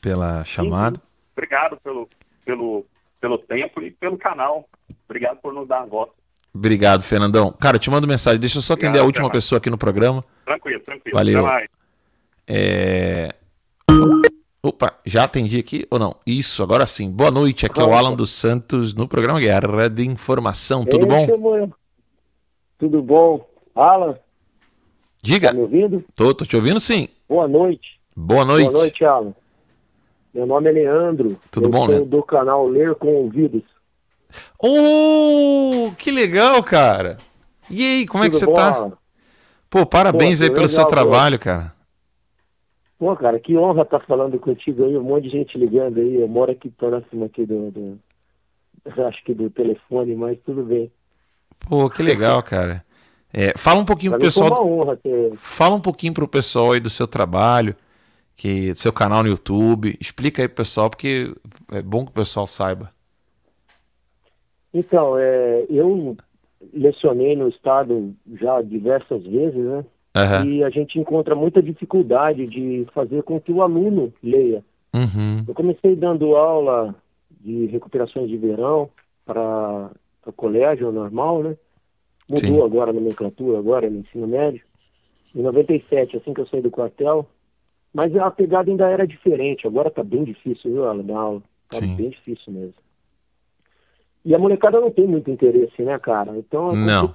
pela 0.00 0.44
chamada. 0.44 1.00
Obrigado 1.32 1.76
pelo, 1.82 2.08
pelo, 2.44 2.86
pelo 3.20 3.38
tempo 3.38 3.82
e 3.82 3.90
pelo 3.90 4.16
canal. 4.16 4.68
Obrigado 5.08 5.38
por 5.38 5.52
nos 5.52 5.66
dar 5.66 5.82
a 5.82 5.86
voz. 5.86 6.10
Obrigado, 6.54 7.02
Fernandão. 7.02 7.52
Cara, 7.52 7.76
eu 7.76 7.80
te 7.80 7.90
mando 7.90 8.06
mensagem. 8.06 8.38
Deixa 8.38 8.58
eu 8.58 8.62
só 8.62 8.74
atender 8.74 8.90
Obrigado, 8.90 9.02
a 9.02 9.06
última 9.06 9.30
pessoa 9.30 9.58
aqui 9.58 9.68
no 9.68 9.78
programa. 9.78 10.24
Tranquilo, 10.44 10.80
tranquilo. 10.80 11.16
Valeu. 11.16 11.44
É... 12.46 13.34
Opa, 14.64 14.94
já 15.04 15.24
atendi 15.24 15.58
aqui 15.58 15.86
ou 15.90 15.98
não? 15.98 16.16
Isso, 16.26 16.62
agora 16.62 16.86
sim. 16.86 17.10
Boa 17.10 17.30
noite, 17.30 17.66
aqui 17.66 17.78
é 17.78 17.84
o 17.84 17.92
Alan 17.92 18.14
dos 18.14 18.30
Santos 18.32 18.94
no 18.94 19.06
programa 19.06 19.38
Guerra 19.38 19.90
de 19.90 20.06
Informação. 20.06 20.86
Tudo 20.86 21.06
bom? 21.06 21.26
Tudo 22.78 23.02
bom? 23.02 23.46
Alan, 23.74 24.16
Diga. 25.20 25.48
tá 25.48 25.54
me 25.54 25.60
ouvindo? 25.60 26.02
Tô, 26.16 26.32
tô 26.32 26.46
te 26.46 26.56
ouvindo 26.56 26.80
sim. 26.80 27.08
Boa 27.28 27.46
noite. 27.46 28.00
Boa 28.16 28.42
noite. 28.42 28.70
Boa 28.70 28.78
noite, 28.78 29.04
Alan. 29.04 29.34
Meu 30.32 30.46
nome 30.46 30.70
é 30.70 30.72
Leandro. 30.72 31.38
Tudo 31.50 31.66
Eu 31.66 31.70
bom, 31.70 31.86
Leandro? 31.86 32.06
do 32.06 32.22
canal 32.22 32.66
Ler 32.66 32.94
com 32.94 33.08
Ouvidos. 33.16 33.64
Oh, 34.58 35.92
que 35.98 36.10
legal, 36.10 36.62
cara. 36.62 37.18
E 37.68 37.82
aí, 37.86 38.06
como 38.06 38.24
é 38.24 38.30
que 38.30 38.38
Tudo 38.38 38.40
você 38.40 38.46
bom, 38.46 38.54
tá? 38.54 38.74
Alan? 38.74 38.92
Pô, 39.68 39.84
parabéns 39.84 40.38
Pô, 40.38 40.44
aí 40.44 40.50
pelo 40.50 40.68
seu 40.68 40.84
legal, 40.84 40.90
trabalho, 40.90 41.38
cara. 41.38 41.74
Pô, 43.04 43.14
cara, 43.14 43.38
que 43.38 43.54
honra 43.54 43.82
estar 43.82 44.00
falando 44.06 44.38
contigo 44.38 44.82
aí, 44.82 44.96
um 44.96 45.02
monte 45.02 45.24
de 45.24 45.28
gente 45.28 45.58
ligando 45.58 46.00
aí. 46.00 46.14
Eu 46.22 46.26
moro 46.26 46.50
aqui 46.50 46.70
próximo 46.70 47.26
aqui 47.26 47.44
do, 47.44 47.70
do- 47.70 47.98
acho 49.06 49.22
que 49.24 49.34
do 49.34 49.50
telefone, 49.50 50.14
mas 50.16 50.38
tudo 50.40 50.62
bem. 50.64 50.90
Pô, 51.68 51.90
que 51.90 52.02
legal, 52.02 52.42
cara. 52.42 52.82
É, 53.30 53.52
fala 53.58 53.80
um 53.80 53.84
pouquinho 53.84 54.12
Pra 54.12 54.18
pro 54.20 54.28
pessoal. 54.28 54.48
uma 54.48 54.62
honra 54.64 54.96
ter. 54.96 55.34
Fala 55.36 55.74
um 55.74 55.80
pouquinho 55.82 56.14
pro 56.14 56.26
pessoal 56.26 56.72
aí 56.72 56.80
do 56.80 56.88
seu 56.88 57.06
trabalho, 57.06 57.76
que 58.36 58.72
do 58.72 58.78
seu 58.78 58.90
canal 58.90 59.22
no 59.22 59.28
YouTube. 59.28 59.98
Explica 60.00 60.40
aí 60.40 60.48
pro 60.48 60.64
pessoal, 60.64 60.88
porque 60.88 61.30
é 61.72 61.82
bom 61.82 62.06
que 62.06 62.10
o 62.10 62.14
pessoal 62.14 62.46
saiba. 62.46 62.90
Então, 64.72 65.18
é, 65.18 65.66
eu 65.68 66.16
lecionei 66.72 67.36
no 67.36 67.48
estado 67.50 68.14
já 68.40 68.62
diversas 68.62 69.22
vezes, 69.24 69.66
né? 69.68 69.84
Aham. 70.14 70.46
E 70.46 70.62
a 70.62 70.70
gente 70.70 70.98
encontra 70.98 71.34
muita 71.34 71.62
dificuldade 71.62 72.46
de 72.46 72.86
fazer 72.94 73.22
com 73.22 73.40
que 73.40 73.50
o 73.50 73.62
aluno 73.62 74.12
leia. 74.22 74.64
Uhum. 74.94 75.44
Eu 75.46 75.54
comecei 75.54 75.96
dando 75.96 76.36
aula 76.36 76.94
de 77.40 77.66
recuperações 77.66 78.28
de 78.28 78.36
verão 78.36 78.88
para 79.26 79.90
o 80.24 80.32
colégio 80.32 80.92
normal, 80.92 81.42
né? 81.42 81.56
Mudou 82.30 82.60
Sim. 82.60 82.62
agora 82.62 82.90
a 82.90 82.94
nomenclatura, 82.94 83.58
agora 83.58 83.90
no 83.90 83.98
ensino 84.00 84.26
médio. 84.26 84.62
Em 85.34 85.42
97, 85.42 86.16
assim 86.16 86.32
que 86.32 86.40
eu 86.40 86.46
saí 86.46 86.62
do 86.62 86.70
quartel. 86.70 87.28
Mas 87.92 88.14
a 88.16 88.30
pegada 88.30 88.70
ainda 88.70 88.88
era 88.88 89.06
diferente. 89.06 89.66
Agora 89.66 89.90
tá 89.90 90.02
bem 90.02 90.24
difícil, 90.24 90.72
viu, 90.72 90.88
Alan, 90.88 91.04
dar 91.04 91.16
aula. 91.16 91.42
Tá 91.68 91.78
Sim. 91.78 91.96
bem 91.96 92.10
difícil 92.10 92.52
mesmo. 92.52 92.74
E 94.24 94.34
a 94.34 94.38
molecada 94.38 94.80
não 94.80 94.90
tem 94.90 95.06
muito 95.06 95.30
interesse, 95.30 95.82
né, 95.82 95.98
cara? 95.98 96.36
Então 96.38 96.70
é 96.70 96.76
Não. 96.76 97.08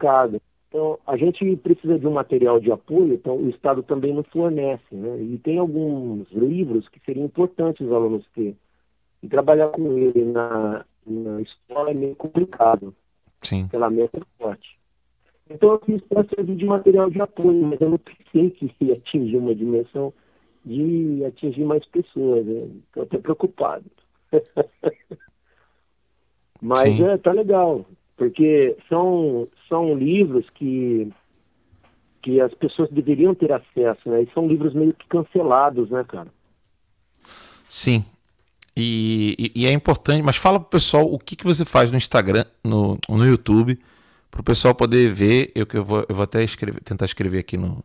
Então, 0.70 1.00
a 1.06 1.18
gente 1.18 1.56
precisa 1.58 1.98
de 1.98 2.06
um 2.06 2.12
material 2.12 2.60
de 2.60 2.72
apoio, 2.72 3.14
então 3.14 3.36
o 3.36 3.50
Estado 3.50 3.82
também 3.82 4.14
não 4.14 4.24
fornece, 4.24 4.94
né? 4.96 5.20
E 5.20 5.40
tem 5.40 5.58
alguns 5.58 6.32
livros 6.32 6.88
que 6.90 7.00
seriam 7.00 7.26
importantes 7.26 7.86
os 7.86 7.91
alunos 7.91 8.24
ter. 8.36 8.56
E 9.24 9.28
trabalhar 9.28 9.70
com 9.70 9.98
ele 9.98 10.24
na, 10.26 10.86
na 11.06 11.41
escola 11.41 11.90
é 11.90 11.94
meio 11.96 12.16
complicado, 12.16 12.96
Sim. 13.41 13.68
pela 13.68 13.90
meta 13.90 14.22
forte. 14.38 14.78
Então 15.50 15.72
eu 15.72 15.82
fiz 15.84 16.02
para 16.04 16.24
servir 16.26 16.56
de 16.56 16.66
material 16.66 17.10
de 17.10 17.20
apoio, 17.20 17.64
mas 17.64 17.82
eu 17.82 17.90
não 17.90 17.98
pensei 17.98 18.52
que 18.52 18.72
ia 18.80 18.94
atingir 18.94 19.38
uma 19.38 19.56
dimensão 19.56 20.14
de 20.64 21.26
atingir 21.26 21.64
mais 21.64 21.84
pessoas, 21.86 22.46
né? 22.46 22.58
Estou 22.88 23.04
até 23.04 23.18
preocupado. 23.18 23.86
Mas 26.62 26.96
Sim. 26.96 27.06
é, 27.06 27.18
tá 27.18 27.32
legal, 27.32 27.86
porque 28.20 28.76
são, 28.90 29.48
são 29.70 29.96
livros 29.96 30.46
que, 30.54 31.08
que 32.22 32.40
as 32.41 32.54
pessoas 32.54 32.90
deveriam 32.91 33.34
ter 33.34 33.52
acesso, 33.52 34.10
né? 34.10 34.24
E 34.24 34.34
são 34.34 34.46
livros 34.46 34.74
meio 34.74 34.94
que 34.94 35.08
cancelados, 35.08 35.90
né, 35.90 36.04
cara? 36.08 36.28
Sim. 37.68 38.04
E, 38.76 39.36
e- 39.56 39.62
e 39.64 39.66
é 39.66 39.72
importante, 39.72 40.22
mas 40.22 40.36
fala 40.36 40.60
pro 40.60 40.70
pessoal 40.70 41.06
o 41.12 41.18
que, 41.18 41.36
que 41.36 41.46
você 41.46 41.64
faz 41.66 41.91
no 41.91 41.98
Instagram, 41.98 42.46
no, 42.64 42.98
no 43.10 43.26
YouTube, 43.26 43.80
pro 44.30 44.44
pessoal 44.44 44.76
poder 44.76 45.12
ver. 45.14 45.52
Eu, 45.56 45.66
que 45.66 45.78
eu, 45.78 45.84
vou, 45.84 46.06
eu 46.08 46.14
vou 46.16 46.24
até 46.24 46.44
escrever, 46.44 46.82
tentar 46.82 47.06
escrever 47.06 47.40
aqui 47.40 47.58
no. 47.58 47.84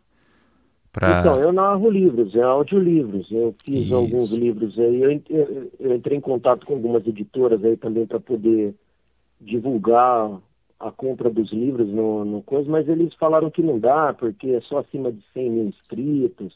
Pra... 0.93 1.20
Então, 1.20 1.36
eu 1.40 1.52
narro 1.52 1.90
livros, 1.90 2.35
é 2.35 2.43
audiolivros. 2.43 3.31
Eu 3.31 3.55
fiz 3.65 3.86
Isso. 3.86 3.94
alguns 3.94 4.31
livros 4.32 4.78
aí. 4.78 5.02
Eu, 5.02 5.23
eu- 5.31 5.73
eu 5.81 5.94
entrei 5.97 6.19
em 6.19 6.20
contato 6.20 6.66
com 6.66 6.74
algumas 6.74 7.06
editoras 7.06 7.65
aí 7.65 7.77
também 7.77 8.06
para 8.06 8.20
poder 8.20 8.74
divulgar 9.40 10.40
a 10.78 10.90
compra 10.90 11.31
dos 11.31 11.52
livros 11.52 11.89
no, 11.89 12.24
no 12.24 12.43
coisa, 12.43 12.70
mas 12.70 12.89
eles 12.89 13.15
falaram 13.15 13.51
que 13.51 13.62
não 13.62 13.78
dá, 13.78 14.12
porque 14.12 14.51
é 14.51 14.61
só 14.62 14.78
acima 14.78 15.11
de 15.11 15.23
100 15.32 15.51
mil 15.51 15.65
inscritos, 15.66 16.55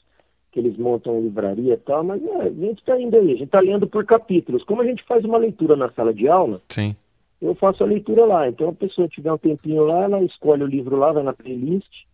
que 0.50 0.58
eles 0.58 0.76
montam 0.76 1.20
livraria 1.20 1.74
e 1.74 1.78
tal, 1.78 2.02
mas 2.02 2.22
é, 2.22 2.42
a 2.42 2.50
gente 2.50 2.78
está 2.78 3.00
indo 3.00 3.16
aí, 3.16 3.26
a 3.26 3.34
gente 3.34 3.44
está 3.44 3.60
lendo 3.60 3.86
por 3.86 4.04
capítulos. 4.04 4.64
Como 4.64 4.82
a 4.82 4.84
gente 4.84 5.02
faz 5.04 5.24
uma 5.24 5.38
leitura 5.38 5.76
na 5.76 5.90
sala 5.90 6.12
de 6.12 6.28
aula, 6.28 6.60
Sim. 6.68 6.96
eu 7.40 7.54
faço 7.54 7.82
a 7.82 7.86
leitura 7.86 8.24
lá. 8.24 8.48
Então 8.48 8.68
a 8.68 8.74
pessoa 8.74 9.08
tiver 9.08 9.32
um 9.32 9.38
tempinho 9.38 9.84
lá, 9.84 10.04
ela 10.04 10.22
escolhe 10.22 10.62
o 10.62 10.66
livro 10.66 10.96
lá, 10.96 11.12
vai 11.12 11.22
na 11.22 11.32
playlist, 11.32 12.04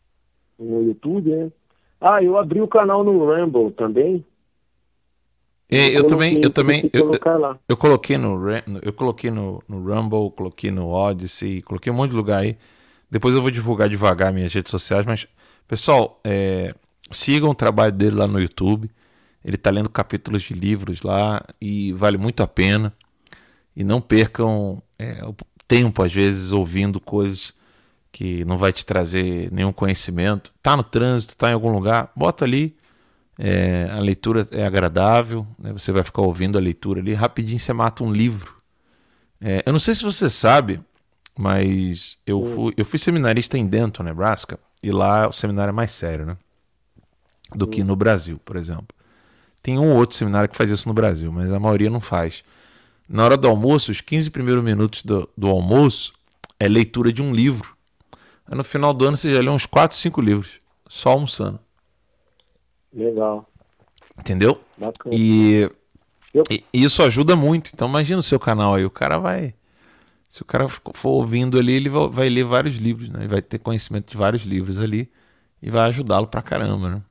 no 0.59 0.83
YouTube, 0.83 1.31
né? 1.31 1.51
Ah, 2.01 2.23
eu 2.23 2.37
abri 2.37 2.61
o 2.61 2.69
canal 2.69 3.03
no 3.03 3.25
Rumble 3.25 3.71
também. 3.73 4.25
E 5.71 5.95
eu 5.95 6.07
também, 6.07 6.41
eu 6.43 6.51
também, 6.51 6.91
eu, 6.93 7.13
eu 7.69 7.77
coloquei 7.77 8.19
no, 8.19 8.49
eu 8.83 8.93
coloquei 8.93 9.31
no, 9.31 9.63
no 9.67 9.83
Rumble, 9.83 10.31
coloquei 10.31 10.71
no 10.71 10.89
Odyssey, 10.89 11.63
coloquei 11.63 11.91
um 11.91 11.97
monte 11.97 12.11
de 12.11 12.17
lugar 12.17 12.43
aí. 12.43 12.57
Depois 13.11 13.35
eu 13.35 13.41
vou 13.41 13.51
divulgar 13.51 13.89
devagar 13.89 14.33
minhas 14.33 14.53
redes 14.53 14.71
sociais, 14.71 15.07
mas 15.07 15.27
pessoal, 15.67 16.21
é, 16.23 16.75
sigam 17.11 17.51
o 17.51 17.55
trabalho 17.55 17.93
dele 17.93 18.17
lá 18.17 18.27
no 18.27 18.41
YouTube. 18.41 18.91
Ele 19.45 19.57
tá 19.57 19.71
lendo 19.71 19.89
capítulos 19.89 20.43
de 20.43 20.55
livros 20.55 21.03
lá 21.03 21.43
e 21.61 21.93
vale 21.93 22.19
muito 22.19 22.43
a 22.43 22.47
pena. 22.47 22.93
E 23.75 23.83
não 23.83 24.01
percam 24.01 24.83
é, 24.99 25.25
o 25.25 25.35
tempo 25.67 26.03
às 26.03 26.13
vezes 26.13 26.53
ouvindo 26.53 27.01
coisas 27.01 27.53
que 28.13 28.45
não 28.45 28.57
vai 28.57 28.73
te 28.73 28.87
trazer 28.87 29.51
nenhum 29.51 29.73
conhecimento. 29.73 30.53
Tá 30.63 30.77
no 30.77 30.85
trânsito, 30.85 31.37
tá 31.37 31.51
em 31.51 31.55
algum 31.55 31.73
lugar, 31.73 32.13
bota 32.15 32.45
ali 32.45 32.77
É, 33.39 33.89
a 33.91 33.99
leitura 33.99 34.47
é 34.53 34.65
agradável, 34.65 35.47
né? 35.59 35.73
você 35.73 35.91
vai 35.91 36.05
ficar 36.05 36.23
ouvindo 36.23 36.57
a 36.57 36.61
leitura 36.61 37.01
ali. 37.01 37.15
Rapidinho 37.15 37.59
você 37.59 37.73
mata 37.73 38.05
um 38.05 38.13
livro. 38.13 38.55
É, 39.41 39.63
eu 39.67 39.73
não 39.73 39.81
sei 39.81 39.95
se 39.95 40.03
você 40.03 40.31
sabe, 40.31 40.81
mas 41.37 42.17
eu 42.27 42.45
fui, 42.45 42.75
eu 42.77 42.85
fui 42.85 42.99
seminarista 42.99 43.59
em 43.59 43.67
Denton, 43.67 44.03
Nebraska, 44.03 44.59
e 44.83 44.91
lá 44.91 45.29
o 45.29 45.33
seminário 45.33 45.71
é 45.71 45.75
mais 45.75 45.93
sério, 45.93 46.25
né? 46.25 46.37
Do 47.55 47.67
que 47.67 47.83
no 47.83 47.97
Brasil, 47.97 48.41
por 48.45 48.57
exemplo. 48.57 48.89
Tem 49.63 49.79
um 49.79 49.91
ou 49.91 49.97
outro 49.97 50.17
seminário 50.17 50.49
que 50.49 50.57
faz 50.57 50.71
isso 50.71 50.89
no 50.89 50.95
Brasil, 50.95 51.33
mas 51.33 51.53
a 51.53 51.59
maioria 51.59 51.91
não 51.91 52.01
faz. 52.01 52.45
Na 53.09 53.25
hora 53.25 53.37
do 53.37 53.49
almoço, 53.49 53.91
os 53.91 54.01
15 54.01 54.31
primeiros 54.31 54.63
minutos 54.63 55.03
do, 55.03 55.29
do 55.37 55.49
almoço 55.49 56.13
é 56.59 56.69
leitura 56.69 57.13
de 57.13 57.23
um 57.23 57.35
livro. 57.35 57.75
Aí 58.47 58.57
no 58.57 58.65
final 58.65 58.93
do 58.93 59.05
ano 59.05 59.17
você 59.17 59.33
já 59.33 59.41
lê 59.41 59.51
uns 59.51 59.67
4, 59.67 59.97
5 59.97 60.21
livros, 60.21 60.61
só 60.89 61.11
almoçando. 61.11 61.59
Legal. 62.95 63.49
Entendeu? 64.19 64.61
Bacana. 64.79 65.15
E, 65.15 65.69
e 66.51 66.65
isso 66.73 67.03
ajuda 67.03 67.35
muito. 67.35 67.71
Então 67.75 67.89
imagina 67.89 68.19
o 68.19 68.23
seu 68.23 68.39
canal 68.39 68.75
aí, 68.75 68.85
o 68.85 68.91
cara 68.91 69.19
vai. 69.19 69.55
Se 70.29 70.43
o 70.43 70.45
cara 70.45 70.69
for 70.69 71.11
ouvindo 71.11 71.59
ali, 71.59 71.73
ele 71.73 71.89
vai, 71.89 72.09
vai 72.09 72.29
ler 72.29 72.45
vários 72.45 72.77
livros, 72.77 73.09
né? 73.09 73.21
Ele 73.21 73.29
vai 73.29 73.43
ter 73.43 73.59
conhecimento 73.59 74.11
de 74.11 74.17
vários 74.17 74.43
livros 74.43 74.81
ali 74.81 75.11
e 75.63 75.71
vai 75.71 75.89
ajudá-lo 75.89 76.27
pra 76.27 76.43
caramba, 76.43 76.91
né? 76.91 77.03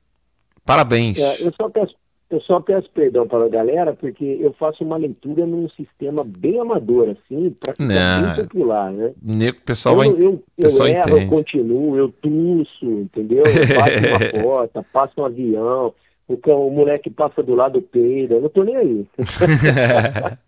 Parabéns. 0.64 1.18
É, 1.18 1.42
eu, 1.42 1.52
só 1.60 1.68
peço, 1.68 1.94
eu 2.34 2.40
só 2.40 2.60
peço 2.60 2.90
perdão 2.90 3.28
para 3.28 3.44
a 3.44 3.48
galera, 3.48 3.94
porque 3.94 4.24
eu 4.40 4.52
faço 4.54 4.82
uma 4.82 4.96
leitura 4.96 5.46
num 5.46 5.68
sistema 5.70 6.24
bem 6.24 6.60
amador, 6.60 7.10
assim, 7.10 7.54
para 7.60 7.72
ficar 7.72 7.84
Não. 7.84 8.34
bem 8.34 8.44
popular, 8.44 8.92
né? 8.92 9.12
Nego, 9.22 9.60
pessoal 9.64 9.96
vai. 9.96 10.08
eu, 10.08 10.18
eu, 10.18 10.42
pessoal 10.56 10.88
eu 10.88 10.94
erro, 10.94 11.08
eu 11.10 11.16
entende. 11.18 11.30
continuo, 11.30 11.96
eu 11.96 12.08
tuço, 12.08 12.84
entendeu? 12.86 13.44
Eu 13.46 14.10
uma 14.10 14.42
porta, 14.42 14.84
passo 14.92 15.20
um 15.20 15.24
avião, 15.24 15.94
o, 16.26 16.36
cão, 16.36 16.66
o 16.66 16.70
moleque 16.70 17.08
passa 17.08 17.42
do 17.42 17.54
lado 17.54 17.80
peida, 17.80 18.34
eu 18.34 18.40
não 18.42 18.48
tô 18.48 18.64
nem 18.64 18.76
aí. 18.76 19.06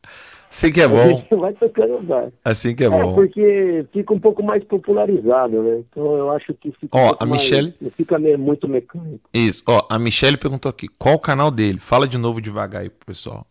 Assim 0.56 0.72
que 0.72 0.80
é 0.80 0.88
bom. 0.88 1.22
vai 1.38 1.52
tocando 1.52 1.98
vai. 2.06 2.28
Assim 2.42 2.74
que 2.74 2.82
é 2.84 2.88
bom. 2.88 3.14
porque 3.14 3.84
fica 3.92 4.14
um 4.14 4.18
pouco 4.18 4.42
mais 4.42 4.64
popularizado, 4.64 5.62
né? 5.62 5.82
Então 5.90 6.16
eu 6.16 6.30
acho 6.30 6.54
que 6.54 6.72
fica, 6.72 6.96
Ó, 6.96 7.10
um 7.10 7.16
a 7.20 7.26
mais- 7.26 7.42
Michele- 7.42 7.74
não 7.78 7.90
fica 7.90 8.18
muito 8.18 8.66
mecânico. 8.66 9.28
Isso. 9.34 9.62
Ó, 9.68 9.86
a 9.90 9.98
Michelle 9.98 10.38
perguntou 10.38 10.70
aqui: 10.70 10.88
qual 10.98 11.16
o 11.16 11.18
canal 11.18 11.50
dele? 11.50 11.78
Fala 11.78 12.08
de 12.08 12.16
novo 12.16 12.40
devagar 12.40 12.80
aí 12.82 12.88
pro 12.88 13.06
pessoal. 13.06 13.46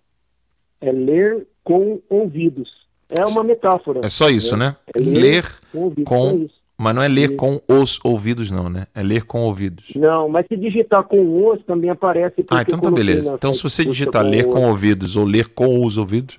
É 0.81 0.91
ler 0.91 1.45
com 1.63 1.99
ouvidos. 2.09 2.69
É 3.15 3.23
uma 3.25 3.43
metáfora. 3.43 4.01
É 4.03 4.09
só 4.09 4.27
isso, 4.29 4.57
né? 4.57 4.75
É 4.95 4.99
ler 4.99 5.45
com 5.71 5.79
ouvidos. 5.83 6.05
com. 6.09 6.47
Mas 6.77 6.93
não 6.95 7.01
é 7.03 7.07
ler 7.07 7.35
com 7.37 7.61
os 7.69 7.99
ouvidos, 8.03 8.51
não, 8.51 8.67
né? 8.67 8.87
É 8.93 9.01
ler 9.01 9.23
com 9.23 9.43
ouvidos. 9.43 9.91
Não, 9.95 10.27
mas 10.27 10.45
se 10.47 10.57
digitar 10.57 11.03
com 11.03 11.47
os 11.49 11.63
também 11.63 11.89
aparece. 11.89 12.43
Ah, 12.49 12.63
então 12.63 12.79
tá 12.79 12.91
beleza. 12.91 13.33
Então 13.35 13.53
se 13.53 13.63
você 13.63 13.85
digitar 13.85 14.25
ler 14.25 14.45
com 14.47 14.67
ouvidos 14.67 15.15
ou 15.15 15.23
ler 15.23 15.47
com 15.47 15.85
os 15.85 15.97
ouvidos, 15.97 16.35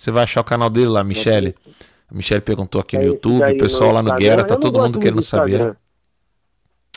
você 0.00 0.10
vai 0.10 0.22
achar 0.22 0.40
o 0.40 0.44
canal 0.44 0.70
dele 0.70 0.86
lá, 0.86 1.04
Michele. 1.04 1.54
A 2.10 2.14
Michele 2.14 2.40
perguntou 2.40 2.80
aqui 2.80 2.96
no 2.96 3.04
YouTube, 3.04 3.44
o 3.44 3.58
pessoal 3.58 3.92
lá 3.92 4.02
no 4.02 4.08
Instagram. 4.08 4.36
Guerra, 4.36 4.44
tá 4.44 4.56
todo 4.56 4.80
mundo 4.80 4.98
querendo 4.98 5.16
do 5.16 5.22
saber. 5.22 5.52
Instagram. 5.52 5.76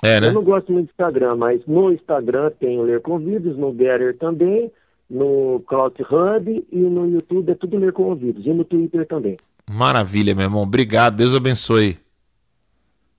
É, 0.01 0.21
né? 0.21 0.27
Eu 0.29 0.33
não 0.33 0.43
gosto 0.43 0.71
muito 0.71 0.87
do 0.87 0.91
Instagram, 0.91 1.35
mas 1.35 1.61
no 1.67 1.91
Instagram 1.91 2.49
tem 2.57 2.79
o 2.79 2.83
Ler 2.83 3.01
com 3.01 3.11
Ouvidos, 3.11 3.57
no 3.57 3.75
Getter 3.75 4.17
também, 4.17 4.71
no 5.09 5.61
Cloud 5.67 6.01
Hub 6.01 6.65
e 6.71 6.77
no 6.77 7.09
YouTube 7.09 7.51
é 7.51 7.55
tudo 7.55 7.77
Ler 7.77 7.91
com 7.91 8.03
Ouvidos. 8.03 8.45
E 8.45 8.53
no 8.53 8.63
Twitter 8.63 9.05
também. 9.05 9.35
Maravilha, 9.69 10.33
meu 10.33 10.45
irmão. 10.45 10.63
Obrigado. 10.63 11.17
Deus 11.17 11.35
abençoe. 11.35 11.97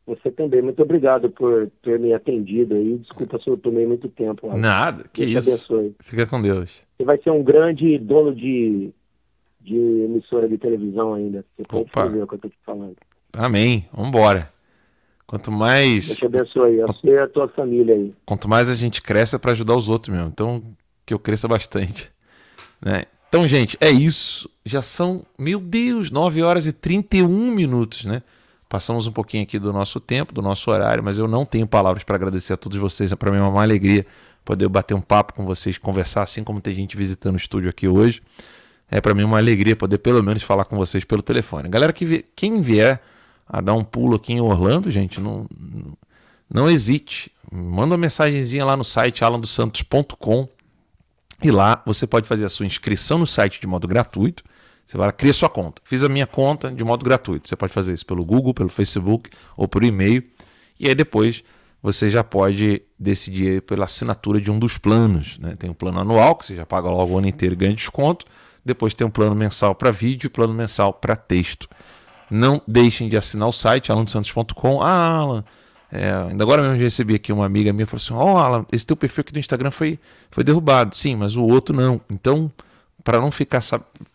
Você 0.07 0.31
também. 0.31 0.63
Muito 0.63 0.83
obrigado 0.83 1.29
por 1.29 1.71
ter 1.83 1.99
me 1.99 2.15
atendido 2.15 2.75
aí. 2.75 2.97
Desculpa 2.97 3.39
se 3.39 3.51
eu 3.51 3.59
tomei 3.59 3.87
muito 3.87 4.09
tempo. 4.09 4.51
Nada, 4.57 5.05
que 5.13 5.27
Deus 5.27 5.47
isso. 5.47 5.75
abençoe. 5.75 5.95
Fica 6.01 6.27
com 6.27 6.41
Deus. 6.41 6.81
Você 6.97 7.05
vai 7.05 7.19
ser 7.19 7.31
um 7.31 7.45
grande 7.45 7.99
dono 7.99 8.35
de, 8.35 8.91
de 9.65 9.77
emissora 9.77 10.47
de 10.47 10.59
televisão 10.59 11.15
ainda. 11.15 11.45
Você 11.57 11.65
pode 11.65 11.85
Opa. 11.85 12.07
ver 12.07 12.23
o 12.23 12.27
que 12.27 12.35
eu 12.35 12.39
tô 12.39 12.49
te 12.49 12.59
falando. 12.65 12.97
Amém. 13.33 13.89
Vambora. 13.93 14.53
Quanto 15.27 15.51
mais. 15.51 16.07
Deus 16.07 16.19
te 16.19 16.27
abençoe. 16.27 16.83
A 16.83 16.87
você 16.87 17.09
e 17.09 17.19
a 17.19 17.27
tua 17.27 17.49
família 17.49 17.95
aí. 17.95 18.15
Quanto 18.27 18.49
mais 18.49 18.69
a 18.69 18.75
gente 18.75 19.01
cresce 19.01 19.35
é 19.35 19.39
para 19.39 19.53
ajudar 19.53 19.75
os 19.75 19.89
outros 19.89 20.15
mesmo. 20.15 20.29
Então, 20.29 20.63
que 21.07 21.15
eu 21.15 21.19
cresça 21.19 21.49
bastante. 21.49 22.13
Né? 22.81 23.05
Então, 23.29 23.49
gente, 23.49 23.77
é 23.81 23.91
isso. 23.91 24.49
Já 24.65 24.83
são, 24.83 25.25
meu 25.39 25.59
Deus, 25.59 26.11
9 26.11 26.43
horas 26.43 26.67
e 26.67 26.73
31 26.73 27.51
minutos, 27.51 28.05
né? 28.05 28.23
Passamos 28.69 29.07
um 29.07 29.13
pouquinho 29.13 29.43
aqui 29.43 29.59
do 29.59 29.73
nosso 29.73 29.99
tempo, 29.99 30.35
do 30.35 30.43
nosso 30.43 30.71
horário, 30.71 31.03
mas 31.03 31.17
eu 31.17 31.27
não 31.27 31.45
tenho 31.45 31.67
palavras 31.67 32.05
para 32.05 32.17
agradecer 32.17 32.53
a 32.53 32.57
todos 32.57 32.79
vocês. 32.79 33.13
É 33.13 33.17
para 33.17 33.31
mim 33.31 33.39
uma 33.39 33.63
alegria 33.63 34.07
poder 34.45 34.69
bater 34.69 34.95
um 34.95 35.01
papo 35.01 35.33
com 35.33 35.43
vocês, 35.43 35.79
conversar, 35.79 36.23
assim 36.23 36.45
como 36.45 36.61
tem 36.61 36.75
gente 36.75 36.97
visitando 36.97 37.35
o 37.35 37.39
estúdio 37.39 37.71
aqui 37.71 37.89
hoje. 37.89 38.23
É 38.91 39.01
para 39.01 39.15
mim 39.15 39.25
uma 39.25 39.39
alegria 39.39 39.75
poder 39.75 39.99
pelo 39.99 40.23
menos 40.23 40.43
falar 40.43 40.65
com 40.65 40.77
vocês 40.77 41.05
pelo 41.05 41.23
telefone. 41.23 41.69
Galera, 41.69 41.93
que 41.93 42.05
vi- 42.05 42.25
quem 42.37 42.61
vier 42.61 43.01
a 43.47 43.61
dar 43.61 43.75
um 43.75 43.83
pulo 43.85 44.17
aqui 44.17 44.33
em 44.33 44.41
Orlando, 44.41 44.91
gente, 44.91 45.21
não, 45.21 45.47
não 46.49 46.71
hesite. 46.71 47.31
Manda 47.51 47.93
uma 47.93 47.99
mensagenzinha 47.99 48.65
lá 48.65 48.77
no 48.77 48.85
site 48.85 49.25
alandosantos.com 49.25 50.49
e 51.43 51.51
lá 51.51 51.83
você 51.85 52.07
pode 52.07 52.27
fazer 52.29 52.45
a 52.45 52.49
sua 52.49 52.67
inscrição 52.67 53.19
no 53.19 53.27
site 53.27 53.61
de 53.61 53.67
modo 53.67 53.87
gratuito. 53.89 54.45
Você 54.87 54.97
vai 54.99 55.07
lá, 55.07 55.13
cria 55.13 55.33
sua 55.33 55.49
conta. 55.49 55.81
Fiz 55.85 56.03
a 56.05 56.09
minha 56.09 56.27
conta 56.27 56.71
de 56.71 56.85
modo 56.85 57.05
gratuito. 57.05 57.49
Você 57.49 57.57
pode 57.57 57.73
fazer 57.73 57.93
isso 57.95 58.05
pelo 58.05 58.25
Google, 58.25 58.53
pelo 58.53 58.69
Facebook 58.69 59.31
ou 59.57 59.67
por 59.67 59.83
e-mail. 59.83 60.23
E 60.79 60.89
aí 60.89 60.95
depois 60.95 61.43
você 61.83 62.11
já 62.11 62.23
pode 62.25 62.83
decidir 62.99 63.63
pela 63.63 63.85
assinatura 63.87 64.41
de 64.41 64.51
um 64.51 64.59
dos 64.59 64.79
planos. 64.79 65.39
Né? 65.39 65.55
Tem 65.59 65.69
um 65.71 65.75
plano 65.75 66.01
anual, 66.01 66.37
que 66.37 66.47
você 66.47 66.55
já 66.55 66.65
paga 66.67 66.89
logo 66.89 67.13
o 67.15 67.19
ano 67.19 67.27
inteiro 67.29 67.55
e 67.55 67.57
ganha 67.59 67.75
desconto. 67.75 68.27
Depois 68.65 68.95
tem 68.95 69.07
um 69.07 69.11
plano 69.11 69.35
mensal 69.35 69.75
para 69.75 69.91
vídeo 69.91 70.27
e 70.27 70.31
plano 70.31 70.55
mensal 70.55 70.93
para 70.93 71.15
texto. 71.15 71.69
Não 72.31 72.61
deixem 72.67 73.09
de 73.09 73.17
assinar 73.17 73.49
o 73.49 73.53
site 73.53 73.93
alandosantos.com. 73.93 74.83
Ah, 74.83 75.17
Alan, 75.17 75.45
é, 75.93 76.13
ainda 76.31 76.43
agora 76.43 76.63
mesmo 76.63 76.77
recebi 76.77 77.15
aqui 77.15 77.33
uma 77.33 77.45
amiga 77.45 77.73
minha 77.73 77.87
falou 77.87 78.03
assim: 78.03 78.15
Ó, 78.15 78.39
Alan, 78.39 78.67
esse 78.73 78.87
teu 78.87 78.97
perfil 78.97 79.21
aqui 79.21 79.33
do 79.33 79.39
Instagram 79.39 79.71
foi, 79.71 79.99
foi 80.31 80.43
derrubado. 80.43 80.97
Sim, 80.97 81.17
mas 81.17 81.37
o 81.37 81.43
outro 81.43 81.75
não. 81.77 82.01
Então, 82.11 82.51
para 83.05 83.21
não 83.21 83.31
ficar 83.31 83.61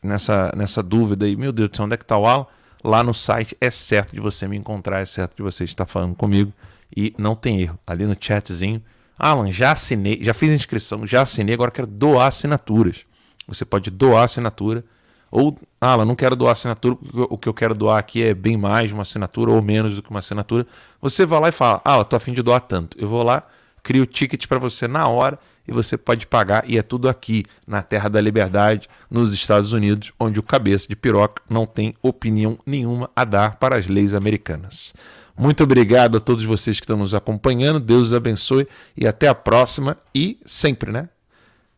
nessa, 0.03 0.51
nessa 0.57 0.81
dúvida 0.81 1.25
aí, 1.25 1.35
meu 1.35 1.51
Deus 1.51 1.69
do 1.69 1.77
céu, 1.77 1.85
onde 1.85 1.93
é 1.93 1.97
que 1.97 2.05
tá 2.05 2.17
o 2.17 2.25
Alan? 2.25 2.47
Lá 2.83 3.03
no 3.03 3.13
site 3.13 3.55
é 3.59 3.69
certo 3.69 4.13
de 4.13 4.21
você 4.21 4.47
me 4.47 4.57
encontrar, 4.57 5.01
é 5.01 5.05
certo 5.05 5.35
de 5.37 5.43
você 5.43 5.63
estar 5.63 5.85
falando 5.85 6.15
comigo 6.15 6.51
e 6.95 7.13
não 7.17 7.35
tem 7.35 7.61
erro. 7.61 7.77
Ali 7.85 8.05
no 8.05 8.15
chatzinho, 8.19 8.81
Alan, 9.17 9.51
já 9.51 9.73
assinei, 9.73 10.19
já 10.21 10.33
fiz 10.33 10.49
a 10.51 10.55
inscrição, 10.55 11.05
já 11.05 11.21
assinei, 11.21 11.53
agora 11.53 11.71
quero 11.71 11.87
doar 11.87 12.27
assinaturas. 12.27 13.05
Você 13.49 13.65
pode 13.65 13.89
doar 13.89 14.23
assinatura. 14.23 14.83
Ou, 15.31 15.59
Alan, 15.79 16.05
não 16.05 16.15
quero 16.15 16.35
doar 16.35 16.53
assinatura, 16.53 16.95
porque 16.95 17.19
o 17.33 17.37
que 17.37 17.49
eu 17.49 17.53
quero 17.53 17.75
doar 17.75 17.99
aqui 17.99 18.23
é 18.23 18.33
bem 18.33 18.57
mais 18.57 18.91
uma 18.91 19.03
assinatura 19.03 19.51
ou 19.51 19.61
menos 19.61 19.95
do 19.95 20.01
que 20.01 20.09
uma 20.09 20.19
assinatura. 20.19 20.65
Você 21.01 21.25
vai 21.25 21.39
lá 21.39 21.49
e 21.49 21.51
fala: 21.51 21.81
Ah, 21.85 21.97
eu 21.97 22.05
tô 22.05 22.15
afim 22.15 22.33
de 22.33 22.41
doar 22.41 22.61
tanto. 22.61 22.97
Eu 22.99 23.07
vou 23.07 23.21
lá, 23.21 23.43
crio 23.83 24.03
o 24.03 24.07
ticket 24.07 24.47
para 24.47 24.57
você 24.57 24.87
na 24.87 25.07
hora 25.07 25.37
e 25.67 25.71
você 25.71 25.95
pode 25.95 26.25
pagar. 26.25 26.67
E 26.67 26.79
é 26.79 26.81
tudo 26.81 27.07
aqui, 27.07 27.43
na 27.67 27.83
Terra 27.83 28.09
da 28.09 28.19
Liberdade, 28.19 28.89
nos 29.09 29.33
Estados 29.33 29.71
Unidos, 29.71 30.11
onde 30.19 30.39
o 30.39 30.43
cabeça 30.43 30.87
de 30.87 30.95
piroca 30.95 31.43
não 31.47 31.67
tem 31.67 31.93
opinião 32.01 32.57
nenhuma 32.65 33.09
a 33.15 33.23
dar 33.23 33.57
para 33.57 33.77
as 33.77 33.85
leis 33.85 34.15
americanas. 34.15 34.93
Muito 35.37 35.63
obrigado 35.63 36.17
a 36.17 36.19
todos 36.19 36.43
vocês 36.43 36.79
que 36.79 36.85
estão 36.85 36.97
nos 36.97 37.13
acompanhando. 37.13 37.79
Deus 37.79 38.07
os 38.07 38.13
abençoe 38.13 38.67
e 38.97 39.07
até 39.07 39.27
a 39.27 39.35
próxima. 39.35 39.95
E 40.13 40.39
sempre, 40.43 40.91
né? 40.91 41.07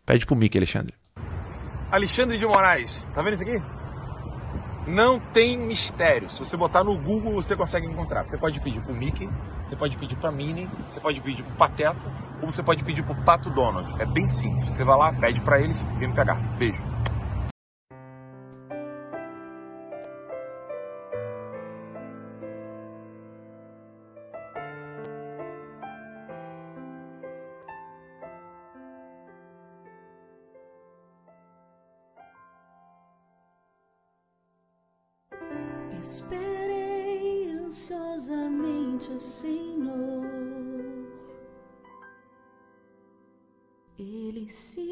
Pede 0.06 0.26
pro 0.26 0.35
Mickey, 0.35 0.57
Alexandre. 0.57 1.01
Alexandre 1.92 2.38
de 2.38 2.46
Moraes, 2.46 3.06
tá 3.14 3.22
vendo 3.22 3.34
isso 3.34 3.44
aqui? 3.44 3.62
Não 4.88 5.20
tem 5.20 5.58
mistério. 5.58 6.30
Se 6.30 6.40
você 6.40 6.56
botar 6.56 6.84
no 6.84 6.98
Google, 6.98 7.34
você 7.34 7.56
consegue 7.56 7.86
encontrar. 7.86 8.26
Você 8.26 8.38
pode 8.38 8.60
pedir 8.62 8.82
pro 8.82 8.96
Mickey, 8.96 9.30
você 9.68 9.76
pode 9.76 9.98
pedir 9.98 10.16
pra 10.16 10.32
Minnie, 10.32 10.70
você 10.88 11.00
pode 11.00 11.20
pedir 11.20 11.44
pro 11.44 11.56
Pateta, 11.56 12.00
ou 12.42 12.50
você 12.50 12.64
pode 12.64 12.84
pedir 12.84 13.04
pro 13.04 13.16
Pato 13.24 13.50
Donald. 13.50 14.02
É 14.02 14.06
bem 14.06 14.28
simples. 14.30 14.74
Você 14.74 14.86
vai 14.86 14.98
lá, 14.98 15.14
pede 15.14 15.42
pra 15.42 15.60
eles 15.60 15.80
e 15.82 16.00
vem 16.00 16.08
me 16.08 16.16
pegar. 16.16 16.36
Beijo. 16.58 16.84
Ele 44.42 44.50
se 44.50 44.91